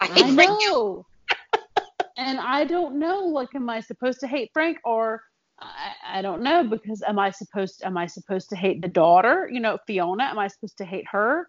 I 0.00 0.06
hate 0.06 0.26
I 0.26 0.30
Frank. 0.34 0.50
know. 0.60 1.06
and 2.16 2.38
I 2.40 2.64
don't 2.64 2.98
know. 2.98 3.20
Like, 3.26 3.54
am 3.54 3.68
I 3.70 3.80
supposed 3.80 4.20
to 4.20 4.26
hate 4.26 4.50
Frank 4.52 4.78
or 4.84 5.22
I, 5.60 6.18
I 6.18 6.22
don't 6.22 6.42
know 6.42 6.64
because 6.64 7.02
am 7.06 7.18
I 7.18 7.30
supposed 7.30 7.82
am 7.84 7.96
I 7.96 8.06
supposed 8.06 8.48
to 8.50 8.56
hate 8.56 8.80
the 8.82 8.88
daughter? 8.88 9.48
You 9.52 9.60
know, 9.60 9.78
Fiona. 9.86 10.24
Am 10.24 10.38
I 10.38 10.48
supposed 10.48 10.78
to 10.78 10.84
hate 10.84 11.06
her? 11.10 11.46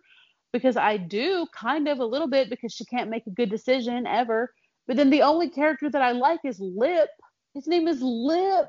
Because 0.53 0.75
I 0.75 0.97
do 0.97 1.45
kind 1.53 1.87
of 1.87 1.99
a 1.99 2.05
little 2.05 2.27
bit 2.27 2.49
because 2.49 2.73
she 2.73 2.83
can't 2.85 3.09
make 3.09 3.25
a 3.27 3.31
good 3.31 3.49
decision 3.49 4.05
ever. 4.05 4.53
But 4.87 4.97
then 4.97 5.09
the 5.09 5.21
only 5.21 5.49
character 5.49 5.89
that 5.89 6.01
I 6.01 6.11
like 6.11 6.41
is 6.43 6.59
Lip. 6.59 7.09
His 7.53 7.67
name 7.67 7.87
is 7.87 8.01
Lip. 8.01 8.67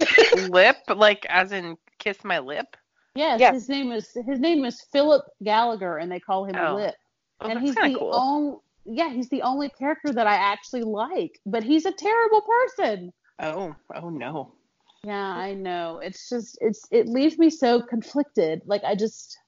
Lip, 0.50 0.76
like 0.94 1.26
as 1.28 1.50
in 1.52 1.76
kiss 1.98 2.22
my 2.22 2.38
lip. 2.38 2.76
Yes, 3.16 3.40
Yes. 3.40 3.54
his 3.54 3.68
name 3.68 3.90
is 3.90 4.16
his 4.26 4.38
name 4.38 4.64
is 4.64 4.80
Philip 4.92 5.24
Gallagher, 5.42 5.98
and 5.98 6.10
they 6.12 6.20
call 6.20 6.44
him 6.44 6.54
Oh. 6.56 6.76
Lip. 6.76 6.94
Oh, 7.40 7.48
and 7.48 7.56
that's 7.56 7.66
he's 7.66 7.74
kind 7.74 7.94
the 7.94 7.98
of 7.98 8.00
cool. 8.00 8.12
only 8.14 8.56
yeah, 8.90 9.10
he's 9.10 9.28
the 9.28 9.42
only 9.42 9.68
character 9.68 10.12
that 10.12 10.26
I 10.26 10.34
actually 10.34 10.82
like, 10.82 11.38
but 11.46 11.62
he's 11.62 11.86
a 11.86 11.92
terrible 11.92 12.42
person. 12.42 13.12
Oh, 13.40 13.74
oh 13.94 14.10
no. 14.10 14.52
Yeah, 15.04 15.14
I 15.14 15.54
know. 15.54 16.00
It's 16.02 16.28
just 16.28 16.58
it's 16.60 16.84
it 16.90 17.06
leaves 17.06 17.38
me 17.38 17.50
so 17.50 17.80
conflicted. 17.80 18.62
Like 18.66 18.82
I 18.84 18.94
just 18.94 19.38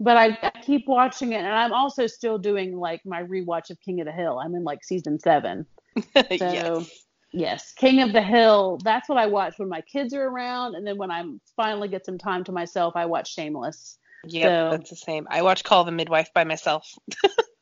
but 0.00 0.16
I, 0.16 0.38
I 0.42 0.50
keep 0.62 0.86
watching 0.86 1.32
it 1.32 1.38
and 1.38 1.48
I'm 1.48 1.72
also 1.72 2.06
still 2.06 2.38
doing 2.38 2.76
like 2.76 3.00
my 3.04 3.22
rewatch 3.22 3.70
of 3.70 3.80
King 3.80 4.00
of 4.00 4.06
the 4.06 4.12
Hill. 4.12 4.38
I'm 4.38 4.54
in 4.54 4.64
like 4.64 4.84
season 4.84 5.18
7. 5.18 5.66
yes. 6.30 6.90
Yes, 7.30 7.72
King 7.72 8.00
of 8.02 8.12
the 8.12 8.22
Hill. 8.22 8.78
That's 8.84 9.08
what 9.08 9.18
I 9.18 9.26
watch 9.26 9.54
when 9.58 9.68
my 9.68 9.82
kids 9.82 10.14
are 10.14 10.24
around 10.24 10.74
and 10.74 10.86
then 10.86 10.96
when 10.96 11.10
I'm 11.10 11.40
finally 11.56 11.88
get 11.88 12.06
some 12.06 12.16
time 12.18 12.44
to 12.44 12.52
myself, 12.52 12.96
I 12.96 13.06
watch 13.06 13.34
Shameless. 13.34 13.98
Yeah, 14.24 14.44
So- 14.44 14.76
that's 14.76 14.90
the 14.90 14.96
same. 14.96 15.26
I 15.30 15.42
watch 15.42 15.62
Call 15.64 15.84
the 15.84 15.92
Midwife 15.92 16.32
by 16.34 16.44
myself. 16.44 16.90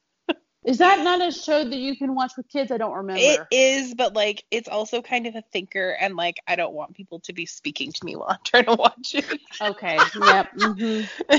Is 0.67 0.79
that 0.79 1.05
not 1.05 1.25
a 1.27 1.31
show 1.31 1.63
that 1.63 1.77
you 1.77 1.97
can 1.97 2.17
watch 2.17 2.33
with 2.37 2.49
kids? 2.49 2.73
I 2.73 2.77
don't 2.77 2.93
remember. 2.93 3.23
It 3.23 3.41
is, 3.53 3.95
but 3.95 4.15
like 4.15 4.45
it's 4.51 4.69
also 4.69 5.01
kind 5.01 5.29
of 5.29 5.37
a 5.37 5.43
thinker, 5.53 5.97
and 6.01 6.17
like 6.17 6.39
I 6.49 6.57
don't 6.57 6.75
want 6.75 6.95
people 6.95 7.21
to 7.21 7.33
be 7.33 7.47
speaking 7.47 7.93
to 7.93 8.05
me 8.05 8.17
while 8.17 8.31
I'm 8.31 8.39
trying 8.45 8.65
to 8.65 8.75
watch 8.75 9.15
it. 9.15 9.41
Okay. 9.61 9.99
Yep. 10.15 10.49
hmm 10.59 11.01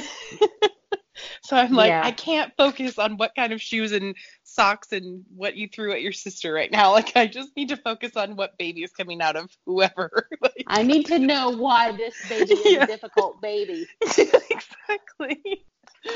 so 1.44 1.58
I'm 1.58 1.74
like, 1.74 1.90
Yeah. 1.90 2.02
I 2.06 2.12
can't 2.12 2.54
focus 2.58 2.98
on 2.98 3.18
what 3.18 3.34
kind 3.36 3.52
of 3.52 3.62
shoes 3.62 3.92
and 3.92 4.16
socks 4.44 4.92
and 4.94 5.24
what 5.36 5.56
you 5.58 5.68
threw 5.68 5.92
at 5.92 6.02
your 6.02 6.14
sister 6.14 6.54
right 6.54 6.72
now. 6.72 6.92
Like 6.98 7.16
I 7.18 7.28
just 7.28 7.56
need 7.58 7.70
to 7.70 7.78
focus 7.78 8.16
on 8.16 8.36
what 8.38 8.58
baby 8.58 8.84
is 8.84 8.92
coming 8.92 9.22
out 9.22 9.36
of 9.36 9.52
whoever. 9.66 10.28
Like- 10.42 10.64
I 10.68 10.84
need 10.84 11.06
to 11.08 11.20
know 11.20 11.50
why 11.50 11.92
this 11.92 12.16
baby 12.30 12.54
is 12.54 12.74
Yeah. 12.74 12.84
a 12.84 12.88
difficult 12.88 13.42
baby. 13.42 13.88
exactly. 14.02 15.66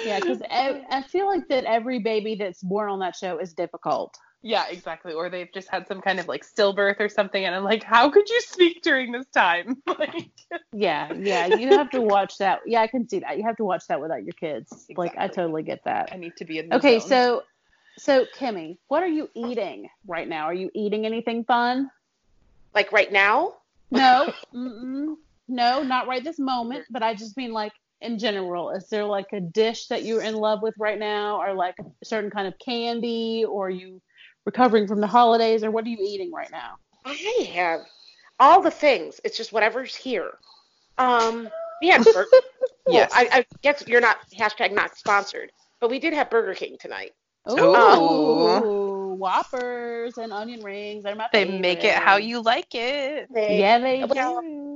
Yeah, 0.05 0.19
because 0.19 0.41
I 0.49 1.03
feel 1.03 1.27
like 1.27 1.47
that 1.49 1.65
every 1.65 1.99
baby 1.99 2.35
that's 2.35 2.61
born 2.61 2.89
on 2.89 2.99
that 2.99 3.15
show 3.15 3.37
is 3.37 3.53
difficult. 3.53 4.17
Yeah, 4.43 4.65
exactly. 4.69 5.13
Or 5.13 5.29
they've 5.29 5.51
just 5.53 5.69
had 5.69 5.87
some 5.87 6.01
kind 6.01 6.19
of 6.19 6.27
like 6.27 6.43
stillbirth 6.43 6.99
or 6.99 7.09
something, 7.09 7.45
and 7.45 7.53
I'm 7.53 7.63
like, 7.63 7.83
how 7.83 8.09
could 8.09 8.27
you 8.29 8.41
speak 8.41 8.81
during 8.81 9.11
this 9.11 9.27
time? 9.27 9.77
Like, 9.87 10.31
Yeah, 10.73 11.13
yeah, 11.13 11.45
you 11.45 11.67
have 11.67 11.91
to 11.91 12.01
watch 12.01 12.37
that. 12.39 12.61
Yeah, 12.65 12.81
I 12.81 12.87
can 12.87 13.07
see 13.07 13.19
that. 13.19 13.37
You 13.37 13.43
have 13.43 13.57
to 13.57 13.65
watch 13.65 13.83
that 13.87 14.01
without 14.01 14.23
your 14.23 14.33
kids. 14.33 14.87
Like, 14.95 15.15
I 15.17 15.27
totally 15.27 15.63
get 15.63 15.83
that. 15.85 16.09
I 16.11 16.17
need 16.17 16.35
to 16.37 16.45
be 16.45 16.57
in 16.57 16.69
the 16.69 16.77
Okay, 16.77 16.99
zone. 16.99 17.09
so, 17.09 17.43
so 17.97 18.25
Kimmy, 18.37 18.77
what 18.87 19.03
are 19.03 19.07
you 19.07 19.29
eating 19.35 19.89
right 20.07 20.27
now? 20.27 20.45
Are 20.45 20.53
you 20.53 20.71
eating 20.73 21.05
anything 21.05 21.43
fun? 21.43 21.89
Like 22.73 22.91
right 22.91 23.11
now? 23.11 23.53
No, 23.91 24.33
mm-mm, 24.55 25.15
no, 25.47 25.83
not 25.83 26.07
right 26.07 26.23
this 26.23 26.39
moment. 26.39 26.85
But 26.89 27.03
I 27.03 27.13
just 27.13 27.37
mean 27.37 27.51
like 27.51 27.73
in 28.01 28.17
general. 28.19 28.71
Is 28.71 28.87
there 28.89 29.05
like 29.05 29.27
a 29.33 29.39
dish 29.39 29.87
that 29.87 30.03
you're 30.03 30.21
in 30.21 30.35
love 30.35 30.61
with 30.61 30.75
right 30.77 30.99
now, 30.99 31.41
or 31.41 31.53
like 31.53 31.75
a 31.79 32.05
certain 32.05 32.29
kind 32.29 32.47
of 32.47 32.53
candy, 32.59 33.45
or 33.47 33.67
are 33.67 33.69
you 33.69 34.01
recovering 34.45 34.87
from 34.87 35.01
the 35.01 35.07
holidays, 35.07 35.63
or 35.63 35.71
what 35.71 35.85
are 35.85 35.89
you 35.89 35.99
eating 36.01 36.31
right 36.31 36.51
now? 36.51 36.77
I 37.05 37.47
have 37.53 37.81
all 38.39 38.61
the 38.61 38.71
things. 38.71 39.21
It's 39.23 39.37
just 39.37 39.53
whatever's 39.53 39.95
here. 39.95 40.31
Um, 40.97 41.49
we 41.81 41.89
had 41.89 42.03
Burger. 42.03 42.25
Yes. 42.87 43.11
I, 43.13 43.29
I 43.31 43.45
guess 43.61 43.83
you're 43.87 44.01
not 44.01 44.17
hashtag 44.37 44.73
not 44.73 44.97
sponsored, 44.97 45.51
but 45.79 45.91
we 45.91 45.99
did 45.99 46.13
have 46.13 46.31
Burger 46.31 46.55
King 46.55 46.77
tonight. 46.79 47.11
Ooh, 47.49 49.15
Whoppers 49.17 50.17
and 50.17 50.33
onion 50.33 50.63
rings. 50.63 51.03
They're 51.03 51.15
my 51.15 51.27
they 51.31 51.45
make 51.45 51.83
it 51.83 51.93
how 51.93 52.17
you 52.17 52.41
like 52.41 52.73
it. 52.73 53.27
They, 53.33 53.59
Yeah, 53.59 53.79
they 53.79 54.03
Well, 54.03 54.41
do. 54.41 54.70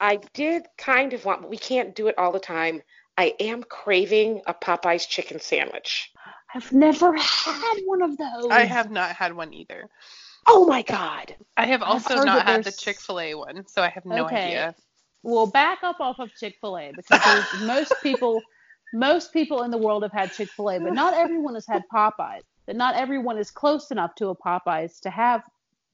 I 0.00 0.16
did 0.34 0.66
kind 0.78 1.12
of 1.12 1.24
want, 1.24 1.42
but 1.42 1.50
we 1.50 1.58
can't 1.58 1.94
do 1.94 2.08
it 2.08 2.18
all 2.18 2.32
the 2.32 2.40
time. 2.40 2.82
I 3.18 3.34
am 3.40 3.62
craving 3.62 4.42
a 4.46 4.54
Popeyes 4.54 5.08
chicken 5.08 5.40
sandwich. 5.40 6.12
I've 6.54 6.70
never 6.72 7.16
had 7.16 7.78
one 7.86 8.02
of 8.02 8.16
those. 8.18 8.50
I 8.50 8.64
have 8.64 8.90
not 8.90 9.16
had 9.16 9.34
one 9.34 9.52
either. 9.54 9.88
Oh 10.46 10.66
my 10.66 10.82
god! 10.82 11.34
I 11.56 11.66
have 11.66 11.82
also 11.82 12.16
not 12.24 12.46
that 12.46 12.46
had 12.46 12.64
the 12.64 12.72
Chick 12.72 13.00
Fil 13.00 13.20
A 13.20 13.34
one, 13.34 13.66
so 13.66 13.82
I 13.82 13.88
have 13.88 14.04
no 14.04 14.26
Okay. 14.26 14.36
idea. 14.36 14.74
Well, 15.22 15.46
back 15.46 15.78
up 15.82 15.96
off 16.00 16.18
of 16.18 16.34
Chick 16.36 16.56
Fil 16.60 16.78
A 16.78 16.92
because 16.92 17.46
most 17.60 17.94
people, 18.02 18.44
most 18.92 19.32
people 19.32 19.62
in 19.62 19.70
the 19.70 19.78
world 19.78 20.02
have 20.02 20.12
had 20.12 20.32
Chick 20.32 20.50
Fil 20.56 20.70
A, 20.70 20.78
but 20.78 20.92
not 20.92 21.14
everyone 21.14 21.54
has 21.54 21.66
had 21.66 21.82
Popeyes. 21.92 22.42
That 22.66 22.76
not 22.76 22.96
everyone 22.96 23.38
is 23.38 23.50
close 23.50 23.90
enough 23.90 24.14
to 24.16 24.28
a 24.28 24.36
Popeyes 24.36 25.00
to 25.00 25.10
have 25.10 25.42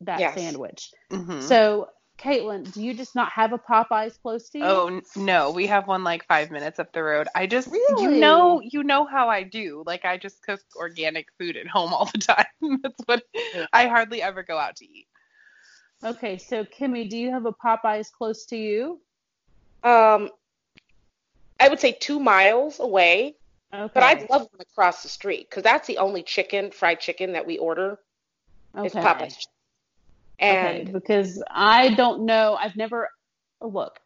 that 0.03 0.21
Yes. 0.21 0.35
sandwich. 0.35 0.91
Mhm. 1.11 1.41
So, 1.41 1.89
Caitlin, 2.23 2.73
do 2.73 2.83
you 2.83 2.95
just 2.95 3.15
not 3.15 3.31
have 3.33 3.53
a 3.53 3.59
Popeyes 3.59 4.21
close 4.21 4.49
to 4.51 4.59
you? 4.59 4.65
Oh 4.65 4.87
n- 4.87 5.03
no, 5.17 5.51
we 5.51 5.67
have 5.67 5.89
one 5.89 6.05
like 6.05 6.27
five 6.27 6.51
minutes 6.51 6.79
up 6.79 6.93
the 6.93 7.03
road. 7.03 7.27
I 7.35 7.47
just 7.47 7.69
you 7.99 8.21
know 8.21 8.61
you 8.61 8.85
know 8.85 9.05
how 9.05 9.29
I 9.29 9.43
do. 9.43 9.83
Like 9.87 10.05
I 10.05 10.19
just 10.19 10.43
cook 10.43 10.61
organic 10.77 11.29
food 11.39 11.57
at 11.57 11.67
home 11.67 11.93
all 11.93 12.07
the 12.07 12.19
time. 12.19 12.79
That's 12.83 13.03
what 13.07 13.23
I 13.73 13.89
hardly 13.89 14.23
ever 14.23 14.43
go 14.43 14.57
out 14.57 14.77
to 14.77 14.85
eat. 14.85 15.07
Okay, 16.05 16.39
so 16.39 16.65
Kimmy, 16.65 17.09
do 17.09 17.17
you 17.17 17.31
have 17.31 17.47
a 17.47 17.53
Popeyes 17.53 18.11
close 18.13 18.47
to 18.47 18.57
you? 18.57 19.01
Um, 19.85 20.31
I 21.59 21.69
would 21.69 21.81
say 21.81 21.93
two 21.93 22.19
miles 22.19 22.81
away, 22.81 23.35
Okay. 23.73 23.91
but 23.95 24.03
I'd 24.03 24.31
love 24.31 24.43
one 24.43 24.61
across 24.61 25.03
the 25.03 25.09
street 25.09 25.49
because 25.49 25.63
that's 25.63 25.87
the 25.87 25.99
only 25.99 26.23
chicken, 26.23 26.71
fried 26.73 27.01
chicken 27.01 27.33
that 27.33 27.47
we 27.47 27.59
order 27.59 27.99
is 28.85 28.95
okay. 28.95 29.01
Popeyes. 29.01 29.37
Okay, 30.43 30.89
because 30.93 31.43
I 31.51 31.95
don't 31.95 32.27
know. 32.27 32.57
I've 32.59 32.77
never 32.77 33.09
oh, 33.61 33.69
look. 33.69 33.99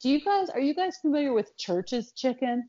Do 0.00 0.10
you 0.10 0.20
guys 0.20 0.50
are 0.50 0.60
you 0.60 0.74
guys 0.74 0.96
familiar 0.98 1.32
with 1.32 1.56
Church's 1.56 2.12
chicken? 2.12 2.68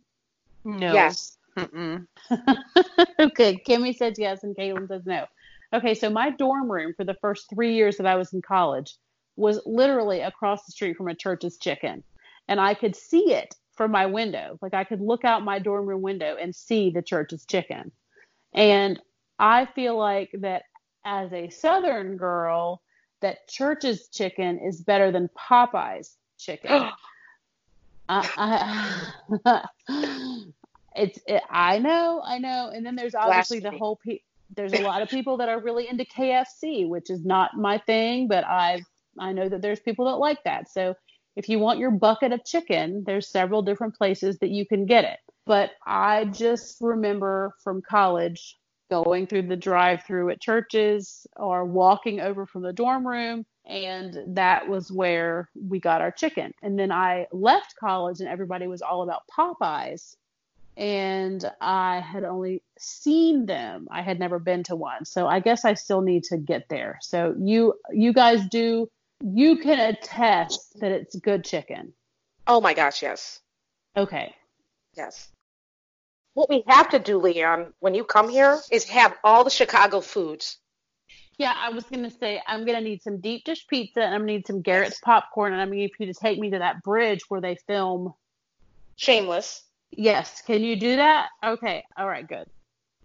No. 0.64 0.94
yes, 0.94 1.38
okay, 3.19 3.61
Kimmy 3.68 3.95
says 3.95 4.15
yes 4.18 4.44
and 4.44 4.56
Caitlin 4.56 4.88
says 4.88 5.03
no. 5.06 5.26
Okay, 5.73 5.94
so 5.94 6.10
my 6.10 6.30
dorm 6.32 6.72
room 6.72 6.94
for 6.95 7.03
the 7.03 7.15
first 7.22 7.49
three 7.49 7.76
years 7.76 7.98
that 7.98 8.07
I 8.07 8.15
was 8.15 8.34
in 8.34 8.41
college 8.41 8.95
was 9.36 9.61
literally 9.65 10.22
across 10.22 10.65
the 10.65 10.72
street 10.72 10.98
from 10.98 11.07
a 11.07 11.15
Church's 11.15 11.57
chicken, 11.57 12.03
and 12.48 12.60
I 12.60 12.73
could 12.73 12.95
see 12.95 13.32
it 13.34 13.56
from 13.73 13.91
my 13.91 14.06
window. 14.06 14.57
Like 14.61 14.73
I 14.73 14.84
could 14.84 15.02
look 15.02 15.23
out 15.23 15.44
my 15.44 15.60
dorm 15.60 15.86
room 15.86 16.02
window 16.02 16.36
and 16.40 16.56
see 16.56 16.90
the 16.90 17.02
Church's 17.02 17.45
chicken, 17.45 17.91
and 18.53 18.99
I 19.40 19.65
feel 19.65 19.98
like 19.98 20.32
that 20.40 20.64
as 21.06 21.32
a 21.32 21.49
Southern 21.49 22.18
girl, 22.18 22.82
that 23.26 23.47
Church's 23.47 24.07
chicken 24.10 24.60
is 24.60 24.81
better 24.81 25.11
than 25.11 25.30
Popeye's 25.35 26.18
chicken. 26.38 26.89
Uh, 28.07 28.22
I, 28.38 29.02
I, 29.47 29.65
it's 30.95 31.18
it, 31.26 31.41
I 31.49 31.80
know, 31.80 32.22
I 32.23 32.38
know, 32.38 32.69
and 32.72 32.85
then 32.85 32.95
there's 32.95 33.15
obviously 33.15 33.61
the 33.61 33.72
whole 33.72 33.99
pe- 34.06 34.19
there's 34.56 34.73
a 34.73 34.77
lot 34.77 35.02
of 35.02 35.10
people 35.15 35.38
that 35.38 35.49
are 35.49 35.60
really 35.60 35.89
into 35.89 36.06
KFC, 36.06 36.88
which 36.88 37.10
is 37.10 37.26
not 37.26 37.57
my 37.57 37.80
thing, 37.80 38.27
but 38.27 38.43
I 38.43 38.84
I 39.19 39.34
know 39.34 39.49
that 39.49 39.64
there's 39.64 39.80
people 39.80 40.06
that 40.06 40.18
like 40.18 40.38
that. 40.43 40.69
So 40.69 40.93
if 41.35 41.49
you 41.49 41.57
want 41.57 41.80
your 41.80 41.89
bucket 41.89 42.31
of 42.31 42.45
chicken, 42.45 43.03
there's 43.07 43.27
several 43.27 43.64
different 43.64 43.95
places 43.95 44.38
that 44.38 44.52
you 44.52 44.68
can 44.68 44.85
get 44.85 45.03
it. 45.03 45.18
But 45.47 45.72
I 45.84 46.26
just 46.26 46.77
remember 46.81 47.56
from 47.64 47.81
college 47.81 48.56
going 48.90 49.28
through 49.28 49.44
the 49.44 49.56
drive-through 49.56 50.30
at 50.30 50.41
Church's 50.41 51.26
or 51.36 51.66
walking 51.66 52.20
over 52.22 52.45
from 52.45 52.62
the 52.62 52.74
dorm 52.74 53.06
room 53.07 53.45
and 53.66 54.18
that 54.36 54.68
was 54.68 54.91
where 54.91 55.49
we 55.60 55.80
got 55.80 56.02
our 56.02 56.12
chicken. 56.12 56.53
And 56.62 56.78
then 56.78 56.91
I 56.91 57.26
left 57.32 57.76
college 57.80 58.20
and 58.20 58.30
everybody 58.30 58.68
was 58.68 58.84
all 58.84 59.02
about 59.02 59.24
Popeyes 59.36 60.16
and 60.78 61.44
I 61.62 61.99
had 62.02 62.24
only 62.24 62.62
seen 62.78 63.45
them. 63.45 63.88
I 63.90 64.02
had 64.02 64.20
never 64.20 64.38
been 64.40 64.62
to 64.64 64.76
one. 64.76 65.06
So 65.06 65.26
I 65.26 65.40
guess 65.40 65.66
I 65.66 65.74
still 65.74 66.02
need 66.02 66.26
to 66.26 66.38
get 66.38 66.68
there. 66.70 66.99
So 67.02 67.34
you 67.40 67.74
you 67.91 68.14
guys 68.14 68.45
do 68.49 68.88
you 69.24 69.57
can 69.57 69.80
attest 69.80 70.80
that 70.82 70.91
it's 70.91 71.16
good 71.16 71.44
chicken. 71.45 71.94
oh 72.48 72.62
my 72.62 72.74
gosh, 72.74 73.02
yes, 73.02 73.40
Okay. 73.98 74.36
yes. 74.95 75.32
What 76.36 76.49
we 76.49 76.64
have 76.68 76.90
to 76.90 76.99
do, 76.99 77.20
Leanne, 77.20 77.72
when 77.80 77.95
you 77.95 78.03
come 78.03 78.30
here, 78.30 78.60
is 78.70 78.84
have 78.86 79.16
all 79.24 79.45
the 79.45 79.49
Chicago 79.49 80.02
foods. 80.02 80.57
Yeah, 81.38 81.53
I 81.57 81.70
was 81.70 81.86
gonna 81.86 82.12
say 82.12 82.41
I'm 82.45 82.66
gonna 82.66 82.82
need 82.82 83.02
some 83.02 83.20
deep 83.20 83.45
dish 83.45 83.66
pizza 83.68 84.02
and 84.02 84.14
I'm 84.14 84.22
gonna 84.22 84.34
need 84.34 84.48
some 84.48 84.62
Garrett's 84.62 84.99
popcorn 84.99 85.53
and 85.53 85.62
I'm 85.62 85.70
gonna 85.70 85.78
need 85.78 85.91
you 85.98 86.06
to 86.07 86.14
take 86.14 86.38
me 86.38 86.52
to 86.52 86.60
that 86.60 86.84
bridge 86.84 87.22
where 87.30 87.41
they 87.41 87.56
film. 87.68 88.14
Shameless. 88.98 89.64
Yes, 89.91 90.41
can 90.41 90.62
you 90.62 90.76
do 90.76 90.98
that? 90.98 91.30
Okay, 91.44 91.84
all 91.98 92.07
right, 92.07 92.28
good. 92.28 92.48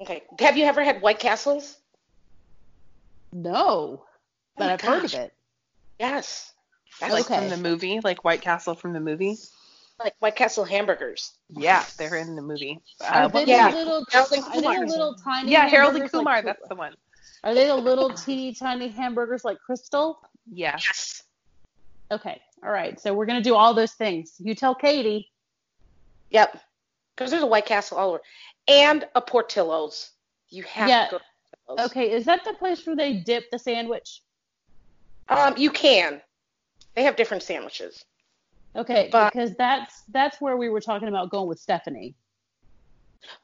Okay. 0.01 0.23
Have 0.41 0.57
you 0.57 0.65
ever 0.65 0.83
had 0.83 1.01
White 1.01 1.19
Castles? 1.21 1.77
No, 3.33 4.05
but 4.57 4.65
oh 4.65 4.67
my 4.67 4.73
I've 4.73 4.81
heard 4.81 5.05
of 5.05 5.15
it. 5.15 5.33
Yes. 6.01 6.53
That's 7.01 7.13
Like 7.13 7.31
Okay. 7.31 7.39
from 7.39 7.49
the 7.49 7.69
movie, 7.69 8.01
like 8.03 8.25
White 8.25 8.43
Castle 8.43 8.75
from 8.75 8.93
the 8.93 9.01
movie. 9.01 9.37
Like 10.03 10.15
White 10.21 10.37
Castle 10.37 10.65
hamburgers. 10.65 11.33
Yeah, 11.51 11.85
they're 11.99 12.17
in 12.17 12.35
the 12.35 12.41
movie. 12.43 12.81
Are 13.07 13.25
Uh, 13.25 13.29
they 13.29 13.45
yeah. 13.45 13.69
little? 13.69 14.05
Harold 14.11 14.33
and 14.33 14.45
Are 14.45 14.61
they 14.63 14.87
little 14.87 15.15
tiny? 15.15 15.53
yeah, 15.53 15.69
Harold 15.69 15.95
and 15.95 16.03
hamburgers 16.03 16.03
like 16.03 16.11
Kumar, 16.13 16.43
that's 16.43 16.69
the 16.69 16.75
one. 16.75 16.95
Are 17.45 17.55
they 17.55 17.67
the 17.67 17.77
little 17.77 18.11
teeny 18.15 18.55
tiny 18.55 18.89
hamburgers 18.89 19.45
like 19.45 19.59
Krystal? 19.69 20.17
Yes. 20.51 20.83
Yes. 20.87 21.23
Okay. 22.11 22.41
All 22.65 22.71
right. 22.71 22.99
So 22.99 23.13
we're 23.15 23.27
gonna 23.27 23.43
do 23.43 23.55
all 23.55 23.75
those 23.75 23.93
things. 23.93 24.35
You 24.39 24.55
tell 24.55 24.75
Katie. 24.75 25.31
Yep. 26.31 26.59
Because 27.15 27.31
there's 27.31 27.43
a 27.43 27.47
White 27.47 27.67
Castle 27.67 27.99
all 27.99 28.11
over. 28.11 28.23
And 28.69 29.07
a 29.15 29.21
Portillo's. 29.21 30.13
You 30.49 30.63
have 30.65 30.89
Yeah. 30.89 31.05
to 31.07 31.11
go 31.13 31.19
to 31.19 31.25
Portillo's. 31.67 31.91
Okay. 31.91 32.11
Is 32.11 32.25
that 32.25 32.45
the 32.45 32.55
place 32.55 32.87
where 32.87 32.97
they 32.97 33.15
dip 33.15 33.51
the 33.51 33.59
sandwich? 33.59 34.23
Um, 35.29 35.57
you 35.59 35.71
can. 35.71 36.23
They 36.95 37.03
have 37.05 37.17
different 37.17 37.43
sandwiches. 37.43 38.05
Okay, 38.77 39.09
But- 39.11 39.33
because 39.33 39.55
that's 39.57 40.03
that's 40.09 40.41
where 40.41 40.57
we 40.57 40.69
were 40.69 40.81
talking 40.81 41.09
about 41.09 41.31
going 41.31 41.49
with 41.49 41.59
Stephanie. 41.59 42.15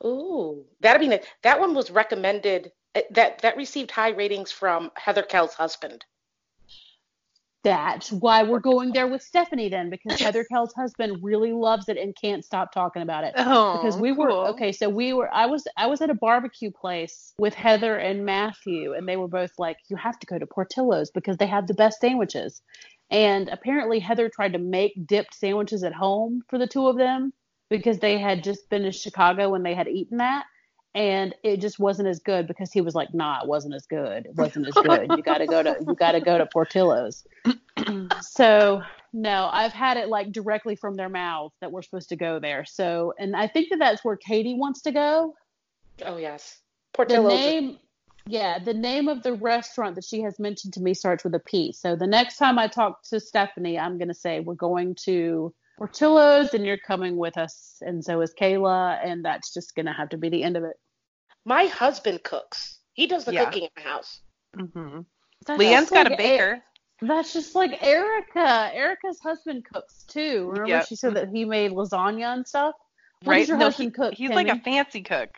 Ooh, 0.05 0.65
that'd 0.81 1.01
be 1.01 1.09
nice. 1.09 1.25
That 1.43 1.61
one 1.61 1.75
was 1.75 1.91
recommended. 1.91 2.73
uh, 2.95 3.03
That 3.11 3.41
that 3.41 3.57
received 3.57 3.91
high 3.91 4.11
ratings 4.11 4.51
from 4.53 4.91
Heather 4.97 5.23
Kell's 5.23 5.55
husband. 5.55 6.05
That's 7.63 8.13
why 8.13 8.45
we're 8.45 8.61
going 8.61 8.93
there 8.93 9.09
with 9.09 9.23
Stephanie 9.23 9.69
then, 9.69 9.91
because 9.91 10.21
Heather 10.21 10.45
Kell's 10.53 10.73
husband 10.73 11.19
really 11.25 11.53
loves 11.53 11.89
it 11.89 11.97
and 11.99 12.15
can't 12.15 12.45
stop 12.45 12.71
talking 12.71 13.03
about 13.03 13.25
it. 13.25 13.35
Oh, 13.37 13.79
Because 13.79 13.97
we 13.97 14.13
were 14.13 14.29
cool. 14.29 14.47
okay, 14.51 14.71
so 14.71 14.89
we 14.89 15.13
were 15.13 15.29
I 15.35 15.47
was 15.47 15.67
I 15.77 15.87
was 15.87 16.01
at 16.01 16.09
a 16.09 16.15
barbecue 16.15 16.71
place 16.71 17.35
with 17.39 17.55
Heather 17.55 17.97
and 17.97 18.25
Matthew, 18.25 18.95
and 18.95 19.09
they 19.09 19.17
were 19.17 19.27
both 19.27 19.51
like, 19.59 19.79
You 19.89 19.97
have 19.97 20.17
to 20.21 20.27
go 20.27 20.39
to 20.39 20.47
Portillo's 20.47 21.11
because 21.11 21.39
they 21.39 21.47
have 21.49 21.67
the 21.67 21.75
best 21.75 22.01
sandwiches. 22.01 22.63
And 23.11 23.49
apparently 23.49 23.99
Heather 24.01 24.29
tried 24.29 24.53
to 24.55 24.59
make 24.59 25.07
dipped 25.07 25.35
sandwiches 25.35 25.85
at 25.85 25.93
home 25.93 26.43
for 26.49 26.59
the 26.59 26.67
two 26.67 26.89
of 26.89 26.97
them 26.97 27.33
because 27.69 27.99
they 27.99 28.19
had 28.19 28.43
just 28.43 28.69
been 28.69 28.83
to 28.83 28.93
Chicago 28.93 29.55
and 29.55 29.65
they 29.65 29.75
had 29.75 29.89
eaten 29.89 30.19
that. 30.19 30.45
And 30.95 31.35
it 31.45 31.61
just 31.61 31.79
wasn't 31.79 32.09
as 32.09 32.21
good 32.21 32.47
because 32.49 32.73
he 32.73 32.81
was 32.81 32.95
like, 32.95 33.13
Nah, 33.13 33.43
it 33.43 33.49
wasn't 33.49 33.75
as 33.75 33.87
good. 33.87 34.27
It 34.27 34.35
wasn't 34.35 34.67
as 34.67 34.75
good. 34.75 35.11
You 35.11 35.23
gotta 35.23 35.47
go 35.47 35.63
to 35.63 35.77
you 35.87 35.95
gotta 35.95 36.21
go 36.21 36.39
to 36.39 36.47
Portillo's. 36.47 37.25
So 38.23 38.83
no, 39.13 39.49
I've 39.53 39.73
had 39.73 39.97
it 39.97 40.09
like 40.09 40.33
directly 40.33 40.77
from 40.77 40.95
their 40.95 41.09
mouth 41.09 41.53
that 41.61 41.71
we're 41.73 41.83
supposed 41.83 42.09
to 42.11 42.17
go 42.17 42.39
there. 42.39 42.65
So, 42.65 43.15
and 43.19 43.35
I 43.37 43.47
think 43.49 43.69
that 43.71 43.79
that's 43.79 44.05
where 44.05 44.17
Katie 44.17 44.55
wants 44.55 44.83
to 44.83 44.93
go. 44.93 45.35
Oh 46.05 46.17
yes, 46.17 46.59
Portillo's. 46.93 47.33
is- 47.33 47.39
name, 47.39 47.79
yeah, 48.27 48.59
the 48.59 48.75
name 48.75 49.09
of 49.09 49.23
the 49.23 49.33
restaurant 49.35 49.95
that 49.95 50.05
she 50.05 50.21
has 50.23 50.39
mentioned 50.39 50.75
to 50.75 50.81
me 50.81 50.95
starts 50.95 51.25
with 51.25 51.35
a 51.35 51.39
P. 51.41 51.73
So 51.73 51.97
the 51.97 52.07
next 52.07 52.37
time 52.37 52.59
I 52.59 52.67
talk 52.69 53.03
to 53.11 53.21
Stephanie, 53.21 53.79
I'm 53.79 53.99
gonna 53.99 54.15
say 54.15 54.41
we're 54.41 54.55
going 54.55 54.95
to 55.05 55.55
Portillo's, 55.79 56.55
and 56.55 56.65
you're 56.65 56.79
coming 56.79 57.17
with 57.17 57.37
us, 57.37 57.77
and 57.83 58.05
so 58.05 58.21
is 58.23 58.35
Kayla, 58.35 58.99
and 59.05 59.25
that's 59.25 59.53
just 59.53 59.75
gonna 59.75 59.93
have 59.93 60.09
to 60.11 60.17
be 60.17 60.29
the 60.29 60.43
end 60.43 60.57
of 60.57 60.65
it. 60.65 60.77
My 61.45 61.67
husband 61.67 62.23
cooks. 62.25 62.79
He 62.95 63.07
does 63.07 63.25
the 63.25 63.35
Yeah. 63.35 63.45
cooking 63.45 63.65
in 63.65 63.69
the 63.77 63.83
house. 63.83 64.21
Mm-hmm. 64.57 65.01
That's 65.47 65.61
Leanne's 65.61 65.73
just 65.83 65.93
got 65.93 66.07
a 66.07 66.11
like 66.11 66.19
baker. 66.19 66.63
That's 67.03 67.33
just 67.35 67.55
like 67.55 67.83
Erica. 67.83 68.71
Erica's 68.75 69.21
husband 69.21 69.67
cooks 69.71 70.05
too. 70.09 70.49
Remember 70.49 70.69
Yep. 70.69 70.87
she 70.89 70.97
said 70.97 71.15
that 71.15 71.29
he 71.29 71.45
made 71.45 71.73
lasagna 71.73 72.33
and 72.33 72.49
stuff. 72.49 72.75
What 73.23 73.33
right? 73.33 73.39
does 73.41 73.49
your 73.49 73.59
No, 73.59 73.67
husband 73.67 73.89
he- 73.89 73.93
cook? 73.93 74.15
he's 74.15 74.31
like 74.31 74.49
a 74.49 74.59
fancy 74.61 75.03
cook. 75.03 75.29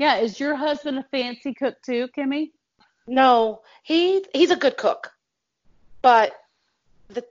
Yeah, 0.00 0.16
is 0.16 0.40
your 0.40 0.56
husband 0.56 0.98
a 0.98 1.04
fancy 1.10 1.52
cook 1.52 1.74
too, 1.84 2.08
Kimmy? 2.16 2.52
No, 3.06 3.60
he 3.82 4.24
he's 4.32 4.50
a 4.50 4.56
good 4.56 4.78
cook, 4.78 5.12
but 6.00 6.32
the 7.10 7.22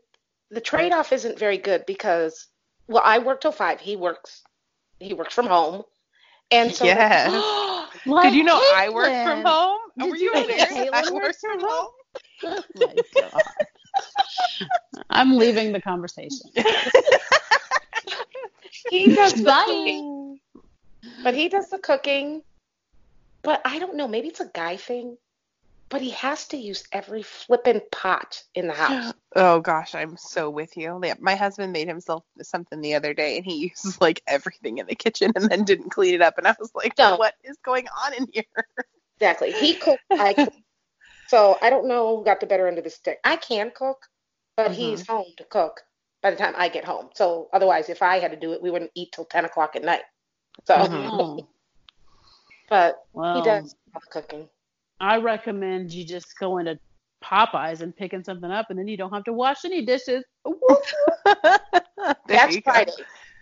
the 0.51 0.61
trade 0.61 0.93
off 0.93 1.11
isn't 1.11 1.39
very 1.39 1.57
good 1.57 1.87
because 1.87 2.47
well, 2.87 3.01
I 3.03 3.17
work 3.19 3.41
till 3.41 3.51
five. 3.51 3.79
He 3.79 3.95
works 3.95 4.43
he 4.99 5.15
works 5.15 5.33
from 5.33 5.47
home, 5.47 5.81
and 6.51 6.71
so 6.71 6.85
Yes. 6.85 7.33
Like 8.05 8.25
Did 8.29 8.35
you 8.35 8.43
know 8.43 8.61
I 8.71 8.89
work 8.89 9.11
from 9.23 9.43
home? 9.43 9.79
Did 9.97 10.11
Were 10.11 10.15
you 10.15 10.25
you 10.25 10.33
know 10.33 10.43
aware 10.43 10.57
that 10.59 10.69
that 10.69 10.77
Caitlin 10.77 10.93
I 10.93 11.11
work 11.11 11.35
from 11.41 11.59
from 11.59 11.67
home? 11.67 11.87
Oh 12.43 12.63
my 12.75 12.95
God. 13.19 13.41
I'm 15.09 15.37
leaving 15.37 15.73
the 15.73 15.81
conversation. 15.81 16.49
he 18.89 19.15
does 19.15 19.33
the 19.33 19.43
Bye. 19.43 19.63
cooking. 19.65 20.39
But 21.23 21.33
he 21.33 21.49
does 21.49 21.67
the 21.69 21.79
cooking. 21.79 22.43
But 23.43 23.61
I 23.65 23.79
don't 23.79 23.95
know, 23.95 24.07
maybe 24.07 24.27
it's 24.27 24.39
a 24.39 24.51
guy 24.53 24.77
thing. 24.77 25.17
But 25.89 26.01
he 26.01 26.11
has 26.11 26.47
to 26.49 26.57
use 26.57 26.83
every 26.91 27.23
flippin' 27.23 27.81
pot 27.91 28.43
in 28.53 28.67
the 28.67 28.73
house. 28.73 29.13
Oh 29.35 29.59
gosh, 29.59 29.93
I'm 29.93 30.17
so 30.17 30.49
with 30.49 30.75
you. 30.75 30.99
Yeah, 31.03 31.13
my 31.19 31.35
husband 31.35 31.71
made 31.71 31.87
himself 31.87 32.23
something 32.41 32.81
the 32.81 32.95
other 32.95 33.13
day, 33.13 33.37
and 33.37 33.45
he 33.45 33.55
uses 33.69 34.01
like 34.01 34.23
everything 34.25 34.79
in 34.79 34.87
the 34.87 34.95
kitchen, 34.95 35.31
and 35.35 35.49
then 35.49 35.63
didn't 35.63 35.91
clean 35.91 36.15
it 36.15 36.21
up. 36.23 36.39
And 36.39 36.47
I 36.47 36.55
was 36.59 36.71
like, 36.73 36.97
No. 36.97 37.15
"What 37.15 37.35
is 37.43 37.55
going 37.63 37.87
on 38.05 38.13
in 38.15 38.27
here?" 38.33 38.43
Exactly. 39.19 39.51
He 39.51 39.75
cooked, 39.75 40.03
I 40.11 40.33
cook. 40.45 40.53
So 41.27 41.57
I 41.61 41.69
don't 41.69 41.87
know 41.87 42.17
who 42.17 42.25
got 42.25 42.39
the 42.39 42.47
better 42.47 42.67
end 42.67 42.79
of 42.79 42.83
the 42.85 42.89
stick. 42.89 43.19
I 43.23 43.35
can 43.35 43.71
cook, 43.71 44.07
but 44.57 44.71
he's 44.73 45.05
home 45.07 45.27
to 45.37 45.43
cook 45.43 45.81
by 46.23 46.31
the 46.31 46.37
time 46.37 46.55
I 46.57 46.69
get 46.69 46.85
home. 46.85 47.09
So 47.15 47.49
otherwise, 47.53 47.89
if 47.89 48.01
I 48.01 48.19
had 48.19 48.31
to 48.31 48.37
do 48.37 48.53
it, 48.53 48.61
we 48.61 48.71
wouldn't 48.71 48.91
eat 48.95 49.11
till 49.11 49.25
10 49.25 49.45
o'clock 49.45 49.75
at 49.75 49.83
night. 49.83 50.03
So, 50.65 50.75
Mhm. 50.75 51.47
But 52.69 53.03
well, 53.13 53.35
he 53.37 53.41
does 53.43 53.75
all 53.93 54.01
cooking. 54.09 54.47
I 54.99 55.17
recommend 55.17 55.91
you 55.93 56.05
just 56.05 56.37
go 56.39 56.57
into 56.57 56.77
Popeyes 57.23 57.81
and 57.81 57.95
picking 57.95 58.23
something 58.23 58.51
up, 58.51 58.67
and 58.69 58.77
then 58.77 58.87
you 58.87 58.97
don't 58.97 59.11
have 59.11 59.23
to 59.25 59.33
wash 59.33 59.65
any 59.65 59.85
dishes. 59.85 60.23
That's. 62.27 62.57
Friday. 62.57 62.91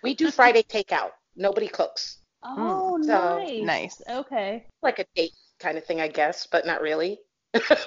We 0.04 0.14
do 0.14 0.32
Friday 0.32 0.64
takeout. 0.64 1.12
Nobody 1.36 1.68
cooks. 1.68 2.20
Oh, 2.44 3.00
So, 3.02 3.40
nice. 3.40 3.64
nice. 3.64 4.02
Okay. 4.10 4.66
Like 4.82 5.00
a 5.00 5.06
date 5.16 5.34
kind 5.60 5.78
of 5.78 5.86
thing, 5.86 6.00
I 6.02 6.08
guess, 6.08 6.48
but 6.48 6.66
not 6.66 6.82
really. 6.82 7.20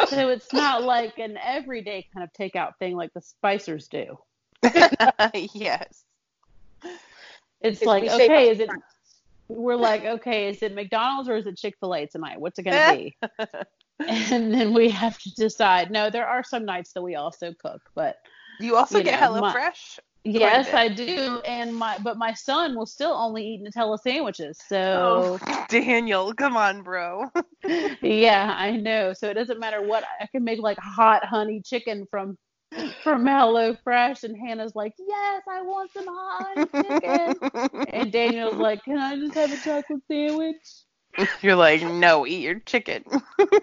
So 0.08 0.28
it's 0.30 0.52
not 0.52 0.82
like 0.82 1.18
an 1.18 1.38
everyday 1.42 2.06
kind 2.12 2.24
of 2.24 2.32
takeout 2.32 2.72
thing 2.78 2.96
like 2.96 3.12
the 3.14 3.20
Spicers 3.22 3.88
do. 3.88 4.18
yes. 5.54 6.04
It's 7.60 7.80
Is 7.82 7.86
like, 7.86 8.04
okay, 8.04 8.48
is 8.50 8.60
it? 8.60 8.66
front. 8.66 8.82
We're 9.50 9.76
like, 9.76 10.04
okay, 10.04 10.48
is 10.48 10.62
it 10.62 10.74
McDonald's 10.74 11.28
or 11.28 11.36
is 11.36 11.46
it 11.46 11.56
Chick 11.58 11.74
Fil 11.80 11.94
A 11.94 12.06
tonight? 12.06 12.40
What's 12.40 12.58
it 12.58 12.62
gonna 12.62 12.96
be? 12.96 13.16
and 14.08 14.52
then 14.54 14.72
we 14.72 14.88
have 14.90 15.18
to 15.18 15.30
decide. 15.36 15.90
No, 15.90 16.08
there 16.10 16.26
are 16.26 16.42
some 16.44 16.64
nights 16.64 16.92
that 16.94 17.02
we 17.02 17.16
also 17.16 17.52
cook, 17.60 17.80
but 17.94 18.16
You 18.60 18.76
also 18.76 18.98
You 18.98 19.04
get 19.04 19.20
know, 19.20 19.40
my- 19.40 19.52
HelloFresh. 19.52 19.98
yes. 20.24 20.72
I 20.72 20.88
do. 20.88 21.40
And 21.46 21.74
my 21.74 21.98
but 21.98 22.16
my 22.18 22.32
son 22.34 22.76
will 22.76 22.86
still 22.86 23.12
only 23.12 23.44
eat 23.46 23.62
Nutella 23.64 23.98
sandwiches. 23.98 24.58
So 24.68 25.38
Oh, 25.46 25.64
Daniel, 25.68 26.32
come 26.34 26.56
on, 26.56 26.82
bro. 26.82 27.24
yeah, 28.02 28.54
I 28.56 28.76
know. 28.76 29.12
So 29.12 29.28
it 29.28 29.34
doesn't 29.34 29.58
matter 29.58 29.82
what 29.82 30.04
I 30.20 30.26
can 30.26 30.44
make 30.44 30.60
like 30.60 30.78
hot 30.78 31.24
honey 31.24 31.62
chicken 31.64 32.06
from 32.10 32.36
from 33.02 33.24
HelloFresh, 33.24 34.24
and 34.24 34.36
Hannah's 34.36 34.76
like, 34.76 34.94
yes, 34.98 35.42
I 35.48 35.62
want 35.62 35.92
some 35.92 36.06
hot 36.06 36.68
chicken. 36.72 37.86
And 37.92 38.12
Daniel's 38.12 38.56
like, 38.56 38.84
can 38.84 38.98
I 38.98 39.16
just 39.16 39.34
have 39.34 39.52
a 39.52 39.56
chocolate 39.56 40.02
sandwich? 40.08 40.56
You're 41.42 41.56
like, 41.56 41.82
no, 41.82 42.26
eat 42.26 42.42
your 42.42 42.60
chicken. 42.60 43.04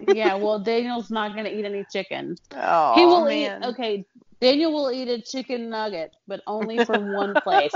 yeah, 0.08 0.34
well, 0.34 0.58
Daniel's 0.58 1.10
not 1.10 1.34
gonna 1.34 1.48
eat 1.48 1.64
any 1.64 1.84
chicken. 1.90 2.36
Oh, 2.54 2.94
he 2.94 3.06
will 3.06 3.24
man. 3.24 3.62
eat. 3.62 3.66
Okay, 3.68 4.04
Daniel 4.40 4.72
will 4.72 4.90
eat 4.90 5.08
a 5.08 5.20
chicken 5.20 5.70
nugget, 5.70 6.14
but 6.26 6.42
only 6.46 6.84
from 6.84 7.12
one 7.12 7.34
place. 7.34 7.72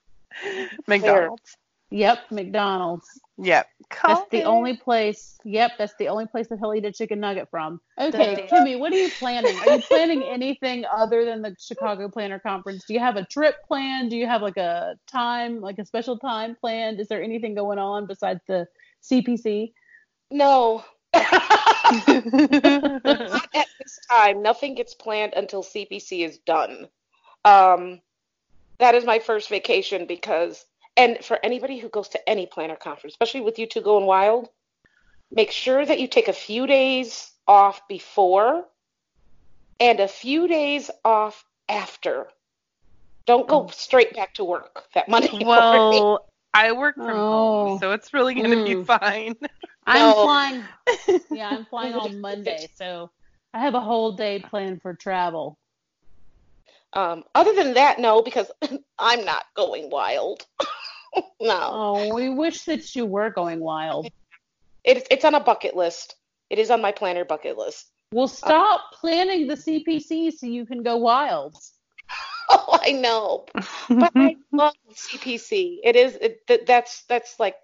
McDonald's. 0.86 1.56
Yep, 1.90 2.30
McDonald's. 2.30 3.06
Yep. 3.38 3.66
That's 4.06 4.28
the 4.30 4.44
only 4.44 4.76
place. 4.76 5.38
Yep, 5.44 5.72
that's 5.78 5.94
the 5.98 6.08
only 6.08 6.26
place 6.26 6.48
that 6.48 6.58
he'll 6.58 6.74
eat 6.74 6.84
a 6.84 6.92
chicken 6.92 7.20
nugget 7.20 7.48
from. 7.50 7.80
Okay, 7.98 8.48
Kimmy, 8.50 8.78
what 8.78 8.92
are 8.92 8.96
you 8.96 9.10
planning? 9.10 9.56
Are 9.58 9.76
you 9.76 9.82
planning 9.88 10.22
anything 10.22 10.84
other 10.90 11.24
than 11.24 11.42
the 11.42 11.54
Chicago 11.58 12.08
Planner 12.08 12.38
Conference? 12.38 12.84
Do 12.86 12.94
you 12.94 13.00
have 13.00 13.16
a 13.16 13.24
trip 13.26 13.56
planned? 13.66 14.10
Do 14.10 14.16
you 14.16 14.26
have 14.26 14.42
like 14.42 14.56
a 14.56 14.96
time, 15.06 15.60
like 15.60 15.78
a 15.78 15.84
special 15.84 16.18
time 16.18 16.56
planned? 16.60 17.00
Is 17.00 17.08
there 17.08 17.22
anything 17.22 17.54
going 17.54 17.78
on 17.78 18.06
besides 18.06 18.40
the 18.46 18.66
CPC? 19.02 19.72
No. 20.30 20.84
Not 21.14 21.28
at 23.54 23.66
this 23.78 23.98
time. 24.10 24.42
Nothing 24.42 24.74
gets 24.74 24.94
planned 24.94 25.34
until 25.36 25.62
CPC 25.62 26.24
is 26.24 26.38
done. 26.38 26.88
Um, 27.44 28.00
that 28.78 28.94
is 28.94 29.04
my 29.04 29.18
first 29.18 29.48
vacation 29.48 30.06
because, 30.06 30.64
and 30.96 31.24
for 31.24 31.38
anybody 31.42 31.78
who 31.78 31.88
goes 31.88 32.08
to 32.10 32.28
any 32.28 32.46
planner 32.46 32.76
conference, 32.76 33.14
especially 33.14 33.40
with 33.40 33.58
you 33.58 33.66
two 33.66 33.80
going 33.80 34.06
wild, 34.06 34.48
make 35.30 35.50
sure 35.50 35.84
that 35.84 36.00
you 36.00 36.06
take 36.08 36.28
a 36.28 36.32
few 36.32 36.66
days 36.66 37.32
off 37.46 37.86
before 37.88 38.64
and 39.80 40.00
a 40.00 40.08
few 40.08 40.46
days 40.46 40.90
off 41.04 41.44
after. 41.68 42.28
Don't 43.26 43.48
go 43.48 43.68
straight 43.72 44.14
back 44.14 44.34
to 44.34 44.44
work 44.44 44.84
that 44.94 45.08
Monday 45.08 45.30
morning. 45.32 45.46
well, 45.46 46.26
I 46.52 46.72
work 46.72 46.96
from 46.96 47.16
Oh. 47.18 47.30
home, 47.30 47.78
so 47.80 47.92
it's 47.92 48.12
really 48.12 48.34
gonna 48.34 48.62
be 48.62 48.74
Mm. 48.74 48.86
fine. 48.86 49.34
I'm 49.86 50.08
No. 50.08 50.22
flying. 50.22 50.64
Yeah, 51.32 51.50
I'm 51.50 51.64
flying 51.64 51.94
on 51.94 52.20
Monday, 52.20 52.68
so 52.76 53.10
I 53.52 53.60
have 53.60 53.74
a 53.74 53.80
whole 53.80 54.12
day 54.12 54.38
planned 54.38 54.82
for 54.82 54.94
travel. 54.94 55.58
Um, 56.94 57.24
other 57.34 57.54
than 57.54 57.74
that, 57.74 57.98
no, 57.98 58.22
because 58.22 58.50
I'm 58.98 59.24
not 59.24 59.44
going 59.56 59.90
wild. 59.90 60.46
no, 61.40 61.58
Oh, 61.72 62.14
we 62.14 62.28
wish 62.30 62.62
that 62.64 62.94
you 62.94 63.04
were 63.06 63.30
going 63.30 63.60
wild. 63.60 64.08
it's 64.84 65.06
it's 65.10 65.24
on 65.24 65.34
a 65.34 65.40
bucket 65.40 65.76
list. 65.76 66.16
It 66.50 66.58
is 66.58 66.70
on 66.70 66.80
my 66.80 66.92
planner 66.92 67.24
bucket 67.24 67.58
list. 67.58 67.90
Well, 68.12 68.28
stop 68.28 68.92
planning 68.92 69.48
the 69.48 69.54
CPC 69.56 70.32
so 70.32 70.46
you 70.46 70.66
can 70.66 70.82
go 70.82 70.96
wild. 70.96 71.56
Oh, 72.50 72.78
I 72.82 72.92
know, 72.92 73.46
but 73.88 74.12
I 74.14 74.36
love 74.52 74.74
CPC. 74.92 75.78
It 75.82 75.96
is 75.96 76.14
it, 76.20 76.46
th- 76.46 76.60
that's 76.66 77.04
that's 77.08 77.40
like, 77.40 77.56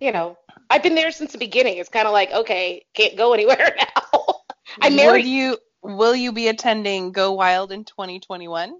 you 0.00 0.10
know, 0.10 0.36
I've 0.68 0.82
been 0.82 0.96
there 0.96 1.12
since 1.12 1.30
the 1.30 1.38
beginning. 1.38 1.78
It's 1.78 1.88
kind 1.88 2.08
of 2.08 2.12
like 2.12 2.32
okay, 2.32 2.84
can't 2.92 3.16
go 3.16 3.32
anywhere 3.34 3.76
now. 3.78 4.34
I 4.82 4.90
married. 4.90 5.26
you 5.26 5.58
will 5.84 6.14
you 6.16 6.32
be 6.32 6.48
attending 6.48 7.12
Go 7.12 7.32
Wild 7.32 7.70
in 7.70 7.84
2021? 7.84 8.74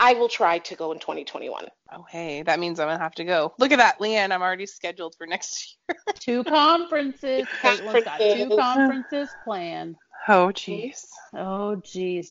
I 0.00 0.14
will 0.14 0.28
try 0.28 0.58
to 0.58 0.74
go 0.76 0.92
in 0.92 0.98
2021. 1.00 1.66
Oh 1.92 2.04
hey, 2.08 2.42
that 2.42 2.58
means 2.60 2.78
I'm 2.80 2.88
gonna 2.88 2.98
have 2.98 3.14
to 3.16 3.24
go. 3.24 3.52
Look 3.58 3.72
at 3.72 3.78
that, 3.78 3.98
Leanne. 3.98 4.32
I'm 4.32 4.42
already 4.42 4.66
scheduled 4.66 5.14
for 5.16 5.26
next 5.26 5.76
year. 5.88 5.98
Two 6.14 6.44
conferences. 6.44 7.46
Caitlin's 7.60 8.04
got 8.04 8.18
two 8.20 8.48
Conferences. 8.48 8.58
conferences 8.58 9.28
planned. 9.44 9.96
Oh 10.28 10.48
jeez. 10.54 11.04
Oh, 11.34 11.80
jeez. 11.84 12.30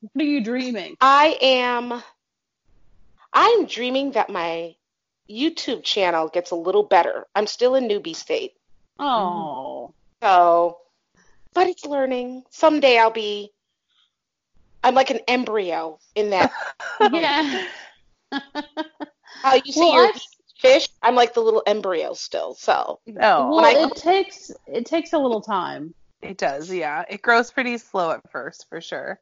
What 0.00 0.22
are 0.22 0.26
you 0.26 0.42
dreaming? 0.42 0.96
I 1.00 1.36
am. 1.42 2.02
I'm 3.32 3.66
dreaming 3.66 4.12
that 4.12 4.30
my 4.30 4.74
YouTube 5.28 5.84
channel 5.84 6.28
gets 6.28 6.50
a 6.52 6.56
little 6.56 6.82
better. 6.82 7.26
I'm 7.34 7.46
still 7.46 7.74
in 7.74 7.86
newbie 7.86 8.16
state, 8.16 8.54
Oh, 8.98 9.92
so, 10.22 10.78
but 11.54 11.66
it's 11.66 11.84
learning. 11.84 12.44
Someday 12.50 12.98
I'll 12.98 13.10
be. 13.10 13.50
I'm 14.82 14.94
like 14.94 15.10
an 15.10 15.20
embryo 15.28 15.98
in 16.14 16.30
that. 16.30 16.52
yeah. 17.12 17.66
How 19.42 19.54
you 19.54 19.72
see 19.72 19.80
Well, 19.80 19.92
your 19.94 20.06
I've- 20.08 20.20
fish? 20.58 20.88
I'm 21.02 21.14
like 21.14 21.34
the 21.34 21.40
little 21.40 21.62
embryo 21.66 22.12
still. 22.14 22.54
So 22.54 23.00
Oh, 23.20 23.48
well, 23.50 23.64
I- 23.64 23.86
it 23.90 23.96
takes 23.96 24.50
it 24.66 24.86
takes 24.86 25.12
a 25.12 25.18
little 25.18 25.40
time. 25.42 25.94
it 26.22 26.38
does. 26.38 26.70
Yeah, 26.72 27.04
it 27.08 27.20
grows 27.22 27.50
pretty 27.50 27.76
slow 27.78 28.10
at 28.12 28.30
first, 28.30 28.66
for 28.68 28.80
sure. 28.80 29.20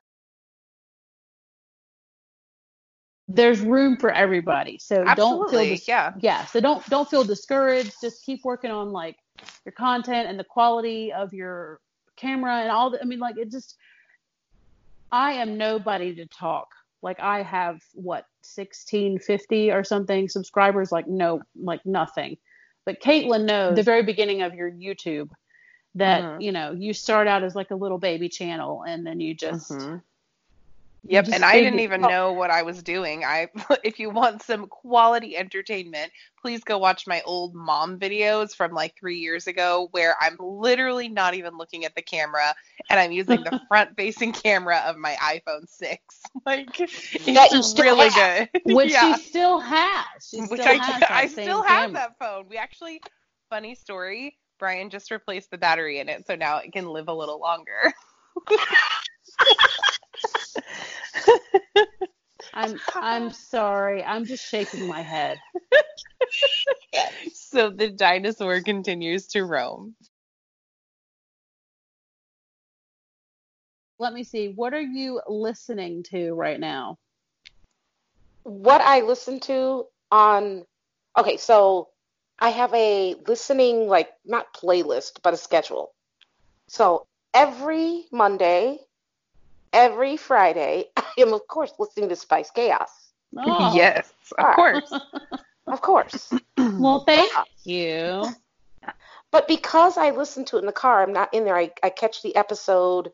There's 3.30 3.60
room 3.60 3.98
for 3.98 4.10
everybody, 4.10 4.78
so 4.78 5.04
don't 5.14 5.50
feel 5.50 5.60
dis- 5.62 5.86
yeah. 5.86 6.14
yeah. 6.20 6.46
So 6.46 6.60
don't 6.60 6.84
don't 6.88 7.08
feel 7.10 7.24
discouraged. 7.24 7.92
Just 8.00 8.24
keep 8.24 8.40
working 8.44 8.70
on 8.70 8.90
like 8.90 9.16
your 9.66 9.72
content 9.72 10.28
and 10.28 10.38
the 10.38 10.44
quality 10.44 11.12
of 11.12 11.34
your 11.34 11.78
camera 12.18 12.60
and 12.60 12.70
all. 12.70 12.90
The, 12.90 13.00
I 13.00 13.04
mean, 13.04 13.18
like 13.18 13.38
it 13.38 13.50
just. 13.50 13.76
I 15.10 15.32
am 15.32 15.56
nobody 15.56 16.14
to 16.16 16.26
talk. 16.26 16.68
Like 17.02 17.20
I 17.20 17.42
have 17.42 17.80
what 17.94 18.26
1650 18.42 19.70
or 19.70 19.84
something 19.84 20.28
subscribers. 20.28 20.92
Like 20.92 21.06
no, 21.06 21.40
like 21.56 21.84
nothing. 21.86 22.36
But 22.84 23.00
Caitlin 23.00 23.44
knows 23.44 23.76
the 23.76 23.82
very 23.82 24.02
beginning 24.02 24.42
of 24.42 24.54
your 24.54 24.70
YouTube 24.70 25.30
that 25.94 26.22
Mhm. 26.22 26.42
you 26.42 26.52
know 26.52 26.72
you 26.72 26.92
start 26.92 27.26
out 27.26 27.42
as 27.44 27.54
like 27.54 27.70
a 27.70 27.76
little 27.76 27.98
baby 27.98 28.28
channel 28.28 28.84
and 28.86 29.06
then 29.06 29.20
you 29.20 29.34
just 29.34 29.70
Mhm. 29.70 30.02
Yep, 31.04 31.28
and 31.32 31.44
I 31.44 31.60
didn't 31.60 31.80
even 31.80 32.00
know 32.02 32.32
what 32.32 32.50
I 32.50 32.62
was 32.62 32.82
doing. 32.82 33.24
I 33.24 33.48
if 33.84 33.98
you 33.98 34.10
want 34.10 34.42
some 34.42 34.66
quality 34.66 35.36
entertainment, 35.36 36.10
please 36.42 36.62
go 36.64 36.78
watch 36.78 37.06
my 37.06 37.22
old 37.24 37.54
mom 37.54 37.98
videos 37.98 38.54
from 38.54 38.72
like 38.72 38.94
3 38.98 39.16
years 39.16 39.46
ago 39.46 39.88
where 39.92 40.16
I'm 40.20 40.36
literally 40.38 41.08
not 41.08 41.34
even 41.34 41.56
looking 41.56 41.84
at 41.84 41.94
the 41.94 42.02
camera 42.02 42.54
and 42.90 42.98
I'm 43.00 43.12
using 43.12 43.42
the 43.42 43.60
front-facing 43.68 44.32
camera 44.32 44.82
of 44.86 44.96
my 44.96 45.14
iPhone 45.22 45.68
6. 45.68 45.98
Like 46.46 46.78
it's 46.80 47.24
That 47.26 47.78
really 47.78 48.10
have. 48.10 48.48
good. 48.52 48.74
which 48.74 48.90
yeah. 48.92 49.14
she 49.16 49.22
still 49.22 49.60
has. 49.60 50.04
She 50.30 50.40
Which 50.42 50.60
still 50.60 50.66
I 50.68 50.84
has 50.84 51.00
that 51.00 51.10
I 51.10 51.26
still 51.26 51.62
have 51.62 51.90
camera. 51.92 51.92
that 51.94 52.18
phone. 52.18 52.46
We 52.48 52.56
actually 52.56 53.00
funny 53.50 53.74
story, 53.74 54.36
Brian 54.58 54.90
just 54.90 55.10
replaced 55.10 55.50
the 55.50 55.58
battery 55.58 56.00
in 56.00 56.08
it 56.08 56.26
so 56.26 56.34
now 56.34 56.58
it 56.58 56.72
can 56.72 56.86
live 56.86 57.08
a 57.08 57.14
little 57.14 57.40
longer. 57.40 57.92
I'm 62.54 62.78
I'm 62.94 63.30
sorry. 63.32 64.02
I'm 64.02 64.24
just 64.24 64.48
shaking 64.48 64.86
my 64.86 65.02
head. 65.02 65.38
so 67.34 67.70
the 67.70 67.90
dinosaur 67.90 68.60
continues 68.60 69.26
to 69.28 69.44
roam. 69.44 69.94
Let 73.98 74.12
me 74.12 74.24
see. 74.24 74.52
What 74.54 74.74
are 74.74 74.80
you 74.80 75.20
listening 75.28 76.04
to 76.10 76.34
right 76.34 76.58
now? 76.58 76.98
what 78.48 78.80
I 78.80 79.00
listen 79.00 79.40
to 79.40 79.84
on 80.10 80.64
okay, 81.18 81.36
so 81.36 81.88
I 82.38 82.50
have 82.50 82.72
a 82.72 83.14
listening 83.26 83.88
like 83.88 84.08
not 84.24 84.54
playlist, 84.54 85.20
but 85.22 85.34
a 85.34 85.36
schedule. 85.36 85.92
So 86.68 87.06
every 87.34 88.06
Monday, 88.10 88.78
every 89.72 90.16
Friday, 90.16 90.86
I 90.96 91.04
am 91.18 91.32
of 91.32 91.46
course 91.48 91.72
listening 91.78 92.08
to 92.08 92.16
Spice 92.16 92.50
Chaos. 92.50 92.90
Oh, 93.36 93.74
Yes, 93.74 94.12
of 94.38 94.54
course. 94.54 94.92
Of 95.70 95.82
course. 95.82 96.32
Well, 96.56 97.00
thank 97.00 97.36
uh, 97.36 97.44
you. 97.64 98.26
But 99.30 99.46
because 99.46 99.98
I 99.98 100.10
listen 100.10 100.44
to 100.46 100.56
it 100.56 100.60
in 100.60 100.66
the 100.66 100.72
car, 100.72 101.02
I'm 101.02 101.12
not 101.12 101.34
in 101.34 101.44
there. 101.44 101.56
I, 101.56 101.70
I 101.82 101.90
catch 101.90 102.22
the 102.22 102.34
episode, 102.36 103.12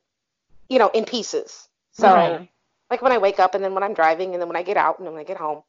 you 0.69 0.79
know, 0.79 0.89
in 0.95 1.05
pieces. 1.05 1.69
So 1.93 2.15
Right. 2.15 2.49
like 2.91 3.03
when 3.03 3.11
I 3.11 3.19
wake 3.19 3.41
up 3.41 3.55
and 3.55 3.65
then 3.65 3.75
when 3.75 3.83
I'm 3.83 3.95
driving 3.95 4.33
and 4.33 4.41
then 4.41 4.49
when 4.49 4.57
I 4.57 4.63
get 4.63 4.77
out 4.77 4.99
and 4.99 5.07
then 5.07 5.15
when 5.15 5.21
I 5.21 5.25
get 5.25 5.37
home. 5.37 5.63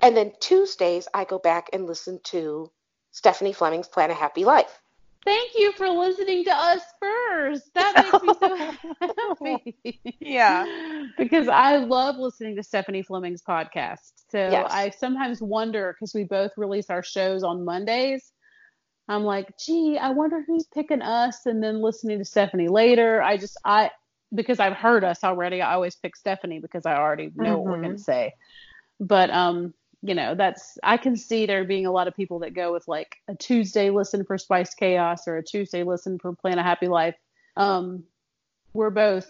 And 0.00 0.16
then 0.16 0.32
Tuesdays 0.40 1.08
I 1.14 1.24
go 1.24 1.38
back 1.38 1.70
and 1.72 1.86
listen 1.86 2.20
to 2.24 2.70
Stephanie 3.12 3.52
Fleming's 3.54 3.88
Plan 3.88 4.10
a 4.10 4.14
Happy 4.14 4.44
Life. 4.44 4.82
Thank 5.28 5.52
you 5.56 5.72
for 5.72 5.88
listening 5.90 6.44
to 6.44 6.50
us 6.56 6.82
first. 7.00 7.74
That 7.74 7.98
makes 7.98 8.22
me 8.22 8.32
so 8.34 8.56
happy. 8.56 9.78
Yeah. 10.20 10.66
because 11.16 11.48
I 11.48 11.76
love 11.76 12.16
listening 12.16 12.56
to 12.56 12.62
Stephanie 12.62 13.02
Fleming's 13.02 13.42
podcast. 13.42 14.12
So 14.30 14.40
Yes. 14.44 14.70
I 14.70 14.90
sometimes 14.90 15.42
wonder 15.42 15.94
because 15.94 16.14
we 16.14 16.24
both 16.24 16.52
release 16.56 16.90
our 16.90 17.02
shows 17.02 17.42
on 17.44 17.64
Mondays. 17.64 18.32
I'm 19.08 19.24
like, 19.24 19.52
gee, 19.58 19.98
I 20.00 20.10
wonder 20.10 20.42
who's 20.46 20.66
picking 20.74 21.02
us 21.02 21.46
and 21.46 21.62
then 21.62 21.82
listening 21.82 22.18
to 22.18 22.24
Stephanie 22.24 22.68
later. 22.68 23.22
I 23.22 23.36
just 23.36 23.58
I 23.64 23.90
because 24.34 24.60
I've 24.60 24.74
heard 24.74 25.04
us 25.04 25.24
already, 25.24 25.62
I 25.62 25.74
always 25.74 25.96
pick 25.96 26.16
Stephanie 26.16 26.60
because 26.60 26.86
I 26.86 26.96
already 26.96 27.30
know 27.36 27.58
what 27.58 27.66
we're 27.66 27.78
Mhm. 27.78 27.88
gonna 27.88 27.98
say. 27.98 28.32
But 29.00 29.30
um, 29.30 29.74
you 30.02 30.14
know, 30.14 30.34
that's 30.34 30.78
I 30.82 30.96
can 30.96 31.16
see 31.16 31.46
there 31.46 31.64
being 31.64 31.86
a 31.86 31.90
lot 31.90 32.08
of 32.08 32.14
people 32.14 32.38
that 32.40 32.54
go 32.54 32.72
with 32.72 32.86
like 32.86 33.16
a 33.26 33.34
Tuesday 33.34 33.90
listen 33.90 34.24
for 34.24 34.38
Spice 34.38 34.74
Chaos 34.74 35.26
or 35.26 35.36
a 35.36 35.42
Tuesday 35.42 35.82
listen 35.82 36.18
for 36.18 36.34
Plan 36.34 36.58
a 36.58 36.62
Happy 36.62 36.86
Life. 36.88 37.16
Um, 37.56 38.04
we're 38.72 38.90
both 38.90 39.28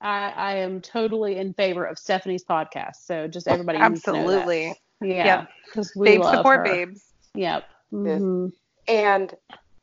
I, 0.00 0.32
I 0.36 0.54
am 0.56 0.80
totally 0.80 1.36
in 1.36 1.52
favor 1.54 1.84
of 1.84 1.98
Stephanie's 1.98 2.44
podcast. 2.44 2.96
So 3.04 3.26
just 3.28 3.48
everybody 3.48 3.78
needs 3.78 4.02
to 4.02 4.12
know 4.12 4.30
that. 4.30 4.38
Absolutely. 4.38 4.74
Yeah. 5.00 5.24
Yep. 5.24 5.48
Because 5.66 5.92
we 5.96 6.04
Babe 6.06 6.20
love 6.20 6.36
support 6.36 6.66
her. 6.66 6.72
babes. 6.86 7.04
Yep. 7.34 7.64
Yeah. 7.90 7.98
Mhm. 7.98 8.52
And 8.86 9.34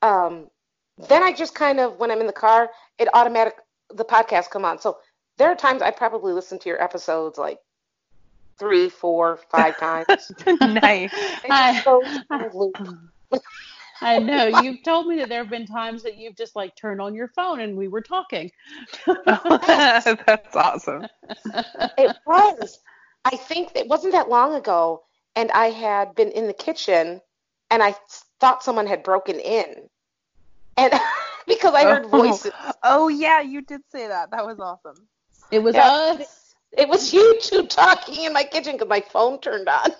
um, 0.02 0.48
then 1.10 1.22
I 1.22 1.34
just 1.34 1.53
kind 1.53 1.80
of 1.80 1.98
when 1.99 2.12
I'm 2.12 2.22
in 2.22 2.28
the 2.28 2.34
car, 2.34 2.70
it 2.98 3.07
automatic 3.14 3.56
the 3.94 4.06
podcast 4.06 4.49
come 4.49 4.66
on. 4.66 4.80
So 4.80 4.98
there 5.38 5.49
are 5.52 5.56
times 5.56 5.82
I 5.82 5.91
probably 5.91 6.34
listen 6.34 6.57
to 6.60 6.70
your 6.70 6.82
episodes 6.82 7.38
like 7.38 7.60
three, 8.57 8.90
four, 8.90 9.38
five 9.49 9.77
times. 9.77 10.32
nice. 10.61 11.11
I- 11.49 11.73
just 11.73 11.86
goes 11.86 12.19
in 12.30 12.41
a 12.41 12.57
loop. 12.57 12.77
I 14.02 14.19
know. 14.19 14.61
You've 14.61 14.84
told 14.84 15.07
me 15.07 15.18
that 15.18 15.30
there 15.30 15.40
have 15.40 15.49
been 15.49 15.65
times 15.65 16.03
that 16.03 16.18
you've 16.18 16.36
just 16.36 16.56
like 16.56 16.76
turned 16.76 17.02
on 17.02 17.15
your 17.15 17.30
phone 17.30 17.61
and 17.61 17.77
we 17.77 17.88
were 17.88 18.02
talking. 18.02 18.52
That's 19.26 20.56
awesome. 20.56 21.07
It 21.98 22.15
was. 22.26 22.80
I 23.23 23.36
think 23.36 23.72
it 23.73 23.88
wasn't 23.88 24.14
that 24.14 24.30
long 24.30 24.53
ago, 24.53 25.03
and 25.36 25.52
I 25.52 25.68
had 25.68 26.14
been 26.14 26.30
in 26.30 26.45
the 26.45 26.53
kitchen, 26.53 27.22
and 27.72 27.82
I 27.82 27.95
thought 28.40 28.64
someone 28.64 28.86
had 28.86 29.02
broken 29.02 29.40
in, 29.40 29.90
and 30.77 30.94
because 31.48 31.73
I 31.73 31.84
heard 31.84 32.06
oh. 32.06 32.10
voices. 32.10 32.52
Oh 32.84 33.07
yeah, 33.07 33.41
you 33.41 33.61
did 33.61 33.82
say 33.91 34.07
that. 34.07 34.30
That 34.32 34.45
was 34.45 34.60
awesome. 34.60 35.07
It 35.49 35.60
was 35.60 35.76
Yeah. 35.76 35.90
us. 35.90 36.44
It 36.77 36.89
was 36.89 37.14
you 37.14 37.39
two 37.41 37.68
talking 37.68 38.26
in 38.26 38.34
my 38.34 38.43
kitchen 38.43 38.73
because 38.73 38.89
my 38.89 39.02
phone 39.02 39.39
turned 39.39 39.69
on. 39.69 39.91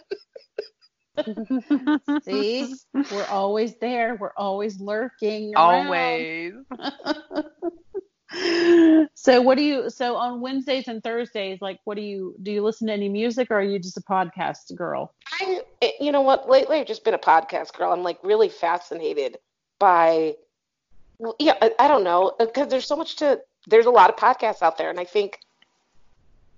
See, 2.24 2.74
we're 2.94 3.28
always 3.30 3.76
there. 3.78 4.16
We're 4.16 4.34
always 4.36 4.80
lurking. 4.82 5.56
around. 5.56 5.88
Always. 5.88 6.54
so 9.16 9.42
what 9.42 9.58
do 9.58 9.64
you? 9.64 9.90
So 9.90 10.18
on 10.18 10.42
Wednesdays 10.42 10.88
and 10.88 11.02
Thursdays, 11.02 11.62
like, 11.62 11.80
what 11.86 11.96
do 11.96 12.02
you 12.02 12.36
do? 12.44 12.52
You 12.52 12.64
listen 12.64 12.88
to 12.88 12.94
any 12.94 13.08
music, 13.08 13.50
or 13.50 13.60
are 13.60 13.64
you 13.64 13.80
just 13.80 13.98
a 13.98 14.02
podcast 14.02 14.76
girl? 14.76 15.14
I, 15.40 15.62
eh, 15.82 15.92
you 16.02 16.12
know 16.12 16.22
what? 16.22 16.50
Lately, 16.50 16.80
I've 16.80 16.88
just 16.88 17.06
been 17.06 17.14
a 17.14 17.20
podcast 17.20 17.78
girl. 17.78 17.94
I'm 17.94 18.04
like 18.04 18.20
really 18.24 18.50
fascinated 18.50 19.38
by, 19.80 20.36
well, 21.18 21.36
yeah, 21.40 21.56
I, 21.62 21.72
I 21.80 21.88
don't 21.88 22.04
know, 22.04 22.34
because 22.38 22.68
there's 22.68 22.88
so 22.88 22.96
much 22.98 23.16
to. 23.18 23.40
There's 23.68 23.86
a 23.86 23.92
lot 23.92 24.10
of 24.10 24.16
podcasts 24.18 24.62
out 24.62 24.78
there, 24.78 24.90
and 24.90 25.00
I 25.00 25.06
think 25.06 25.40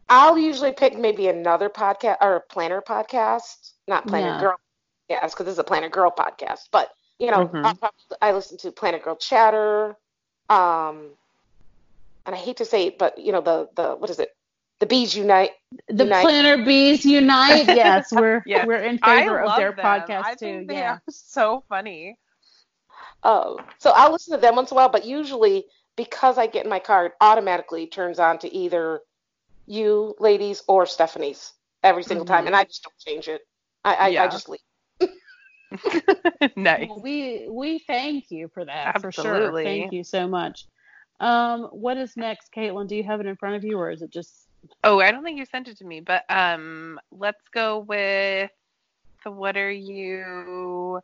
I'll 0.09 0.37
usually 0.37 0.71
pick 0.71 0.97
maybe 0.97 1.27
another 1.27 1.69
podcast 1.69 2.17
or 2.21 2.35
a 2.37 2.41
planner 2.41 2.81
podcast, 2.81 3.73
not 3.87 4.07
planner 4.07 4.27
Yeah. 4.35 4.39
girl. 4.39 4.59
Yes, 5.09 5.33
because 5.33 5.45
this 5.45 5.53
is 5.53 5.59
a 5.59 5.63
planner 5.63 5.89
girl 5.89 6.11
podcast, 6.11 6.69
but 6.71 6.91
You 7.19 7.31
know, 7.31 7.47
Mhm. 7.47 7.65
I, 7.65 7.73
probably- 7.73 8.17
I 8.21 8.31
listen 8.31 8.57
to 8.59 8.71
Planet 8.71 9.01
Girl 9.01 9.15
Chatter, 9.15 9.97
um, 10.49 11.17
and 12.27 12.35
I 12.35 12.37
hate 12.37 12.57
to 12.57 12.65
say 12.65 12.85
it, 12.85 12.99
but 12.99 13.17
you 13.17 13.31
know 13.31 13.41
the 13.41 13.69
the 13.75 13.95
what 13.95 14.11
is 14.11 14.19
it? 14.19 14.35
The 14.79 14.85
Bees 14.85 15.15
Unite. 15.17 15.53
The 15.87 16.03
Unite. 16.03 16.21
Planner 16.21 16.63
Bees 16.63 17.03
Unite. 17.05 17.65
Yes, 17.75 18.11
we're 18.11 18.43
Yes. 18.45 18.67
we're 18.67 18.83
in 18.83 18.99
favor 18.99 19.39
of 19.41 19.57
their 19.57 19.71
them. 19.71 19.83
podcast 19.83 20.25
I 20.25 20.31
too. 20.35 20.37
think 20.45 20.67
they 20.67 20.75
Yeah. 20.75 20.93
are 20.97 21.01
so 21.09 21.63
funny. 21.69 22.19
Oh, 23.23 23.57
so 23.79 23.91
I'll 23.95 24.11
listen 24.11 24.33
to 24.35 24.37
them 24.39 24.55
once 24.55 24.69
in 24.69 24.75
a 24.75 24.79
while, 24.79 24.89
but 24.89 25.03
usually 25.03 25.65
because 25.95 26.37
I 26.37 26.45
get 26.45 26.65
in 26.65 26.69
my 26.69 26.77
car, 26.79 27.07
it 27.07 27.13
automatically 27.19 27.87
turns 27.87 28.19
on 28.19 28.37
to 28.39 28.53
either 28.53 29.01
you 29.67 30.15
ladies 30.19 30.63
or 30.67 30.85
Stephanie's 30.85 31.53
every 31.83 32.03
single 32.03 32.25
time, 32.25 32.43
Mhm. 32.43 32.47
and 32.47 32.55
I 32.55 32.63
just 32.63 32.83
don't 32.83 32.97
change 32.97 33.27
it. 33.27 33.41
I 33.83 33.93
I, 34.17 34.23
I 34.23 34.27
just 34.27 34.49
leave. 34.49 34.61
nice. 36.55 36.87
Well, 36.89 37.01
we 37.01 37.47
we 37.49 37.79
thank 37.79 38.31
you 38.31 38.47
for 38.53 38.65
that 38.65 38.99
for 39.01 39.11
sure. 39.11 39.25
Absolutely. 39.35 39.63
Thank 39.63 39.91
you 39.93 40.03
so 40.03 40.27
much. 40.27 40.65
Um, 41.19 41.63
what 41.65 41.97
is 41.97 42.15
next, 42.15 42.51
Caitlin? 42.53 42.87
Do 42.87 42.95
you 42.95 43.03
have 43.03 43.19
it 43.19 43.25
in 43.25 43.35
front 43.35 43.55
of 43.55 43.63
you, 43.63 43.77
or 43.77 43.91
is 43.91 44.01
it 44.01 44.11
just? 44.11 44.47
Oh, 44.83 44.99
I 44.99 45.11
don't 45.11 45.23
think 45.23 45.37
you 45.37 45.45
sent 45.45 45.67
it 45.67 45.77
to 45.77 45.85
me, 45.85 45.99
but 45.99 46.23
um, 46.29 46.99
let's 47.11 47.47
go 47.53 47.79
with 47.79 48.51
the 49.23 49.31
what 49.31 49.57
are 49.57 49.71
you? 49.71 51.01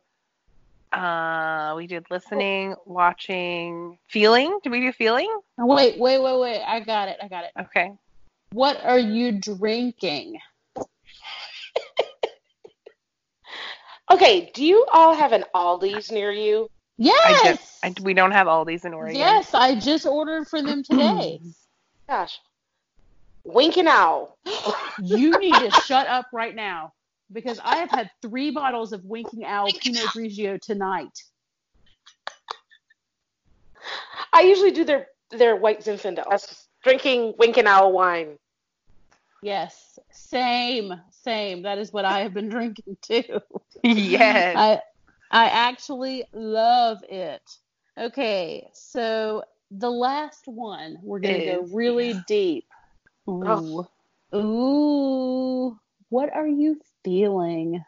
Uh, 0.92 1.74
we 1.76 1.88
did 1.88 2.06
listening, 2.10 2.76
watching, 2.86 3.98
feeling. 4.08 4.58
Did 4.62 4.70
we 4.70 4.80
do 4.80 4.92
feeling? 4.92 5.28
Wait, 5.58 5.98
wait, 5.98 6.18
wait, 6.22 6.40
wait! 6.40 6.62
I 6.62 6.80
got 6.80 7.08
it. 7.08 7.16
I 7.20 7.28
got 7.28 7.44
it. 7.44 7.50
Okay. 7.60 7.92
What 8.54 8.84
are 8.84 9.00
you 9.00 9.32
drinking? 9.32 10.38
Okay, 14.12 14.52
do 14.54 14.64
you 14.64 14.86
all 14.92 15.12
have 15.12 15.32
an 15.32 15.44
Aldi's 15.52 16.12
near 16.12 16.30
you? 16.30 16.70
Yes. 16.96 17.20
I 17.24 17.48
just, 17.50 18.00
I, 18.00 18.04
we 18.04 18.14
don't 18.14 18.30
have 18.30 18.46
all 18.46 18.64
these 18.64 18.84
in 18.84 18.94
Oregon. 18.94 19.16
yes, 19.16 19.54
I 19.54 19.74
just 19.74 20.06
ordered 20.06 20.46
for 20.46 20.62
them 20.62 20.84
today. 20.84 21.40
Gosh, 22.08 22.38
winking 23.42 23.88
owl. 23.88 24.38
you 25.02 25.36
need 25.40 25.54
to 25.54 25.72
shut 25.84 26.06
up 26.06 26.26
right 26.32 26.54
now 26.54 26.92
because 27.32 27.58
I 27.64 27.78
have 27.78 27.90
had 27.90 28.08
three 28.22 28.52
bottles 28.52 28.92
of 28.92 29.04
Winking 29.04 29.44
Owl 29.44 29.72
Pinot 29.80 30.04
Grigio 30.14 30.60
tonight. 30.60 31.24
I 34.32 34.42
usually 34.42 34.70
do 34.70 34.84
their 34.84 35.08
their 35.32 35.56
white 35.56 35.80
Zinfandel. 35.80 36.26
That's 36.30 36.68
drinking 36.84 37.34
winking 37.36 37.66
owl 37.66 37.90
wine. 37.90 38.38
Yes, 39.44 39.98
same, 40.10 40.94
same. 41.10 41.64
That 41.64 41.76
is 41.76 41.92
what 41.92 42.06
I 42.06 42.20
have 42.20 42.32
been 42.32 42.48
drinking 42.56 42.96
too. 43.02 43.40
yes. 43.82 44.56
I 44.56 44.80
I 45.30 45.50
actually 45.50 46.24
love 46.32 47.04
it. 47.10 47.42
Okay, 47.98 48.70
so 48.72 49.42
the 49.70 49.90
last 49.90 50.44
one, 50.46 50.96
we're 51.02 51.18
gonna 51.18 51.44
go 51.44 51.62
Is- 51.62 51.72
really 51.74 52.14
deep. 52.26 52.64
Oh. 53.28 53.86
Ooh. 54.34 54.38
Ooh, 54.40 55.78
what 56.08 56.34
are 56.34 56.48
you 56.48 56.80
feeling? 57.04 57.84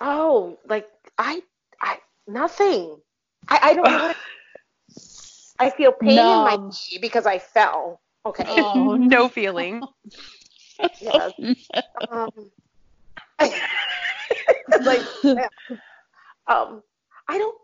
Oh, 0.00 0.58
like 0.66 0.88
I 1.18 1.42
I 1.82 1.98
nothing. 2.26 2.96
I 3.46 3.58
I 3.62 3.74
don't 3.74 3.84
know. 3.84 4.14
I 5.58 5.68
feel 5.68 5.92
pain 5.92 6.18
in 6.18 6.44
my 6.44 6.56
knee 6.56 6.98
because 6.98 7.26
I 7.26 7.38
fell. 7.38 8.00
Okay. 8.26 8.44
Oh, 8.46 8.96
no 9.00 9.28
feeling. 9.28 9.82
Yes. 11.00 11.32
Um, 12.10 12.30
like 14.84 15.02
yeah. 15.22 15.48
um 16.46 16.82
I 17.28 17.38
don't 17.38 17.56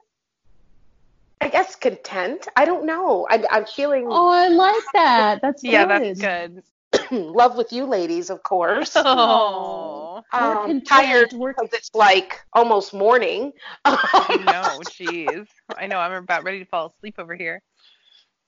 I 1.41 1.49
guess 1.49 1.75
content. 1.75 2.49
I 2.57 2.67
don't 2.67 2.85
know. 2.85 3.27
I, 3.31 3.43
I'm 3.51 3.65
feeling 3.65 4.07
Oh, 4.11 4.29
I 4.29 4.49
like 4.49 4.83
that. 4.93 5.41
That's 5.41 5.65
Yeah, 5.65 5.87
good. 5.87 6.19
that's 6.19 6.21
good. 6.21 6.63
love 7.35 7.57
with 7.57 7.73
you 7.73 7.87
ladies, 7.87 8.29
of 8.29 8.43
course. 8.43 8.93
Oh. 8.97 10.23
We're 10.33 10.53
Um, 10.71 10.83
tired 10.83 11.33
We're- 11.33 11.55
because 11.57 11.73
it's 11.73 11.91
like 11.95 12.41
almost 12.53 12.93
morning. 12.93 13.53
I 13.87 14.37
know, 14.45 14.83
jeez. 14.85 15.47
I 15.79 15.87
know, 15.87 15.99
I'm 15.99 16.13
about 16.13 16.45
ready 16.45 16.59
to 16.59 16.67
fall 16.67 16.93
asleep 16.97 17.15
over 17.19 17.35
here. 17.35 17.63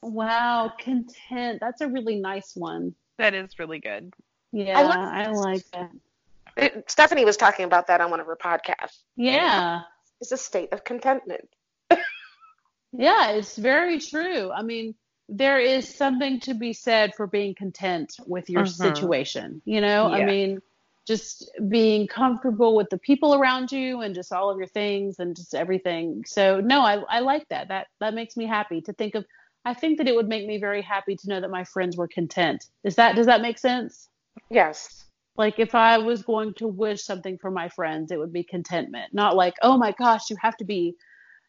Wow, 0.02 0.72
content. 0.78 1.58
That's 1.60 1.80
a 1.80 1.88
really 1.88 2.16
nice 2.20 2.54
one. 2.56 2.94
That 3.18 3.34
is 3.34 3.58
really 3.58 3.78
good. 3.78 4.12
Yeah, 4.52 4.80
love- 4.82 4.92
I 4.96 5.28
like 5.28 5.64
that. 5.72 5.90
It- 6.56 6.90
Stephanie 6.90 7.24
was 7.24 7.36
talking 7.36 7.64
about 7.64 7.86
that 7.86 8.00
on 8.00 8.10
one 8.10 8.20
of 8.20 8.26
her 8.26 8.36
podcasts. 8.36 8.98
Yeah. 9.16 9.82
It's 10.20 10.32
a 10.32 10.36
state 10.36 10.72
of 10.72 10.84
contentment. 10.84 11.48
Yeah, 12.94 13.30
it's 13.30 13.56
very 13.56 13.98
true. 13.98 14.50
I 14.52 14.60
mean, 14.62 14.94
there 15.28 15.58
is 15.58 15.88
something 15.88 16.40
to 16.40 16.52
be 16.52 16.74
said 16.74 17.14
for 17.14 17.26
being 17.26 17.54
content 17.54 18.12
with 18.26 18.50
your 18.50 18.64
Mhm. 18.64 18.68
situation. 18.68 19.62
You 19.64 19.80
know, 19.80 20.10
I 20.10 20.24
mean, 20.26 20.60
just 21.06 21.50
being 21.68 22.06
comfortable 22.06 22.76
with 22.76 22.90
the 22.90 22.98
people 22.98 23.34
around 23.34 23.72
you 23.72 24.02
and 24.02 24.14
just 24.14 24.30
all 24.30 24.50
of 24.50 24.58
your 24.58 24.66
things 24.66 25.20
and 25.20 25.34
just 25.34 25.54
everything. 25.54 26.24
So, 26.26 26.60
no, 26.60 26.82
I 26.82 26.96
I 27.08 27.20
like 27.20 27.48
that. 27.48 27.68
That 27.68 27.86
that 28.00 28.12
makes 28.12 28.36
me 28.36 28.44
happy 28.46 28.82
to 28.82 28.92
think 28.92 29.14
of 29.14 29.24
I 29.64 29.74
think 29.74 29.98
that 29.98 30.08
it 30.08 30.14
would 30.14 30.28
make 30.28 30.46
me 30.46 30.58
very 30.58 30.82
happy 30.82 31.16
to 31.16 31.28
know 31.28 31.40
that 31.40 31.50
my 31.50 31.64
friends 31.64 31.96
were 31.96 32.08
content. 32.08 32.66
Is 32.84 32.96
that 32.96 33.14
does 33.14 33.26
that 33.26 33.42
make 33.42 33.58
sense? 33.58 34.08
Yes. 34.50 35.04
Like 35.36 35.58
if 35.58 35.74
I 35.74 35.98
was 35.98 36.22
going 36.22 36.54
to 36.54 36.66
wish 36.66 37.02
something 37.02 37.38
for 37.38 37.50
my 37.50 37.68
friends, 37.68 38.10
it 38.10 38.18
would 38.18 38.32
be 38.32 38.42
contentment. 38.42 39.14
Not 39.14 39.36
like, 39.36 39.54
oh 39.62 39.78
my 39.78 39.92
gosh, 39.92 40.28
you 40.30 40.36
have 40.42 40.56
to 40.58 40.64
be, 40.64 40.94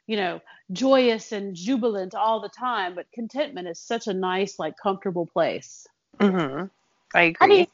you 0.07 0.15
know, 0.15 0.40
joyous 0.72 1.31
and 1.31 1.56
jubilant 1.56 2.15
all 2.15 2.40
the 2.40 2.49
time. 2.49 2.95
But 2.95 3.11
contentment 3.14 3.68
is 3.68 3.80
such 3.80 4.07
a 4.07 4.14
nice, 4.14 4.57
like 4.60 4.76
comfortable 4.81 5.26
place. 5.26 5.85
hmm 6.19 6.65
I 7.15 7.23
agree. 7.23 7.35
I 7.41 7.48
mean, 7.48 7.68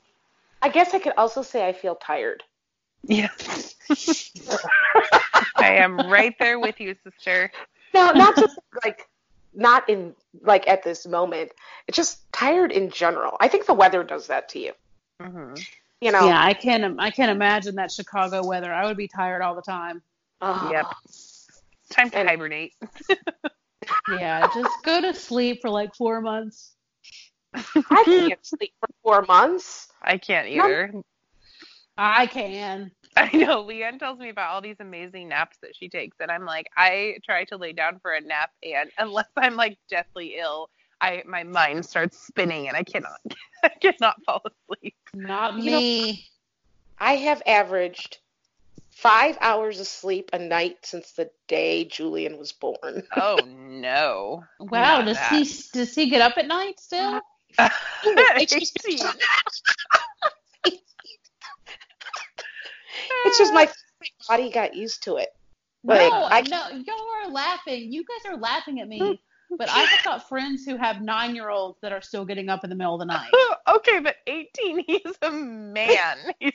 I 0.62 0.70
guess 0.70 0.94
I 0.94 1.00
could 1.00 1.14
also 1.18 1.42
say 1.42 1.68
I 1.68 1.74
feel 1.74 1.96
tired. 1.96 2.44
yeah. 3.04 3.30
I 5.56 5.74
am 5.76 5.98
right 6.00 6.36
there 6.40 6.60
with 6.60 6.80
you, 6.80 6.96
sister. 7.04 7.52
No, 7.94 8.12
not 8.12 8.38
just 8.40 8.58
like 8.84 9.08
not 9.54 9.90
in 9.90 10.14
like 10.42 10.68
at 10.68 10.84
this 10.84 11.06
moment. 11.08 11.52
It's 11.88 11.96
just 11.98 12.32
tired 12.32 12.72
in 12.72 12.90
general. 12.90 13.36
I 13.40 13.48
think 13.48 13.66
the 13.66 13.74
weather 13.74 14.04
does 14.04 14.28
that 14.28 14.50
to 14.50 14.60
you. 14.60 14.74
hmm 15.22 15.54
You 16.02 16.12
know. 16.12 16.26
Yeah, 16.28 16.42
I 16.44 16.54
can't 16.54 17.00
I 17.00 17.10
can't 17.12 17.32
imagine 17.32 17.76
that 17.76 17.92
Chicago 17.92 18.46
weather. 18.46 18.74
I 18.74 18.86
would 18.86 18.98
be 18.98 19.08
tired 19.08 19.42
all 19.42 19.56
the 19.56 19.62
time. 19.62 20.02
Ugh. 20.42 20.72
Yep. 20.72 20.86
Time 21.92 22.10
to 22.12 22.18
And- 22.20 22.30
hibernate. 22.30 22.74
Yeah, 24.08 24.48
just 24.54 24.84
go 24.84 25.02
to 25.02 25.14
sleep 25.16 25.62
for 25.62 25.70
like 25.70 25.96
four 25.96 26.22
months. 26.22 26.76
I 27.56 28.04
can't 28.06 28.46
sleep 28.46 28.74
for 28.80 28.88
four 29.02 29.22
months. 29.24 29.88
I 30.02 30.18
can't 30.18 30.48
either. 30.48 30.94
I 32.02 32.28
can. 32.28 32.92
I 33.18 33.36
know. 33.36 33.64
Leanne 33.66 34.00
tells 34.00 34.20
me 34.20 34.30
about 34.30 34.52
all 34.52 34.62
these 34.62 34.80
amazing 34.80 35.28
naps 35.28 35.58
that 35.62 35.76
she 35.76 35.90
takes, 35.90 36.16
and 36.22 36.32
I'm 36.32 36.46
like, 36.46 36.68
I 36.78 37.18
try 37.26 37.44
to 37.46 37.58
lay 37.58 37.74
down 37.74 38.00
for 38.00 38.12
a 38.12 38.22
nap, 38.22 38.52
and 38.64 38.90
unless 38.98 39.28
I'm 39.38 39.56
like 39.56 39.78
deathly 39.90 40.36
ill, 40.40 40.70
I 41.02 41.24
my 41.28 41.44
mind 41.44 41.86
starts 41.86 42.18
spinning, 42.18 42.68
and 42.70 42.78
I 42.78 42.84
cannot, 42.84 43.20
I 43.64 43.70
cannot 43.70 44.24
fall 44.26 44.42
asleep. 44.46 44.96
Not 45.14 45.60
You 45.62 45.72
know- 45.72 45.78
me. 45.80 46.26
I 47.02 47.16
have 47.16 47.42
averaged 47.46 48.18
five 48.92 49.38
hours 49.42 49.80
of 49.80 49.88
sleep 49.88 50.30
a 50.34 50.40
night 50.40 50.78
since 50.84 51.12
the 51.14 51.30
day 51.48 51.86
Julian 51.86 52.38
was 52.38 52.52
born. 52.52 53.04
Oh 53.16 53.40
no! 53.48 54.44
wow, 54.60 55.00
Not 55.00 55.06
does 55.06 55.18
that. 55.18 55.32
he 55.34 55.64
does 55.74 55.96
he 55.96 56.10
get 56.10 56.22
up 56.22 56.38
at 56.38 56.48
night 56.48 56.80
still? 56.80 57.22
It's 63.26 63.38
just, 63.38 63.54
it's 63.54 63.56
my 63.56 63.70
body 64.30 64.52
got 64.52 64.76
used 64.76 65.04
to 65.04 65.18
it. 65.18 65.30
Like, 65.84 66.12
no, 66.12 66.28
I- 66.30 66.42
no, 66.42 66.78
y'all 66.86 67.08
are 67.26 67.32
laughing. 67.32 67.92
You 67.92 68.04
guys 68.04 68.32
are 68.32 68.38
laughing 68.38 68.80
at 68.82 68.88
me. 68.88 69.00
Mm-hmm. 69.00 69.56
But 69.58 69.70
I 69.70 69.80
have 69.80 70.04
got 70.06 70.30
friends 70.30 70.64
who 70.64 70.78
have 70.78 71.02
nine 71.02 71.36
year 71.36 71.50
olds 71.50 71.80
that 71.82 71.92
are 71.92 72.02
still 72.02 72.24
getting 72.24 72.50
up 72.50 72.64
in 72.64 72.70
the 72.70 72.76
middle 72.76 72.94
of 72.94 73.00
the 73.00 73.06
night. 73.06 73.32
okay, 73.68 74.00
but 74.00 74.18
18, 74.28 74.84
he's 74.88 75.02
a 75.24 75.32
man. 75.32 76.18
He's 76.40 76.54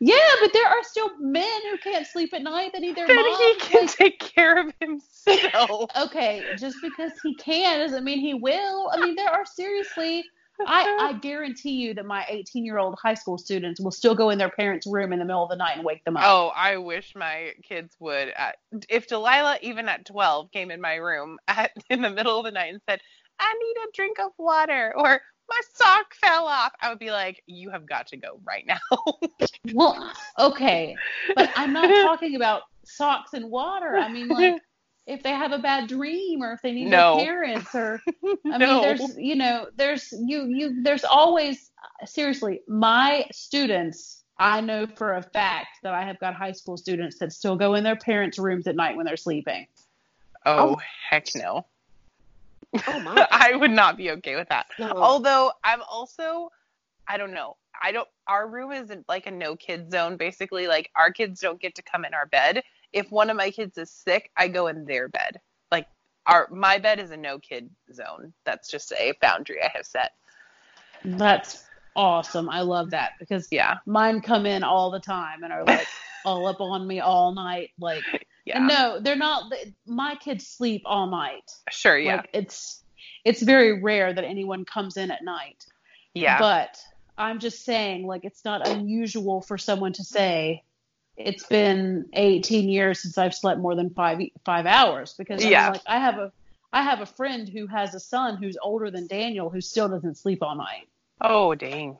Yeah, 0.00 0.16
but 0.40 0.52
there 0.52 0.68
are 0.68 0.82
still 0.84 1.10
men 1.18 1.60
who 1.68 1.76
can't 1.78 2.06
sleep 2.06 2.32
at 2.34 2.42
night 2.42 2.70
that 2.72 2.82
need 2.82 2.94
their 2.94 3.08
then 3.08 3.16
mom. 3.16 3.26
he 3.36 3.54
can 3.58 3.86
Like, 3.86 3.96
take 3.96 4.20
care 4.20 4.60
of 4.60 4.72
himself. 4.80 5.90
okay, 6.00 6.44
just 6.56 6.76
because 6.80 7.12
he 7.24 7.34
can 7.34 7.80
doesn't 7.80 8.04
mean 8.04 8.20
he 8.20 8.34
will. 8.34 8.88
I 8.92 8.98
mean, 9.04 9.16
there 9.16 9.30
are 9.30 9.44
seriously. 9.44 10.22
I, 10.66 11.08
I 11.10 11.12
guarantee 11.14 11.72
you 11.72 11.94
that 11.94 12.06
my 12.06 12.24
18 12.28 12.64
year 12.64 12.78
old 12.78 12.96
high 13.02 13.14
school 13.14 13.38
students 13.38 13.80
will 13.80 13.90
still 13.90 14.14
go 14.14 14.30
in 14.30 14.38
their 14.38 14.50
parents' 14.50 14.86
room 14.86 15.12
in 15.12 15.18
the 15.18 15.24
middle 15.24 15.42
of 15.42 15.50
the 15.50 15.56
night 15.56 15.76
and 15.76 15.84
wake 15.84 16.04
them 16.04 16.16
up. 16.16 16.24
Oh, 16.26 16.52
I 16.54 16.76
wish 16.76 17.14
my 17.14 17.52
kids 17.62 17.96
would. 18.00 18.32
If 18.88 19.06
Delilah, 19.06 19.58
even 19.62 19.88
at 19.88 20.04
12, 20.06 20.50
came 20.52 20.70
in 20.70 20.80
my 20.80 20.96
room 20.96 21.38
at 21.48 21.72
in 21.90 22.02
the 22.02 22.10
middle 22.10 22.38
of 22.38 22.44
the 22.44 22.50
night 22.50 22.72
and 22.72 22.82
said, 22.88 23.00
"I 23.38 23.52
need 23.52 23.82
a 23.82 23.92
drink 23.94 24.18
of 24.20 24.32
water," 24.38 24.92
or 24.96 25.20
my 25.48 25.60
sock 25.74 26.14
fell 26.14 26.46
off. 26.46 26.72
I 26.80 26.88
would 26.88 26.98
be 26.98 27.10
like, 27.10 27.42
you 27.46 27.70
have 27.70 27.86
got 27.86 28.06
to 28.08 28.16
go 28.16 28.40
right 28.44 28.64
now. 28.66 28.78
Well, 29.74 30.12
okay, 30.38 30.96
but 31.34 31.50
I'm 31.56 31.72
not 31.72 31.88
talking 32.02 32.36
about 32.36 32.62
socks 32.84 33.34
and 33.34 33.50
water. 33.50 33.96
I 33.96 34.08
mean, 34.08 34.28
like 34.28 34.60
if 35.10 35.22
they 35.22 35.30
have 35.30 35.52
a 35.52 35.58
bad 35.58 35.88
dream 35.88 36.42
or 36.42 36.52
if 36.52 36.62
they 36.62 36.72
need 36.72 36.86
No. 36.88 37.16
their 37.16 37.26
parents 37.26 37.74
or 37.74 38.00
I 38.52 38.58
No. 38.58 38.58
mean, 38.58 38.80
there's 38.82 39.16
you 39.18 39.34
know, 39.36 39.68
there's 39.76 40.12
you 40.12 40.44
you 40.46 40.82
there's 40.82 41.04
always 41.04 41.70
seriously 42.04 42.60
my 42.68 43.26
students. 43.32 44.22
I 44.38 44.60
know 44.62 44.86
for 44.86 45.16
a 45.16 45.22
fact 45.22 45.68
that 45.82 45.92
I 45.92 46.02
have 46.02 46.18
got 46.18 46.34
high 46.34 46.52
school 46.52 46.76
students 46.78 47.18
that 47.18 47.32
still 47.32 47.56
go 47.56 47.74
in 47.74 47.84
their 47.84 47.96
parents' 47.96 48.38
rooms 48.38 48.66
at 48.66 48.74
night 48.76 48.96
when 48.96 49.04
they're 49.04 49.16
sleeping. 49.18 49.66
oh, 50.46 50.76
oh. 50.76 50.80
heck 51.10 51.26
no. 51.34 51.66
Oh 52.86 53.00
my. 53.00 53.26
I 53.30 53.54
would 53.56 53.70
not 53.70 53.96
be 53.96 54.10
okay 54.12 54.36
with 54.36 54.48
that. 54.48 54.66
No. 54.78 54.92
Although 54.96 55.52
I'm 55.64 55.82
also, 55.82 56.50
I 57.08 57.18
don't 57.18 57.32
know. 57.34 57.56
I 57.82 57.92
don't. 57.92 58.08
Our 58.28 58.46
room 58.48 58.72
isn't 58.72 59.08
like 59.08 59.26
a 59.26 59.30
no 59.30 59.56
kid 59.56 59.90
zone. 59.90 60.16
Basically, 60.16 60.66
like 60.68 60.90
our 60.94 61.10
kids 61.10 61.40
don't 61.40 61.60
get 61.60 61.74
to 61.74 61.82
come 61.82 62.04
in 62.04 62.14
our 62.14 62.26
bed. 62.26 62.62
If 62.92 63.10
one 63.10 63.30
of 63.30 63.36
my 63.36 63.50
kids 63.50 63.78
is 63.78 63.90
sick, 63.90 64.30
I 64.36 64.48
go 64.48 64.66
in 64.66 64.84
their 64.84 65.08
bed. 65.08 65.40
Like 65.70 65.86
our 66.26 66.48
my 66.50 66.78
bed 66.78 66.98
is 67.00 67.10
a 67.10 67.16
no 67.16 67.38
kid 67.38 67.70
zone. 67.92 68.32
That's 68.44 68.70
just 68.70 68.92
a 68.92 69.14
boundary 69.20 69.62
I 69.62 69.70
have 69.74 69.86
set. 69.86 70.12
That's 71.04 71.64
awesome. 71.96 72.48
I 72.48 72.60
love 72.62 72.90
that 72.90 73.12
because 73.18 73.48
Yeah. 73.50 73.78
mine 73.86 74.20
come 74.20 74.46
in 74.46 74.62
all 74.62 74.90
the 74.90 75.00
time 75.00 75.42
and 75.42 75.52
are 75.52 75.64
like 75.64 75.86
all 76.24 76.46
up 76.46 76.60
on 76.60 76.86
me 76.86 77.00
all 77.00 77.34
night. 77.34 77.70
Like, 77.78 78.04
Yeah. 78.44 78.58
no, 78.60 78.98
they're 79.00 79.16
not. 79.16 79.52
My 79.86 80.14
kids 80.16 80.46
sleep 80.46 80.82
all 80.84 81.06
night. 81.10 81.50
Sure. 81.70 81.98
Yeah. 81.98 82.16
Like 82.16 82.30
it's 82.32 82.82
it's 83.24 83.42
very 83.42 83.80
rare 83.80 84.12
that 84.12 84.24
anyone 84.24 84.64
comes 84.64 84.96
in 84.96 85.10
at 85.10 85.24
night. 85.24 85.64
yeah. 86.14 86.38
But 86.38 86.78
I'm 87.18 87.38
just 87.38 87.64
saying, 87.66 88.06
like, 88.06 88.24
it's 88.24 88.44
not 88.46 88.66
unusual 88.66 89.42
for 89.42 89.58
someone 89.58 89.92
to 89.94 90.04
say 90.04 90.62
it's 91.26 91.46
been 91.46 92.06
18 92.14 92.68
years 92.68 93.00
since 93.02 93.18
I've 93.18 93.34
slept 93.34 93.60
more 93.60 93.74
than 93.74 93.90
five 93.90 94.20
five 94.44 94.66
hours 94.66 95.14
because 95.18 95.44
I 95.44 95.48
Yeah. 95.48 95.70
like 95.70 95.82
I 95.86 95.98
have 95.98 96.18
a 96.18 96.32
I 96.72 96.82
have 96.82 97.00
a 97.00 97.06
friend 97.06 97.48
who 97.48 97.66
has 97.66 97.94
a 97.94 98.00
son 98.00 98.36
who's 98.36 98.56
older 98.62 98.90
than 98.90 99.06
Daniel 99.06 99.50
who 99.50 99.60
still 99.60 99.88
doesn't 99.88 100.16
sleep 100.16 100.42
all 100.42 100.54
night. 100.56 100.88
oh 101.20 101.54
dang. 101.54 101.98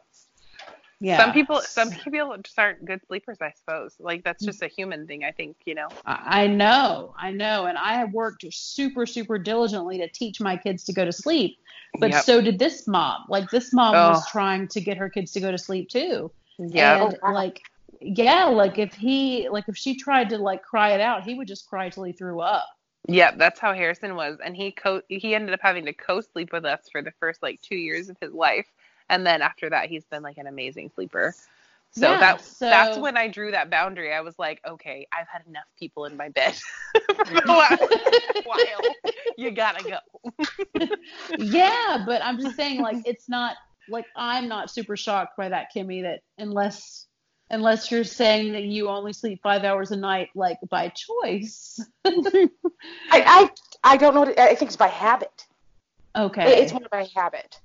Yeah. 1.03 1.17
Some 1.17 1.33
people. 1.33 1.61
Some 1.63 1.91
people 1.91 2.37
just 2.43 2.59
aren't 2.59 2.85
good 2.85 3.01
sleepers. 3.07 3.39
I 3.41 3.53
suppose. 3.57 3.95
Like 3.99 4.23
that's 4.23 4.45
just 4.45 4.63
a 4.63 4.69
human 4.69 5.07
thing. 5.07 5.25
I 5.25 5.31
think. 5.33 5.57
You 5.65 5.75
know. 5.75 5.89
I 6.05 6.47
know, 6.47 7.15
I 7.19 7.31
know, 7.31 7.65
and 7.67 7.79
I 7.79 7.95
have 7.95 8.13
worked 8.13 8.45
super, 8.53 9.07
super 9.07 9.39
diligently 9.39 9.97
to 9.99 10.09
teach 10.09 10.41
my 10.43 10.59
kids 10.59 10.85
to 10.85 10.93
go 10.93 11.07
to 11.07 11.13
sleep. 11.13 11.59
But 11.99 12.11
Yep. 12.11 12.25
so 12.25 12.41
did 12.43 12.59
this 12.59 12.87
mom. 12.87 13.25
Like 13.31 13.49
this 13.51 13.73
mom 13.73 13.95
Oh. 13.95 14.11
was 14.11 14.29
trying 14.29 14.69
to 14.69 14.81
get 14.83 14.99
her 14.99 15.09
kids 15.09 15.33
to 15.33 15.41
go 15.41 15.51
to 15.51 15.57
sleep 15.59 15.89
too. 15.89 16.31
Yeah. 16.59 17.03
And 17.23 17.35
like, 17.35 17.63
yeah, 18.01 18.45
like 18.47 18.79
if 18.79 18.95
he, 18.95 19.49
like 19.49 19.69
if 19.69 19.77
she 19.77 19.97
tried 19.97 20.31
to 20.31 20.39
like 20.39 20.63
cry 20.63 20.93
it 20.93 21.01
out, 21.01 21.23
he 21.25 21.35
would 21.35 21.49
just 21.49 21.69
cry 21.69 21.89
till 21.89 22.05
he 22.05 22.13
threw 22.13 22.41
up. 22.41 22.67
Yep, 23.09 23.39
that's 23.39 23.59
how 23.59 23.73
Harrison 23.73 24.15
was, 24.15 24.39
and 24.45 24.55
he 24.55 24.73
co 24.73 25.01
he 25.09 25.35
ended 25.35 25.55
up 25.55 25.61
having 25.63 25.87
to 25.87 25.93
co-sleep 25.93 26.53
with 26.53 26.65
us 26.65 26.89
for 26.91 27.03
the 27.03 27.13
first 27.13 27.43
like 27.43 27.61
two 27.63 27.77
years 27.77 28.09
of 28.09 28.17
his 28.21 28.33
life, 28.33 28.67
and 29.09 29.27
then 29.27 29.43
after 29.43 29.71
that, 29.71 29.89
he's 29.89 30.05
been 30.05 30.23
like 30.23 30.39
an 30.39 30.47
amazing 30.47 30.91
sleeper. 30.95 31.35
So 31.93 32.13
Yeah, 32.13 32.21
that 32.21 32.41
so- 32.43 32.67
that's 32.71 32.99
when 32.99 33.17
I 33.17 33.29
drew 33.29 33.51
that 33.51 33.71
boundary. 33.71 34.13
I 34.13 34.21
was 34.21 34.39
like, 34.39 34.61
okay, 34.67 35.07
I've 35.13 35.29
had 35.29 35.43
enough 35.47 35.65
people 35.79 36.05
in 36.05 36.17
my 36.17 36.29
bed 36.29 36.55
for 37.25 37.39
a 37.39 38.43
while. 38.45 38.81
You 39.37 39.51
gotta 39.51 39.83
go. 39.85 39.99
yeah, 41.39 42.05
but 42.07 42.23
I'm 42.23 42.39
just 42.39 42.57
saying, 42.57 42.81
like, 42.81 42.99
it's 43.05 43.29
not 43.29 43.57
like 43.89 44.05
I'm 44.15 44.47
not 44.47 44.71
super 44.71 44.97
shocked 44.97 45.37
by 45.37 45.49
that, 45.49 45.69
Kimmy. 45.75 46.03
That 46.03 46.21
unless 46.39 47.07
unless 47.51 47.91
you're 47.91 48.05
saying 48.05 48.53
that 48.53 48.65
you 48.65 48.89
only 48.89 49.13
sleep 49.13 49.41
five 49.43 49.65
hours 49.65 49.91
a 49.91 49.97
night, 49.97 50.31
like 50.35 50.59
by 50.69 50.89
choice. 50.89 51.81
I, 52.05 52.49
I 53.11 53.51
I 53.83 53.97
don't 53.97 54.15
know. 54.15 54.23
I 54.39 54.55
think 54.55 54.71
it's 54.71 54.77
by 54.77 54.89
habit. 54.89 55.47
Okay. 56.17 56.63
It's 56.63 56.73
more 56.73 56.83
by 56.91 57.09
habit. 57.15 57.61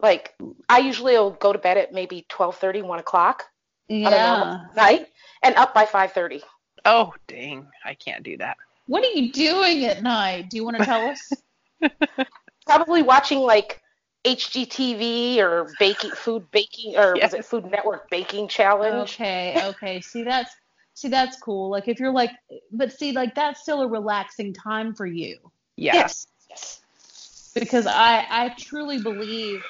Like 0.00 0.34
I 0.68 0.78
usually 0.78 1.14
will 1.14 1.30
go 1.30 1.52
to 1.52 1.58
bed 1.58 1.76
at 1.78 1.92
maybe 1.92 2.26
12:30, 2.28 2.82
1 2.82 2.98
o'clock 2.98 3.44
on 3.90 3.96
a 3.96 4.10
yeah. 4.10 4.36
normal 4.36 4.60
night, 4.76 5.08
and 5.42 5.54
up 5.56 5.74
by 5.74 5.86
5:30. 5.86 6.42
Oh 6.84 7.14
dang, 7.26 7.66
I 7.84 7.94
can't 7.94 8.22
do 8.22 8.36
that. 8.38 8.56
What 8.86 9.04
are 9.04 9.18
you 9.18 9.32
doing 9.32 9.86
at 9.86 10.02
night? 10.02 10.50
Do 10.50 10.56
you 10.56 10.64
want 10.64 10.76
to 10.76 10.84
tell 10.84 11.08
us? 11.08 11.32
Probably 12.66 13.02
watching 13.02 13.38
like 13.38 13.80
HGTV 14.24 15.38
or 15.38 15.70
baking 15.78 16.10
food 16.12 16.50
baking 16.50 16.96
or 16.96 17.14
Yes. 17.16 17.32
was 17.32 17.40
it 17.40 17.44
Food 17.44 17.70
Network 17.70 18.08
baking 18.10 18.48
challenge? 18.48 19.12
okay, 19.14 19.60
okay. 19.68 20.00
See 20.00 20.22
that's 20.22 20.54
see 20.94 21.08
that's 21.08 21.36
cool. 21.40 21.68
Like 21.70 21.88
if 21.88 21.98
you're 22.00 22.12
like 22.12 22.30
but 22.72 22.92
see 22.92 23.12
like 23.12 23.34
that's 23.34 23.60
still 23.60 23.82
a 23.82 23.86
relaxing 23.88 24.52
time 24.52 24.94
for 24.94 25.06
you. 25.06 25.38
Yes. 25.76 26.26
Yes. 26.48 26.80
Because 27.54 27.86
I 27.86 28.26
I 28.30 28.48
truly 28.58 28.98
believe 29.00 29.62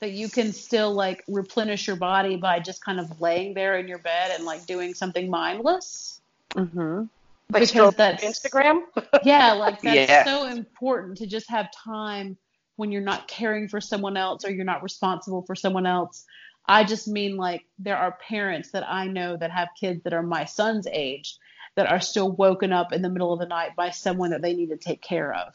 that 0.00 0.12
you 0.12 0.28
can 0.28 0.52
still 0.52 0.92
like 0.92 1.22
replenish 1.28 1.86
your 1.86 1.96
body 1.96 2.36
by 2.36 2.58
just 2.58 2.82
kind 2.84 2.98
of 2.98 3.20
laying 3.20 3.52
there 3.54 3.78
in 3.78 3.86
your 3.86 3.98
bed 3.98 4.32
and 4.34 4.44
like 4.44 4.64
doing 4.66 4.94
something 4.94 5.28
mindless. 5.30 6.20
Mm-hmm. 6.50 6.98
Like 7.00 7.08
Because 7.48 7.68
stroke 7.70 7.96
that's- 7.96 8.24
Instagram. 8.24 8.82
Yeah, 9.24 9.52
like 9.52 9.80
that's 9.82 10.08
Yeah. 10.10 10.24
so 10.24 10.46
important 10.46 11.18
to 11.18 11.26
just 11.26 11.48
have 11.50 11.70
time 11.72 12.36
when 12.80 12.90
you're 12.90 13.02
not 13.02 13.28
caring 13.28 13.68
for 13.68 13.78
someone 13.78 14.16
else 14.16 14.42
or 14.42 14.50
you're 14.50 14.64
not 14.64 14.82
responsible 14.82 15.42
for 15.42 15.54
someone 15.54 15.84
else. 15.84 16.24
I 16.66 16.82
just 16.82 17.06
mean 17.06 17.36
like 17.36 17.66
there 17.78 17.98
are 17.98 18.18
parents 18.26 18.70
that 18.70 18.88
I 18.88 19.06
know 19.06 19.36
that 19.36 19.50
have 19.50 19.68
kids 19.78 20.02
that 20.04 20.14
are 20.14 20.22
my 20.22 20.46
son's 20.46 20.86
age 20.90 21.36
that 21.76 21.90
are 21.92 22.00
still 22.00 22.32
woken 22.32 22.72
up 22.72 22.94
in 22.94 23.02
the 23.02 23.10
middle 23.10 23.34
of 23.34 23.38
the 23.38 23.46
night 23.46 23.76
by 23.76 23.90
someone 23.90 24.30
that 24.30 24.40
they 24.40 24.54
need 24.54 24.70
to 24.70 24.78
take 24.78 25.02
care 25.02 25.34
of. 25.34 25.54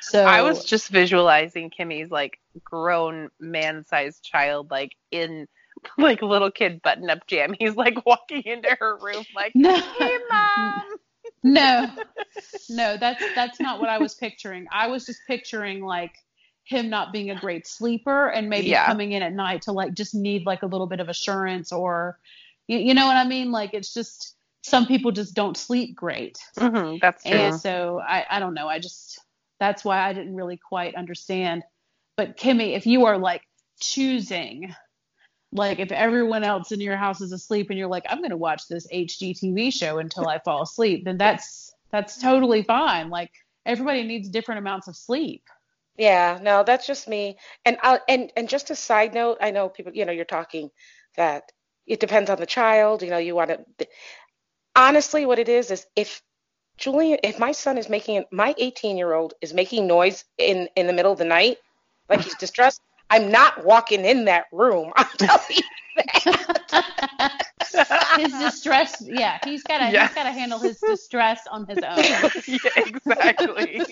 So 0.00 0.22
I 0.24 0.42
was 0.42 0.64
just 0.64 0.90
visualizing 0.90 1.70
Kimmy's 1.70 2.10
like 2.12 2.38
grown 2.62 3.30
man-sized 3.40 4.22
child 4.22 4.70
like 4.70 4.92
in 5.10 5.48
like 5.98 6.22
little 6.22 6.52
kid 6.52 6.82
button-up 6.82 7.26
jammies 7.26 7.74
like 7.74 8.06
walking 8.06 8.42
into 8.44 8.76
her 8.78 8.96
room 9.02 9.24
like, 9.34 9.52
no, 9.56 9.74
"Hey, 9.74 10.18
mom." 10.30 10.82
no, 11.42 11.90
no, 12.70 12.96
that's 12.96 13.24
that's 13.34 13.60
not 13.60 13.80
what 13.80 13.88
I 13.88 13.98
was 13.98 14.14
picturing. 14.14 14.66
I 14.70 14.86
was 14.86 15.04
just 15.04 15.20
picturing 15.26 15.82
like 15.82 16.14
him 16.64 16.88
not 16.88 17.12
being 17.12 17.30
a 17.30 17.40
great 17.40 17.66
sleeper 17.66 18.28
and 18.28 18.48
maybe 18.48 18.68
Yeah. 18.68 18.86
coming 18.86 19.12
in 19.12 19.22
at 19.22 19.32
night 19.32 19.62
to 19.62 19.72
like 19.72 19.94
just 19.94 20.14
need 20.14 20.46
like 20.46 20.62
a 20.62 20.66
little 20.66 20.86
bit 20.86 21.00
of 21.00 21.08
assurance 21.08 21.72
or 21.72 22.18
you, 22.68 22.78
you 22.78 22.94
know 22.94 23.06
what 23.06 23.16
I 23.16 23.24
mean? 23.26 23.50
Like 23.50 23.74
it's 23.74 23.92
just 23.92 24.36
some 24.62 24.86
people 24.86 25.10
just 25.10 25.34
don't 25.34 25.56
sleep 25.56 25.96
great. 25.96 26.38
Mhm, 26.58 27.00
that's 27.00 27.24
true. 27.24 27.38
And 27.38 27.60
so 27.60 28.00
I, 28.06 28.24
I 28.30 28.38
don't 28.38 28.54
know. 28.54 28.68
I 28.68 28.78
just 28.78 29.18
that's 29.58 29.84
why 29.84 29.98
I 30.00 30.12
didn't 30.12 30.36
really 30.36 30.56
quite 30.56 30.94
understand. 30.94 31.64
But 32.16 32.36
Kimmy, 32.36 32.76
if 32.76 32.86
you 32.86 33.06
are 33.06 33.18
like 33.18 33.42
choosing, 33.80 34.74
like 35.52 35.78
if 35.80 35.90
everyone 35.90 36.44
else 36.44 36.70
in 36.72 36.80
your 36.80 36.96
house 36.96 37.20
is 37.20 37.32
asleep 37.32 37.70
and 37.70 37.78
you're 37.78 37.88
like, 37.88 38.04
I'm 38.08 38.22
gonna 38.22 38.36
watch 38.36 38.68
this 38.68 38.86
HGTV 38.92 39.72
show 39.72 39.98
until 39.98 40.28
I 40.28 40.38
fall 40.38 40.62
asleep, 40.62 41.04
then 41.04 41.18
that's 41.18 41.74
that's 41.90 42.20
totally 42.20 42.62
fine. 42.62 43.10
Like 43.10 43.32
everybody 43.66 44.04
needs 44.04 44.28
different 44.28 44.60
amounts 44.60 44.86
of 44.86 44.96
sleep. 44.96 45.42
Yeah, 46.00 46.38
no, 46.42 46.64
that's 46.64 46.86
just 46.86 47.08
me. 47.08 47.36
And 47.64 47.78
I, 47.82 48.00
and 48.08 48.32
and 48.36 48.48
just 48.48 48.70
a 48.70 48.76
side 48.76 49.14
note, 49.14 49.38
I 49.40 49.50
know 49.50 49.68
people, 49.68 49.92
you 49.94 50.04
know, 50.06 50.12
you're 50.12 50.24
talking 50.24 50.70
that 51.16 51.52
it 51.86 52.00
depends 52.00 52.30
on 52.30 52.38
the 52.38 52.46
child. 52.46 53.02
You 53.02 53.10
know, 53.10 53.18
you 53.18 53.34
want 53.34 53.50
to. 53.50 53.88
Honestly, 54.76 55.26
what 55.26 55.38
it 55.38 55.48
is 55.48 55.70
is 55.70 55.86
if 55.96 56.22
Julian, 56.78 57.20
if 57.24 57.38
my 57.38 57.52
son 57.52 57.78
is 57.78 57.88
making 57.90 58.24
my 58.32 58.54
18 58.58 58.98
year 58.98 59.14
old 59.14 59.34
is 59.42 59.54
making 59.54 59.86
noise 59.88 60.24
in 60.38 60.68
in 60.76 60.86
the 60.88 60.94
middle 60.94 61.12
of 61.12 61.18
the 61.18 61.26
night, 61.26 61.58
like 62.10 62.22
he's 62.22 62.36
distressed, 62.36 62.82
I'm 63.10 63.30
not 63.32 63.64
walking 63.64 64.04
in 64.06 64.26
that 64.26 64.46
room. 64.52 64.92
I'm 64.96 65.08
telling 65.18 65.56
you. 65.56 67.28
his 68.14 68.36
distress, 68.38 69.02
yeah, 69.06 69.38
he's 69.44 69.64
gotta 69.64 69.90
Yeah. 69.90 70.00
he's 70.00 70.12
gotta 70.12 70.32
handle 70.32 70.60
his 70.60 70.82
distress 70.82 71.46
on 71.50 71.66
his 71.66 71.82
own. 71.82 72.30
yeah, 72.46 72.70
exactly. 72.76 73.82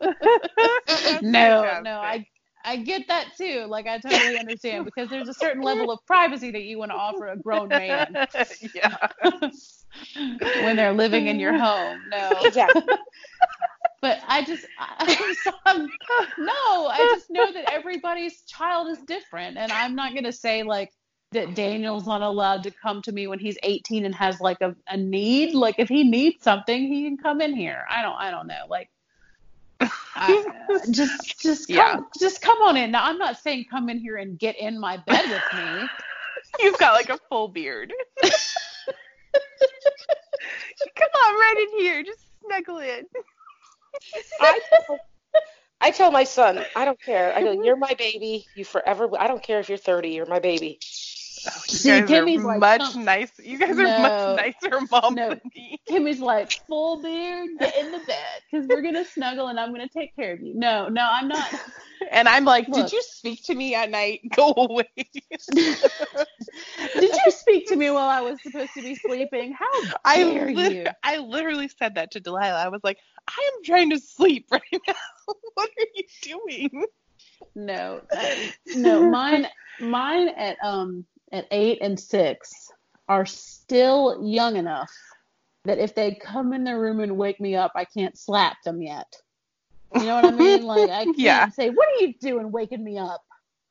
no, 1.20 1.76
no, 1.80 1.98
I 2.00 2.26
I 2.64 2.76
get 2.76 3.08
that 3.08 3.28
too. 3.36 3.66
Like 3.68 3.86
I 3.86 3.98
totally 3.98 4.36
understand 4.38 4.84
because 4.84 5.08
there's 5.10 5.28
a 5.28 5.34
certain 5.34 5.62
level 5.62 5.90
of 5.90 5.98
privacy 6.06 6.50
that 6.52 6.62
you 6.62 6.78
want 6.78 6.90
to 6.90 6.96
offer 6.96 7.28
a 7.28 7.36
grown 7.36 7.74
man 7.74 8.18
yeah. 8.74 8.96
when 10.56 10.76
they're 10.76 10.92
living 10.92 11.26
in 11.26 11.38
your 11.38 11.54
home. 11.54 12.02
No, 12.08 12.30
Exactly. 12.42 12.82
but 14.00 14.18
I 14.26 14.44
just 14.44 14.66
I, 14.78 15.10
I'm, 15.66 15.92
no, 16.36 16.86
I 16.86 17.06
just 17.10 17.30
know 17.30 17.52
that 17.52 17.66
everybody's 17.70 18.42
child 18.42 18.88
is 18.88 19.02
different, 19.02 19.56
and 19.58 19.72
I'm 19.72 19.94
not 19.94 20.14
gonna 20.14 20.32
say 20.32 20.62
like 20.62 20.90
that 21.32 21.54
Daniel's 21.54 22.06
not 22.06 22.22
allowed 22.22 22.62
to 22.64 22.70
come 22.70 23.02
to 23.02 23.12
me 23.12 23.26
when 23.26 23.38
he's 23.38 23.56
18 23.62 24.04
and 24.04 24.14
has 24.14 24.40
like 24.40 24.60
a, 24.60 24.74
a 24.88 24.96
need. 24.96 25.54
Like 25.54 25.76
if 25.78 25.88
he 25.88 26.04
needs 26.04 26.42
something, 26.42 26.92
he 26.92 27.04
can 27.04 27.16
come 27.16 27.40
in 27.40 27.54
here. 27.54 27.84
I 27.88 28.02
don't 28.02 28.16
I 28.16 28.30
don't 28.30 28.46
know. 28.46 28.64
Like 28.68 28.90
I, 30.16 30.44
just 30.90 31.40
just 31.40 31.68
come, 31.68 31.76
Yeah. 31.76 32.00
just 32.18 32.42
come 32.42 32.58
on 32.62 32.76
in. 32.76 32.90
Now 32.90 33.04
I'm 33.04 33.18
not 33.18 33.38
saying 33.38 33.66
come 33.70 33.88
in 33.88 33.98
here 33.98 34.16
and 34.16 34.38
get 34.38 34.58
in 34.58 34.78
my 34.78 34.96
bed 34.96 35.24
with 35.30 35.58
me. 35.58 35.88
You've 36.62 36.78
got 36.78 36.94
like 36.94 37.10
a 37.10 37.18
full 37.28 37.48
beard. 37.48 37.92
Come 40.96 41.08
on, 41.26 41.34
right 41.34 41.66
in 41.72 41.80
here. 41.80 42.02
Just 42.02 42.20
snuggle 42.44 42.78
in. 42.78 43.04
I 44.40 44.60
tell, 44.86 44.98
I 45.80 45.90
tell 45.90 46.10
my 46.10 46.24
son, 46.24 46.64
I 46.76 46.84
don't 46.84 47.00
care. 47.00 47.34
I 47.34 47.42
go, 47.42 47.62
you're 47.62 47.76
my 47.76 47.94
baby. 47.94 48.46
You 48.54 48.64
forever. 48.64 49.08
I 49.18 49.26
don't 49.26 49.42
care 49.42 49.60
if 49.60 49.68
you're 49.68 49.78
30. 49.78 50.10
You're 50.10 50.26
my 50.26 50.38
baby. 50.38 50.78
Oh, 51.48 51.52
you 51.68 51.74
See, 51.76 51.88
guys 51.88 52.08
Kimmy's 52.08 52.40
are 52.42 52.46
like, 52.46 52.60
much 52.60 52.92
"Come-" 52.92 53.04
nice. 53.04 53.30
You 53.42 53.58
guys 53.58 53.70
are 53.78 53.82
No. 53.84 54.36
much 54.36 54.54
nicer 54.62 54.80
moms 54.90 55.16
No. 55.16 55.28
than 55.30 55.40
me. 55.54 55.80
Kimmy's 55.88 56.20
like 56.20 56.52
full 56.66 57.00
beard, 57.02 57.48
get 57.58 57.76
in 57.78 57.92
the 57.92 57.98
bed 57.98 58.42
because 58.50 58.66
we're 58.66 58.82
gonna 58.82 59.04
snuggle 59.04 59.48
and 59.48 59.58
I'm 59.58 59.70
gonna 59.72 59.88
take 59.88 60.14
care 60.16 60.32
of 60.32 60.40
you. 60.42 60.54
No, 60.54 60.88
no, 60.88 61.06
I'm 61.10 61.28
not. 61.28 61.48
And 62.10 62.26
I'm 62.26 62.46
like, 62.46 62.66
Look. 62.66 62.76
did 62.86 62.92
you 62.92 63.02
speak 63.02 63.44
to 63.44 63.54
me 63.54 63.74
at 63.74 63.90
night? 63.90 64.20
Go 64.34 64.54
away. 64.56 64.88
Did 65.54 65.76
you 67.14 67.30
speak 67.30 67.68
to 67.68 67.76
me 67.76 67.90
while 67.90 68.08
I 68.08 68.22
was 68.22 68.40
supposed 68.42 68.72
to 68.74 68.82
be 68.82 68.94
sleeping? 68.94 69.52
How 69.52 69.66
I, 70.04 70.22
dare 70.24 70.50
lit- 70.52 70.72
you? 70.72 70.86
I 71.02 71.18
literally 71.18 71.68
said 71.68 71.96
that 71.96 72.12
to 72.12 72.20
Delilah. 72.20 72.58
I 72.64 72.68
was 72.68 72.80
like, 72.82 72.98
I 73.28 73.50
am 73.54 73.62
trying 73.64 73.90
to 73.90 73.98
sleep 73.98 74.46
right 74.50 74.62
now. 74.88 74.94
what 75.54 75.68
are 75.78 75.86
you 75.94 76.04
doing? 76.22 76.84
No, 77.54 78.00
no, 78.74 79.10
mine, 79.10 79.46
mine 79.80 80.28
at 80.30 80.56
um 80.62 81.04
at 81.32 81.46
eight 81.50 81.78
and 81.80 81.98
six 81.98 82.50
are 83.08 83.26
still 83.26 84.20
young 84.24 84.56
enough 84.56 84.92
that 85.64 85.78
if 85.78 85.94
they 85.94 86.14
come 86.14 86.52
in 86.52 86.64
the 86.64 86.78
room 86.78 87.00
and 87.00 87.16
wake 87.16 87.40
me 87.40 87.54
up, 87.54 87.72
I 87.74 87.84
can't 87.84 88.18
slap 88.18 88.56
them 88.64 88.80
yet. 88.82 89.06
You 89.94 90.06
know 90.06 90.14
what 90.14 90.24
I 90.24 90.30
mean? 90.30 90.62
Like 90.62 90.88
I 90.90 91.06
can't 91.18 91.18
Yeah. 91.18 91.48
say, 91.52 91.70
"What 91.70 91.88
are 91.88 92.04
you 92.04 92.14
doing, 92.20 92.50
waking 92.52 92.82
me 92.82 92.98
up?" 92.98 93.22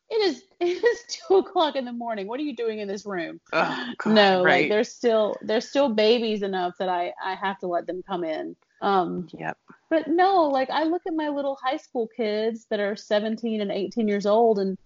It 0.09 0.21
is 0.21 0.43
it 0.59 0.83
is 0.83 0.99
two 1.09 1.37
o'clock 1.37 1.75
in 1.75 1.85
the 1.85 1.93
morning. 1.93 2.27
What 2.27 2.39
are 2.39 2.43
you 2.43 2.55
doing 2.55 2.79
in 2.79 2.87
this 2.87 3.05
room? 3.05 3.39
Oh, 3.53 3.93
God, 3.97 4.13
no, 4.13 4.43
right. 4.43 4.61
like 4.61 4.69
they're 4.69 4.83
still 4.83 5.35
they're 5.41 5.61
still 5.61 5.89
babies 5.93 6.43
enough 6.43 6.73
that 6.79 6.89
I 6.89 7.13
I 7.23 7.35
have 7.35 7.59
to 7.59 7.67
let 7.67 7.87
them 7.87 8.03
come 8.07 8.23
in. 8.23 8.55
Um, 8.81 9.27
Yep. 9.33 9.57
but 9.89 10.07
no, 10.07 10.43
like 10.43 10.69
I 10.69 10.83
look 10.83 11.01
at 11.07 11.13
my 11.15 11.29
little 11.29 11.57
high 11.61 11.77
school 11.77 12.07
kids 12.15 12.67
that 12.69 12.79
are 12.79 12.95
17 12.95 13.61
and 13.61 13.71
18 13.71 14.07
years 14.07 14.25
old, 14.25 14.59
and 14.59 14.77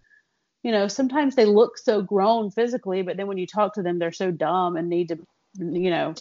you 0.64 0.72
know 0.72 0.88
sometimes 0.88 1.36
they 1.36 1.46
look 1.46 1.78
so 1.78 2.02
grown 2.02 2.50
physically, 2.50 3.02
but 3.02 3.18
then 3.18 3.28
when 3.28 3.38
you 3.38 3.46
talk 3.46 3.74
to 3.76 3.84
them, 3.84 4.00
they're 4.00 4.12
so 4.12 4.32
dumb 4.32 4.78
and 4.78 4.90
need 4.90 5.10
to, 5.10 5.20
you 5.60 5.90
know, 5.90 6.16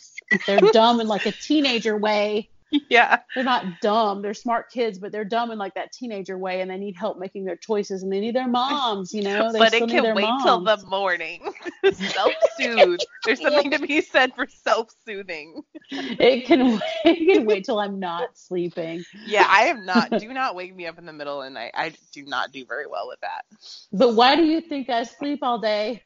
they're 0.47 0.59
dumb 0.73 1.01
in 1.01 1.09
like 1.09 1.27
a 1.27 1.33
teenager 1.33 1.97
way. 1.97 2.49
Yeah. 2.89 3.21
They're 3.35 3.45
not 3.45 3.81
dumb. 3.81 4.21
They're 4.21 4.35
smart 4.35 4.71
kids, 4.71 4.99
but 4.99 5.13
they're 5.13 5.25
dumb 5.25 5.51
in 5.51 5.59
like 5.59 5.75
that 5.75 5.93
teenager 5.93 6.37
way, 6.37 6.61
and 6.61 6.71
they 6.71 6.77
need 6.77 6.95
help 6.95 7.19
making 7.19 7.45
their 7.45 7.57
choices, 7.57 8.03
and 8.03 8.13
they 8.13 8.21
need 8.21 8.35
their 8.35 8.49
moms. 8.49 9.15
You 9.15 9.23
know, 9.23 9.51
they 9.53 9.59
but 9.59 9.73
it 9.73 9.89
can 9.89 10.15
wait 10.15 10.29
till 10.43 10.61
the 10.63 10.77
morning. 10.87 11.53
self 11.93 12.33
soothe. 12.59 13.01
There's 13.25 13.41
something 13.41 13.71
to 13.71 13.79
be 13.79 14.01
said 14.03 14.35
for 14.35 14.47
self 14.47 14.91
soothing. 15.07 15.63
It 15.91 16.45
can 16.47 16.81
it 17.05 17.33
can 17.35 17.47
wait 17.47 17.65
till 17.65 17.79
I'm 17.79 17.99
not 17.99 18.37
sleeping. 18.37 19.05
Yeah, 19.27 19.47
I 19.49 19.65
am 19.67 19.87
not. 19.87 20.11
Do 20.19 20.33
not 20.33 20.55
wake 20.55 20.75
me 20.75 20.87
up 20.87 20.99
in 20.99 21.07
the 21.07 21.13
middle 21.13 21.41
of 21.41 21.47
the 21.47 21.51
night. 21.51 21.73
I 21.75 21.93
do 22.13 22.25
not 22.25 22.53
do 22.53 22.65
very 22.65 22.87
well 22.87 23.09
with 23.09 23.21
that. 23.21 23.45
But 23.93 24.15
why 24.15 24.37
do 24.37 24.45
you 24.45 24.61
think 24.61 24.91
I 24.91 25.05
sleep 25.05 25.41
all 25.43 25.59
day? 25.59 26.03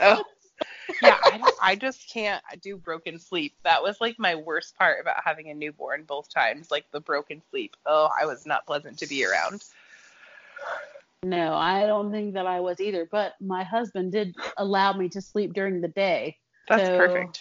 Oh. 0.00 0.22
Yeah, 1.00 1.16
I, 1.24 1.38
don't, 1.38 1.54
I 1.62 1.76
just 1.76 2.08
can't 2.10 2.42
do 2.60 2.76
broken 2.76 3.18
sleep. 3.18 3.54
That 3.62 3.82
was 3.82 4.00
like 4.00 4.18
my 4.18 4.34
worst 4.34 4.76
part 4.76 4.98
about 5.00 5.16
having 5.24 5.48
a 5.50 5.54
newborn 5.54 6.04
both 6.04 6.28
times, 6.28 6.70
like 6.70 6.84
the 6.90 7.00
broken 7.00 7.40
sleep. 7.50 7.76
Oh, 7.86 8.08
I 8.20 8.26
was 8.26 8.46
not 8.46 8.66
pleasant 8.66 8.98
to 8.98 9.06
be 9.06 9.24
around. 9.24 9.64
No, 11.24 11.54
I 11.54 11.86
don't 11.86 12.10
think 12.10 12.34
that 12.34 12.46
I 12.46 12.60
was 12.60 12.80
either. 12.80 13.06
But 13.10 13.34
my 13.40 13.62
husband 13.62 14.12
did 14.12 14.34
allow 14.56 14.92
me 14.92 15.08
to 15.10 15.20
sleep 15.20 15.52
during 15.52 15.80
the 15.80 15.88
day. 15.88 16.36
That's 16.68 16.84
So- 16.84 16.96
perfect. 16.98 17.40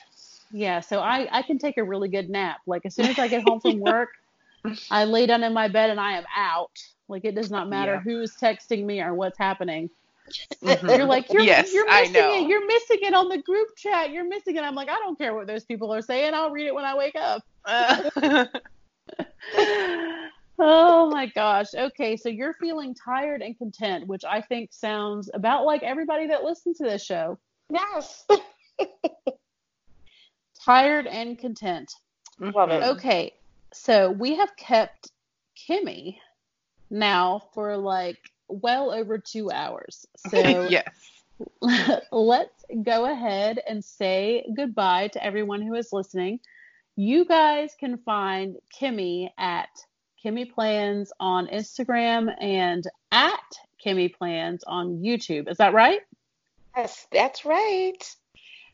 Yeah, 0.53 0.81
so 0.81 0.99
I, 0.99 1.29
I 1.31 1.43
can 1.43 1.57
take 1.59 1.77
a 1.77 1.83
really 1.83 2.09
good 2.09 2.29
nap. 2.29 2.57
Like 2.67 2.85
as 2.85 2.93
soon 2.93 3.05
as 3.05 3.17
I 3.17 3.29
get 3.29 3.43
home 3.47 3.61
from 3.61 3.79
work, 3.79 4.09
I 4.91 5.05
lay 5.05 5.25
down 5.25 5.43
in 5.43 5.53
my 5.53 5.69
bed 5.69 5.89
and 5.89 5.97
I 5.99 6.17
am 6.17 6.25
out. 6.35 6.77
Like 7.07 7.23
it 7.23 7.35
does 7.35 7.49
not 7.49 7.69
matter 7.69 7.93
Yeah. 7.93 7.99
who's 8.01 8.35
texting 8.35 8.83
me 8.83 9.01
or 9.01 9.13
what's 9.13 9.37
happening. 9.37 9.89
Mhm. 10.63 10.97
You're 10.97 11.05
like, 11.05 11.31
you're, 11.31 11.43
yes, 11.43 11.73
you're 11.73 11.89
I 11.89 12.01
missing 12.01 12.13
know. 12.13 12.35
it. 12.35 12.47
You're 12.47 12.65
missing 12.65 12.99
it 13.01 13.13
on 13.13 13.29
the 13.29 13.41
group 13.41 13.67
chat. 13.75 14.11
You're 14.11 14.27
missing 14.27 14.55
it. 14.55 14.63
I'm 14.63 14.75
like, 14.75 14.89
I 14.89 14.95
don't 14.95 15.17
care 15.17 15.33
what 15.33 15.47
those 15.47 15.65
people 15.65 15.93
are 15.93 16.01
saying. 16.01 16.33
I'll 16.33 16.51
read 16.51 16.67
it 16.67 16.75
when 16.75 16.85
I 16.85 16.95
wake 16.95 17.15
up. 17.15 17.41
Uh, 17.65 18.45
oh 20.59 21.09
my 21.11 21.31
gosh. 21.33 21.73
Okay, 21.73 22.15
so 22.15 22.29
you're 22.29 22.53
feeling 22.53 22.93
tired 22.93 23.41
and 23.41 23.57
content, 23.57 24.07
which 24.07 24.23
I 24.23 24.41
think 24.41 24.71
sounds 24.71 25.29
about 25.33 25.65
like 25.65 25.83
everybody 25.83 26.27
that 26.27 26.43
listens 26.43 26.77
to 26.77 26.83
this 26.83 27.03
show. 27.03 27.37
Yes. 27.69 28.25
Tired 30.65 31.07
and 31.07 31.39
content. 31.39 31.91
Love 32.39 32.69
it. 32.69 32.83
Okay, 32.83 33.33
so 33.73 34.11
we 34.11 34.35
have 34.35 34.55
kept 34.57 35.09
Kimmy 35.57 36.17
now 36.89 37.41
for 37.53 37.77
like 37.77 38.19
well 38.51 38.91
over 38.91 39.17
two 39.17 39.51
hours. 39.51 40.05
So 40.29 40.67
yes. 40.69 40.87
let's 42.11 42.65
go 42.83 43.11
ahead 43.11 43.59
and 43.67 43.83
say 43.83 44.45
goodbye 44.55 45.07
to 45.09 45.23
everyone 45.23 45.61
who 45.61 45.73
is 45.73 45.91
listening. 45.91 46.39
You 46.95 47.25
guys 47.25 47.75
can 47.79 47.97
find 47.97 48.57
Kimmy 48.79 49.29
at 49.37 49.69
Kimmy 50.23 50.51
Plans 50.51 51.11
on 51.19 51.47
Instagram 51.47 52.31
and 52.39 52.85
at 53.11 53.39
Kimmy 53.83 54.13
Plans 54.13 54.63
on 54.65 54.97
YouTube. 54.97 55.49
Is 55.49 55.57
that 55.57 55.73
right? 55.73 56.01
Yes, 56.77 57.07
that's 57.11 57.43
right. 57.43 58.15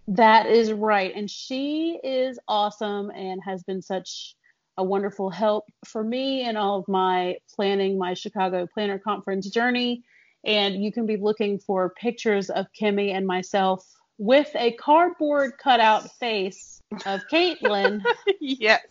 That 0.09 0.47
is 0.47 0.71
right. 0.71 1.13
And 1.15 1.29
she 1.29 1.99
is 2.03 2.39
awesome 2.47 3.11
and 3.11 3.41
has 3.43 3.63
been 3.63 3.81
such 3.81 4.35
a 4.77 4.83
wonderful 4.83 5.29
help 5.29 5.65
for 5.85 6.03
me 6.03 6.47
in 6.47 6.55
all 6.55 6.79
of 6.79 6.87
my 6.87 7.37
planning 7.55 7.97
my 7.97 8.13
Chicago 8.13 8.67
Planner 8.71 8.99
Conference 8.99 9.49
journey. 9.49 10.03
And 10.45 10.83
you 10.83 10.91
can 10.91 11.05
be 11.05 11.17
looking 11.17 11.59
for 11.59 11.93
pictures 11.99 12.49
of 12.49 12.67
Kimmy 12.79 13.11
and 13.13 13.25
myself 13.25 13.85
with 14.17 14.49
a 14.55 14.73
cardboard 14.73 15.53
cutout 15.61 16.09
face 16.19 16.81
of 17.05 17.21
Caitlin 17.31 18.03
yes. 18.39 18.85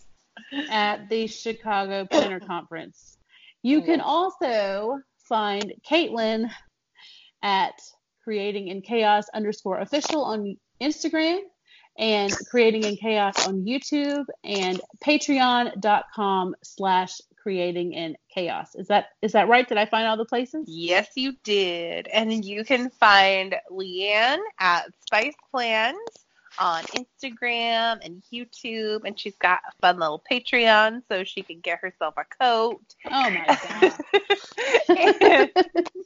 at 0.71 1.09
the 1.09 1.27
Chicago 1.27 2.07
Planner 2.11 2.41
Conference. 2.41 3.17
You 3.63 3.83
can 3.83 4.01
also 4.01 4.99
find 5.29 5.73
Caitlin 5.89 6.51
at 7.43 7.75
creating 8.23 8.69
in 8.69 8.83
chaos 8.83 9.27
underscore 9.33 9.81
official 9.81 10.25
on 10.25 10.57
Instagram 10.81 11.41
and 11.99 12.35
creating 12.51 12.85
in 12.85 12.97
chaos 12.97 13.47
on 13.47 13.65
YouTube 13.65 14.27
and 14.45 14.81
patreon.com 15.05 16.55
slash 16.63 17.21
creating 17.37 17.93
in 17.93 18.17
chaos. 18.35 18.75
Is 18.75 18.89
that 18.89 19.07
is 19.23 19.33
that 19.33 19.49
right? 19.49 19.69
Did 19.69 19.79
I 19.79 19.87
find 19.87 20.07
all 20.07 20.17
the 20.17 20.25
places? 20.25 20.65
Yes, 20.67 21.09
you 21.15 21.35
did. 21.45 22.09
And 22.09 22.45
you 22.45 22.65
can 22.65 22.91
find 22.91 23.55
Leanne 23.71 24.41
at 24.59 24.87
Spice 25.07 25.35
Plans 25.51 26.26
on 26.59 26.83
Instagram 26.85 27.99
and 28.05 28.23
YouTube. 28.33 29.03
And 29.05 29.19
she's 29.19 29.37
got 29.37 29.61
a 29.69 29.73
fun 29.81 29.99
little 29.99 30.23
Patreon 30.31 31.03
so 31.09 31.25
she 31.25 31.43
can 31.43 31.61
get 31.61 31.79
herself 31.81 32.15
a 32.17 32.25
coat. 32.43 32.81
Oh 33.07 33.31
my 33.31 33.45
god. 33.47 33.93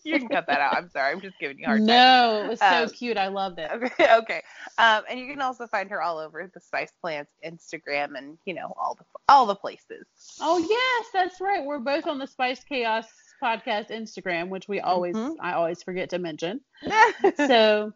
you 0.05 0.19
can 0.19 0.29
cut 0.29 0.47
that 0.47 0.61
out. 0.61 0.77
I'm 0.77 0.89
sorry. 0.91 1.13
I'm 1.13 1.21
just 1.21 1.39
giving 1.39 1.59
you 1.59 1.65
a 1.65 1.69
hard 1.69 1.79
time. 1.81 1.87
no, 1.87 2.43
it 2.45 2.49
was 2.49 2.59
so 2.59 2.67
Um, 2.85 2.89
cute. 2.91 3.17
I 3.17 3.29
loved 3.29 3.59
it. 3.59 3.71
Okay, 3.81 4.15
okay. 4.17 4.43
Um, 4.79 5.03
and 5.09 5.19
you 5.19 5.27
can 5.29 5.41
also 5.41 5.67
find 5.67 5.89
her 5.91 6.03
all 6.03 6.19
over 6.19 6.51
the 6.53 6.61
Spice 6.61 6.93
Plans 7.01 7.29
Instagram 7.45 8.17
and 8.17 8.37
you 8.45 8.55
know 8.55 8.73
all 8.79 8.95
the 8.95 9.05
all 9.29 9.47
the 9.47 9.55
places. 9.55 10.07
Oh 10.41 10.59
yes, 10.59 11.07
that's 11.13 11.41
right. 11.41 11.65
We're 11.65 11.79
both 11.79 12.07
on 12.07 12.19
the 12.19 12.27
Spice 12.27 12.63
Chaos 12.65 13.07
podcast 13.43 13.91
Instagram, 13.91 14.49
which 14.49 14.69
we 14.69 14.81
always 14.81 15.15
Mhm. 15.17 15.37
I 15.41 15.53
always 15.55 15.83
forget 15.83 16.11
to 16.11 16.19
mention. 16.19 16.61
So 17.37 17.93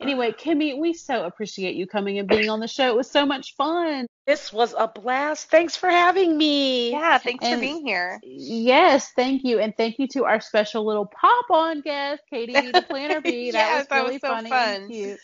anyway, 0.00 0.32
Kimmy, 0.32 0.78
we 0.78 0.92
so 0.92 1.24
appreciate 1.24 1.74
you 1.76 1.86
coming 1.86 2.18
and 2.18 2.28
being 2.28 2.48
on 2.48 2.60
the 2.60 2.68
show. 2.68 2.88
It 2.88 2.96
was 2.96 3.10
so 3.10 3.24
much 3.26 3.54
fun. 3.56 4.06
This 4.26 4.52
was 4.52 4.74
a 4.76 4.88
blast. 4.88 5.50
Thanks 5.50 5.76
for 5.76 5.88
having 5.88 6.36
me. 6.36 6.90
yeah, 6.90 7.18
thanks 7.18 7.44
And- 7.44 7.54
for 7.54 7.60
being 7.60 7.86
here. 7.86 8.18
Yes, 8.24 9.12
thank 9.14 9.44
you. 9.44 9.58
And 9.60 9.76
thank 9.76 9.98
you 9.98 10.08
to 10.08 10.24
our 10.24 10.40
special 10.40 10.84
little 10.86 11.06
pop 11.06 11.44
on 11.50 11.80
guest, 11.80 12.22
Katie 12.28 12.52
the 12.72 12.84
Planner 12.88 13.20
Bee. 13.20 13.50
That 13.52 13.58
Yes, 13.58 13.78
was 13.80 13.86
that 13.88 14.02
was 14.02 14.08
really 14.08 14.18
so 14.20 14.28
funny 14.28 14.50
fun. 14.50 14.68
and 14.82 14.90
cute. 14.90 15.18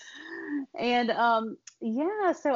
And 0.78 1.10
um 1.10 1.56
yeah, 1.80 2.32
so 2.32 2.50